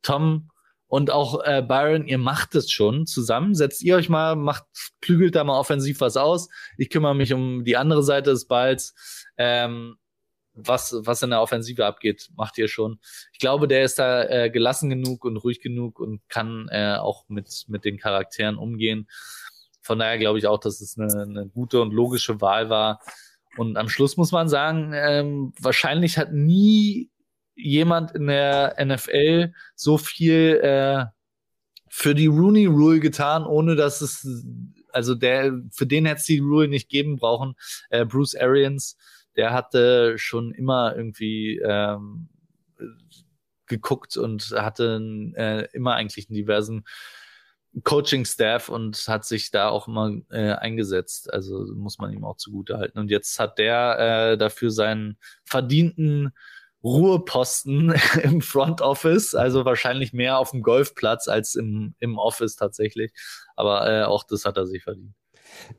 Tom 0.02 0.50
und 0.86 1.10
auch 1.10 1.44
äh, 1.44 1.62
Byron, 1.62 2.06
ihr 2.06 2.18
macht 2.18 2.54
es 2.54 2.70
schon 2.70 3.06
zusammen. 3.06 3.54
Setzt 3.54 3.82
ihr 3.82 3.96
euch 3.96 4.08
mal, 4.08 4.36
macht, 4.36 4.64
klügelt 5.00 5.34
da 5.34 5.44
mal 5.44 5.58
offensiv 5.58 6.00
was 6.00 6.16
aus. 6.16 6.48
Ich 6.78 6.88
kümmere 6.88 7.14
mich 7.14 7.34
um 7.34 7.64
die 7.64 7.76
andere 7.76 8.02
Seite 8.02 8.30
des 8.30 8.46
Balls. 8.46 8.94
Ähm, 9.36 9.96
was, 10.54 10.94
was 11.00 11.22
in 11.22 11.30
der 11.30 11.40
Offensive 11.40 11.86
abgeht, 11.86 12.30
macht 12.36 12.58
ihr 12.58 12.68
schon. 12.68 12.98
Ich 13.32 13.38
glaube, 13.38 13.68
der 13.68 13.84
ist 13.84 13.98
da 13.98 14.24
äh, 14.24 14.50
gelassen 14.50 14.90
genug 14.90 15.24
und 15.24 15.36
ruhig 15.36 15.60
genug 15.60 16.00
und 16.00 16.20
kann 16.28 16.68
äh, 16.70 16.96
auch 16.96 17.28
mit, 17.28 17.64
mit 17.68 17.84
den 17.84 17.98
Charakteren 17.98 18.56
umgehen. 18.56 19.08
Von 19.82 19.98
daher 19.98 20.18
glaube 20.18 20.38
ich 20.38 20.46
auch, 20.46 20.58
dass 20.58 20.80
es 20.80 20.98
eine, 20.98 21.22
eine 21.22 21.48
gute 21.48 21.80
und 21.80 21.92
logische 21.92 22.40
Wahl 22.40 22.70
war. 22.70 23.00
Und 23.56 23.76
am 23.76 23.88
Schluss 23.88 24.16
muss 24.16 24.32
man 24.32 24.48
sagen, 24.48 24.92
ähm, 24.94 25.52
wahrscheinlich 25.60 26.18
hat 26.18 26.32
nie 26.32 27.10
jemand 27.58 28.12
in 28.12 28.28
der 28.28 28.76
NFL 28.82 29.52
so 29.74 29.98
viel 29.98 30.60
äh, 30.62 31.04
für 31.88 32.14
die 32.14 32.26
Rooney 32.26 32.66
Rule 32.66 33.00
getan, 33.00 33.44
ohne 33.44 33.74
dass 33.74 34.00
es, 34.00 34.26
also 34.92 35.14
der, 35.14 35.60
für 35.72 35.86
den 35.86 36.06
hätte 36.06 36.20
es 36.20 36.26
die 36.26 36.38
Rule 36.38 36.68
nicht 36.68 36.88
geben 36.88 37.16
brauchen. 37.16 37.54
Äh, 37.90 38.04
Bruce 38.04 38.36
Arians, 38.36 38.96
der 39.36 39.52
hatte 39.52 40.18
schon 40.18 40.52
immer 40.52 40.94
irgendwie 40.96 41.58
ähm, 41.58 42.28
geguckt 43.66 44.16
und 44.16 44.50
hatte 44.56 45.00
äh, 45.36 45.68
immer 45.72 45.94
eigentlich 45.94 46.28
einen 46.28 46.36
diversen 46.36 46.84
Coaching-Staff 47.84 48.68
und 48.68 48.96
hat 49.08 49.24
sich 49.24 49.50
da 49.50 49.68
auch 49.68 49.88
immer 49.88 50.12
äh, 50.30 50.52
eingesetzt. 50.52 51.32
Also 51.32 51.66
muss 51.74 51.98
man 51.98 52.12
ihm 52.12 52.24
auch 52.24 52.36
zugute 52.36 52.78
halten. 52.78 52.98
Und 52.98 53.10
jetzt 53.10 53.38
hat 53.38 53.58
der 53.58 54.32
äh, 54.32 54.38
dafür 54.38 54.70
seinen 54.70 55.18
verdienten 55.44 56.32
Ruheposten 56.88 57.94
im 58.22 58.40
Front 58.40 58.80
Office, 58.80 59.34
also 59.34 59.64
wahrscheinlich 59.64 60.12
mehr 60.12 60.38
auf 60.38 60.50
dem 60.50 60.62
Golfplatz 60.62 61.28
als 61.28 61.54
im, 61.54 61.94
im 62.00 62.18
Office 62.18 62.56
tatsächlich. 62.56 63.12
Aber 63.56 63.88
äh, 63.88 64.04
auch 64.04 64.24
das 64.24 64.44
hat 64.44 64.56
er 64.56 64.66
sich 64.66 64.82
verdient. 64.82 65.12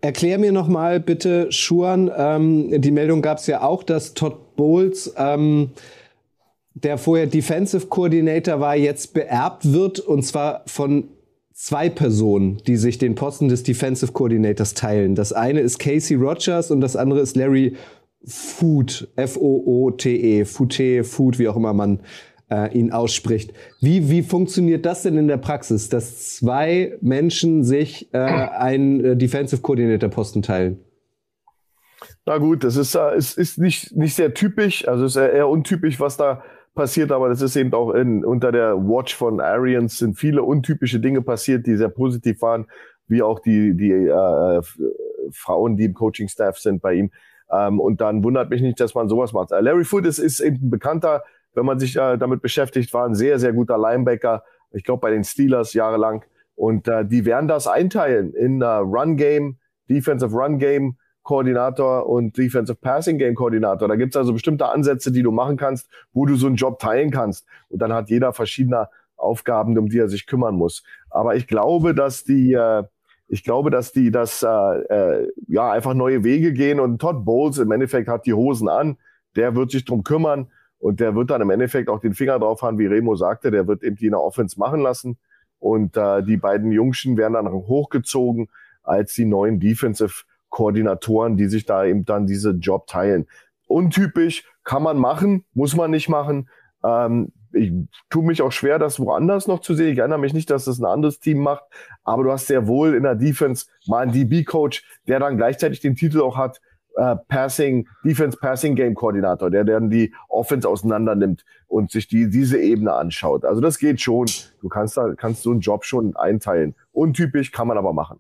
Erklär 0.01 0.37
mir 0.37 0.51
noch 0.51 0.67
mal 0.67 0.99
bitte, 0.99 1.51
Schuan, 1.51 2.11
ähm, 2.15 2.81
die 2.81 2.91
Meldung 2.91 3.21
gab 3.21 3.37
es 3.37 3.47
ja 3.47 3.61
auch, 3.61 3.83
dass 3.83 4.13
Todd 4.13 4.55
Bowles, 4.55 5.13
ähm, 5.17 5.71
der 6.73 6.97
vorher 6.97 7.27
Defensive 7.27 7.87
Coordinator 7.87 8.59
war, 8.59 8.75
jetzt 8.75 9.13
beerbt 9.13 9.71
wird 9.71 9.99
und 9.99 10.23
zwar 10.23 10.63
von 10.65 11.09
zwei 11.53 11.89
Personen, 11.89 12.57
die 12.67 12.77
sich 12.77 12.97
den 12.97 13.15
Posten 13.15 13.49
des 13.49 13.63
Defensive 13.63 14.13
Coordinators 14.13 14.75
teilen. 14.75 15.15
Das 15.15 15.33
eine 15.33 15.59
ist 15.59 15.77
Casey 15.77 16.15
Rogers 16.15 16.71
und 16.71 16.79
das 16.79 16.95
andere 16.95 17.19
ist 17.19 17.35
Larry 17.35 17.75
Food, 18.25 19.09
F-O-O-T-E, 19.15 20.45
Fute, 20.45 21.03
Food, 21.03 21.39
wie 21.39 21.47
auch 21.47 21.55
immer 21.55 21.73
man 21.73 22.01
äh, 22.49 22.77
ihn 22.77 22.91
ausspricht. 22.91 23.53
Wie, 23.79 24.09
wie 24.09 24.23
funktioniert 24.23 24.85
das 24.85 25.03
denn 25.03 25.17
in 25.17 25.27
der 25.27 25.37
Praxis, 25.37 25.89
dass 25.89 26.35
zwei 26.35 26.97
Menschen 27.01 27.63
sich 27.63 28.13
äh, 28.13 28.17
einen 28.17 29.03
äh, 29.03 29.15
Defensive 29.15 29.61
Coordinator 29.61 30.09
Posten 30.09 30.41
teilen? 30.41 30.79
Na 32.25 32.37
gut, 32.37 32.63
das 32.63 32.75
ist, 32.75 32.95
äh, 32.95 33.17
ist, 33.17 33.37
ist 33.37 33.57
nicht, 33.57 33.95
nicht 33.95 34.15
sehr 34.15 34.33
typisch, 34.33 34.87
also 34.87 35.05
ist 35.05 35.15
eher 35.15 35.47
untypisch, 35.47 35.99
was 35.99 36.17
da 36.17 36.43
passiert, 36.75 37.11
aber 37.11 37.29
das 37.29 37.41
ist 37.41 37.55
eben 37.55 37.73
auch 37.73 37.91
in, 37.91 38.23
unter 38.23 38.51
der 38.51 38.75
Watch 38.77 39.15
von 39.15 39.39
Arians 39.41 39.97
sind 39.97 40.17
viele 40.17 40.43
untypische 40.43 40.99
Dinge 40.99 41.21
passiert, 41.21 41.65
die 41.65 41.75
sehr 41.75 41.89
positiv 41.89 42.41
waren, 42.41 42.67
wie 43.07 43.21
auch 43.21 43.39
die, 43.39 43.75
die 43.75 43.91
äh, 43.91 44.61
Frauen, 45.31 45.77
die 45.77 45.85
im 45.85 45.93
Coaching-Staff 45.93 46.59
sind 46.59 46.81
bei 46.81 46.93
ihm. 46.93 47.11
Ähm, 47.51 47.79
und 47.79 48.01
dann 48.01 48.23
wundert 48.23 48.49
mich 48.49 48.61
nicht, 48.61 48.79
dass 48.79 48.95
man 48.95 49.09
sowas 49.09 49.33
macht. 49.33 49.51
Äh, 49.51 49.61
Larry 49.61 49.85
Foot 49.85 50.05
ist, 50.05 50.19
ist 50.19 50.39
eben 50.39 50.67
ein 50.67 50.69
bekannter, 50.69 51.23
wenn 51.53 51.65
man 51.65 51.79
sich 51.79 51.95
äh, 51.95 52.17
damit 52.17 52.41
beschäftigt, 52.41 52.93
war 52.93 53.05
ein 53.05 53.15
sehr, 53.15 53.39
sehr 53.39 53.53
guter 53.53 53.77
Linebacker. 53.77 54.43
Ich 54.71 54.83
glaube, 54.83 55.01
bei 55.01 55.11
den 55.11 55.23
Steelers 55.23 55.73
jahrelang. 55.73 56.23
Und 56.55 56.87
äh, 56.87 57.05
die 57.05 57.25
werden 57.25 57.47
das 57.47 57.67
einteilen 57.67 58.33
in 58.33 58.61
uh, 58.61 58.79
Run 58.81 59.15
Game, 59.15 59.57
Defensive 59.89 60.35
Run 60.35 60.59
Game, 60.59 60.97
Koordinator 61.23 62.07
und 62.07 62.37
Defensive 62.37 62.77
Passing 62.79 63.17
Game 63.17 63.35
Koordinator. 63.35 63.87
Da 63.87 63.95
gibt's 63.95 64.17
also 64.17 64.33
bestimmte 64.33 64.67
Ansätze, 64.67 65.11
die 65.11 65.23
du 65.23 65.31
machen 65.31 65.57
kannst, 65.57 65.89
wo 66.11 66.25
du 66.25 66.35
so 66.35 66.47
einen 66.47 66.55
Job 66.55 66.79
teilen 66.79 67.11
kannst. 67.11 67.45
Und 67.69 67.81
dann 67.81 67.93
hat 67.93 68.09
jeder 68.09 68.33
verschiedene 68.33 68.89
Aufgaben, 69.15 69.77
um 69.77 69.89
die 69.89 69.99
er 69.99 70.09
sich 70.09 70.25
kümmern 70.25 70.55
muss. 70.55 70.83
Aber 71.09 71.35
ich 71.35 71.47
glaube, 71.47 71.93
dass 71.93 72.23
die, 72.23 72.53
äh, 72.53 72.83
ich 73.29 73.43
glaube, 73.43 73.69
dass 73.69 73.91
die 73.91 74.11
das 74.11 74.43
äh, 74.43 74.47
äh, 74.47 75.31
ja 75.47 75.71
einfach 75.71 75.93
neue 75.93 76.23
Wege 76.23 76.51
gehen 76.51 76.79
und 76.79 76.99
Todd 76.99 77.23
Bowles 77.23 77.59
im 77.59 77.71
Endeffekt 77.71 78.07
hat 78.07 78.25
die 78.25 78.33
Hosen 78.33 78.67
an, 78.67 78.97
der 79.35 79.55
wird 79.55 79.71
sich 79.71 79.85
drum 79.85 80.03
kümmern 80.03 80.47
und 80.79 80.99
der 80.99 81.15
wird 81.15 81.29
dann 81.29 81.41
im 81.41 81.51
Endeffekt 81.51 81.89
auch 81.89 81.99
den 81.99 82.15
Finger 82.15 82.39
drauf 82.39 82.63
haben, 82.63 82.79
wie 82.79 82.87
Remo 82.87 83.15
sagte, 83.15 83.51
der 83.51 83.67
wird 83.67 83.83
eben 83.83 83.95
die 83.95 84.07
in 84.07 84.11
der 84.11 84.21
Offense 84.21 84.59
machen 84.59 84.81
lassen 84.81 85.17
und 85.59 85.95
äh, 85.95 86.23
die 86.23 86.37
beiden 86.37 86.71
Jungschen 86.71 87.17
werden 87.17 87.33
dann 87.33 87.51
hochgezogen 87.51 88.49
als 88.81 89.13
die 89.13 89.25
neuen 89.25 89.59
Defensive 89.59 90.23
Koordinatoren, 90.49 91.37
die 91.37 91.45
sich 91.45 91.65
da 91.65 91.85
eben 91.85 92.05
dann 92.05 92.25
diese 92.25 92.51
Job 92.51 92.87
teilen. 92.87 93.27
Untypisch 93.67 94.43
kann 94.63 94.81
man 94.81 94.97
machen, 94.97 95.45
muss 95.53 95.75
man 95.75 95.91
nicht 95.91 96.09
machen. 96.09 96.49
Ähm, 96.83 97.31
ich 97.53 97.71
tue 98.09 98.23
mich 98.23 98.41
auch 98.41 98.51
schwer, 98.51 98.79
das 98.79 98.99
woanders 98.99 99.47
noch 99.47 99.59
zu 99.59 99.73
sehen. 99.73 99.93
Ich 99.93 99.99
erinnere 99.99 100.19
mich 100.19 100.33
nicht, 100.33 100.49
dass 100.49 100.65
das 100.65 100.79
ein 100.79 100.85
anderes 100.85 101.19
Team 101.19 101.39
macht, 101.39 101.63
aber 102.03 102.23
du 102.23 102.31
hast 102.31 102.47
sehr 102.47 102.67
wohl 102.67 102.95
in 102.95 103.03
der 103.03 103.15
Defense 103.15 103.65
mal 103.87 104.03
einen 104.03 104.11
DB-Coach, 104.11 104.83
der 105.07 105.19
dann 105.19 105.37
gleichzeitig 105.37 105.79
den 105.79 105.95
Titel 105.95 106.21
auch 106.21 106.37
hat, 106.37 106.61
äh, 106.95 107.15
Passing, 107.27 107.87
Defense 108.03 108.37
Passing 108.37 108.75
Game 108.75 108.95
Koordinator, 108.95 109.49
der 109.49 109.63
dann 109.63 109.89
die 109.89 110.13
Offense 110.27 110.67
auseinander 110.67 111.15
nimmt 111.15 111.45
und 111.67 111.91
sich 111.91 112.07
die, 112.07 112.29
diese 112.29 112.59
Ebene 112.59 112.93
anschaut. 112.93 113.45
Also 113.45 113.61
das 113.61 113.77
geht 113.79 114.01
schon. 114.01 114.27
Du 114.61 114.69
kannst 114.69 114.97
da, 114.97 115.13
kannst 115.15 115.43
so 115.43 115.51
einen 115.51 115.61
Job 115.61 115.85
schon 115.85 116.15
einteilen. 116.15 116.75
Untypisch 116.91 117.51
kann 117.51 117.67
man 117.67 117.77
aber 117.77 117.93
machen. 117.93 118.19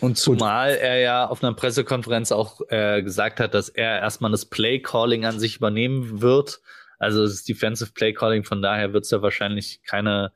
Und 0.00 0.18
zumal 0.18 0.70
er 0.70 0.98
ja 0.98 1.26
auf 1.26 1.42
einer 1.42 1.54
Pressekonferenz 1.54 2.32
auch 2.32 2.60
äh, 2.68 3.02
gesagt 3.02 3.40
hat, 3.40 3.54
dass 3.54 3.68
er 3.68 4.00
erstmal 4.00 4.30
das 4.30 4.46
Play 4.46 4.80
Calling 4.80 5.24
an 5.24 5.38
sich 5.38 5.56
übernehmen 5.56 6.20
wird 6.20 6.60
also 7.00 7.24
es 7.24 7.32
ist 7.32 7.48
Defensive 7.48 7.92
Play 7.92 8.12
Calling, 8.12 8.44
von 8.44 8.62
daher 8.62 8.92
wird 8.92 9.04
es 9.06 9.10
ja 9.10 9.22
wahrscheinlich 9.22 9.80
keine, 9.82 10.32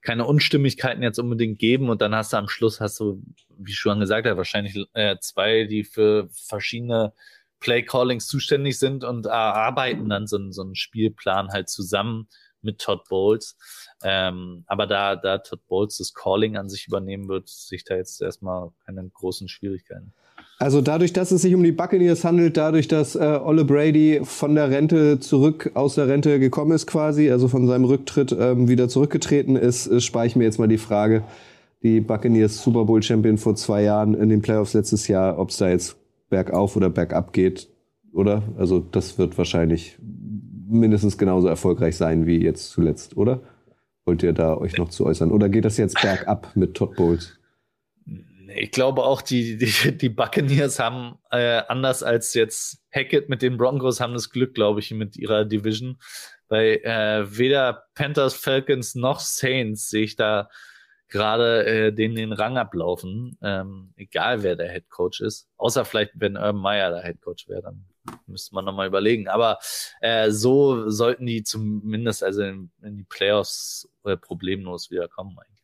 keine 0.00 0.24
Unstimmigkeiten 0.24 1.02
jetzt 1.02 1.18
unbedingt 1.18 1.58
geben. 1.58 1.90
Und 1.90 2.00
dann 2.00 2.14
hast 2.14 2.32
du 2.32 2.38
am 2.38 2.48
Schluss, 2.48 2.80
hast 2.80 2.98
du, 2.98 3.22
wie 3.58 3.72
schon 3.72 4.00
gesagt 4.00 4.26
hat, 4.26 4.36
wahrscheinlich 4.38 4.76
äh, 4.94 5.16
zwei, 5.20 5.64
die 5.64 5.84
für 5.84 6.28
verschiedene 6.32 7.12
Play 7.60 7.82
Callings 7.82 8.26
zuständig 8.26 8.78
sind 8.78 9.04
und 9.04 9.26
arbeiten 9.26 10.08
dann 10.08 10.26
so, 10.26 10.38
so 10.50 10.62
einen 10.62 10.76
Spielplan 10.76 11.50
halt 11.50 11.68
zusammen 11.68 12.28
mit 12.62 12.78
Todd 12.78 13.04
Bowles. 13.08 13.56
Ähm, 14.02 14.64
aber 14.66 14.86
da, 14.86 15.14
da 15.14 15.38
Todd 15.38 15.66
Bowles 15.66 15.98
das 15.98 16.14
Calling 16.14 16.56
an 16.56 16.70
sich 16.70 16.86
übernehmen 16.86 17.28
wird, 17.28 17.48
sich 17.48 17.84
da 17.84 17.96
jetzt 17.96 18.22
erstmal 18.22 18.70
keine 18.86 19.06
großen 19.10 19.48
Schwierigkeiten. 19.48 20.14
Also 20.60 20.80
dadurch, 20.80 21.12
dass 21.12 21.30
es 21.30 21.42
sich 21.42 21.54
um 21.54 21.62
die 21.62 21.70
Buccaneers 21.70 22.24
handelt, 22.24 22.56
dadurch, 22.56 22.88
dass 22.88 23.14
äh, 23.14 23.38
Olle 23.42 23.64
Brady 23.64 24.20
von 24.24 24.56
der 24.56 24.70
Rente 24.70 25.20
zurück 25.20 25.70
aus 25.74 25.94
der 25.94 26.08
Rente 26.08 26.40
gekommen 26.40 26.72
ist 26.72 26.88
quasi, 26.88 27.30
also 27.30 27.46
von 27.46 27.68
seinem 27.68 27.84
Rücktritt 27.84 28.36
ähm, 28.38 28.68
wieder 28.68 28.88
zurückgetreten 28.88 29.54
ist, 29.54 29.86
äh, 29.86 30.00
spare 30.00 30.26
ich 30.26 30.34
mir 30.34 30.44
jetzt 30.44 30.58
mal 30.58 30.66
die 30.66 30.78
Frage, 30.78 31.22
die 31.84 32.00
Buccaneers 32.00 32.60
Super 32.60 32.86
Bowl 32.86 33.00
Champion 33.00 33.38
vor 33.38 33.54
zwei 33.54 33.84
Jahren 33.84 34.14
in 34.14 34.30
den 34.30 34.42
Playoffs 34.42 34.74
letztes 34.74 35.06
Jahr, 35.06 35.38
ob 35.38 35.50
es 35.50 35.58
da 35.58 35.68
jetzt 35.68 35.96
bergauf 36.28 36.74
oder 36.74 36.90
bergab 36.90 37.32
geht, 37.32 37.68
oder? 38.12 38.42
Also 38.58 38.80
das 38.80 39.16
wird 39.16 39.38
wahrscheinlich 39.38 39.96
mindestens 40.68 41.18
genauso 41.18 41.46
erfolgreich 41.46 41.96
sein 41.96 42.26
wie 42.26 42.42
jetzt 42.42 42.70
zuletzt, 42.70 43.16
oder? 43.16 43.40
Wollt 44.06 44.24
ihr 44.24 44.32
da 44.32 44.56
euch 44.56 44.76
noch 44.76 44.88
zu 44.88 45.06
äußern? 45.06 45.30
Oder 45.30 45.48
geht 45.48 45.64
das 45.64 45.76
jetzt 45.76 46.00
bergab 46.02 46.50
mit 46.56 46.74
Todd 46.74 46.96
Bowles? 46.96 47.37
Ich 48.54 48.70
glaube 48.70 49.04
auch, 49.04 49.22
die, 49.22 49.56
die, 49.56 49.96
die 49.96 50.08
Buccaneers 50.08 50.78
haben, 50.78 51.18
äh, 51.30 51.62
anders 51.68 52.02
als 52.02 52.34
jetzt 52.34 52.82
Hackett 52.92 53.28
mit 53.28 53.42
den 53.42 53.56
Broncos, 53.56 54.00
haben 54.00 54.14
das 54.14 54.30
Glück, 54.30 54.54
glaube 54.54 54.80
ich, 54.80 54.90
mit 54.90 55.16
ihrer 55.16 55.44
Division. 55.44 55.98
Weil 56.48 56.80
äh, 56.82 57.24
weder 57.36 57.84
Panthers, 57.94 58.34
Falcons 58.34 58.94
noch 58.94 59.20
Saints 59.20 59.90
sehe 59.90 60.04
ich 60.04 60.16
da 60.16 60.48
gerade 61.08 61.66
äh, 61.66 61.92
denen 61.92 62.14
den 62.14 62.32
Rang 62.32 62.58
ablaufen, 62.58 63.38
ähm, 63.42 63.92
egal 63.96 64.42
wer 64.42 64.56
der 64.56 64.70
Head 64.70 64.88
Coach 64.90 65.20
ist. 65.20 65.48
Außer 65.56 65.84
vielleicht, 65.84 66.12
wenn 66.14 66.36
Urban 66.36 66.56
Meyer 66.56 66.90
der 66.90 67.02
Head 67.02 67.20
Coach 67.20 67.48
wäre, 67.48 67.62
dann 67.62 67.84
müsste 68.26 68.54
man 68.54 68.64
nochmal 68.64 68.86
überlegen. 68.86 69.28
Aber 69.28 69.58
äh, 70.00 70.30
so 70.30 70.88
sollten 70.90 71.26
die 71.26 71.42
zumindest 71.42 72.22
also 72.22 72.42
in, 72.42 72.70
in 72.82 72.96
die 72.96 73.04
Playoffs 73.04 73.88
äh, 74.04 74.16
problemlos 74.16 74.90
wiederkommen 74.90 75.36
eigentlich. 75.38 75.57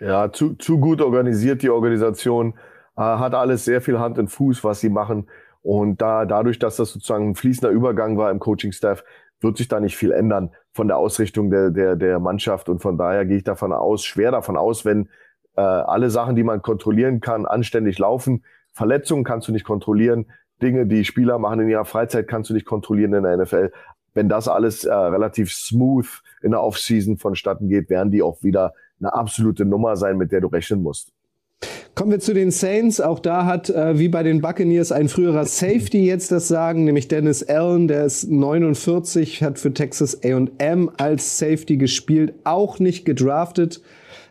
Ja, 0.00 0.32
zu, 0.32 0.54
zu 0.54 0.78
gut 0.78 1.00
organisiert 1.00 1.62
die 1.62 1.70
Organisation, 1.70 2.54
äh, 2.96 3.02
hat 3.02 3.34
alles 3.34 3.64
sehr 3.64 3.80
viel 3.80 3.98
Hand 3.98 4.18
und 4.18 4.28
Fuß, 4.28 4.64
was 4.64 4.80
sie 4.80 4.90
machen. 4.90 5.28
Und 5.62 6.02
da, 6.02 6.26
dadurch, 6.26 6.58
dass 6.58 6.76
das 6.76 6.92
sozusagen 6.92 7.30
ein 7.30 7.34
fließender 7.34 7.70
Übergang 7.70 8.18
war 8.18 8.30
im 8.30 8.38
Coaching-Staff, 8.38 9.04
wird 9.40 9.56
sich 9.56 9.68
da 9.68 9.80
nicht 9.80 9.96
viel 9.96 10.12
ändern 10.12 10.50
von 10.72 10.88
der 10.88 10.96
Ausrichtung 10.96 11.50
der, 11.50 11.70
der, 11.70 11.96
der 11.96 12.18
Mannschaft. 12.18 12.68
Und 12.68 12.80
von 12.80 12.98
daher 12.98 13.24
gehe 13.24 13.38
ich 13.38 13.44
davon 13.44 13.72
aus, 13.72 14.04
schwer 14.04 14.30
davon 14.30 14.56
aus, 14.56 14.84
wenn 14.84 15.08
äh, 15.56 15.60
alle 15.60 16.10
Sachen, 16.10 16.36
die 16.36 16.42
man 16.42 16.62
kontrollieren 16.62 17.20
kann, 17.20 17.46
anständig 17.46 17.98
laufen. 17.98 18.44
Verletzungen 18.72 19.24
kannst 19.24 19.48
du 19.48 19.52
nicht 19.52 19.64
kontrollieren. 19.64 20.26
Dinge, 20.62 20.86
die 20.86 21.04
Spieler 21.04 21.38
machen 21.38 21.60
in 21.60 21.68
ihrer 21.68 21.84
Freizeit, 21.84 22.28
kannst 22.28 22.50
du 22.50 22.54
nicht 22.54 22.66
kontrollieren 22.66 23.12
in 23.14 23.22
der 23.22 23.36
NFL. 23.36 23.72
Wenn 24.14 24.28
das 24.28 24.48
alles 24.48 24.84
äh, 24.84 24.94
relativ 24.94 25.52
smooth 25.52 26.22
in 26.42 26.52
der 26.52 26.62
Offseason 26.62 27.18
vonstatten 27.18 27.68
geht, 27.68 27.90
werden 27.90 28.10
die 28.10 28.22
auch 28.22 28.42
wieder 28.42 28.74
eine 29.00 29.12
absolute 29.12 29.64
Nummer 29.64 29.96
sein, 29.96 30.16
mit 30.16 30.32
der 30.32 30.40
du 30.40 30.48
rechnen 30.48 30.82
musst. 30.82 31.12
Kommen 31.94 32.10
wir 32.10 32.18
zu 32.18 32.34
den 32.34 32.50
Saints. 32.50 33.00
Auch 33.00 33.20
da 33.20 33.46
hat, 33.46 33.70
äh, 33.70 33.98
wie 33.98 34.08
bei 34.08 34.24
den 34.24 34.40
Buccaneers, 34.40 34.90
ein 34.90 35.08
früherer 35.08 35.44
Safety 35.44 36.04
jetzt 36.04 36.32
das 36.32 36.48
Sagen, 36.48 36.84
nämlich 36.84 37.06
Dennis 37.06 37.44
Allen, 37.44 37.86
der 37.86 38.04
ist 38.04 38.28
49, 38.28 39.42
hat 39.44 39.60
für 39.60 39.72
Texas 39.72 40.22
A&M 40.24 40.90
als 40.96 41.38
Safety 41.38 41.76
gespielt, 41.76 42.34
auch 42.42 42.80
nicht 42.80 43.04
gedraftet. 43.04 43.80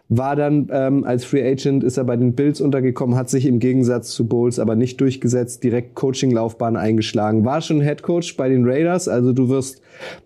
War 0.10 0.36
dann 0.36 0.68
ähm, 0.72 1.06
als 1.06 1.26
Free 1.26 1.50
Agent, 1.50 1.84
ist 1.84 1.98
er 1.98 2.04
bei 2.04 2.18
den 2.18 2.34
Bills 2.34 2.62
untergekommen, 2.62 3.16
hat 3.16 3.30
sich 3.30 3.46
im 3.46 3.60
Gegensatz 3.60 4.12
zu 4.12 4.28
Bowles 4.28 4.60
aber 4.60 4.76
nicht 4.76 5.00
durchgesetzt, 5.00 5.64
direkt 5.64 5.96
Coaching-Laufbahn 5.96 6.76
eingeschlagen, 6.76 7.46
war 7.46 7.62
schon 7.62 7.82
Head 7.82 8.04
Coach 8.04 8.36
bei 8.36 8.50
den 8.50 8.66
Raiders, 8.66 9.08
also 9.08 9.34
du 9.34 9.50
wirst 9.50 9.82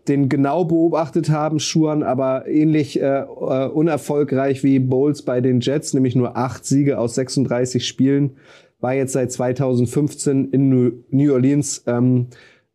den 0.07 0.29
genau 0.29 0.65
beobachtet 0.65 1.29
haben, 1.29 1.59
Schuhan, 1.59 2.03
aber 2.03 2.47
ähnlich 2.47 2.99
äh, 2.99 3.21
äh, 3.21 3.67
unerfolgreich 3.67 4.63
wie 4.63 4.79
Bowles 4.79 5.21
bei 5.21 5.41
den 5.41 5.59
Jets, 5.59 5.93
nämlich 5.93 6.15
nur 6.15 6.35
acht 6.35 6.65
Siege 6.65 6.97
aus 6.97 7.15
36 7.15 7.85
Spielen, 7.85 8.31
war 8.79 8.93
jetzt 8.93 9.13
seit 9.13 9.31
2015 9.31 10.49
in 10.51 11.03
New 11.09 11.33
Orleans 11.33 11.83
ähm, 11.87 12.27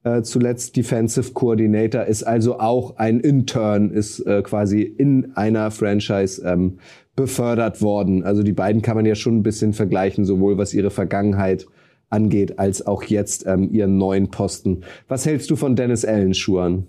äh, 0.05 0.23
zuletzt 0.23 0.77
Defensive 0.77 1.33
Coordinator, 1.33 2.05
ist 2.05 2.23
also 2.23 2.59
auch 2.59 2.97
ein 2.97 3.21
Intern, 3.21 3.91
ist 3.91 4.21
äh, 4.21 4.43
quasi 4.43 4.83
in 4.83 5.33
einer 5.37 5.71
Franchise 5.71 6.43
ähm, 6.45 6.79
befördert 7.15 7.83
worden. 7.83 8.25
Also 8.25 8.43
die 8.43 8.53
beiden 8.53 8.83
kann 8.83 8.97
man 8.97 9.07
ja 9.07 9.15
schon 9.15 9.37
ein 9.37 9.43
bisschen 9.43 9.73
vergleichen, 9.73 10.25
sowohl 10.25 10.59
was 10.59 10.75
ihre 10.75 10.91
Vergangenheit 10.91 11.67
angeht, 12.11 12.59
als 12.59 12.87
auch 12.87 13.03
jetzt 13.05 13.47
ähm, 13.47 13.71
ihren 13.73 13.97
neuen 13.97 14.31
Posten. 14.31 14.83
Was 15.09 15.27
hältst 15.27 15.51
du 15.51 15.57
von 15.57 15.77
Dennis 15.77 16.05
Allen, 16.05 16.35
Schuhan? 16.35 16.87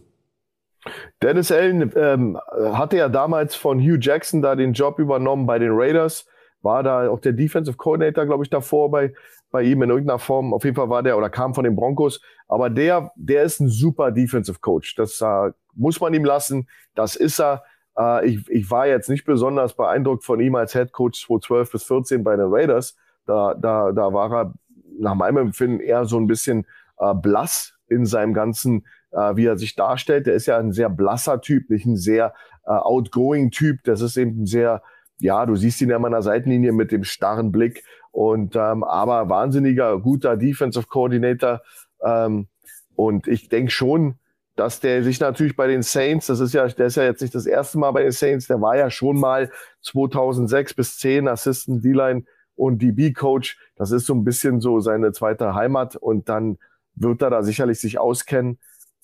Dennis 1.22 1.52
Allen 1.52 1.91
ähm, 1.95 2.38
hatte 2.73 2.98
ja 2.98 3.07
damals 3.07 3.56
von 3.56 3.80
Hugh 3.80 3.99
Jackson 3.99 4.41
da 4.41 4.56
den 4.56 4.73
Job 4.73 4.99
übernommen 4.99 5.45
bei 5.45 5.60
den 5.60 5.72
Raiders, 5.72 6.26
war 6.61 6.84
da 6.84 7.10
auch 7.10 7.19
der 7.19 7.34
Defensive 7.34 7.77
Coordinator, 7.77 8.26
glaube 8.26 8.44
ich, 8.44 8.49
davor 8.49 8.91
bei, 8.91 9.14
bei 9.52 9.64
ihm 9.64 9.81
in 9.81 9.90
irgendeiner 9.90 10.19
Form. 10.19 10.53
Auf 10.53 10.64
jeden 10.64 10.76
Fall 10.76 10.90
war 10.90 11.03
der 11.03 11.18
oder 11.18 11.30
kam 11.30 11.53
von 11.53 11.64
den 11.64 11.76
Broncos. 11.76 12.22
Aber 12.53 12.69
der, 12.69 13.11
der 13.15 13.41
ist 13.41 13.59
ein 13.59 13.67
super 13.67 14.11
Defensive 14.11 14.59
Coach. 14.59 14.93
Das 14.93 15.19
äh, 15.21 15.51
muss 15.73 15.99
man 15.99 16.13
ihm 16.13 16.23
lassen. 16.23 16.67
Das 16.93 17.15
ist 17.15 17.39
er. 17.39 17.63
Äh, 17.97 18.27
ich, 18.27 18.47
ich 18.47 18.69
war 18.69 18.85
jetzt 18.85 19.09
nicht 19.09 19.25
besonders 19.25 19.73
beeindruckt 19.73 20.23
von 20.23 20.39
ihm 20.39 20.53
als 20.53 20.73
Head 20.73 20.91
Coach 20.91 21.25
2012 21.25 21.71
bis 21.71 21.84
14 21.85 22.23
bei 22.23 22.35
den 22.35 22.45
Raiders. 22.49 22.95
Da, 23.25 23.55
da, 23.55 23.91
da 23.91 24.13
war 24.13 24.31
er 24.31 24.53
nach 24.99 25.15
meinem 25.15 25.38
Empfinden 25.38 25.80
eher 25.80 26.05
so 26.05 26.19
ein 26.19 26.27
bisschen 26.27 26.67
äh, 26.99 27.15
blass 27.15 27.73
in 27.88 28.05
seinem 28.05 28.35
ganzen, 28.35 28.85
äh, 29.09 29.35
wie 29.35 29.47
er 29.47 29.57
sich 29.57 29.73
darstellt. 29.73 30.27
Der 30.27 30.35
ist 30.35 30.45
ja 30.45 30.59
ein 30.59 30.73
sehr 30.73 30.89
blasser 30.89 31.41
Typ, 31.41 31.71
nicht 31.71 31.88
ein 31.88 31.97
sehr 31.97 32.35
äh, 32.67 32.69
outgoing 32.69 33.49
Typ. 33.49 33.84
Das 33.84 34.01
ist 34.01 34.15
eben 34.15 34.43
ein 34.43 34.45
sehr, 34.45 34.84
ja, 35.17 35.43
du 35.47 35.55
siehst 35.55 35.81
ihn 35.81 35.89
ja 35.89 35.97
an 35.97 36.11
der 36.11 36.21
Seitenlinie 36.21 36.71
mit 36.71 36.91
dem 36.91 37.03
starren 37.03 37.51
Blick 37.51 37.84
und 38.11 38.55
ähm, 38.55 38.84
aber 38.84 39.27
wahnsinniger 39.27 39.99
guter 39.99 40.38
Defensive 40.38 40.85
Coordinator. 40.85 41.61
Ähm, 42.03 42.47
und 42.95 43.27
ich 43.27 43.49
denke 43.49 43.71
schon, 43.71 44.15
dass 44.55 44.80
der 44.80 45.03
sich 45.03 45.19
natürlich 45.19 45.55
bei 45.55 45.67
den 45.67 45.81
Saints, 45.81 46.27
das 46.27 46.39
ist 46.39 46.53
ja, 46.53 46.67
der 46.67 46.88
ist 46.88 46.95
ja 46.95 47.03
jetzt 47.03 47.21
nicht 47.21 47.34
das 47.34 47.45
erste 47.45 47.80
Mal 47.80 47.91
bei 47.91 48.03
den 48.03 48.11
Saints, 48.11 48.47
der 48.47 48.61
war 48.61 48.77
ja 48.77 48.89
schon 48.91 49.19
mal 49.19 49.49
2006 49.81 50.75
bis 50.75 50.97
10 50.97 51.27
Assistant 51.27 51.84
D-Line 51.84 52.23
und 52.55 52.81
DB-Coach. 52.81 53.57
Das 53.75 53.91
ist 53.91 54.05
so 54.05 54.13
ein 54.13 54.23
bisschen 54.23 54.61
so 54.61 54.80
seine 54.80 55.11
zweite 55.11 55.55
Heimat 55.55 55.95
und 55.95 56.30
dann 56.30 56.59
wird 56.95 57.23
er 57.23 57.31
da 57.31 57.41
sicherlich 57.41 57.80
sich 57.80 57.97
auskennen. 57.97 58.59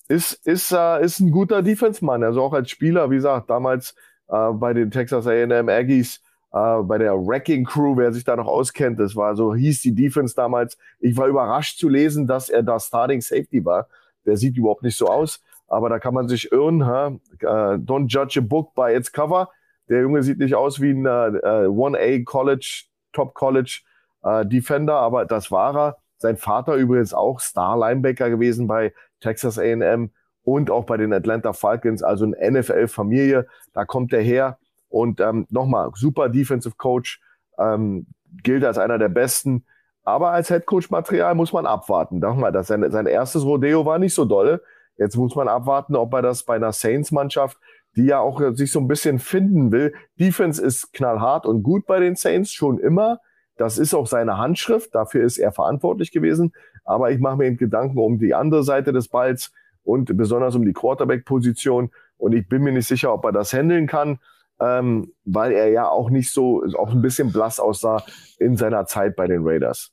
Ist, 0.07 0.33
ist, 0.45 0.71
äh, 0.71 1.03
ist 1.03 1.19
ein 1.19 1.31
guter 1.31 1.61
Defense-Mann, 1.61 2.23
also 2.23 2.41
auch 2.43 2.53
als 2.53 2.69
Spieler, 2.69 3.09
wie 3.09 3.15
gesagt, 3.15 3.49
damals 3.49 3.95
äh, 4.27 4.51
bei 4.53 4.73
den 4.73 4.91
Texas 4.91 5.25
A&M 5.25 5.69
Aggies 5.69 6.21
äh, 6.51 6.81
bei 6.81 6.97
der 6.97 7.13
Wrecking 7.13 7.65
Crew, 7.65 7.95
wer 7.97 8.11
sich 8.11 8.23
da 8.23 8.35
noch 8.35 8.47
auskennt, 8.47 8.99
das 8.99 9.15
war 9.15 9.35
so, 9.35 9.53
hieß 9.53 9.81
die 9.81 9.93
Defense 9.93 10.35
damals. 10.35 10.77
Ich 10.99 11.15
war 11.17 11.27
überrascht 11.27 11.77
zu 11.77 11.89
lesen, 11.89 12.27
dass 12.27 12.49
er 12.49 12.63
da 12.63 12.79
Starting 12.79 13.21
Safety 13.21 13.63
war. 13.63 13.87
Der 14.25 14.37
sieht 14.37 14.57
überhaupt 14.57 14.83
nicht 14.83 14.97
so 14.97 15.07
aus, 15.07 15.43
aber 15.67 15.89
da 15.89 15.99
kann 15.99 16.13
man 16.13 16.27
sich 16.27 16.51
irren. 16.51 16.85
Ha? 16.85 17.07
Uh, 17.43 17.77
don't 17.77 18.07
judge 18.07 18.39
a 18.39 18.43
book 18.43 18.73
by 18.73 18.93
its 18.93 19.11
cover. 19.11 19.49
Der 19.89 20.01
Junge 20.01 20.23
sieht 20.23 20.39
nicht 20.39 20.55
aus 20.55 20.81
wie 20.81 20.91
ein 20.91 21.05
uh, 21.05 21.87
1A 21.87 22.23
College, 22.23 22.85
Top 23.13 23.33
College 23.33 23.81
uh, 24.23 24.43
Defender, 24.43 24.95
aber 24.95 25.25
das 25.25 25.51
war 25.51 25.75
er. 25.75 25.97
Sein 26.17 26.35
Vater 26.35 26.75
übrigens 26.75 27.13
auch 27.13 27.39
Star 27.39 27.77
Linebacker 27.77 28.29
gewesen 28.29 28.67
bei 28.67 28.93
Texas 29.21 29.57
A&M 29.57 30.11
und 30.43 30.69
auch 30.69 30.83
bei 30.85 30.97
den 30.97 31.13
Atlanta 31.13 31.53
Falcons, 31.53 32.03
also 32.03 32.25
eine 32.25 32.59
NFL-Familie. 32.59 33.47
Da 33.73 33.85
kommt 33.85 34.11
er 34.13 34.21
her. 34.21 34.57
Und 34.89 35.21
ähm, 35.21 35.45
nochmal, 35.49 35.91
super 35.95 36.29
Defensive 36.29 36.75
Coach, 36.77 37.21
ähm, 37.57 38.07
gilt 38.43 38.63
als 38.63 38.77
einer 38.77 38.97
der 38.97 39.09
besten. 39.09 39.65
Aber 40.03 40.31
als 40.31 40.47
Head 40.47 40.65
Coach 40.65 40.89
Material 40.89 41.35
muss 41.35 41.53
man 41.53 41.65
abwarten. 41.65 42.19
Nochmal, 42.19 42.51
das 42.51 42.67
sein, 42.67 42.89
sein 42.91 43.05
erstes 43.05 43.43
Rodeo 43.43 43.85
war 43.85 43.99
nicht 43.99 44.13
so 44.13 44.25
dolle. 44.25 44.61
Jetzt 44.97 45.15
muss 45.15 45.35
man 45.35 45.47
abwarten, 45.47 45.95
ob 45.95 46.13
er 46.13 46.21
das 46.21 46.43
bei 46.43 46.55
einer 46.55 46.73
Saints-Mannschaft, 46.73 47.57
die 47.95 48.05
ja 48.05 48.19
auch 48.19 48.41
sich 48.53 48.71
so 48.71 48.79
ein 48.79 48.87
bisschen 48.87 49.19
finden 49.19 49.71
will. 49.71 49.93
Defense 50.19 50.61
ist 50.61 50.93
knallhart 50.93 51.45
und 51.45 51.63
gut 51.63 51.85
bei 51.85 51.99
den 51.99 52.15
Saints 52.15 52.51
schon 52.51 52.79
immer. 52.79 53.19
Das 53.55 53.77
ist 53.77 53.93
auch 53.93 54.07
seine 54.07 54.37
Handschrift. 54.37 54.93
Dafür 54.95 55.23
ist 55.23 55.37
er 55.37 55.51
verantwortlich 55.51 56.11
gewesen. 56.11 56.53
Aber 56.85 57.11
ich 57.11 57.19
mache 57.19 57.37
mir 57.37 57.45
eben 57.45 57.57
Gedanken 57.57 57.97
um 57.97 58.19
die 58.19 58.33
andere 58.33 58.63
Seite 58.63 58.93
des 58.93 59.09
Balls 59.09 59.51
und 59.83 60.15
besonders 60.17 60.55
um 60.55 60.65
die 60.65 60.73
Quarterback-Position. 60.73 61.91
Und 62.17 62.33
ich 62.33 62.47
bin 62.47 62.63
mir 62.63 62.71
nicht 62.71 62.87
sicher, 62.87 63.13
ob 63.13 63.25
er 63.25 63.31
das 63.31 63.53
handeln 63.53 63.87
kann 63.87 64.19
ähm, 64.59 65.13
weil 65.25 65.51
er 65.51 65.69
ja 65.69 65.87
auch 65.87 66.09
nicht 66.09 66.31
so, 66.31 66.63
auch 66.77 66.91
ein 66.91 67.01
bisschen 67.01 67.31
blass 67.31 67.59
aussah 67.59 68.03
in 68.37 68.57
seiner 68.57 68.85
Zeit 68.85 69.15
bei 69.15 69.27
den 69.27 69.41
Raiders. 69.43 69.91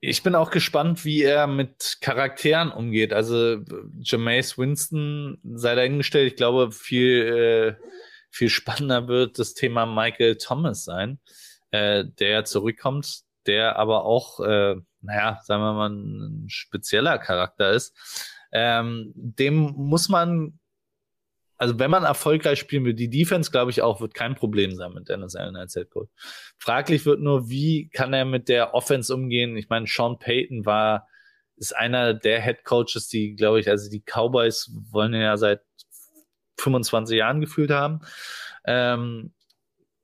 Ich 0.00 0.22
bin 0.24 0.34
auch 0.34 0.50
gespannt, 0.50 1.04
wie 1.04 1.22
er 1.22 1.46
mit 1.46 1.98
Charakteren 2.00 2.72
umgeht. 2.72 3.12
Also 3.12 3.58
Jameis 4.00 4.58
Winston 4.58 5.38
sei 5.44 5.76
dahingestellt. 5.76 6.32
Ich 6.32 6.36
glaube, 6.36 6.72
viel, 6.72 7.78
äh, 7.78 7.86
viel 8.30 8.48
spannender 8.48 9.06
wird 9.06 9.38
das 9.38 9.54
Thema 9.54 9.86
Michael 9.86 10.38
Thomas 10.38 10.84
sein, 10.84 11.20
äh, 11.70 12.04
der 12.18 12.44
zurückkommt, 12.44 13.20
der 13.46 13.76
aber 13.76 14.04
auch, 14.04 14.40
äh, 14.40 14.74
naja, 15.02 15.38
sagen 15.44 15.62
wir 15.62 15.72
mal, 15.72 15.90
ein 15.90 16.48
spezieller 16.48 17.18
Charakter 17.18 17.70
ist. 17.70 17.96
Ähm, 18.52 19.12
dem 19.14 19.72
muss 19.76 20.08
man 20.08 20.58
also 21.62 21.78
wenn 21.78 21.92
man 21.92 22.02
erfolgreich 22.02 22.58
spielen 22.58 22.84
will, 22.84 22.92
die 22.92 23.08
Defense, 23.08 23.52
glaube 23.52 23.70
ich 23.70 23.82
auch, 23.82 24.00
wird 24.00 24.14
kein 24.14 24.34
Problem 24.34 24.74
sein 24.74 24.92
mit 24.94 25.08
Dennis 25.08 25.36
Allen 25.36 25.54
als 25.54 25.74
Head 25.74 25.90
Coach. 25.90 26.10
Fraglich 26.58 27.06
wird 27.06 27.20
nur, 27.20 27.48
wie 27.48 27.88
kann 27.90 28.12
er 28.12 28.24
mit 28.24 28.48
der 28.48 28.74
Offense 28.74 29.14
umgehen? 29.14 29.56
Ich 29.56 29.68
meine, 29.68 29.86
Sean 29.86 30.18
Payton 30.18 30.66
war, 30.66 31.06
ist 31.54 31.76
einer 31.76 32.14
der 32.14 32.42
Head 32.42 32.64
Coaches, 32.64 33.06
die, 33.06 33.36
glaube 33.36 33.60
ich, 33.60 33.68
also 33.68 33.88
die 33.88 34.02
Cowboys 34.04 34.72
wollen 34.90 35.14
ja 35.14 35.36
seit 35.36 35.60
25 36.58 37.16
Jahren 37.16 37.40
gefühlt 37.40 37.70
haben. 37.70 38.00
Ähm, 38.64 39.32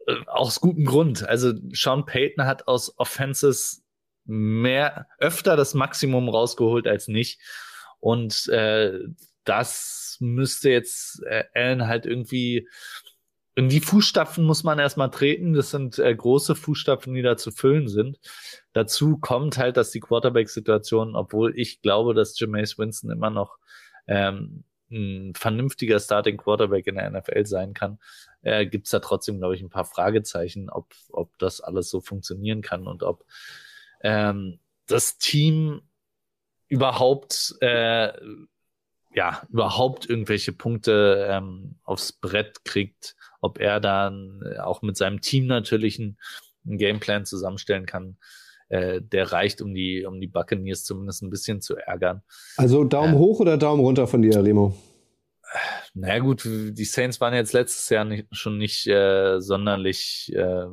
äh, 0.06 0.14
aus 0.28 0.60
gutem 0.60 0.84
Grund. 0.84 1.28
Also 1.28 1.54
Sean 1.72 2.06
Payton 2.06 2.46
hat 2.46 2.68
aus 2.68 2.96
Offenses 3.00 3.84
mehr, 4.26 5.08
öfter 5.18 5.56
das 5.56 5.74
Maximum 5.74 6.28
rausgeholt 6.28 6.86
als 6.86 7.08
nicht. 7.08 7.40
Und 7.98 8.46
äh, 8.46 9.00
das 9.48 10.16
müsste 10.20 10.70
jetzt 10.70 11.22
äh, 11.24 11.44
Allen 11.54 11.86
halt 11.86 12.06
irgendwie 12.06 12.68
in 13.54 13.68
die 13.68 13.80
Fußstapfen 13.80 14.44
muss 14.44 14.62
man 14.62 14.78
erstmal 14.78 15.10
treten. 15.10 15.52
Das 15.52 15.70
sind 15.70 15.98
äh, 15.98 16.14
große 16.14 16.54
Fußstapfen, 16.54 17.12
die 17.12 17.22
da 17.22 17.36
zu 17.36 17.50
füllen 17.50 17.88
sind. 17.88 18.20
Dazu 18.72 19.18
kommt 19.18 19.58
halt, 19.58 19.76
dass 19.76 19.90
die 19.90 19.98
Quarterback-Situation, 19.98 21.16
obwohl 21.16 21.58
ich 21.58 21.82
glaube, 21.82 22.14
dass 22.14 22.38
Jameis 22.38 22.78
Winston 22.78 23.10
immer 23.10 23.30
noch 23.30 23.58
ähm, 24.06 24.62
ein 24.92 25.34
vernünftiger 25.34 25.98
Starting 25.98 26.36
Quarterback 26.36 26.86
in 26.86 26.94
der 26.94 27.10
NFL 27.10 27.46
sein 27.46 27.74
kann, 27.74 27.98
äh, 28.42 28.64
gibt 28.64 28.86
es 28.86 28.92
da 28.92 29.00
trotzdem, 29.00 29.38
glaube 29.38 29.56
ich, 29.56 29.60
ein 29.60 29.70
paar 29.70 29.84
Fragezeichen, 29.84 30.70
ob, 30.70 30.94
ob 31.10 31.36
das 31.38 31.60
alles 31.60 31.90
so 31.90 32.00
funktionieren 32.00 32.62
kann 32.62 32.86
und 32.86 33.02
ob 33.02 33.24
ähm, 34.02 34.60
das 34.86 35.18
Team 35.18 35.82
überhaupt 36.68 37.56
äh, 37.60 38.12
ja, 39.14 39.42
überhaupt 39.50 40.08
irgendwelche 40.08 40.52
Punkte 40.52 41.26
ähm, 41.28 41.76
aufs 41.84 42.12
Brett 42.12 42.64
kriegt, 42.64 43.16
ob 43.40 43.58
er 43.58 43.80
dann 43.80 44.42
auch 44.60 44.82
mit 44.82 44.96
seinem 44.96 45.20
Team 45.20 45.46
natürlich 45.46 45.98
einen, 45.98 46.18
einen 46.66 46.78
Gameplan 46.78 47.24
zusammenstellen 47.24 47.86
kann, 47.86 48.18
äh, 48.68 49.00
der 49.00 49.32
reicht, 49.32 49.62
um 49.62 49.74
die, 49.74 50.04
um 50.04 50.20
die 50.20 50.26
Buccaneers 50.26 50.84
zumindest 50.84 51.22
ein 51.22 51.30
bisschen 51.30 51.60
zu 51.60 51.76
ärgern. 51.76 52.22
Also 52.56 52.84
Daumen 52.84 53.14
äh, 53.14 53.18
hoch 53.18 53.40
oder 53.40 53.56
Daumen 53.56 53.80
runter 53.80 54.06
von 54.06 54.22
dir, 54.22 54.44
Remo? 54.44 54.76
Naja 55.94 56.18
gut, 56.18 56.44
die 56.44 56.84
Saints 56.84 57.20
waren 57.20 57.34
jetzt 57.34 57.54
letztes 57.54 57.88
Jahr 57.88 58.04
nicht, 58.04 58.26
schon 58.32 58.58
nicht 58.58 58.86
äh, 58.86 59.40
sonderlich 59.40 60.30
äh, 60.34 60.66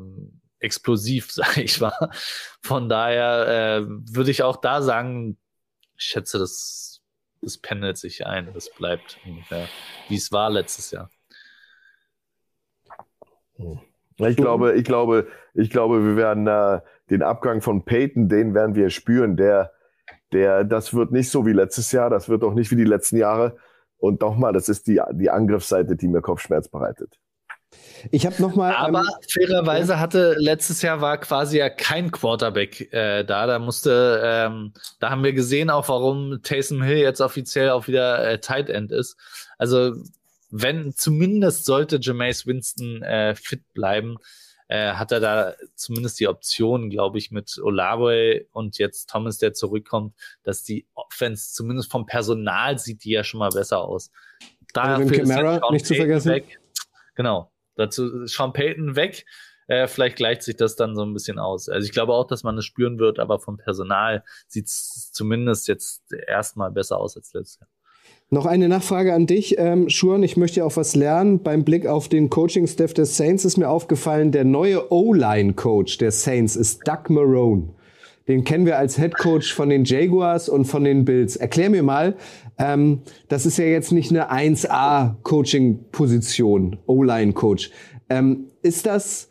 explosiv, 0.60 1.32
sag 1.32 1.58
ich 1.58 1.80
mal. 1.80 2.12
Von 2.62 2.90
daher 2.90 3.80
äh, 3.80 3.86
würde 3.88 4.32
ich 4.32 4.44
auch 4.44 4.58
da 4.58 4.82
sagen, 4.82 5.38
ich 5.98 6.06
schätze 6.06 6.38
das 6.38 6.95
das 7.46 7.60
pendelt 7.60 7.98
sich 7.98 8.26
ein. 8.26 8.52
Das 8.54 8.70
bleibt 8.72 9.20
ungefähr, 9.26 9.68
wie 10.10 10.16
es 10.16 10.32
war 10.32 10.50
letztes 10.50 10.92
Jahr. 10.92 11.10
Ich 14.18 14.36
glaube, 14.36 14.74
ich 14.74 14.84
glaube, 14.84 15.28
ich 15.54 15.70
glaube, 15.70 16.04
wir 16.04 16.16
werden 16.18 16.48
äh, 16.48 16.82
den 17.10 17.22
Abgang 17.22 17.62
von 17.62 17.86
Peyton, 17.86 18.28
den 18.28 18.54
werden 18.54 18.76
wir 18.76 18.90
spüren. 18.90 19.38
Der, 19.38 19.72
der, 20.34 20.64
das 20.64 20.94
wird 20.94 21.12
nicht 21.12 21.30
so 21.30 21.46
wie 21.46 21.54
letztes 21.54 21.92
Jahr, 21.92 22.10
das 22.10 22.28
wird 22.28 22.44
auch 22.44 22.54
nicht 22.54 22.72
wie 22.72 22.76
die 22.76 22.84
letzten 22.84 23.18
Jahre. 23.18 23.58
Und 23.98 24.22
nochmal, 24.22 24.52
das 24.52 24.68
ist 24.68 24.88
die, 24.88 25.02
die 25.14 25.30
Angriffsseite, 25.30 25.96
die 25.96 26.08
mir 26.08 26.22
Kopfschmerz 26.22 26.68
bereitet. 26.68 27.20
Ich 28.12 28.26
habe 28.26 28.42
noch 28.42 28.56
mal. 28.56 28.76
Aber 28.76 29.00
ähm, 29.00 29.28
fairerweise 29.28 29.94
ja. 29.94 30.00
hatte 30.00 30.36
letztes 30.38 30.82
Jahr 30.82 31.02
war 31.02 31.18
quasi 31.18 31.58
ja 31.58 31.70
kein 31.70 32.12
Quarterback 32.12 32.94
äh, 32.94 33.24
da. 33.24 33.48
Da 33.48 33.60
musste, 33.60 34.22
ähm, 34.24 34.74
da 35.00 35.10
haben 35.10 35.24
wir 35.24 35.34
gesehen 35.34 35.70
auch, 35.70 35.88
warum 35.90 36.42
Taysom 36.44 36.82
Hill 36.84 36.98
jetzt 36.98 37.22
offiziell 37.22 37.70
auch 37.70 37.88
wieder 37.88 38.28
äh, 38.28 38.40
Tight 38.40 38.70
End 38.70 38.92
ist. 38.92 39.18
Also 39.58 39.96
wenn 40.52 40.94
zumindest 40.94 41.66
sollte 41.66 42.00
Jameis 42.02 42.46
Winston 42.46 43.02
äh, 43.02 43.36
fit 43.36 43.62
bleiben, 43.74 44.18
äh, 44.68 44.94
hat 44.94 45.12
er 45.12 45.20
da 45.20 45.54
zumindest 45.76 46.20
die 46.20 46.28
Option, 46.28 46.90
glaube 46.90 47.18
ich, 47.18 47.32
mit 47.32 47.60
Olave 47.62 48.46
und 48.52 48.78
jetzt 48.78 49.10
Thomas, 49.10 49.38
der 49.38 49.54
zurückkommt, 49.54 50.16
dass 50.44 50.64
die 50.64 50.88
Offense 50.94 51.54
zumindest 51.54 51.92
vom 51.92 52.06
Personal 52.06 52.80
sieht 52.80 53.04
die 53.04 53.12
ja 53.12 53.24
schon 53.24 53.40
mal 53.40 53.50
besser 53.50 53.84
aus. 53.84 54.12
Dafür 54.74 55.12
Camara, 55.12 55.72
nicht 55.72 55.86
zu 55.86 55.96
vergessen. 55.96 56.32
Weg. 56.32 56.60
Genau, 57.16 57.52
dazu 57.76 58.26
Sean 58.26 58.54
Payton 58.54 58.96
weg. 58.96 59.26
Äh, 59.68 59.88
vielleicht 59.88 60.18
gleicht 60.18 60.44
sich 60.44 60.56
das 60.56 60.76
dann 60.76 60.96
so 60.96 61.04
ein 61.04 61.14
bisschen 61.14 61.40
aus. 61.40 61.70
Also 61.70 61.86
ich 61.86 61.92
glaube 61.92 62.14
auch, 62.14 62.28
dass 62.28 62.44
man 62.44 62.58
es 62.58 62.66
spüren 62.66 63.00
wird, 63.00 63.20
aber 63.20 63.40
vom 63.40 63.58
Personal 63.58 64.24
sieht 64.48 64.68
es 64.68 65.12
zumindest 65.12 65.68
jetzt 65.68 66.04
erstmal 66.28 66.72
besser 66.72 67.00
aus 67.00 67.18
als 67.18 67.34
letztes 67.34 67.60
Jahr. 67.60 67.70
Noch 68.30 68.46
eine 68.46 68.68
Nachfrage 68.68 69.14
an 69.14 69.28
dich, 69.28 69.58
ähm, 69.60 69.90
Schuren. 69.90 70.24
Ich 70.24 70.36
möchte 70.36 70.60
ja 70.60 70.66
auch 70.66 70.76
was 70.78 70.96
lernen. 70.96 71.44
Beim 71.44 71.64
Blick 71.64 71.86
auf 71.86 72.10
den 72.10 72.30
Coaching-Staff 72.30 72.94
der 72.94 73.06
Saints 73.06 73.46
ist 73.46 73.58
mir 73.58 73.70
aufgefallen, 73.70 74.32
der 74.32 74.44
neue 74.44 74.92
O-Line-Coach 74.92 76.00
der 76.00 76.12
Saints 76.12 76.56
ist 76.56 76.88
Doug 76.88 77.10
Marone. 77.10 77.74
Den 78.28 78.44
kennen 78.44 78.66
wir 78.66 78.80
als 78.80 78.98
Head 78.98 79.16
Coach 79.18 79.54
von 79.54 79.70
den 79.70 79.86
Jaguars 79.86 80.50
und 80.50 80.66
von 80.66 80.84
den 80.84 81.06
Bills. 81.06 81.36
Erklär 81.36 81.70
mir 81.70 81.84
mal, 81.84 82.16
ähm, 82.58 83.02
das 83.28 83.46
ist 83.46 83.58
ja 83.58 83.66
jetzt 83.66 83.92
nicht 83.92 84.10
eine 84.10 84.32
1A-Coaching-Position, 84.32 86.78
O-Line-Coach. 86.88 87.70
Ähm, 88.10 88.48
ist 88.62 88.88
das 88.88 89.30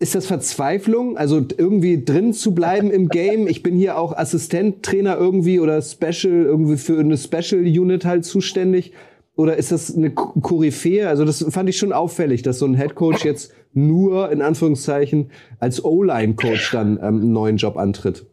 ist 0.00 0.14
das 0.14 0.26
Verzweiflung, 0.26 1.16
also 1.16 1.42
irgendwie 1.56 2.04
drin 2.04 2.34
zu 2.34 2.54
bleiben 2.54 2.90
im 2.90 3.08
Game? 3.08 3.46
Ich 3.46 3.62
bin 3.62 3.76
hier 3.76 3.96
auch 3.96 4.14
Assistenttrainer 4.14 5.16
irgendwie 5.16 5.60
oder 5.60 5.80
Special, 5.80 6.44
irgendwie 6.44 6.76
für 6.76 6.98
eine 6.98 7.16
Special 7.16 7.62
Unit 7.62 8.04
halt 8.04 8.24
zuständig. 8.24 8.92
Oder 9.36 9.56
ist 9.56 9.72
das 9.72 9.94
eine 9.94 10.10
Koryphäe? 10.12 11.08
Also 11.08 11.24
das 11.24 11.44
fand 11.50 11.68
ich 11.68 11.76
schon 11.76 11.92
auffällig, 11.92 12.42
dass 12.42 12.60
so 12.60 12.66
ein 12.66 12.76
Head 12.76 12.94
Coach 12.94 13.24
jetzt 13.24 13.52
nur 13.72 14.30
in 14.30 14.42
Anführungszeichen 14.42 15.32
als 15.58 15.84
O-Line 15.84 16.34
Coach 16.34 16.70
dann 16.70 16.98
ähm, 16.98 17.02
einen 17.02 17.32
neuen 17.32 17.56
Job 17.56 17.76
antritt. 17.76 18.26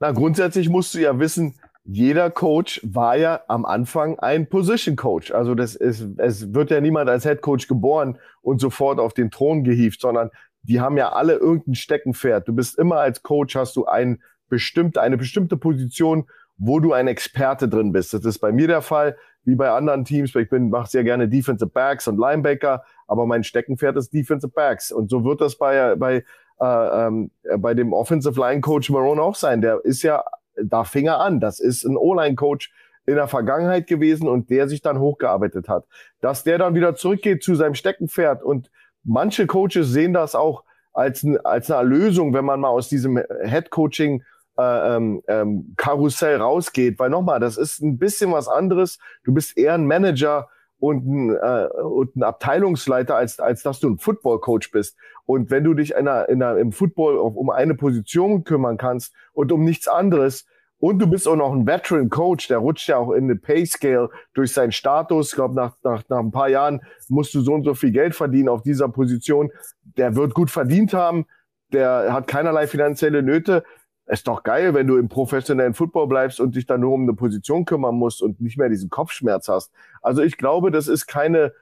Na, 0.00 0.12
grundsätzlich 0.12 0.68
musst 0.70 0.94
du 0.94 0.98
ja 0.98 1.18
wissen, 1.18 1.54
jeder 1.84 2.30
Coach 2.30 2.80
war 2.82 3.16
ja 3.16 3.42
am 3.46 3.66
Anfang 3.66 4.18
ein 4.18 4.48
Position 4.48 4.96
Coach. 4.96 5.30
Also 5.32 5.54
das 5.54 5.74
ist, 5.74 6.06
es 6.16 6.54
wird 6.54 6.70
ja 6.70 6.80
niemand 6.80 7.10
als 7.10 7.24
Head 7.24 7.42
Coach 7.42 7.68
geboren 7.68 8.18
und 8.40 8.60
sofort 8.60 8.98
auf 8.98 9.12
den 9.12 9.30
Thron 9.30 9.64
gehievt, 9.64 10.00
sondern 10.00 10.30
die 10.62 10.80
haben 10.80 10.96
ja 10.96 11.12
alle 11.12 11.34
irgendein 11.34 11.74
Steckenpferd. 11.74 12.48
Du 12.48 12.54
bist 12.54 12.78
immer 12.78 12.96
als 12.96 13.22
Coach 13.22 13.54
hast 13.54 13.76
du 13.76 13.84
ein 13.84 14.22
bestimmte, 14.48 15.02
eine 15.02 15.18
bestimmte 15.18 15.58
Position, 15.58 16.26
wo 16.56 16.80
du 16.80 16.94
ein 16.94 17.06
Experte 17.06 17.68
drin 17.68 17.92
bist. 17.92 18.14
Das 18.14 18.24
ist 18.24 18.38
bei 18.38 18.52
mir 18.52 18.66
der 18.66 18.80
Fall, 18.80 19.16
wie 19.44 19.54
bei 19.54 19.70
anderen 19.70 20.04
Teams. 20.04 20.34
Ich 20.34 20.48
bin, 20.48 20.70
mache 20.70 20.90
sehr 20.90 21.04
gerne 21.04 21.28
Defensive 21.28 21.70
Backs 21.70 22.08
und 22.08 22.18
Linebacker, 22.18 22.84
aber 23.06 23.26
mein 23.26 23.44
Steckenpferd 23.44 23.96
ist 23.96 24.12
Defensive 24.12 24.52
Backs. 24.52 24.92
Und 24.92 25.10
so 25.10 25.24
wird 25.24 25.40
das 25.40 25.56
bei, 25.56 25.94
bei, 25.96 26.24
äh, 26.60 27.06
ähm, 27.06 27.30
bei 27.58 27.74
dem 27.74 27.92
Offensive 27.92 28.38
Line 28.40 28.60
Coach 28.60 28.90
Marone 28.90 29.20
auch 29.20 29.34
sein. 29.34 29.60
Der 29.60 29.84
ist 29.84 30.02
ja 30.02 30.24
da 30.56 30.84
fing 30.84 31.06
er 31.06 31.20
an. 31.20 31.40
Das 31.40 31.60
ist 31.60 31.84
ein 31.84 31.96
O-Line-Coach 31.96 32.72
in 33.06 33.16
der 33.16 33.28
Vergangenheit 33.28 33.86
gewesen 33.86 34.28
und 34.28 34.50
der 34.50 34.68
sich 34.68 34.80
dann 34.80 34.98
hochgearbeitet 34.98 35.68
hat. 35.68 35.86
Dass 36.20 36.44
der 36.44 36.58
dann 36.58 36.74
wieder 36.74 36.94
zurückgeht 36.94 37.42
zu 37.42 37.54
seinem 37.54 37.74
Steckenpferd 37.74 38.42
und 38.42 38.70
manche 39.02 39.46
Coaches 39.46 39.88
sehen 39.88 40.14
das 40.14 40.34
auch 40.34 40.64
als, 40.92 41.26
als 41.44 41.70
eine 41.70 41.88
Lösung, 41.88 42.32
wenn 42.32 42.44
man 42.44 42.60
mal 42.60 42.68
aus 42.68 42.88
diesem 42.88 43.20
Head-Coaching 43.42 44.22
äh, 44.58 44.96
ähm, 44.96 45.22
ähm, 45.28 45.74
Karussell 45.76 46.36
rausgeht, 46.36 46.98
weil 46.98 47.10
nochmal, 47.10 47.40
das 47.40 47.56
ist 47.56 47.80
ein 47.80 47.98
bisschen 47.98 48.32
was 48.32 48.48
anderes. 48.48 48.98
Du 49.24 49.32
bist 49.32 49.56
eher 49.56 49.74
ein 49.74 49.86
Manager 49.86 50.48
und 50.78 51.06
ein, 51.06 51.36
äh, 51.36 51.68
und 51.82 52.16
ein 52.16 52.22
Abteilungsleiter, 52.22 53.16
als, 53.16 53.40
als 53.40 53.62
dass 53.62 53.80
du 53.80 53.90
ein 53.90 53.98
Football-Coach 53.98 54.70
bist. 54.70 54.96
Und 55.26 55.50
wenn 55.50 55.64
du 55.64 55.74
dich 55.74 55.92
in 55.92 56.08
einer, 56.08 56.28
in 56.28 56.42
einer, 56.42 56.58
im 56.58 56.72
Football 56.72 57.16
um 57.16 57.50
eine 57.50 57.74
Position 57.74 58.44
kümmern 58.44 58.76
kannst 58.76 59.14
und 59.32 59.50
um 59.52 59.64
nichts 59.64 59.88
anderes, 59.88 60.46
und 60.78 60.98
du 60.98 61.06
bist 61.06 61.26
auch 61.26 61.36
noch 61.36 61.52
ein 61.52 61.66
Veteran 61.66 62.10
Coach, 62.10 62.48
der 62.48 62.58
rutscht 62.58 62.90
ja 62.90 62.98
auch 62.98 63.12
in 63.12 63.26
den 63.26 63.40
Pay 63.40 63.64
Scale 63.64 64.10
durch 64.34 64.52
seinen 64.52 64.72
Status. 64.72 65.28
Ich 65.28 65.34
glaube, 65.34 65.54
nach, 65.54 65.76
nach, 65.82 66.02
nach 66.10 66.18
ein 66.18 66.30
paar 66.30 66.50
Jahren 66.50 66.82
musst 67.08 67.32
du 67.34 67.40
so 67.40 67.54
und 67.54 67.64
so 67.64 67.72
viel 67.72 67.90
Geld 67.90 68.14
verdienen 68.14 68.50
auf 68.50 68.60
dieser 68.62 68.90
Position. 68.90 69.50
Der 69.96 70.14
wird 70.14 70.34
gut 70.34 70.50
verdient 70.50 70.92
haben, 70.92 71.24
der 71.72 72.12
hat 72.12 72.26
keinerlei 72.26 72.66
finanzielle 72.66 73.22
Nöte 73.22 73.64
ist 74.06 74.28
doch 74.28 74.42
geil, 74.42 74.74
wenn 74.74 74.86
du 74.86 74.96
im 74.96 75.08
professionellen 75.08 75.74
Football 75.74 76.08
bleibst 76.08 76.40
und 76.40 76.56
dich 76.56 76.66
dann 76.66 76.80
nur 76.80 76.92
um 76.92 77.02
eine 77.02 77.14
Position 77.14 77.64
kümmern 77.64 77.94
musst 77.94 78.22
und 78.22 78.40
nicht 78.40 78.58
mehr 78.58 78.68
diesen 78.68 78.90
Kopfschmerz 78.90 79.48
hast. 79.48 79.72
Also 80.02 80.22
ich 80.22 80.36
glaube, 80.36 80.70
das 80.70 80.88
ist 80.88 81.06
keine, 81.06 81.52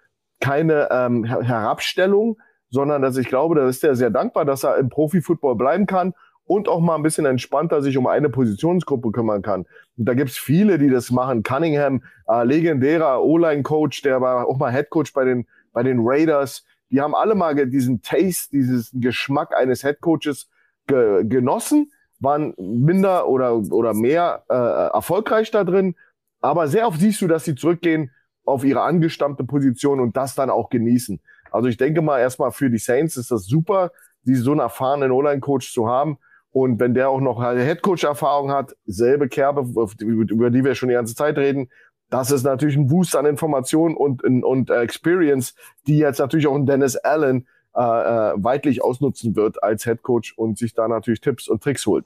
keine 0.40 0.88
ähm, 0.90 1.24
Herabstellung, 1.24 2.38
sondern 2.68 3.02
dass 3.02 3.16
ich 3.16 3.28
glaube, 3.28 3.54
da 3.54 3.68
ist 3.68 3.84
er 3.84 3.94
sehr 3.94 4.10
dankbar, 4.10 4.44
dass 4.44 4.64
er 4.64 4.78
im 4.78 4.88
Profifootball 4.88 5.54
bleiben 5.54 5.86
kann 5.86 6.14
und 6.44 6.68
auch 6.68 6.80
mal 6.80 6.96
ein 6.96 7.02
bisschen 7.02 7.26
entspannter 7.26 7.80
sich 7.80 7.96
um 7.96 8.08
eine 8.08 8.28
Positionsgruppe 8.28 9.12
kümmern 9.12 9.42
kann. 9.42 9.66
Und 9.96 10.08
da 10.08 10.14
gibt's 10.14 10.38
viele, 10.38 10.78
die 10.78 10.90
das 10.90 11.12
machen. 11.12 11.44
Cunningham, 11.44 12.02
äh, 12.28 12.44
legendärer 12.44 13.22
O-Line-Coach, 13.22 14.02
der 14.02 14.20
war 14.20 14.48
auch 14.48 14.58
mal 14.58 14.72
Headcoach 14.72 15.12
bei 15.14 15.24
den, 15.24 15.46
bei 15.72 15.84
den 15.84 15.98
Raiders. 16.00 16.64
Die 16.90 17.00
haben 17.00 17.14
alle 17.14 17.36
mal 17.36 17.54
diesen 17.68 18.02
Taste, 18.02 18.50
diesen 18.50 19.00
Geschmack 19.00 19.56
eines 19.56 19.84
Headcoaches 19.84 20.48
ge 20.88 21.24
genossen 21.24 21.92
waren 22.22 22.54
minder 22.56 23.28
oder, 23.28 23.56
oder 23.56 23.94
mehr 23.94 24.44
äh, 24.48 24.54
erfolgreich 24.54 25.50
da 25.50 25.64
drin. 25.64 25.94
Aber 26.40 26.68
sehr 26.68 26.86
oft 26.86 27.00
siehst 27.00 27.20
du, 27.20 27.28
dass 27.28 27.44
sie 27.44 27.54
zurückgehen 27.54 28.10
auf 28.44 28.64
ihre 28.64 28.82
angestammte 28.82 29.44
Position 29.44 30.00
und 30.00 30.16
das 30.16 30.34
dann 30.34 30.50
auch 30.50 30.70
genießen. 30.70 31.20
Also 31.50 31.68
ich 31.68 31.76
denke 31.76 32.02
mal 32.02 32.18
erstmal 32.18 32.50
für 32.50 32.70
die 32.70 32.78
Saints 32.78 33.16
ist 33.16 33.30
das 33.30 33.46
super, 33.46 33.92
die 34.24 34.34
so 34.34 34.52
einen 34.52 34.60
erfahrenen 34.60 35.12
Online-Coach 35.12 35.72
zu 35.72 35.88
haben. 35.88 36.18
Und 36.50 36.80
wenn 36.80 36.94
der 36.94 37.08
auch 37.08 37.20
noch 37.20 37.42
Headcoach-Erfahrung 37.42 38.50
hat, 38.50 38.76
selbe 38.84 39.28
Kerbe, 39.28 39.66
über 40.00 40.50
die 40.50 40.64
wir 40.64 40.74
schon 40.74 40.90
die 40.90 40.94
ganze 40.94 41.14
Zeit 41.14 41.38
reden, 41.38 41.70
das 42.10 42.30
ist 42.30 42.42
natürlich 42.42 42.76
ein 42.76 42.88
Boost 42.88 43.16
an 43.16 43.24
Informationen 43.24 43.96
und, 43.96 44.22
und, 44.22 44.44
und 44.44 44.70
Experience, 44.70 45.54
die 45.86 45.96
jetzt 45.96 46.18
natürlich 46.18 46.46
auch 46.46 46.54
ein 46.54 46.66
Dennis 46.66 46.96
Allen 46.96 47.46
äh, 47.74 47.80
äh, 47.80 48.32
weitlich 48.36 48.84
ausnutzen 48.84 49.34
wird 49.34 49.62
als 49.62 49.84
Head 49.84 50.02
Coach 50.02 50.34
und 50.36 50.58
sich 50.58 50.74
da 50.74 50.88
natürlich 50.88 51.20
Tipps 51.20 51.48
und 51.48 51.62
Tricks 51.62 51.86
holt. 51.86 52.04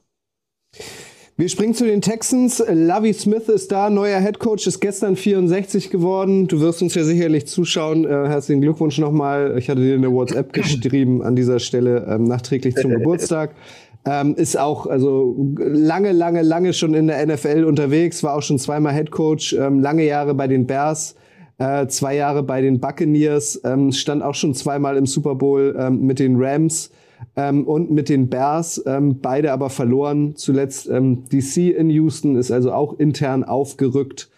Wir 1.38 1.50
springen 1.50 1.74
zu 1.74 1.84
den 1.84 2.00
Texans. 2.00 2.64
Lovey 2.66 3.12
Smith 3.12 3.48
ist 3.50 3.70
da, 3.70 3.90
neuer 3.90 4.20
Head 4.20 4.38
Coach, 4.38 4.66
ist 4.66 4.80
gestern 4.80 5.16
64 5.16 5.90
geworden. 5.90 6.46
Du 6.48 6.60
wirst 6.60 6.80
uns 6.80 6.94
ja 6.94 7.04
sicherlich 7.04 7.46
zuschauen. 7.46 8.06
Äh, 8.06 8.08
herzlichen 8.08 8.62
Glückwunsch 8.62 8.98
nochmal. 8.98 9.56
Ich 9.58 9.68
hatte 9.68 9.82
dir 9.82 9.94
eine 9.94 10.10
WhatsApp 10.10 10.54
geschrieben 10.54 11.22
an 11.22 11.36
dieser 11.36 11.58
Stelle 11.58 12.06
ähm, 12.08 12.24
nachträglich 12.24 12.74
zum 12.76 12.90
Geburtstag. 12.96 13.54
Ähm, 14.06 14.34
ist 14.36 14.56
auch 14.56 14.86
also 14.86 15.36
lange, 15.58 16.12
lange, 16.12 16.40
lange 16.42 16.72
schon 16.72 16.94
in 16.94 17.08
der 17.08 17.26
NFL 17.26 17.64
unterwegs, 17.64 18.22
war 18.22 18.36
auch 18.36 18.42
schon 18.42 18.58
zweimal 18.58 18.94
Head 18.94 19.10
Coach, 19.10 19.52
ähm, 19.52 19.80
lange 19.80 20.04
Jahre 20.04 20.32
bei 20.32 20.46
den 20.46 20.66
Bears 20.66 21.16
äh, 21.58 21.86
zwei 21.86 22.16
Jahre 22.16 22.42
bei 22.42 22.60
den 22.60 22.80
Buccaneers, 22.80 23.60
ähm, 23.64 23.92
stand 23.92 24.22
auch 24.22 24.34
schon 24.34 24.54
zweimal 24.54 24.96
im 24.96 25.06
Super 25.06 25.34
Bowl 25.34 25.74
ähm, 25.78 26.02
mit 26.02 26.18
den 26.18 26.36
Rams 26.36 26.90
ähm, 27.36 27.64
und 27.64 27.90
mit 27.90 28.08
den 28.08 28.28
Bears, 28.28 28.82
ähm, 28.86 29.20
beide 29.20 29.52
aber 29.52 29.70
verloren. 29.70 30.36
Zuletzt 30.36 30.88
ähm, 30.88 31.24
DC 31.32 31.76
in 31.76 31.90
Houston 31.90 32.36
ist 32.36 32.50
also 32.50 32.72
auch 32.72 32.98
intern 32.98 33.44
aufgerückt. 33.44 34.30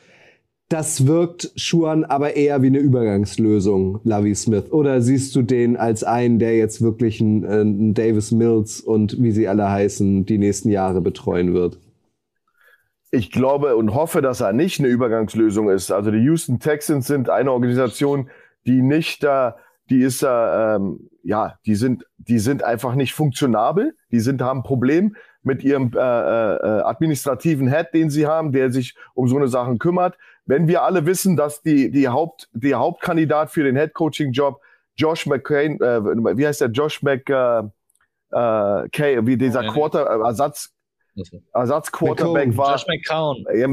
Das 0.68 1.06
wirkt 1.06 1.50
Schuan 1.56 2.04
aber 2.04 2.36
eher 2.36 2.60
wie 2.60 2.66
eine 2.66 2.78
Übergangslösung, 2.78 4.00
Lavi 4.04 4.34
Smith. 4.34 4.70
Oder 4.70 5.00
siehst 5.00 5.34
du 5.34 5.40
den 5.40 5.78
als 5.78 6.04
einen, 6.04 6.38
der 6.38 6.58
jetzt 6.58 6.82
wirklich 6.82 7.22
einen, 7.22 7.42
äh, 7.42 7.60
einen 7.60 7.94
Davis 7.94 8.32
Mills 8.32 8.80
und 8.80 9.20
wie 9.20 9.30
sie 9.30 9.48
alle 9.48 9.70
heißen, 9.70 10.26
die 10.26 10.36
nächsten 10.36 10.68
Jahre 10.68 11.00
betreuen 11.00 11.54
wird? 11.54 11.78
Ich 13.10 13.30
glaube 13.30 13.76
und 13.76 13.94
hoffe, 13.94 14.20
dass 14.22 14.40
er 14.40 14.52
nicht 14.52 14.80
eine 14.80 14.88
Übergangslösung 14.88 15.70
ist. 15.70 15.90
Also 15.90 16.10
die 16.10 16.18
Houston 16.18 16.60
Texans 16.60 17.06
sind 17.06 17.30
eine 17.30 17.52
Organisation, 17.52 18.30
die 18.66 18.82
nicht 18.82 19.22
da, 19.24 19.56
die 19.88 20.02
ist 20.02 20.22
da, 20.22 20.76
ähm, 20.76 21.08
ja, 21.22 21.58
die 21.64 21.74
sind, 21.74 22.04
die 22.18 22.38
sind 22.38 22.62
einfach 22.62 22.94
nicht 22.94 23.14
funktionabel. 23.14 23.96
Die 24.10 24.20
sind 24.20 24.42
haben 24.42 24.60
ein 24.60 24.64
Problem 24.64 25.16
mit 25.42 25.64
ihrem 25.64 25.92
äh, 25.94 25.98
äh, 25.98 26.82
administrativen 26.82 27.68
Head, 27.68 27.94
den 27.94 28.10
sie 28.10 28.26
haben, 28.26 28.52
der 28.52 28.70
sich 28.70 28.94
um 29.14 29.28
so 29.28 29.36
eine 29.36 29.48
Sachen 29.48 29.78
kümmert. 29.78 30.18
Wenn 30.44 30.68
wir 30.68 30.82
alle 30.82 31.06
wissen, 31.06 31.36
dass 31.36 31.62
die 31.62 31.90
die 31.90 32.08
Haupt 32.08 32.48
die 32.52 32.74
Hauptkandidat 32.74 33.50
für 33.50 33.64
den 33.64 33.76
Head 33.76 33.94
Coaching 33.94 34.32
Job 34.32 34.60
Josh 34.96 35.26
McCain, 35.26 35.80
äh, 35.80 36.02
wie 36.36 36.46
heißt 36.46 36.60
der 36.60 36.70
Josh 36.70 37.02
Mc 37.02 37.30
äh, 37.30 37.62
äh, 38.30 38.88
Kay, 38.90 39.26
wie 39.26 39.36
dieser 39.36 39.72
Quarter 39.72 40.00
Ersatz 40.00 40.74
Ersatzquarterback 41.52 42.56
war 42.56 42.72
Josh 42.72 42.86
McCown. 42.86 43.44
Ja, 43.54 43.68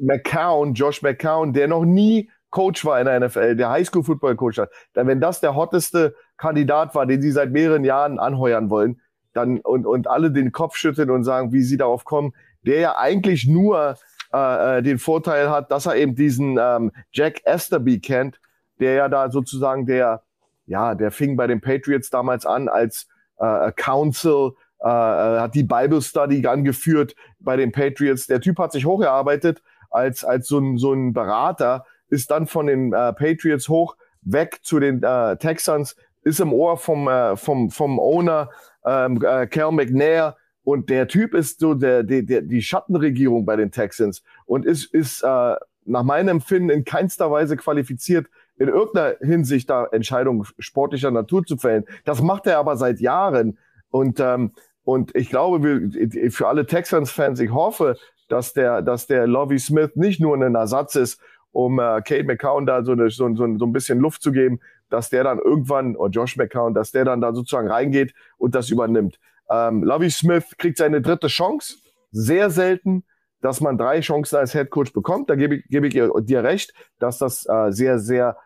McCown, 0.00 0.74
Josh 0.74 1.02
McCown, 1.02 1.52
der 1.52 1.68
noch 1.68 1.84
nie 1.84 2.30
Coach 2.50 2.84
war 2.84 3.00
in 3.00 3.06
der 3.06 3.18
NFL, 3.18 3.56
der 3.56 3.70
Highschool-Football-Coach 3.70 4.58
hat, 4.58 4.70
dann 4.92 5.06
wenn 5.06 5.20
das 5.20 5.40
der 5.40 5.56
hotteste 5.56 6.14
Kandidat 6.36 6.94
war, 6.94 7.06
den 7.06 7.22
sie 7.22 7.32
seit 7.32 7.50
mehreren 7.50 7.82
Jahren 7.82 8.18
anheuern 8.18 8.70
wollen, 8.70 9.00
dann 9.32 9.60
und, 9.60 9.86
und 9.86 10.06
alle 10.06 10.30
den 10.30 10.52
Kopf 10.52 10.76
schütteln 10.76 11.10
und 11.10 11.24
sagen, 11.24 11.52
wie 11.52 11.62
sie 11.62 11.78
darauf 11.78 12.04
kommen, 12.04 12.34
der 12.62 12.80
ja 12.80 12.98
eigentlich 12.98 13.46
nur 13.46 13.96
äh, 14.32 14.78
äh 14.78 14.82
den 14.82 14.98
Vorteil 14.98 15.50
hat, 15.50 15.70
dass 15.70 15.86
er 15.86 15.96
eben 15.96 16.14
diesen 16.14 16.58
ähm, 16.60 16.92
Jack 17.10 17.40
Esterby 17.44 18.00
kennt, 18.00 18.38
der 18.80 18.92
ja 18.92 19.08
da 19.08 19.30
sozusagen 19.30 19.86
der, 19.86 20.22
ja, 20.66 20.94
der 20.94 21.10
fing 21.10 21.36
bei 21.36 21.46
den 21.46 21.62
Patriots 21.62 22.10
damals 22.10 22.44
an 22.44 22.68
als 22.68 23.08
äh, 23.38 23.72
Council, 23.72 24.52
äh, 24.84 24.88
äh, 24.88 25.40
hat 25.40 25.54
die 25.54 25.62
Bible 25.62 26.02
Study 26.02 26.46
angeführt 26.46 27.14
bei 27.38 27.56
den 27.56 27.72
Patriots. 27.72 28.26
Der 28.26 28.40
Typ 28.40 28.58
hat 28.58 28.72
sich 28.72 28.84
hochgearbeitet 28.84 29.62
als, 29.90 30.24
als 30.24 30.48
so 30.48 30.58
ein, 30.58 30.76
so 30.76 30.92
ein 30.92 31.12
Berater, 31.12 31.84
ist 32.08 32.30
dann 32.30 32.46
von 32.46 32.66
den 32.66 32.92
äh, 32.92 33.12
Patriots 33.12 33.68
hoch 33.68 33.96
weg 34.22 34.60
zu 34.62 34.80
den 34.80 35.02
äh, 35.02 35.36
Texans, 35.36 35.96
ist 36.22 36.40
im 36.40 36.52
Ohr 36.52 36.76
vom, 36.76 37.08
äh, 37.08 37.36
vom, 37.36 37.70
vom 37.70 37.98
Owner 37.98 38.50
ähm, 38.84 39.22
äh, 39.22 39.46
Cal 39.46 39.72
McNair 39.72 40.36
und 40.64 40.90
der 40.90 41.08
Typ 41.08 41.34
ist 41.34 41.60
so 41.60 41.74
der, 41.74 42.02
der, 42.02 42.22
der, 42.22 42.42
die 42.42 42.62
Schattenregierung 42.62 43.44
bei 43.44 43.56
den 43.56 43.70
Texans 43.70 44.22
und 44.46 44.64
ist, 44.64 44.92
ist 44.92 45.22
äh, 45.22 45.54
nach 45.84 46.02
meinem 46.02 46.28
Empfinden 46.28 46.70
in 46.70 46.84
keinster 46.84 47.30
Weise 47.30 47.56
qualifiziert, 47.56 48.28
in 48.56 48.68
irgendeiner 48.68 49.16
Hinsicht 49.20 49.70
da 49.70 49.86
Entscheidungen 49.86 50.46
sportlicher 50.58 51.10
Natur 51.10 51.44
zu 51.44 51.56
fällen. 51.56 51.84
Das 52.04 52.22
macht 52.22 52.46
er 52.46 52.58
aber 52.58 52.76
seit 52.76 53.00
Jahren. 53.00 53.58
Und, 53.90 54.20
ähm, 54.20 54.52
und 54.84 55.14
ich 55.14 55.28
glaube, 55.30 55.62
wir, 55.62 56.30
für 56.30 56.48
alle 56.48 56.66
Texans-Fans, 56.66 57.40
ich 57.40 57.52
hoffe, 57.52 57.96
dass 58.28 58.52
der, 58.52 58.82
dass 58.82 59.06
der 59.06 59.26
Lovie 59.26 59.58
Smith 59.58 59.90
nicht 59.94 60.20
nur 60.20 60.36
ein 60.36 60.54
Ersatz 60.54 60.96
ist, 60.96 61.20
um 61.52 61.78
äh, 61.78 62.00
Kate 62.02 62.24
McCown 62.24 62.66
da 62.66 62.82
so, 62.82 62.92
eine, 62.92 63.10
so, 63.10 63.32
so, 63.34 63.58
so 63.58 63.66
ein 63.66 63.72
bisschen 63.72 63.98
Luft 63.98 64.22
zu 64.22 64.32
geben, 64.32 64.60
dass 64.88 65.10
der 65.10 65.24
dann 65.24 65.38
irgendwann, 65.38 65.96
oder 65.96 66.10
Josh 66.10 66.36
McCown, 66.36 66.74
dass 66.74 66.92
der 66.92 67.04
dann 67.04 67.20
da 67.20 67.32
sozusagen 67.32 67.68
reingeht 67.68 68.14
und 68.38 68.54
das 68.54 68.70
übernimmt. 68.70 69.18
Ähm, 69.50 69.82
Lovie 69.82 70.10
Smith 70.10 70.44
kriegt 70.58 70.78
seine 70.78 71.00
dritte 71.00 71.28
Chance. 71.28 71.76
Sehr 72.10 72.50
selten, 72.50 73.04
dass 73.40 73.60
man 73.60 73.76
drei 73.76 74.00
Chancen 74.00 74.36
als 74.36 74.52
Head 74.52 74.70
Coach 74.70 74.92
bekommt. 74.92 75.28
Da 75.28 75.34
gebe 75.34 75.56
ich, 75.56 75.64
gebe 75.68 75.86
ich 75.86 75.94
dir 75.94 76.44
recht, 76.44 76.72
dass 76.98 77.18
das 77.18 77.46
äh, 77.46 77.70
sehr, 77.70 77.98
sehr 77.98 78.36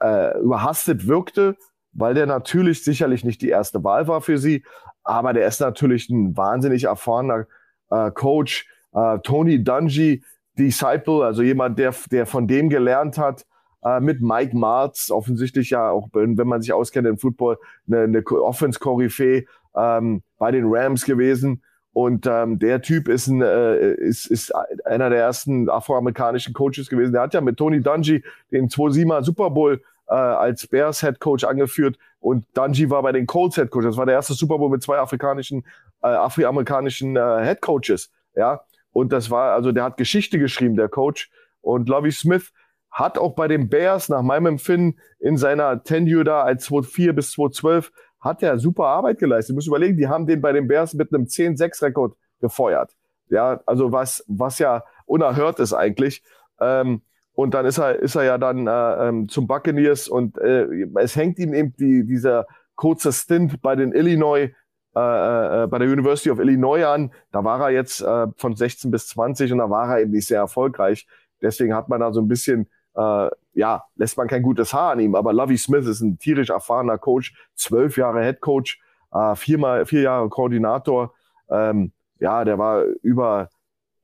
äh, 0.00 0.38
überhastet 0.38 1.06
wirkte, 1.06 1.56
weil 1.92 2.14
der 2.14 2.26
natürlich 2.26 2.84
sicherlich 2.84 3.24
nicht 3.24 3.42
die 3.42 3.48
erste 3.48 3.82
Wahl 3.84 4.06
war 4.08 4.20
für 4.20 4.38
sie. 4.38 4.64
Aber 5.04 5.32
der 5.32 5.46
ist 5.46 5.60
natürlich 5.60 6.08
ein 6.10 6.36
wahnsinnig 6.36 6.84
erfahrener 6.84 7.46
äh, 7.90 8.10
Coach. 8.10 8.68
Äh, 8.92 9.18
Tony 9.20 9.62
Dungy, 9.62 10.22
Disciple, 10.58 11.24
also 11.24 11.42
jemand, 11.42 11.78
der, 11.78 11.94
der 12.10 12.26
von 12.26 12.46
dem 12.46 12.68
gelernt 12.68 13.18
hat, 13.18 13.46
äh, 13.82 14.00
mit 14.00 14.20
Mike 14.20 14.56
Martz, 14.56 15.10
offensichtlich 15.10 15.70
ja 15.70 15.90
auch, 15.90 16.08
wenn 16.12 16.36
man 16.36 16.60
sich 16.60 16.72
auskennt 16.72 17.06
im 17.06 17.18
Football, 17.18 17.58
eine, 17.86 18.02
eine 18.02 18.24
Offense-Koryphäe 18.26 19.46
ähm, 19.74 20.22
bei 20.38 20.50
den 20.50 20.64
Rams 20.66 21.04
gewesen. 21.04 21.62
Und 21.92 22.26
ähm, 22.26 22.58
der 22.58 22.82
Typ 22.82 23.08
ist, 23.08 23.26
ein, 23.26 23.42
äh, 23.42 23.94
ist, 23.94 24.26
ist 24.26 24.54
einer 24.84 25.10
der 25.10 25.18
ersten 25.18 25.68
afroamerikanischen 25.68 26.54
Coaches 26.54 26.88
gewesen. 26.88 27.12
Der 27.12 27.22
hat 27.22 27.34
ja 27.34 27.40
mit 27.40 27.56
Tony 27.56 27.80
Dungy 27.80 28.22
den 28.52 28.68
2-7er 28.68 29.24
Super 29.24 29.50
Bowl 29.50 29.82
äh, 30.10 30.14
als 30.14 30.66
Bears 30.66 31.00
Head 31.00 31.20
Coach 31.20 31.44
angeführt 31.44 31.96
und 32.18 32.44
Dungy 32.54 32.90
war 32.90 33.02
bei 33.02 33.12
den 33.12 33.26
Colts 33.26 33.56
Head 33.56 33.70
Coach. 33.70 33.86
Das 33.86 33.96
war 33.96 34.06
der 34.06 34.16
erste 34.16 34.34
Super 34.34 34.58
Bowl 34.58 34.68
mit 34.68 34.82
zwei 34.82 34.98
afrikanischen, 34.98 35.64
äh, 36.02 36.08
afroamerikanischen 36.08 37.16
äh, 37.16 37.44
Head 37.44 37.60
Coaches. 37.60 38.10
Ja, 38.34 38.62
und 38.92 39.12
das 39.12 39.30
war, 39.30 39.52
also 39.54 39.72
der 39.72 39.84
hat 39.84 39.96
Geschichte 39.96 40.38
geschrieben, 40.38 40.76
der 40.76 40.88
Coach. 40.88 41.30
Und 41.62 41.88
Lovie 41.88 42.10
Smith 42.10 42.52
hat 42.90 43.18
auch 43.18 43.34
bei 43.34 43.46
den 43.46 43.68
Bears 43.68 44.08
nach 44.08 44.22
meinem 44.22 44.46
Empfinden 44.46 44.98
in 45.20 45.36
seiner 45.36 45.82
Tenure 45.84 46.24
da 46.24 46.42
als 46.42 46.64
2004 46.64 47.12
bis 47.12 47.32
2012 47.32 47.92
hat 48.20 48.42
er 48.42 48.58
super 48.58 48.86
Arbeit 48.86 49.18
geleistet. 49.18 49.50
Du 49.50 49.54
musst 49.54 49.68
überlegen, 49.68 49.96
die 49.96 50.08
haben 50.08 50.26
den 50.26 50.40
bei 50.40 50.52
den 50.52 50.68
Bears 50.68 50.92
mit 50.94 51.14
einem 51.14 51.24
10-6-Rekord 51.24 52.16
gefeuert. 52.40 52.94
Ja, 53.28 53.60
also 53.64 53.92
was, 53.92 54.24
was 54.26 54.58
ja 54.58 54.84
unerhört 55.06 55.60
ist 55.60 55.72
eigentlich. 55.72 56.22
Ähm, 56.60 57.02
und 57.40 57.54
dann 57.54 57.66
ist 57.66 57.78
er, 57.78 57.98
ist 57.98 58.14
er 58.14 58.24
ja 58.24 58.38
dann 58.38 58.66
äh, 58.66 59.08
ähm, 59.08 59.28
zum 59.28 59.46
Buccaneers 59.46 60.08
und 60.08 60.38
äh, 60.38 60.66
es 60.96 61.16
hängt 61.16 61.38
ihm 61.38 61.54
eben 61.54 61.74
die, 61.76 62.04
dieser 62.04 62.46
kurze 62.74 63.12
Stint 63.12 63.60
bei 63.62 63.76
den 63.76 63.92
Illinois, 63.92 64.50
äh, 64.96 65.62
äh, 65.64 65.66
bei 65.66 65.78
der 65.78 65.88
University 65.88 66.30
of 66.30 66.38
Illinois 66.38 66.84
an. 66.84 67.12
Da 67.32 67.44
war 67.44 67.60
er 67.60 67.70
jetzt 67.70 68.00
äh, 68.00 68.26
von 68.36 68.56
16 68.56 68.90
bis 68.90 69.08
20 69.08 69.52
und 69.52 69.58
da 69.58 69.70
war 69.70 69.90
er 69.90 70.02
eben 70.02 70.12
nicht 70.12 70.26
sehr 70.26 70.40
erfolgreich. 70.40 71.06
Deswegen 71.42 71.74
hat 71.74 71.88
man 71.88 72.00
da 72.00 72.12
so 72.12 72.20
ein 72.20 72.28
bisschen 72.28 72.68
äh, 72.96 73.30
ja, 73.54 73.84
lässt 73.96 74.16
man 74.16 74.28
kein 74.28 74.42
gutes 74.42 74.72
Haar 74.72 74.92
an 74.92 75.00
ihm. 75.00 75.14
Aber 75.14 75.32
Lovey 75.32 75.58
Smith 75.58 75.86
ist 75.86 76.00
ein 76.00 76.18
tierisch 76.18 76.50
erfahrener 76.50 76.98
Coach, 76.98 77.34
zwölf 77.54 77.96
Jahre 77.96 78.22
Head 78.22 78.40
Coach, 78.40 78.80
äh, 79.12 79.34
viermal, 79.34 79.86
vier 79.86 80.02
Jahre 80.02 80.28
Koordinator. 80.28 81.14
Ähm, 81.50 81.92
ja, 82.18 82.44
der 82.44 82.58
war 82.58 82.84
über, 83.02 83.48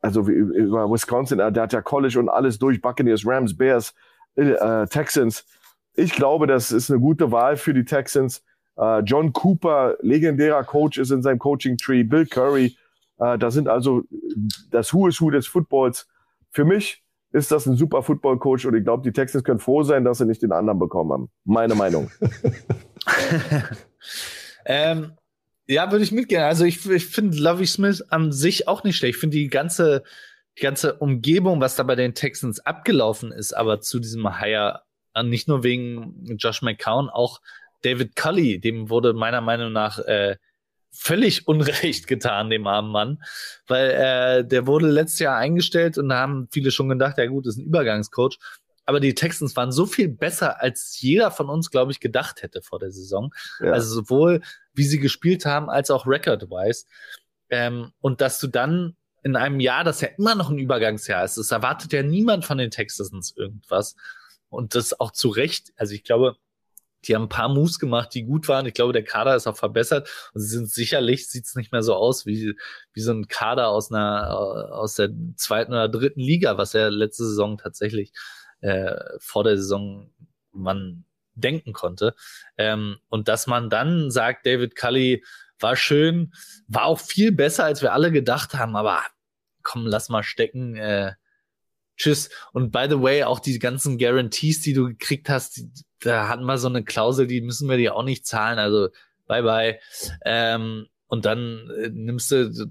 also 0.01 0.23
über 0.23 0.91
Wisconsin, 0.91 1.39
der 1.39 1.63
hat 1.63 1.73
ja 1.73 1.83
College 1.83 2.19
und 2.19 2.29
alles 2.29 2.59
durch, 2.59 2.81
Buccaneers, 2.81 3.27
Rams, 3.27 3.57
Bears, 3.57 3.95
äh, 4.37 4.87
Texans. 4.87 5.45
Ich 5.95 6.13
glaube, 6.13 6.47
das 6.47 6.73
ist 6.73 6.91
eine 6.91 7.01
gute 7.01 7.33
Wahl 7.33 7.57
für 7.57 7.75
die 7.75 7.85
Texans. 7.85 8.45
Äh, 8.77 9.01
John 9.01 9.33
Cooper, 9.33 9.97
legendärer 10.01 10.65
Coach, 10.65 10.99
ist 10.99 11.11
in 11.11 11.23
seinem 11.23 11.39
Coaching-Tree. 11.39 12.05
Bill 12.05 12.27
Curry, 12.27 12.77
äh, 13.19 13.39
da 13.39 13.51
sind 13.51 13.69
also 13.69 14.03
das 14.71 14.93
Who 14.93 15.09
is 15.09 15.21
Who 15.21 15.31
des 15.31 15.47
Footballs. 15.47 16.07
Für 16.51 16.65
mich 16.65 17.03
ist 17.33 17.51
das 17.51 17.67
ein 17.67 17.77
super 17.77 18.03
Football-Coach 18.03 18.67
und 18.67 18.75
ich 18.75 18.85
glaube, 18.85 19.03
die 19.03 19.13
Texans 19.13 19.45
können 19.45 19.59
froh 19.59 19.83
sein, 19.83 20.05
dass 20.05 20.19
sie 20.19 20.27
nicht 20.27 20.43
den 20.43 20.53
anderen 20.53 20.79
bekommen 20.79 21.13
haben. 21.13 21.31
Meine 21.45 21.75
Meinung. 21.75 22.11
ähm, 24.65 25.13
ja, 25.67 25.91
würde 25.91 26.05
ich 26.05 26.13
mitgehen. 26.13 26.43
Also 26.43 26.65
ich, 26.65 26.89
ich 26.89 27.07
finde 27.07 27.39
Lovey 27.39 27.67
Smith 27.67 28.03
an 28.03 28.33
sich 28.33 28.69
auch 28.69 28.85
nicht 28.85 28.97
schlecht. 28.97 29.17
Ich 29.17 29.21
finde 29.21 29.37
die 29.37 29.49
ganze, 29.49 30.05
die 30.59 30.63
ganze 30.63 30.95
Umgebung, 30.95 31.61
was 31.61 31.77
da 31.77 31.83
bei 31.83 31.97
den 31.97 32.15
Texans 32.15 32.61
abgelaufen 32.61 33.33
ist, 33.33 33.53
aber 33.53 33.81
zu 33.81 33.99
diesem 33.99 34.39
Hire, 34.39 34.83
nicht 35.25 35.49
nur 35.49 35.63
wegen 35.63 36.37
Josh 36.39 36.63
McCown, 36.63 37.09
auch 37.09 37.41
David 37.83 38.17
Cully, 38.17 38.61
dem 38.61 38.91
wurde 38.91 39.13
meiner 39.13 39.41
Meinung 39.41 39.73
nach 39.73 39.99
äh, 39.99 40.37
völlig 40.93 41.47
Unrecht 41.49 42.07
getan, 42.07 42.51
dem 42.51 42.67
armen 42.67 42.91
Mann, 42.91 43.23
weil 43.67 43.91
äh, 43.91 44.45
der 44.47 44.67
wurde 44.67 44.89
letztes 44.89 45.19
Jahr 45.19 45.37
eingestellt 45.37 45.99
und 45.99 46.09
da 46.09 46.19
haben 46.19 46.49
viele 46.53 46.71
schon 46.71 46.89
gedacht, 46.89 47.19
ja 47.19 47.27
gut, 47.27 47.47
ist 47.47 47.59
ein 47.59 47.67
Übergangscoach. 47.67 48.39
Aber 48.87 49.01
die 49.01 49.15
Texans 49.15 49.57
waren 49.57 49.73
so 49.73 49.85
viel 49.85 50.09
besser, 50.09 50.63
als 50.63 51.01
jeder 51.01 51.31
von 51.31 51.51
uns, 51.51 51.71
glaube 51.71 51.93
ich, 51.93 52.01
gedacht 52.01 52.43
hätte 52.43 52.63
vor 52.63 52.79
der 52.79 52.93
Saison. 52.93 53.35
Ja. 53.61 53.73
Also 53.73 53.93
sowohl 53.93 54.41
wie 54.75 54.85
sie 54.85 55.01
gespielt 55.01 55.45
haben, 55.45 55.69
als 55.69 55.91
auch 55.91 56.07
record-wise. 56.07 56.87
Ähm, 57.51 57.93
und 58.01 58.21
dass 58.21 58.39
du 58.39 58.47
dann 58.47 58.97
in 59.23 59.35
einem 59.35 59.59
Jahr, 59.59 59.83
das 59.83 60.01
ja 60.01 60.09
immer 60.17 60.37
noch 60.37 60.51
ein 60.51 60.59
Übergangsjahr 60.59 61.25
ist, 61.25 61.37
es 61.37 61.51
erwartet 61.51 61.93
ja 61.93 62.05
niemand 62.05 62.45
von 62.45 62.59
den 62.59 62.71
Texans 62.71 63.35
irgendwas. 63.37 63.97
Und 64.49 64.77
das 64.77 64.99
auch 65.01 65.11
zu 65.11 65.29
Recht. 65.29 65.73
Also 65.77 65.95
ich 65.95 66.05
glaube, 66.05 66.37
die 67.05 67.15
haben 67.15 67.25
ein 67.25 67.29
paar 67.29 67.49
Moves 67.49 67.79
gemacht, 67.79 68.15
die 68.15 68.23
gut 68.23 68.49
waren. 68.49 68.67
Ich 68.67 68.75
glaube, 68.75 68.93
der 68.93 69.05
Kader 69.05 69.37
ist 69.37 69.47
auch 69.47 69.57
verbessert 69.57 70.09
und 70.33 70.41
sie 70.41 70.49
sind 70.49 70.71
sicherlich, 70.71 71.29
sieht 71.29 71.45
es 71.45 71.55
nicht 71.55 71.73
mehr 71.73 71.83
so 71.83 71.95
aus 71.95 72.27
wie, 72.27 72.57
wie 72.93 73.01
so 73.01 73.13
ein 73.13 73.29
Kader 73.29 73.69
aus 73.69 73.93
einer, 73.93 74.31
aus 74.73 74.95
der 74.95 75.11
zweiten 75.37 75.73
oder 75.73 75.89
dritten 75.89 76.21
Liga, 76.21 76.59
was 76.59 76.73
ja 76.73 76.89
letzte 76.89 77.25
Saison 77.25 77.59
tatsächlich 77.59 78.13
äh, 78.61 78.95
vor 79.19 79.45
der 79.45 79.57
Saison 79.57 80.11
man 80.53 81.05
denken 81.35 81.73
konnte. 81.73 82.15
Ähm, 82.57 82.99
und 83.09 83.29
dass 83.29 83.47
man 83.47 83.71
dann 83.71 84.11
sagt, 84.11 84.47
David 84.47 84.75
Cully 84.75 85.25
war 85.59 85.77
schön, 85.77 86.33
war 86.67 86.85
auch 86.85 87.01
viel 87.01 87.33
besser, 87.33 87.65
als 87.65 87.83
wir 87.83 87.93
alle 87.93 88.11
gedacht 88.11 88.55
haben, 88.55 88.77
aber 88.77 89.03
komm, 89.63 89.87
lass 89.87 90.09
mal 90.09 90.23
stecken. 90.23 90.77
Äh, 90.77 91.13
tschüss. 91.97 92.31
Und 92.53 92.71
by 92.71 92.87
the 92.89 93.01
way, 93.01 93.25
auch 93.25 93.41
die 93.41 93.59
ganzen 93.59 93.99
Guarantees, 93.99 94.61
die 94.61 94.75
du 94.75 94.89
gekriegt 94.89 95.29
hast, 95.29 95.57
die, 95.57 95.71
da 96.01 96.29
hatten 96.29 96.45
wir 96.45 96.59
so 96.59 96.69
eine 96.69 96.85
Klausel, 96.85 97.27
die 97.27 97.41
müssen 97.41 97.69
wir 97.69 97.77
dir 97.77 97.95
auch 97.95 98.05
nicht 98.05 98.27
zahlen. 98.27 98.59
Also 98.59 98.89
bye 99.27 99.43
bye. 99.43 99.81
Ähm, 100.25 100.87
und 101.07 101.25
dann 101.25 101.71
äh, 101.83 101.91
nimmst 101.91 102.31
du, 102.31 102.71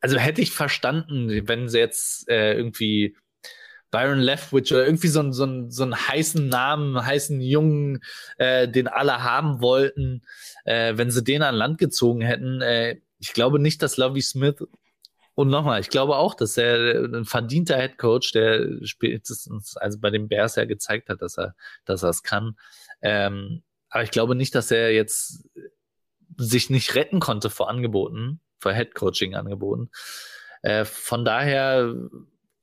also 0.00 0.16
hätte 0.16 0.40
ich 0.40 0.52
verstanden, 0.52 1.48
wenn 1.48 1.68
sie 1.68 1.78
jetzt 1.78 2.28
äh, 2.28 2.54
irgendwie 2.54 3.16
Byron 3.90 4.18
Leftwich 4.18 4.72
oder 4.72 4.84
irgendwie 4.84 5.08
so, 5.08 5.32
so, 5.32 5.68
so 5.68 5.82
einen 5.82 5.96
heißen 5.96 6.48
Namen, 6.48 7.04
heißen 7.04 7.40
Jungen, 7.40 8.02
äh, 8.38 8.68
den 8.68 8.88
alle 8.88 9.22
haben 9.22 9.60
wollten, 9.60 10.22
äh, 10.64 10.96
wenn 10.96 11.10
sie 11.10 11.24
den 11.24 11.42
an 11.42 11.54
Land 11.54 11.78
gezogen 11.78 12.20
hätten. 12.20 12.60
Äh, 12.60 13.00
ich 13.18 13.32
glaube 13.32 13.58
nicht, 13.58 13.82
dass 13.82 13.96
Lovey 13.96 14.22
Smith 14.22 14.64
und 15.34 15.48
nochmal, 15.48 15.80
ich 15.80 15.90
glaube 15.90 16.16
auch, 16.16 16.34
dass 16.34 16.56
er 16.56 17.02
ein 17.02 17.24
verdienter 17.24 17.78
Head 17.78 17.98
Coach, 17.98 18.32
der 18.32 18.66
spätestens 18.82 19.76
also 19.76 19.98
bei 19.98 20.10
den 20.10 20.28
Bears 20.28 20.56
ja 20.56 20.64
gezeigt 20.64 21.08
hat, 21.08 21.22
dass 21.22 21.38
er, 21.38 21.54
dass 21.84 22.02
er 22.02 22.10
es 22.10 22.22
kann. 22.22 22.56
Ähm, 23.00 23.62
aber 23.88 24.02
ich 24.02 24.10
glaube 24.10 24.34
nicht, 24.34 24.54
dass 24.54 24.70
er 24.70 24.92
jetzt 24.92 25.48
sich 26.36 26.70
nicht 26.70 26.94
retten 26.94 27.20
konnte 27.20 27.50
vor 27.50 27.68
Angeboten, 27.68 28.40
vor 28.58 28.72
Head 28.72 28.94
Coaching 28.94 29.34
Angeboten. 29.34 29.90
Äh, 30.62 30.84
von 30.84 31.24
daher 31.24 31.94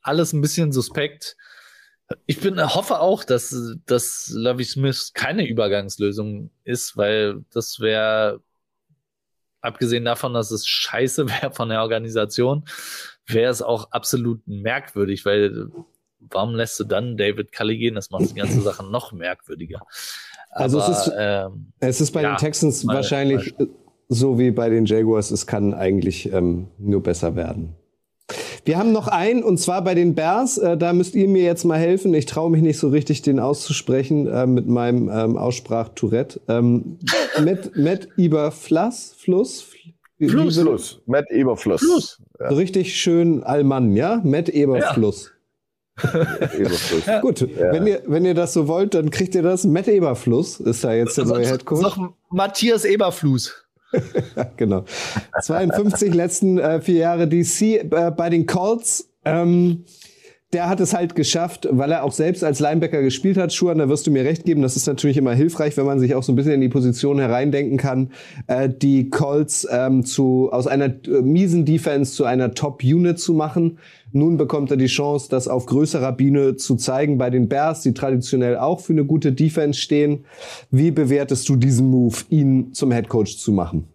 alles 0.08 0.34
ein 0.34 0.42
bisschen 0.42 0.72
suspekt. 0.72 1.36
Ich 2.26 2.40
bin, 2.40 2.62
hoffe 2.62 3.02
auch, 3.02 3.24
dass, 3.24 3.54
dass 3.86 4.32
Lovey 4.34 4.64
Smith 4.64 5.12
keine 5.14 5.46
Übergangslösung 5.46 6.52
ist, 6.64 6.96
weil 6.96 7.44
das 7.52 7.80
wäre, 7.80 8.42
abgesehen 9.62 10.06
davon, 10.06 10.34
dass 10.34 10.52
es 10.52 10.66
scheiße 10.66 11.28
wäre 11.42 11.52
von 11.52 11.70
der 11.70 11.82
Organisation, 11.82 12.64
wäre 13.26 13.52
es 13.52 13.62
auch 13.62 13.92
absolut 13.92 14.48
merkwürdig, 14.48 15.26
weil 15.26 15.70
warum 16.20 16.56
lässt 16.56 16.80
du 16.80 16.86
dann 16.86 17.18
David 17.18 17.52
Cully 17.52 17.78
gehen? 17.78 17.96
Das 17.96 18.10
macht 18.10 18.30
die 18.30 18.36
ganze 18.36 18.62
Sache 18.62 18.86
noch 18.90 19.12
merkwürdiger. 19.12 19.82
Also 20.52 20.82
Aber, 20.82 20.92
es 20.92 21.08
ist, 21.08 21.14
ähm, 21.18 21.74
es 21.80 22.02
ist 22.02 22.12
bei 22.12 22.24
ja, 22.24 22.34
den 22.34 22.38
Texans 22.38 22.84
mal, 22.84 22.96
wahrscheinlich 22.96 23.58
mal. 23.58 23.68
so 24.08 24.40
wie 24.40 24.52
bei 24.52 24.70
den 24.70 24.86
Jaguars, 24.86 25.32
es 25.32 25.46
kann 25.46 25.74
eigentlich 25.74 26.32
ähm, 26.32 26.68
nur 26.78 27.04
besser 27.04 27.36
werden. 27.36 27.76
Wir 28.68 28.78
haben 28.78 28.92
noch 28.92 29.08
einen, 29.08 29.44
und 29.44 29.60
zwar 29.60 29.82
bei 29.82 29.96
den 29.96 30.14
Bears. 30.14 30.58
Äh, 30.58 30.76
da 30.76 30.92
müsst 30.92 31.16
ihr 31.16 31.30
mir 31.30 31.42
jetzt 31.42 31.64
mal 31.64 31.80
helfen. 31.80 32.14
Ich 32.14 32.26
traue 32.26 32.52
mich 32.52 32.62
nicht 32.62 32.78
so 32.78 32.90
richtig, 32.90 33.22
den 33.22 33.40
auszusprechen 33.40 34.28
äh, 34.28 34.46
mit 34.46 34.68
meinem 34.68 35.10
ähm, 35.10 35.38
Aussprach-Tourette. 35.38 36.42
Ähm, 36.50 37.00
Matt, 37.42 37.78
Matt 37.78 38.10
Eberfluss, 38.18 39.16
Fluss? 39.18 39.68
Fluss, 40.20 40.60
Fluss. 40.60 41.02
Matt 41.06 41.32
Eberfluss. 41.32 41.80
Fluss. 41.80 42.22
Ja. 42.42 42.50
richtig 42.50 43.00
schön 43.00 43.42
Allmann, 43.42 43.96
ja? 43.96 44.20
Matt 44.26 44.50
Eberfluss. 44.50 45.32
Ja. 46.04 46.10
Eberfluss. 46.54 47.06
Ja. 47.06 47.22
Gut, 47.22 47.40
ja. 47.40 47.72
wenn, 47.72 47.88
ihr, 47.88 48.04
wenn 48.06 48.26
ihr 48.26 48.34
das 48.34 48.52
so 48.52 48.68
wollt, 48.68 48.96
dann 48.96 49.12
kriegt 49.12 49.34
ihr 49.34 49.44
das. 49.44 49.64
Matt 49.64 49.88
Eberfluss 49.88 50.60
ist 50.60 50.84
da 50.84 50.94
jetzt 50.94 51.18
der 51.18 51.24
neue 51.24 51.48
Headcoach. 51.48 51.82
Noch 51.82 52.14
Matthias 52.32 52.84
Eberfluss. 52.84 53.67
genau. 54.58 54.86
52 55.42 56.14
letzten 56.14 56.58
äh, 56.58 56.82
vier 56.82 57.00
Jahre 57.00 57.28
DC 57.28 57.62
äh, 57.62 58.12
bei 58.16 58.30
den 58.30 58.46
Colts. 58.46 59.10
Ähm, 59.26 59.86
der 60.54 60.70
hat 60.70 60.80
es 60.80 60.94
halt 60.94 61.14
geschafft, 61.14 61.68
weil 61.70 61.92
er 61.92 62.04
auch 62.04 62.14
selbst 62.14 62.42
als 62.42 62.62
Linebacker 62.62 63.02
gespielt 63.02 63.38
hat. 63.38 63.52
Schuhan, 63.52 63.80
da 63.80 63.90
wirst 63.90 64.08
du 64.08 64.12
mir 64.12 64.24
recht 64.24 64.46
geben. 64.46 64.62
Das 64.62 64.78
ist 64.78 64.88
natürlich 64.88 65.18
immer 65.18 65.34
hilfreich, 65.34 65.76
wenn 65.76 65.86
man 65.86 66.00
sich 66.00 66.16
auch 66.16 66.24
so 66.24 66.32
ein 66.32 66.38
bisschen 66.38 66.54
in 66.54 66.62
die 66.62 66.70
Position 66.70 67.20
hereindenken 67.20 67.78
kann, 67.78 68.12
äh, 68.48 68.70
die 68.70 69.10
Colts 69.10 69.68
ähm, 69.70 70.06
zu, 70.06 70.50
aus 70.54 70.66
einer 70.66 70.86
äh, 70.86 71.22
miesen 71.22 71.66
Defense 71.66 72.14
zu 72.14 72.24
einer 72.24 72.54
Top-Unit 72.54 73.20
zu 73.20 73.34
machen. 73.34 73.80
Nun 74.14 74.38
bekommt 74.38 74.72
er 74.72 74.78
die 74.78 74.88
Chance, 74.88 75.28
das 75.30 75.50
auf 75.50 75.66
größerer 75.66 76.14
Bühne 76.14 76.56
zu 76.56 76.78
zeigen 76.78 77.18
bei 77.18 77.30
den 77.30 77.50
Bears, 77.50 77.82
die 77.82 77.94
traditionell 77.94 78.56
auch 78.56 78.80
für 78.80 78.94
eine 78.94 79.04
gute 79.04 79.34
Defense 79.34 79.78
stehen. 79.82 80.24
Wie 80.72 80.92
bewertest 80.92 81.50
du 81.50 81.58
diesen 81.58 81.92
Move, 81.92 82.16
ihn 82.30 82.74
zum 82.74 82.92
Headcoach 82.92 83.38
zu 83.38 83.52
machen? 83.52 83.90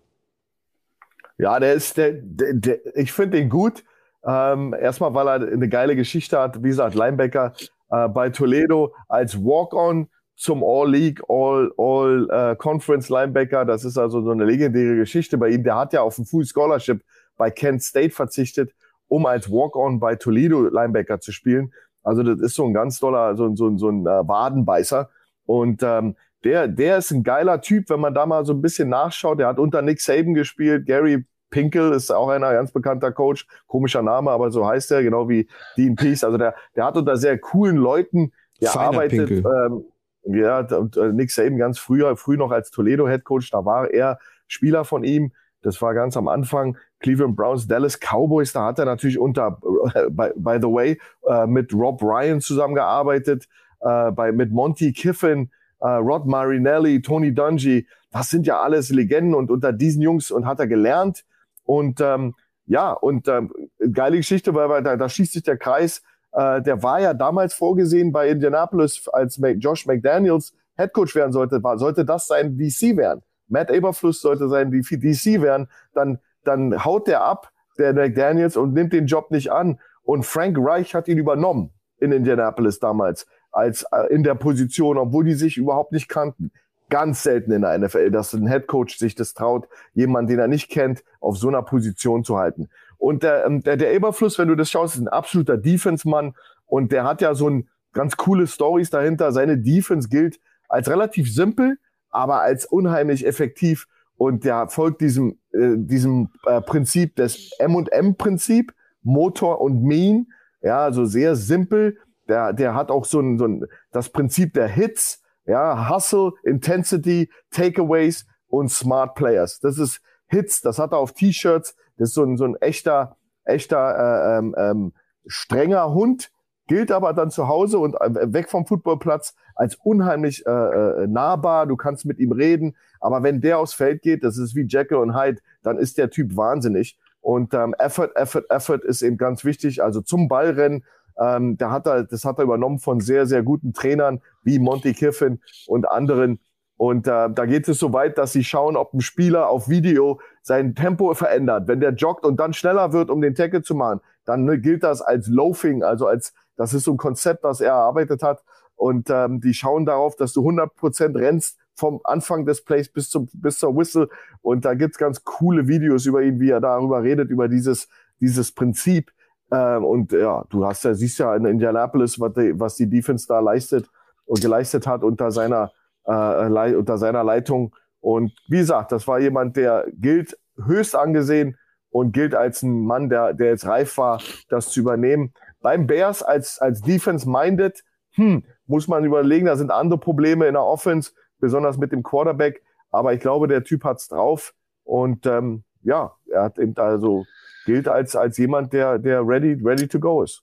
Ja, 1.39 1.59
der 1.59 1.73
ist, 1.73 1.97
der, 1.97 2.13
der, 2.13 2.53
der 2.53 2.79
ich 2.95 3.11
finde 3.11 3.39
den 3.39 3.49
gut. 3.49 3.85
Ähm, 4.25 4.75
erstmal, 4.79 5.15
weil 5.15 5.29
er 5.29 5.53
eine 5.53 5.69
geile 5.69 5.97
Geschichte 5.97 6.39
hat. 6.39 6.63
Wie 6.63 6.69
gesagt, 6.69 6.95
Linebacker 6.95 7.55
äh, 7.91 8.09
bei 8.09 8.31
Toledo 8.31 8.95
als 9.09 9.37
Walk-on 9.43 10.09
zum 10.37 10.65
All-League, 10.65 11.23
All-Conference 11.29 13.11
All, 13.11 13.17
uh, 13.17 13.21
Linebacker. 13.21 13.65
Das 13.65 13.85
ist 13.85 13.99
also 13.99 14.23
so 14.23 14.31
eine 14.31 14.45
legendäre 14.45 14.97
Geschichte 14.97 15.39
bei 15.39 15.51
ihm. 15.51 15.63
Der 15.63 15.77
hat 15.77 15.93
ja 15.93 16.03
auf 16.03 16.19
ein 16.19 16.25
Full 16.25 16.45
Scholarship 16.45 17.03
bei 17.37 17.51
Kent 17.51 17.83
State 17.83 18.11
verzichtet, 18.11 18.73
um 19.09 19.27
als 19.27 19.51
Walk-on 19.51 20.01
bei 20.01 20.17
Toledo 20.17 20.63
Linebacker 20.63 21.21
zu 21.21 21.33
spielen. 21.33 21.73
Also 22.03 22.23
das 22.23 22.41
ist 22.41 22.55
so 22.55 22.65
ein 22.65 22.75
ganz 22.75 22.99
toller, 22.99 23.37
so, 23.37 23.55
so, 23.55 23.77
so 23.77 23.89
ein 23.89 24.07
äh, 24.07 24.27
Wadenbeißer. 24.27 25.11
Und 25.45 25.83
ähm, 25.83 26.17
der, 26.45 26.67
der 26.67 26.99
ist 26.99 27.13
ein 27.13 27.23
geiler 27.23 27.61
Typ, 27.61 27.89
wenn 27.91 28.01
man 28.01 28.15
da 28.15 28.27
mal 28.27 28.45
so 28.45 28.53
ein 28.53 28.63
bisschen 28.63 28.89
nachschaut. 28.89 29.39
Der 29.39 29.47
hat 29.47 29.59
unter 29.59 29.83
Nick 29.83 30.01
Saban 30.01 30.35
gespielt, 30.35 30.87
Gary 30.87 31.25
Pinkel 31.53 31.93
ist 31.93 32.11
auch 32.11 32.29
einer 32.29 32.53
ganz 32.53 32.73
bekannter 32.73 33.13
Coach, 33.13 33.47
komischer 33.69 34.03
Name, 34.03 34.33
aber 34.33 34.51
so 34.51 34.67
heißt 34.67 34.91
er, 34.91 35.05
genau 35.05 35.29
wie 35.29 35.47
Dean 35.77 35.95
Peace. 35.95 36.25
Also 36.25 36.37
der, 36.37 36.57
der 36.75 36.85
hat 36.85 36.97
unter 36.97 37.17
sehr 37.17 37.39
coolen 37.39 37.77
Leuten 37.77 38.33
gearbeitet. 38.59 39.31
Ähm, 39.31 39.85
ja, 40.25 40.61
und 40.77 40.97
äh, 40.97 41.13
Nick 41.13 41.31
Saban 41.31 41.59
ganz 41.59 41.79
früher, 41.79 42.17
früh 42.17 42.37
noch 42.37 42.51
als 42.51 42.71
Toledo 42.71 43.09
Head 43.09 43.25
Coach, 43.25 43.51
da 43.51 43.65
war 43.65 43.91
er 43.91 44.19
Spieler 44.49 44.85
von 44.85 45.05
ihm. 45.05 45.33
Das 45.63 45.81
war 45.81 45.95
ganz 45.95 46.17
am 46.17 46.27
Anfang. 46.27 46.77
Cleveland 46.99 47.37
Browns, 47.37 47.69
Dallas 47.69 47.99
Cowboys, 47.99 48.53
da 48.53 48.67
hat 48.67 48.79
er 48.79 48.85
natürlich 48.85 49.19
unter, 49.19 49.61
äh, 49.95 50.11
by, 50.11 50.31
by 50.37 50.59
the 50.61 50.69
way, 50.69 51.01
äh, 51.29 51.47
mit 51.47 51.73
Rob 51.73 52.03
Ryan 52.03 52.41
zusammengearbeitet, 52.41 53.49
äh, 53.81 54.11
bei, 54.11 54.33
mit 54.33 54.53
Monty 54.53 54.93
Kiffin, 54.93 55.51
äh, 55.81 55.89
Rod 55.89 56.27
Marinelli, 56.27 57.03
Tony 57.03 57.33
Dungy. 57.35 57.87
Das 58.11 58.31
sind 58.31 58.47
ja 58.47 58.61
alles 58.61 58.91
Legenden 58.91 59.35
und 59.35 59.51
unter 59.51 59.73
diesen 59.73 60.03
Jungs 60.03 60.31
und 60.31 60.47
hat 60.47 60.61
er 60.61 60.67
gelernt. 60.67 61.25
Und 61.65 62.01
ähm, 62.01 62.35
ja, 62.67 62.93
und 62.93 63.29
ähm, 63.29 63.53
geile 63.93 64.17
Geschichte, 64.17 64.55
weil, 64.55 64.83
da, 64.83 64.97
da 64.97 65.09
schließt 65.09 65.33
sich 65.33 65.43
der 65.43 65.59
Kreis. 65.59 66.03
Äh, 66.33 66.63
der 66.63 66.83
war 66.83 67.01
ja 67.01 67.15
damals 67.15 67.55
vorgesehen 67.55 68.13
bei 68.13 68.29
Indianapolis, 68.29 69.09
als 69.09 69.41
Josh 69.59 69.87
McDaniels 69.87 70.55
Headcoach 70.77 71.15
werden 71.15 71.33
sollte, 71.33 71.63
war, 71.63 71.79
sollte 71.79 72.05
das 72.05 72.27
sein 72.27 72.57
DC 72.57 72.97
werden. 72.97 73.23
Matt 73.49 73.71
Aberfluss 73.71 74.23
sollte 74.23 74.49
sein 74.49 74.71
DC 74.71 75.43
werden. 75.43 75.69
Dann, 75.93 76.19
dann 76.45 76.85
haut 76.85 77.07
der 77.07 77.23
ab, 77.23 77.51
der 77.79 77.93
McDaniels, 77.93 78.57
und 78.57 78.73
nimmt 78.73 78.93
den 78.93 79.07
Job 79.07 79.31
nicht 79.31 79.53
an. 79.53 79.79
Und 80.03 80.25
Frank 80.25 80.57
Reich 80.59 80.95
hat 80.95 81.09
ihn 81.09 81.19
übernommen 81.19 81.71
in 81.99 82.13
Indianapolis 82.13 82.79
damals 82.79 83.27
als 83.53 83.85
äh, 83.93 84.13
in 84.13 84.23
der 84.23 84.35
Position, 84.35 84.97
obwohl 84.97 85.25
die 85.25 85.35
sich 85.35 85.59
überhaupt 85.59 85.93
nicht 85.93 86.09
kannten 86.09 86.51
ganz 86.93 87.23
selten 87.23 87.53
in 87.53 87.63
der 87.63 87.79
NFL, 87.79 88.11
dass 88.11 88.35
ein 88.35 88.47
Headcoach 88.47 88.99
sich 88.99 89.15
das 89.15 89.33
traut, 89.33 89.67
jemanden, 89.95 90.29
den 90.29 90.39
er 90.39 90.47
nicht 90.47 90.69
kennt, 90.69 91.03
auf 91.21 91.39
so 91.39 91.49
einer 91.49 91.63
Position 91.63 92.23
zu 92.23 92.37
halten. 92.37 92.69
Und 92.99 93.23
der, 93.23 93.47
ähm, 93.47 93.63
der, 93.63 93.79
der 93.79 93.95
Eberfluss, 93.95 94.39
wenn 94.39 94.49
du 94.49 94.55
das 94.55 94.71
schaust, 94.71 94.97
ist 94.97 95.01
ein 95.01 95.09
absoluter 95.09 95.57
Defense-Mann 95.57 96.35
und 96.67 96.93
der 96.93 97.05
hat 97.05 97.23
ja 97.23 97.35
so 97.35 97.49
ein 97.49 97.71
ganz 97.95 98.19
coole 98.19 98.47
Stories 98.47 98.91
dahinter. 98.91 99.33
Seine 99.33 99.57
Defense 99.57 100.11
gilt 100.11 100.39
als 100.69 100.91
relativ 100.91 101.33
simpel, 101.33 101.79
aber 102.11 102.43
als 102.43 102.67
unheimlich 102.67 103.27
effektiv 103.27 103.87
und 104.19 104.45
der 104.45 104.69
folgt 104.69 105.01
diesem, 105.01 105.39
äh, 105.53 105.77
diesem 105.79 106.29
äh, 106.45 106.61
Prinzip 106.61 107.17
des 107.17 107.53
M&M-Prinzip, 107.59 108.75
Motor 109.03 109.63
und 109.63 109.83
Mean, 109.83 110.27
ja, 110.61 110.85
also 110.85 111.07
sehr 111.07 111.37
simpel. 111.37 111.97
Der, 112.29 112.53
der 112.53 112.75
hat 112.75 112.91
auch 112.91 113.07
so 113.07 113.19
ein, 113.19 113.39
so 113.39 113.47
ein, 113.47 113.65
das 113.93 114.11
Prinzip 114.11 114.53
der 114.53 114.69
Hits, 114.69 115.22
ja, 115.47 115.89
Hustle, 115.89 116.33
Intensity, 116.45 117.31
Takeaways 117.51 118.27
und 118.49 118.71
Smart 118.71 119.15
Players. 119.15 119.61
Das 119.61 119.79
ist 119.79 120.01
Hits, 120.29 120.61
das 120.61 120.79
hat 120.79 120.93
er 120.93 120.99
auf 120.99 121.13
T-Shirts. 121.13 121.77
Das 121.99 122.11
ist 122.11 122.15
so 122.15 122.25
ein, 122.25 122.37
so 122.37 122.45
ein 122.45 122.57
echter, 122.57 123.17
echter 123.45 123.79
äh, 123.79 124.39
ähm, 124.39 124.55
ähm, 124.57 124.93
strenger 125.27 125.93
Hund, 125.93 126.31
gilt 126.67 126.91
aber 126.91 127.13
dann 127.13 127.31
zu 127.31 127.49
Hause 127.49 127.79
und 127.79 127.95
äh, 128.01 128.33
weg 128.33 128.49
vom 128.49 128.67
Footballplatz 128.67 129.35
als 129.55 129.77
unheimlich 129.77 130.47
äh, 130.47 130.51
äh, 130.51 131.07
nahbar. 131.07 131.67
Du 131.67 131.77
kannst 131.77 132.07
mit 132.07 132.19
ihm 132.19 132.33
reden, 132.33 132.77
aber 133.01 133.23
wenn 133.23 133.41
der 133.41 133.59
aufs 133.59 133.75
Feld 133.75 134.03
geht, 134.03 134.25
das 134.25 134.39
ist 134.39 134.55
wie 134.55 134.67
Jekyll 134.67 134.99
und 134.99 135.17
Hyde, 135.17 135.41
dann 135.63 135.79
ist 135.79 135.99
der 135.99 136.11
Typ 136.11 136.37
wahnsinnig. 136.37 136.99
Und 137.21 137.55
ähm, 137.55 137.75
Effort, 137.79 138.11
Effort, 138.17 138.45
Effort 138.49 138.85
ist 138.85 139.03
eben 139.03 139.17
ganz 139.17 139.45
wichtig. 139.45 139.83
Also 139.83 140.01
zum 140.01 140.29
Ballrennen 140.29 140.85
ähm, 141.19 141.57
da 141.57 141.71
hat 141.71 141.87
er, 141.87 142.05
das 142.05 142.25
hat 142.25 142.39
er 142.39 142.45
übernommen 142.45 142.79
von 142.79 143.01
sehr, 143.01 143.27
sehr 143.27 143.43
guten 143.43 143.73
Trainern 143.73 144.21
wie 144.43 144.59
Monty 144.59 144.93
Kiffin 144.93 145.41
und 145.67 145.89
anderen. 145.89 146.41
Und 146.77 147.07
äh, 147.07 147.31
da 147.31 147.47
geht 147.47 147.69
es 147.69 147.79
so 147.79 147.93
weit, 147.93 148.19
dass 148.19 148.33
sie 148.33 148.45
schauen, 148.45 148.77
ob 148.77 148.93
ein 148.93 149.01
Spieler 149.01 149.49
auf 149.49 149.69
Video 149.69 150.21
sein 150.43 150.75
Tempo 150.75 151.15
verändert. 151.15 151.69
Wenn 151.69 151.81
der 151.81 151.93
joggt 151.93 152.25
und 152.25 152.41
dann 152.41 152.55
schneller 152.55 152.93
wird, 152.93 153.11
um 153.11 153.21
den 153.21 153.35
Tackle 153.35 153.63
zu 153.63 153.75
machen, 153.75 154.01
dann 154.25 154.45
ne, 154.45 154.59
gilt 154.59 154.83
das 154.83 155.01
als 155.01 155.29
Loafing, 155.29 155.83
also 155.83 156.07
als 156.07 156.35
das 156.57 156.75
ist 156.75 156.85
so 156.85 156.93
ein 156.93 156.97
Konzept, 156.97 157.45
das 157.45 157.61
er 157.61 157.73
erarbeitet 157.73 158.23
hat. 158.23 158.43
Und 158.75 159.11
ähm, 159.11 159.41
die 159.41 159.55
schauen 159.55 159.87
darauf, 159.87 160.17
dass 160.17 160.33
du 160.33 160.41
100% 160.41 161.19
rennst 161.19 161.59
vom 161.75 162.01
Anfang 162.05 162.47
des 162.47 162.65
Plays 162.65 162.89
bis, 162.89 163.09
zum, 163.11 163.29
bis 163.33 163.59
zur 163.59 163.77
Whistle. 163.77 164.09
Und 164.41 164.65
da 164.65 164.75
gibt's 164.75 164.99
ganz 164.99 165.25
coole 165.25 165.69
Videos 165.69 166.07
über 166.07 166.23
ihn, 166.23 166.41
wie 166.41 166.51
er 166.51 166.61
darüber 166.61 167.03
redet, 167.03 167.31
über 167.31 167.49
dieses, 167.49 167.89
dieses 168.21 168.53
Prinzip. 168.53 169.13
Ähm, 169.53 169.85
und 169.85 170.13
ja, 170.13 170.45
du 170.49 170.65
hast 170.65 170.85
ja, 170.85 170.95
siehst 170.95 171.19
ja 171.19 171.37
in 171.37 171.45
Indianapolis, 171.45 172.19
was 172.19 172.33
die, 172.33 172.59
was 172.59 172.77
die 172.77 172.89
Defense 172.89 173.27
da 173.29 173.39
leistet 173.41 173.89
und 174.25 174.41
geleistet 174.41 174.87
hat 174.87 175.05
unter 175.05 175.31
seiner, 175.31 175.73
äh, 176.05 176.75
unter 176.75 176.97
seiner 176.97 177.23
Leitung. 177.23 177.77
Und 178.01 178.33
wie 178.49 178.59
gesagt, 178.59 178.93
das 178.93 179.07
war 179.07 179.21
jemand, 179.21 179.57
der 179.57 179.87
gilt 179.93 180.39
höchst 180.57 180.97
angesehen 180.97 181.59
und 181.91 182.13
gilt 182.13 182.35
als 182.35 182.63
ein 182.63 182.85
Mann, 182.85 183.11
der, 183.11 183.35
der 183.35 183.49
jetzt 183.49 183.67
reif 183.67 183.99
war, 183.99 184.23
das 184.49 184.71
zu 184.71 184.81
übernehmen. 184.81 185.35
Beim 185.61 185.87
Bears 185.87 186.23
als, 186.23 186.59
als 186.59 186.81
Defense-minded, 186.81 187.85
hm, 188.13 188.45
muss 188.67 188.89
man 188.89 189.05
überlegen, 189.05 189.47
da 189.47 189.57
sind 189.57 189.71
andere 189.71 190.01
Probleme 190.01 190.47
in 190.47 190.55
der 190.55 190.65
Offense, 190.65 191.13
besonders 191.39 191.77
mit 191.77 191.93
dem 191.93 192.03
Quarterback. 192.03 192.63
Aber 192.91 193.13
ich 193.13 193.21
glaube, 193.21 193.49
der 193.49 193.65
Typ 193.65 193.85
hat's 193.85 194.09
drauf. 194.09 194.55
Und 194.85 195.27
ähm, 195.27 195.65
ja, 195.83 196.13
er 196.31 196.45
hat 196.45 196.59
eben 196.59 196.77
also 196.77 197.25
gilt 197.65 197.89
als, 197.89 198.17
als 198.17 198.39
jemand, 198.39 198.73
der, 198.73 198.99
der 198.99 199.21
ready, 199.27 199.59
ready 199.63 199.89
to 199.89 199.99
go 199.99 200.23
ist. 200.23 200.43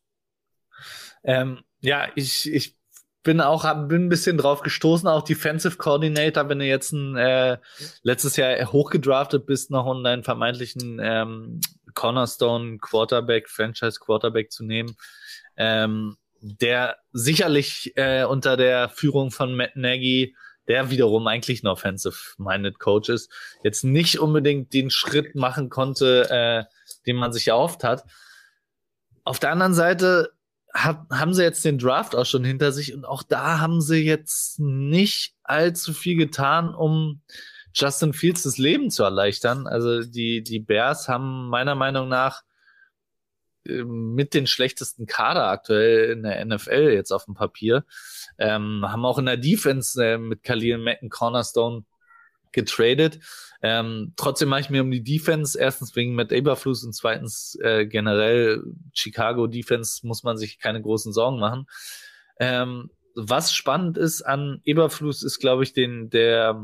Ähm, 1.24 1.60
ja, 1.82 2.08
ich, 2.16 2.52
ich 2.52 2.78
bin 3.24 3.42
auch 3.42 3.66
bin 3.88 4.06
ein 4.06 4.10
bisschen 4.10 4.38
drauf 4.38 4.62
gestoßen, 4.62 5.08
auch 5.08 5.24
Defensive 5.24 5.78
Coordinator, 5.78 6.48
wenn 6.50 6.60
du 6.60 6.66
jetzt 6.66 6.94
ein, 6.94 7.18
äh, 7.18 7.58
letztes 8.02 8.38
Jahr 8.38 8.72
hochgedraftet 8.72 9.46
bist, 9.46 9.72
noch 9.72 9.86
um 9.86 10.04
deinen 10.04 10.24
vermeintlichen 10.24 11.00
ähm, 11.02 11.60
Cornerstone 11.94 12.78
Quarterback, 12.80 13.50
Franchise 13.50 14.00
Quarterback 14.00 14.52
zu 14.52 14.64
nehmen. 14.64 14.96
Ähm, 15.58 16.16
der 16.42 16.98
sicherlich 17.12 17.94
äh, 17.98 18.24
unter 18.24 18.56
der 18.56 18.88
Führung 18.90 19.32
von 19.32 19.56
Matt 19.56 19.76
Nagy, 19.76 20.36
der 20.70 20.90
wiederum 20.90 21.28
eigentlich 21.28 21.64
ein 21.64 21.68
offensive-minded 21.68 22.80
Coach 22.80 23.10
ist, 23.10 23.32
jetzt 23.64 23.84
nicht 23.84 24.20
unbedingt 24.20 24.74
den 24.74 24.90
Schritt 24.90 25.36
machen 25.36 25.70
konnte, 25.70 26.30
äh, 26.30 26.64
den 27.10 27.18
man 27.18 27.34
sich 27.34 27.48
erhofft 27.48 27.84
hat. 27.84 28.06
Auf 29.24 29.40
der 29.40 29.52
anderen 29.52 29.74
Seite 29.74 30.32
hat, 30.74 31.08
haben 31.12 31.34
sie 31.34 31.44
jetzt 31.44 31.66
den 31.66 31.80
Draft 31.80 32.16
auch 32.16 32.26
schon 32.26 32.44
hinter 32.44 32.72
sich 32.72 32.94
und 32.94 33.06
auch 33.06 33.24
da 33.24 33.60
haben 33.60 33.82
sie 33.82 34.06
jetzt 34.06 34.60
nicht 34.60 35.34
allzu 35.44 35.94
viel 35.94 36.16
getan, 36.16 36.74
um 36.74 37.22
Justin 37.74 38.14
Fields 38.14 38.44
das 38.44 38.58
Leben 38.58 38.90
zu 38.90 39.04
erleichtern. 39.04 39.68
Also 39.68 40.04
die, 40.04 40.44
die 40.44 40.60
Bears 40.60 41.08
haben 41.08 41.50
meiner 41.50 41.76
Meinung 41.76 42.08
nach 42.08 42.44
äh, 43.66 43.84
mit 43.84 44.34
den 44.34 44.48
schlechtesten 44.48 45.06
Kader 45.06 45.48
aktuell 45.48 46.12
in 46.12 46.24
der 46.24 46.44
NFL 46.46 46.92
jetzt 46.94 47.12
auf 47.12 47.26
dem 47.26 47.36
Papier. 47.36 47.86
Ähm, 48.38 48.86
haben 48.88 49.06
auch 49.06 49.18
in 49.18 49.26
der 49.26 49.38
Defense 49.38 50.04
äh, 50.04 50.18
mit 50.18 50.44
Khalil 50.44 50.78
Macken 50.78 51.10
Cornerstone 51.10 51.84
getradet. 52.52 53.20
Ähm, 53.62 54.14
trotzdem 54.16 54.50
mache 54.50 54.62
ich 54.62 54.70
mir 54.70 54.82
um 54.82 54.92
die 54.92 55.04
Defense, 55.04 55.60
erstens 55.60 55.96
wegen 55.96 56.16
Matt 56.16 56.32
Eberflus 56.32 56.84
und 56.84 56.94
zweitens 56.94 57.58
äh, 57.62 57.86
generell 57.86 58.64
Chicago 58.94 59.48
Defense 59.48 60.06
muss 60.08 60.24
man 60.24 60.38
sich 60.38 60.60
keine 60.60 60.82
großen 60.82 61.12
Sorgen 61.12 61.40
machen. 61.40 61.68
Ähm, 62.40 62.90
was 63.16 63.54
spannend 63.54 63.98
ist 63.98 64.22
an 64.22 64.62
Eberflus 64.64 65.24
ist, 65.24 65.40
glaube 65.40 65.64
ich, 65.64 65.74
den, 65.74 66.10
der 66.10 66.62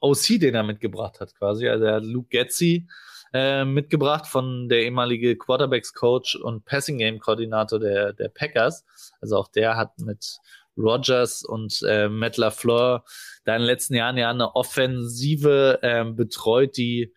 OC, 0.00 0.40
den 0.40 0.54
er 0.54 0.62
mitgebracht 0.62 1.20
hat, 1.20 1.34
quasi, 1.34 1.68
also 1.68 1.84
der 1.84 2.00
Luke 2.00 2.28
Getzi 2.30 2.88
äh, 3.32 3.64
mitgebracht 3.64 4.26
von 4.26 4.68
der 4.68 4.82
ehemalige 4.82 5.36
Quarterbacks 5.36 5.92
Coach 5.92 6.36
und 6.36 6.64
Passing 6.64 6.98
Game 6.98 7.18
Koordinator 7.18 7.78
der, 7.78 8.12
der 8.12 8.28
Packers. 8.28 8.84
Also 9.20 9.36
auch 9.36 9.48
der 9.48 9.76
hat 9.76 9.98
mit 10.00 10.38
Rogers 10.76 11.42
und 11.42 11.82
äh, 11.86 12.08
Matt 12.08 12.36
LaFleur 12.36 13.04
da 13.44 13.54
in 13.54 13.62
den 13.62 13.66
letzten 13.66 13.94
Jahren 13.94 14.16
ja 14.16 14.30
eine 14.30 14.54
Offensive 14.54 15.78
äh, 15.82 16.04
betreut, 16.04 16.76
die 16.76 17.14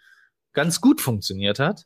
ganz 0.53 0.81
gut 0.81 1.01
funktioniert 1.01 1.59
hat. 1.59 1.85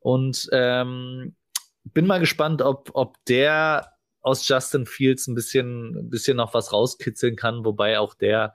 Und 0.00 0.48
ähm, 0.52 1.36
bin 1.84 2.06
mal 2.06 2.20
gespannt, 2.20 2.62
ob, 2.62 2.90
ob 2.94 3.16
der 3.26 3.92
aus 4.20 4.46
Justin 4.46 4.86
Fields 4.86 5.26
ein 5.26 5.34
bisschen, 5.34 5.96
ein 5.96 6.10
bisschen 6.10 6.36
noch 6.36 6.54
was 6.54 6.72
rauskitzeln 6.72 7.36
kann, 7.36 7.64
wobei 7.64 7.98
auch 7.98 8.14
der 8.14 8.54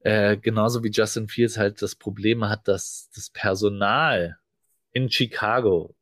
äh, 0.00 0.38
genauso 0.38 0.82
wie 0.82 0.90
Justin 0.90 1.28
Fields 1.28 1.58
halt 1.58 1.82
das 1.82 1.94
Problem 1.94 2.48
hat, 2.48 2.66
dass 2.66 3.10
das 3.14 3.30
Personal 3.30 4.38
in 4.92 5.10
Chicago 5.10 5.94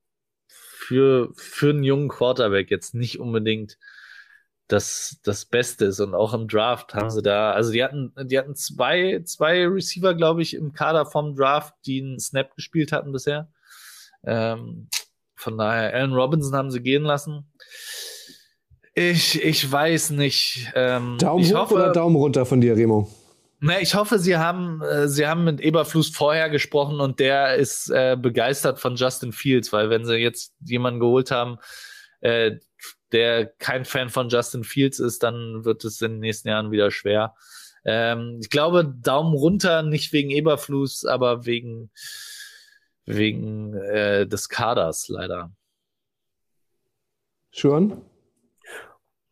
für, 0.46 1.32
für 1.34 1.70
einen 1.70 1.82
jungen 1.82 2.08
Quarterback 2.08 2.70
jetzt 2.70 2.94
nicht 2.94 3.18
unbedingt 3.18 3.76
das, 4.68 5.18
das 5.24 5.46
Beste 5.46 5.86
ist. 5.86 6.00
Und 6.00 6.14
auch 6.14 6.34
im 6.34 6.46
Draft 6.46 6.94
haben 6.94 7.10
sie 7.10 7.22
da, 7.22 7.52
also 7.52 7.72
die 7.72 7.82
hatten, 7.82 8.12
die 8.24 8.38
hatten 8.38 8.54
zwei, 8.54 9.22
zwei 9.24 9.66
Receiver, 9.66 10.14
glaube 10.14 10.42
ich, 10.42 10.54
im 10.54 10.72
Kader 10.72 11.06
vom 11.06 11.34
Draft, 11.34 11.74
die 11.86 12.00
einen 12.02 12.20
Snap 12.20 12.54
gespielt 12.54 12.92
hatten 12.92 13.12
bisher. 13.12 13.48
Ähm, 14.24 14.88
von 15.34 15.56
daher, 15.56 15.94
Allen 15.94 16.12
Robinson 16.12 16.54
haben 16.54 16.70
sie 16.70 16.82
gehen 16.82 17.04
lassen. 17.04 17.50
Ich, 18.94 19.42
ich 19.42 19.70
weiß 19.70 20.10
nicht. 20.10 20.70
Ähm, 20.74 21.16
Daumen 21.18 21.44
hoch 21.44 21.54
hoffe, 21.54 21.74
oder 21.74 21.92
Daumen 21.92 22.16
runter 22.16 22.44
von 22.44 22.60
dir, 22.60 22.76
Remo? 22.76 23.08
Na, 23.60 23.80
ich 23.80 23.94
hoffe, 23.94 24.18
Sie 24.18 24.36
haben, 24.36 24.82
äh, 24.82 25.08
Sie 25.08 25.26
haben 25.26 25.44
mit 25.44 25.60
Eberflus 25.60 26.08
vorher 26.08 26.50
gesprochen 26.50 27.00
und 27.00 27.20
der 27.20 27.56
ist 27.56 27.90
äh, 27.90 28.16
begeistert 28.20 28.78
von 28.78 28.96
Justin 28.96 29.32
Fields, 29.32 29.72
weil 29.72 29.90
wenn 29.90 30.04
Sie 30.04 30.16
jetzt 30.16 30.54
jemanden 30.64 31.00
geholt 31.00 31.30
haben, 31.30 31.58
äh, 32.20 32.56
der 33.12 33.46
kein 33.46 33.84
Fan 33.84 34.10
von 34.10 34.28
Justin 34.28 34.64
Fields 34.64 34.98
ist, 35.00 35.22
dann 35.22 35.64
wird 35.64 35.84
es 35.84 36.00
in 36.02 36.12
den 36.12 36.20
nächsten 36.20 36.48
Jahren 36.48 36.70
wieder 36.70 36.90
schwer. 36.90 37.34
Ähm, 37.84 38.38
ich 38.40 38.50
glaube, 38.50 38.84
Daumen 38.84 39.34
runter, 39.34 39.82
nicht 39.82 40.12
wegen 40.12 40.30
Eberflus, 40.30 41.04
aber 41.04 41.46
wegen, 41.46 41.90
wegen 43.06 43.74
äh, 43.74 44.26
des 44.26 44.48
Kaders 44.48 45.08
leider. 45.08 45.52
Schon? 47.50 48.02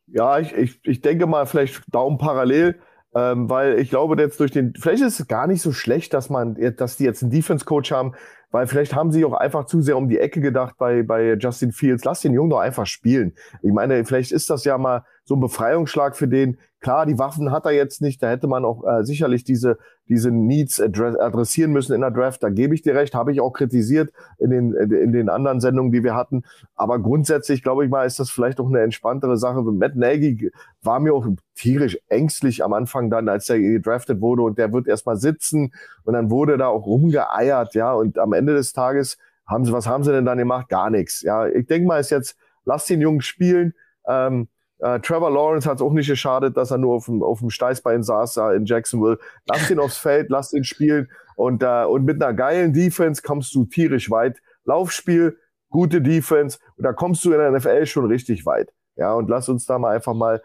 Ja, 0.06 0.38
ich, 0.38 0.52
ich, 0.52 0.80
ich 0.84 1.00
denke 1.00 1.26
mal, 1.26 1.46
vielleicht 1.46 1.82
Daumen 1.92 2.18
parallel. 2.18 2.80
Ähm, 3.16 3.48
weil 3.48 3.78
ich 3.78 3.88
glaube, 3.88 4.20
jetzt 4.20 4.38
durch 4.40 4.50
den, 4.50 4.74
vielleicht 4.78 5.02
ist 5.02 5.18
es 5.18 5.26
gar 5.26 5.46
nicht 5.46 5.62
so 5.62 5.72
schlecht, 5.72 6.12
dass 6.12 6.28
man, 6.28 6.54
dass 6.76 6.98
die 6.98 7.04
jetzt 7.04 7.22
einen 7.22 7.32
Defense-Coach 7.32 7.90
haben, 7.90 8.12
weil 8.50 8.66
vielleicht 8.66 8.94
haben 8.94 9.10
sie 9.10 9.24
auch 9.24 9.32
einfach 9.32 9.64
zu 9.64 9.80
sehr 9.80 9.96
um 9.96 10.10
die 10.10 10.18
Ecke 10.18 10.40
gedacht 10.40 10.76
bei, 10.76 11.02
bei 11.02 11.32
Justin 11.34 11.72
Fields. 11.72 12.04
Lass 12.04 12.20
den 12.20 12.34
Jungen 12.34 12.50
doch 12.50 12.58
einfach 12.58 12.86
spielen. 12.86 13.34
Ich 13.62 13.72
meine, 13.72 14.04
vielleicht 14.04 14.32
ist 14.32 14.50
das 14.50 14.64
ja 14.64 14.76
mal 14.76 15.04
so 15.26 15.34
ein 15.34 15.40
Befreiungsschlag 15.40 16.16
für 16.16 16.28
den. 16.28 16.56
Klar, 16.80 17.04
die 17.04 17.18
Waffen 17.18 17.50
hat 17.50 17.66
er 17.66 17.72
jetzt 17.72 18.00
nicht. 18.00 18.22
Da 18.22 18.30
hätte 18.30 18.46
man 18.46 18.64
auch 18.64 18.84
äh, 18.84 19.04
sicherlich 19.04 19.42
diese, 19.42 19.76
diese 20.08 20.30
Needs 20.30 20.80
adressieren 20.80 21.72
müssen 21.72 21.94
in 21.94 22.00
der 22.00 22.12
Draft. 22.12 22.44
Da 22.44 22.48
gebe 22.48 22.74
ich 22.76 22.82
dir 22.82 22.94
recht, 22.94 23.12
habe 23.14 23.32
ich 23.32 23.40
auch 23.40 23.52
kritisiert 23.52 24.12
in 24.38 24.50
den, 24.50 24.72
in 24.74 25.12
den 25.12 25.28
anderen 25.28 25.60
Sendungen, 25.60 25.90
die 25.90 26.04
wir 26.04 26.14
hatten. 26.14 26.44
Aber 26.76 27.00
grundsätzlich, 27.00 27.64
glaube 27.64 27.84
ich 27.84 27.90
mal, 27.90 28.06
ist 28.06 28.20
das 28.20 28.30
vielleicht 28.30 28.60
auch 28.60 28.68
eine 28.68 28.82
entspanntere 28.82 29.36
Sache. 29.36 29.62
Matt 29.62 29.96
Nagy 29.96 30.52
war 30.82 31.00
mir 31.00 31.12
auch 31.12 31.26
tierisch 31.56 31.98
ängstlich 32.08 32.62
am 32.62 32.72
Anfang 32.72 33.10
dann, 33.10 33.28
als 33.28 33.50
er 33.50 33.58
gedraftet 33.58 34.20
wurde 34.20 34.42
und 34.42 34.56
der 34.56 34.72
wird 34.72 34.86
erstmal 34.86 35.16
sitzen 35.16 35.72
und 36.04 36.14
dann 36.14 36.30
wurde 36.30 36.56
da 36.56 36.68
auch 36.68 36.86
rumgeeiert, 36.86 37.74
ja. 37.74 37.92
Und 37.92 38.16
am 38.18 38.32
Ende 38.32 38.54
des 38.54 38.72
Tages 38.72 39.18
haben 39.44 39.64
sie, 39.64 39.72
was 39.72 39.88
haben 39.88 40.04
sie 40.04 40.12
denn 40.12 40.24
dann 40.24 40.38
gemacht? 40.38 40.68
Gar 40.68 40.90
nichts. 40.90 41.22
Ja, 41.22 41.48
ich 41.48 41.66
denke 41.66 41.88
mal, 41.88 41.98
ist 41.98 42.10
jetzt, 42.10 42.36
lass 42.64 42.86
den 42.86 43.00
Jungen 43.00 43.22
spielen. 43.22 43.74
Ähm, 44.06 44.48
äh, 44.78 45.00
Trevor 45.00 45.30
Lawrence 45.30 45.68
hat 45.68 45.76
es 45.76 45.82
auch 45.82 45.92
nicht 45.92 46.08
geschadet, 46.08 46.56
dass 46.56 46.70
er 46.70 46.78
nur 46.78 46.94
auf 46.96 47.06
dem, 47.06 47.22
auf 47.22 47.40
dem 47.40 47.50
Steißbein 47.50 48.02
saß 48.02 48.34
da 48.34 48.52
in 48.52 48.66
Jacksonville. 48.66 49.18
Lass 49.46 49.70
ihn 49.70 49.78
aufs 49.78 49.96
Feld, 49.96 50.28
lass 50.30 50.52
ihn 50.52 50.64
spielen 50.64 51.08
und, 51.36 51.62
äh, 51.62 51.84
und 51.84 52.04
mit 52.04 52.22
einer 52.22 52.34
geilen 52.34 52.72
Defense 52.72 53.22
kommst 53.22 53.54
du 53.54 53.64
tierisch 53.64 54.10
weit. 54.10 54.40
Laufspiel, 54.64 55.38
gute 55.70 56.02
Defense 56.02 56.58
und 56.76 56.84
da 56.84 56.92
kommst 56.92 57.24
du 57.24 57.32
in 57.32 57.38
der 57.38 57.50
NFL 57.52 57.86
schon 57.86 58.06
richtig 58.06 58.44
weit. 58.44 58.72
Ja, 58.96 59.12
und 59.12 59.28
lass 59.28 59.48
uns 59.48 59.66
da 59.66 59.78
mal 59.78 59.94
einfach 59.94 60.14
mal 60.14 60.42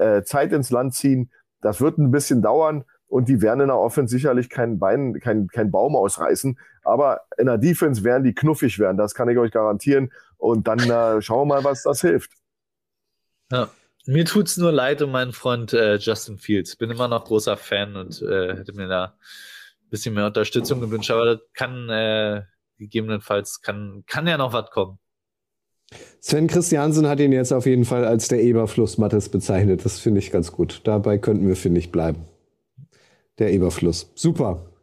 äh, 0.00 0.22
Zeit 0.24 0.52
ins 0.52 0.70
Land 0.70 0.94
ziehen. 0.94 1.30
Das 1.60 1.80
wird 1.80 1.98
ein 1.98 2.10
bisschen 2.10 2.42
dauern 2.42 2.84
und 3.06 3.28
die 3.28 3.40
werden 3.40 3.60
in 3.60 3.68
der 3.68 3.78
Offense 3.78 4.14
sicherlich 4.14 4.50
kein 4.50 4.78
Bein, 4.78 5.18
kein, 5.20 5.48
kein 5.48 5.70
Baum 5.70 5.96
ausreißen. 5.96 6.58
Aber 6.82 7.22
in 7.38 7.46
der 7.46 7.58
Defense 7.58 8.04
werden 8.04 8.24
die 8.24 8.34
knuffig 8.34 8.78
werden. 8.78 8.98
Das 8.98 9.14
kann 9.14 9.28
ich 9.28 9.38
euch 9.38 9.52
garantieren. 9.52 10.12
Und 10.36 10.68
dann 10.68 10.78
äh, 10.78 11.22
schauen 11.22 11.48
wir 11.48 11.54
mal, 11.54 11.64
was 11.64 11.82
das 11.82 12.02
hilft. 12.02 12.32
Ja. 13.50 13.70
Mir 14.06 14.26
tut's 14.26 14.56
nur 14.58 14.70
leid 14.70 15.00
um 15.00 15.12
meinen 15.12 15.32
Freund 15.32 15.72
äh, 15.72 15.96
Justin 15.96 16.36
Fields. 16.36 16.76
Bin 16.76 16.90
immer 16.90 17.08
noch 17.08 17.24
großer 17.24 17.56
Fan 17.56 17.96
und 17.96 18.20
äh, 18.20 18.56
hätte 18.56 18.74
mir 18.74 18.86
da 18.86 19.16
ein 19.84 19.90
bisschen 19.90 20.14
mehr 20.14 20.26
Unterstützung 20.26 20.80
gewünscht, 20.80 21.10
aber 21.10 21.24
das 21.24 21.40
kann 21.54 21.88
äh, 21.88 22.42
gegebenenfalls 22.78 23.62
kann, 23.62 24.04
kann 24.06 24.26
ja 24.26 24.36
noch 24.36 24.52
was 24.52 24.70
kommen. 24.70 24.98
Sven 26.20 26.48
Christiansen 26.48 27.06
hat 27.06 27.20
ihn 27.20 27.32
jetzt 27.32 27.52
auf 27.52 27.66
jeden 27.66 27.84
Fall 27.84 28.04
als 28.04 28.28
der 28.28 28.42
Eberfluss 28.42 28.98
Mattes 28.98 29.28
bezeichnet. 29.28 29.84
Das 29.84 30.00
finde 30.00 30.18
ich 30.18 30.30
ganz 30.30 30.52
gut. 30.52 30.80
Dabei 30.84 31.18
könnten 31.18 31.46
wir, 31.46 31.56
finde 31.56 31.80
ich, 31.80 31.92
bleiben. 31.92 32.24
Der 33.38 33.52
Eberfluss. 33.52 34.10
Super. 34.14 34.73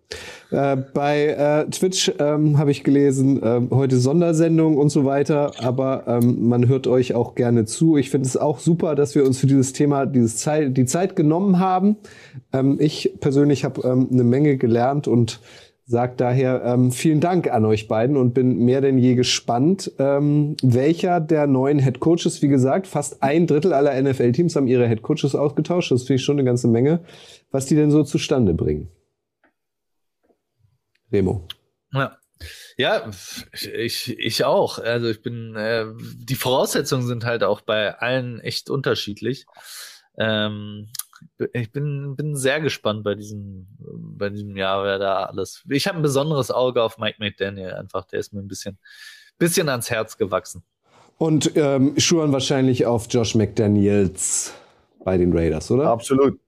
Äh, 0.51 0.77
bei 0.93 1.27
äh, 1.27 1.69
Twitch 1.69 2.11
ähm, 2.19 2.57
habe 2.57 2.71
ich 2.71 2.83
gelesen, 2.83 3.41
äh, 3.41 3.61
heute 3.71 3.97
Sondersendung 3.97 4.77
und 4.77 4.89
so 4.89 5.05
weiter, 5.05 5.51
aber 5.59 6.03
ähm, 6.07 6.47
man 6.47 6.67
hört 6.67 6.87
euch 6.87 7.13
auch 7.13 7.35
gerne 7.35 7.65
zu. 7.65 7.97
Ich 7.97 8.09
finde 8.09 8.27
es 8.27 8.35
auch 8.35 8.59
super, 8.59 8.95
dass 8.95 9.15
wir 9.15 9.25
uns 9.25 9.39
für 9.39 9.47
dieses 9.47 9.73
Thema 9.73 10.05
dieses 10.05 10.37
Zeit, 10.37 10.75
die 10.75 10.85
Zeit 10.85 11.15
genommen 11.15 11.59
haben. 11.59 11.95
Ähm, 12.51 12.77
ich 12.79 13.13
persönlich 13.21 13.63
habe 13.63 13.87
ähm, 13.87 14.09
eine 14.11 14.23
Menge 14.23 14.57
gelernt 14.57 15.07
und 15.07 15.39
sage 15.91 16.13
daher 16.17 16.63
ähm, 16.65 16.91
vielen 16.91 17.19
Dank 17.19 17.51
an 17.51 17.65
euch 17.65 17.87
beiden 17.87 18.17
und 18.17 18.33
bin 18.33 18.59
mehr 18.65 18.81
denn 18.81 18.97
je 18.97 19.15
gespannt, 19.15 19.91
ähm, 19.99 20.55
welcher 20.63 21.19
der 21.19 21.47
neuen 21.47 21.79
Head 21.79 21.99
Coaches, 21.99 22.41
wie 22.41 22.47
gesagt, 22.47 22.87
fast 22.87 23.21
ein 23.21 23.45
Drittel 23.45 23.73
aller 23.73 24.01
NFL-Teams 24.01 24.55
haben 24.55 24.67
ihre 24.67 24.87
Head 24.87 25.01
Coaches 25.01 25.35
ausgetauscht. 25.35 25.91
Das 25.91 26.03
finde 26.03 26.15
ich 26.15 26.23
schon 26.23 26.37
eine 26.37 26.45
ganze 26.45 26.67
Menge, 26.67 27.01
was 27.51 27.65
die 27.65 27.75
denn 27.75 27.91
so 27.91 28.03
zustande 28.03 28.53
bringen. 28.53 28.87
Remo. 31.11 31.47
Ja. 31.93 32.17
Ja, 32.75 33.11
ich, 33.53 34.17
ich 34.17 34.45
auch. 34.45 34.79
Also 34.79 35.09
ich 35.09 35.21
bin, 35.21 35.55
äh, 35.55 35.85
die 36.15 36.35
Voraussetzungen 36.35 37.05
sind 37.05 37.23
halt 37.23 37.43
auch 37.43 37.61
bei 37.61 37.95
allen 37.99 38.39
echt 38.39 38.69
unterschiedlich. 38.71 39.45
Ähm, 40.17 40.87
ich 41.53 41.71
bin, 41.71 42.15
bin 42.15 42.35
sehr 42.35 42.59
gespannt 42.59 43.03
bei 43.03 43.13
diesem, 43.13 43.67
bei 43.77 44.29
diesem 44.29 44.55
Jahr, 44.57 44.83
wer 44.83 44.97
da 44.97 45.25
alles. 45.25 45.63
Ich 45.69 45.87
habe 45.87 45.99
ein 45.99 46.01
besonderes 46.01 46.49
Auge 46.49 46.81
auf 46.81 46.97
Mike 46.97 47.17
McDaniel 47.19 47.73
einfach. 47.73 48.05
Der 48.05 48.19
ist 48.19 48.33
mir 48.33 48.39
ein 48.39 48.47
bisschen, 48.47 48.79
bisschen 49.37 49.69
ans 49.69 49.91
Herz 49.91 50.17
gewachsen. 50.17 50.63
Und 51.17 51.51
ähm, 51.55 51.93
Schuhan 51.99 52.31
wahrscheinlich 52.31 52.87
auf 52.87 53.05
Josh 53.09 53.35
McDaniels 53.35 54.53
bei 55.03 55.17
den 55.17 55.31
Raiders, 55.37 55.69
oder? 55.69 55.87
Absolut. 55.89 56.39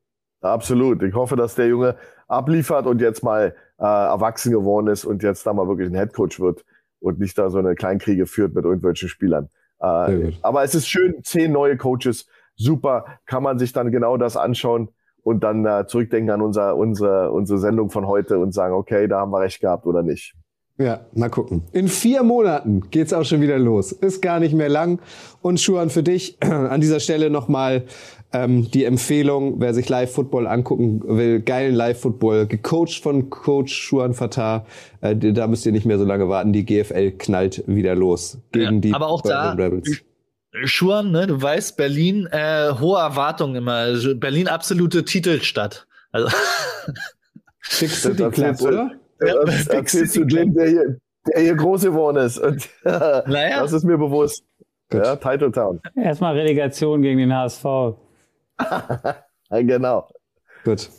Absolut. 0.42 1.04
Ich 1.04 1.14
hoffe, 1.14 1.36
dass 1.36 1.56
der 1.56 1.68
Junge 1.68 1.96
abliefert 2.28 2.88
und 2.88 3.00
jetzt 3.00 3.24
mal 3.24 3.56
äh, 3.80 3.86
erwachsen 3.86 4.52
geworden 4.52 4.88
ist 4.88 5.06
und 5.06 5.24
jetzt 5.24 5.46
da 5.46 5.54
mal 5.54 5.68
wirklich 5.68 5.90
ein 5.90 5.96
Headcoach 5.96 6.40
wird 6.40 6.64
und 7.00 7.20
nicht 7.20 7.38
da 7.38 7.50
so 7.50 7.58
eine 7.58 7.76
Kleinkriege 7.76 8.26
führt 8.26 8.54
mit 8.54 8.66
irgendwelchen 8.66 9.10
Spielern. 9.10 9.50
Äh, 9.80 10.32
aber 10.42 10.64
es 10.64 10.76
ist 10.76 10.88
schön, 10.88 11.24
zehn 11.24 11.52
neue 11.52 11.78
Coaches 11.78 12.28
super, 12.56 13.06
kann 13.26 13.44
man 13.44 13.60
sich 13.60 13.74
dann 13.74 13.92
genau 13.92 14.18
das 14.18 14.38
anschauen 14.38 14.90
und 15.24 15.44
dann 15.44 15.66
äh, 15.66 15.86
zurückdenken 15.88 16.30
an 16.32 16.42
unser, 16.42 16.76
unsere, 16.76 17.32
unsere 17.32 17.60
Sendung 17.60 17.90
von 17.90 18.08
heute 18.08 18.40
und 18.40 18.54
sagen, 18.54 18.74
okay, 18.74 19.08
da 19.08 19.20
haben 19.20 19.32
wir 19.32 19.40
recht 19.40 19.60
gehabt 19.62 19.86
oder 19.86 20.04
nicht. 20.04 20.36
Ja, 20.80 21.06
mal 21.14 21.30
gucken. 21.30 21.64
In 21.72 21.88
vier 21.88 22.24
Monaten 22.24 22.90
geht's 22.90 23.14
auch 23.14 23.26
schon 23.26 23.42
wieder 23.42 23.60
los. 23.60 23.92
Ist 23.92 24.22
gar 24.22 24.40
nicht 24.40 24.56
mehr 24.56 24.70
lang. 24.70 25.00
Und 25.42 25.60
Schuhan, 25.60 25.90
für 25.92 26.02
dich 26.02 26.38
an 26.42 26.82
dieser 26.82 27.00
Stelle 27.00 27.30
nochmal 27.30 27.84
ähm, 28.34 28.72
die 28.72 28.84
Empfehlung, 28.86 29.60
wer 29.60 29.76
sich 29.76 29.88
Live-Football 29.88 30.48
angucken 30.48 31.04
will, 31.06 31.42
geilen 31.42 31.76
Live-Football, 31.76 32.48
gecoacht 32.48 33.02
von 33.04 33.30
Coach 33.30 33.72
Schuhan 33.72 34.16
Fatah. 34.16 34.66
Äh, 35.02 35.16
da 35.16 35.46
müsst 35.46 35.66
ihr 35.68 35.72
nicht 35.72 35.86
mehr 35.86 36.00
so 36.00 36.06
lange 36.06 36.28
warten. 36.28 36.54
Die 36.54 36.66
GFL 36.66 37.12
knallt 37.12 37.64
wieder 37.68 37.94
los 37.94 38.40
gegen 38.52 38.76
Ja, 38.76 38.80
die 38.82 38.94
aber 38.96 39.08
auch 39.08 39.22
da- 39.22 39.52
Rebels. 39.52 40.02
Schuan, 40.66 41.12
ne, 41.12 41.26
du 41.28 41.42
weißt, 41.42 41.78
Berlin, 41.78 42.28
äh, 42.32 42.72
hohe 42.80 43.00
Erwartungen 43.00 43.56
immer. 43.56 43.74
Also 43.74 44.16
Berlin 44.16 44.48
absolute 44.48 45.04
Titelstadt. 45.06 45.88
Also, 46.12 46.28
Big 47.80 47.90
City 47.90 48.30
Club, 48.30 48.62
oder? 48.62 48.92
Ja, 49.22 49.34
erzählst 49.70 50.16
du 50.16 50.22
City 50.22 50.36
dem, 50.36 50.54
der 50.54 50.68
hier, 50.68 50.98
der 51.28 51.42
hier 51.42 51.56
groß 51.56 51.84
geworden 51.84 52.18
ist. 52.18 52.38
Und, 52.40 52.70
Naja. 52.84 53.62
Das 53.62 53.74
ist 53.74 53.84
mir 53.84 53.98
bewusst. 53.98 54.44
Gut. 54.90 55.06
Ja, 55.06 55.16
Title 55.16 55.52
Town. 55.52 55.82
Erstmal 55.96 56.36
Relegation 56.36 57.02
gegen 57.02 57.20
den 57.20 57.34
HSV. 57.34 57.66
Genau. 59.50 60.08
Gut. 60.64 60.90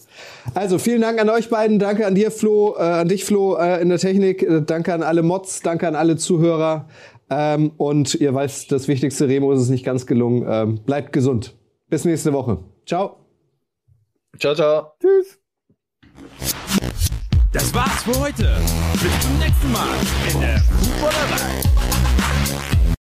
Also 0.54 0.78
vielen 0.78 1.00
Dank 1.00 1.20
an 1.20 1.28
euch 1.28 1.48
beiden. 1.48 1.78
Danke 1.78 2.06
an 2.06 2.14
dir, 2.14 2.30
Flo, 2.30 2.76
äh, 2.76 2.82
an 2.82 3.08
dich, 3.08 3.24
Flo, 3.24 3.56
äh, 3.56 3.80
in 3.80 3.88
der 3.88 3.98
Technik. 3.98 4.42
Äh, 4.42 4.62
danke 4.62 4.94
an 4.94 5.02
alle 5.02 5.22
Mods, 5.22 5.62
danke 5.62 5.88
an 5.88 5.96
alle 5.96 6.16
Zuhörer. 6.16 6.88
Ähm, 7.30 7.72
und 7.78 8.14
ihr 8.14 8.32
weißt, 8.34 8.70
das 8.70 8.86
Wichtigste, 8.86 9.28
Remo 9.28 9.50
ist 9.52 9.60
es 9.60 9.70
nicht 9.70 9.84
ganz 9.84 10.06
gelungen. 10.06 10.46
Ähm, 10.48 10.84
bleibt 10.84 11.12
gesund. 11.12 11.56
Bis 11.88 12.04
nächste 12.04 12.32
Woche. 12.32 12.58
Ciao. 12.86 13.16
ciao, 14.38 14.54
ciao. 14.54 14.92
Tschüss. 15.00 15.40
Das 17.54 17.72
war's 17.72 18.02
für 18.02 18.18
heute. 18.18 18.60
Bis 18.94 19.20
zum 19.20 19.38
nächsten 19.38 19.70
Mal 19.70 19.86
in 20.28 20.40
der 20.40 20.60
Footballerei. 20.60 21.62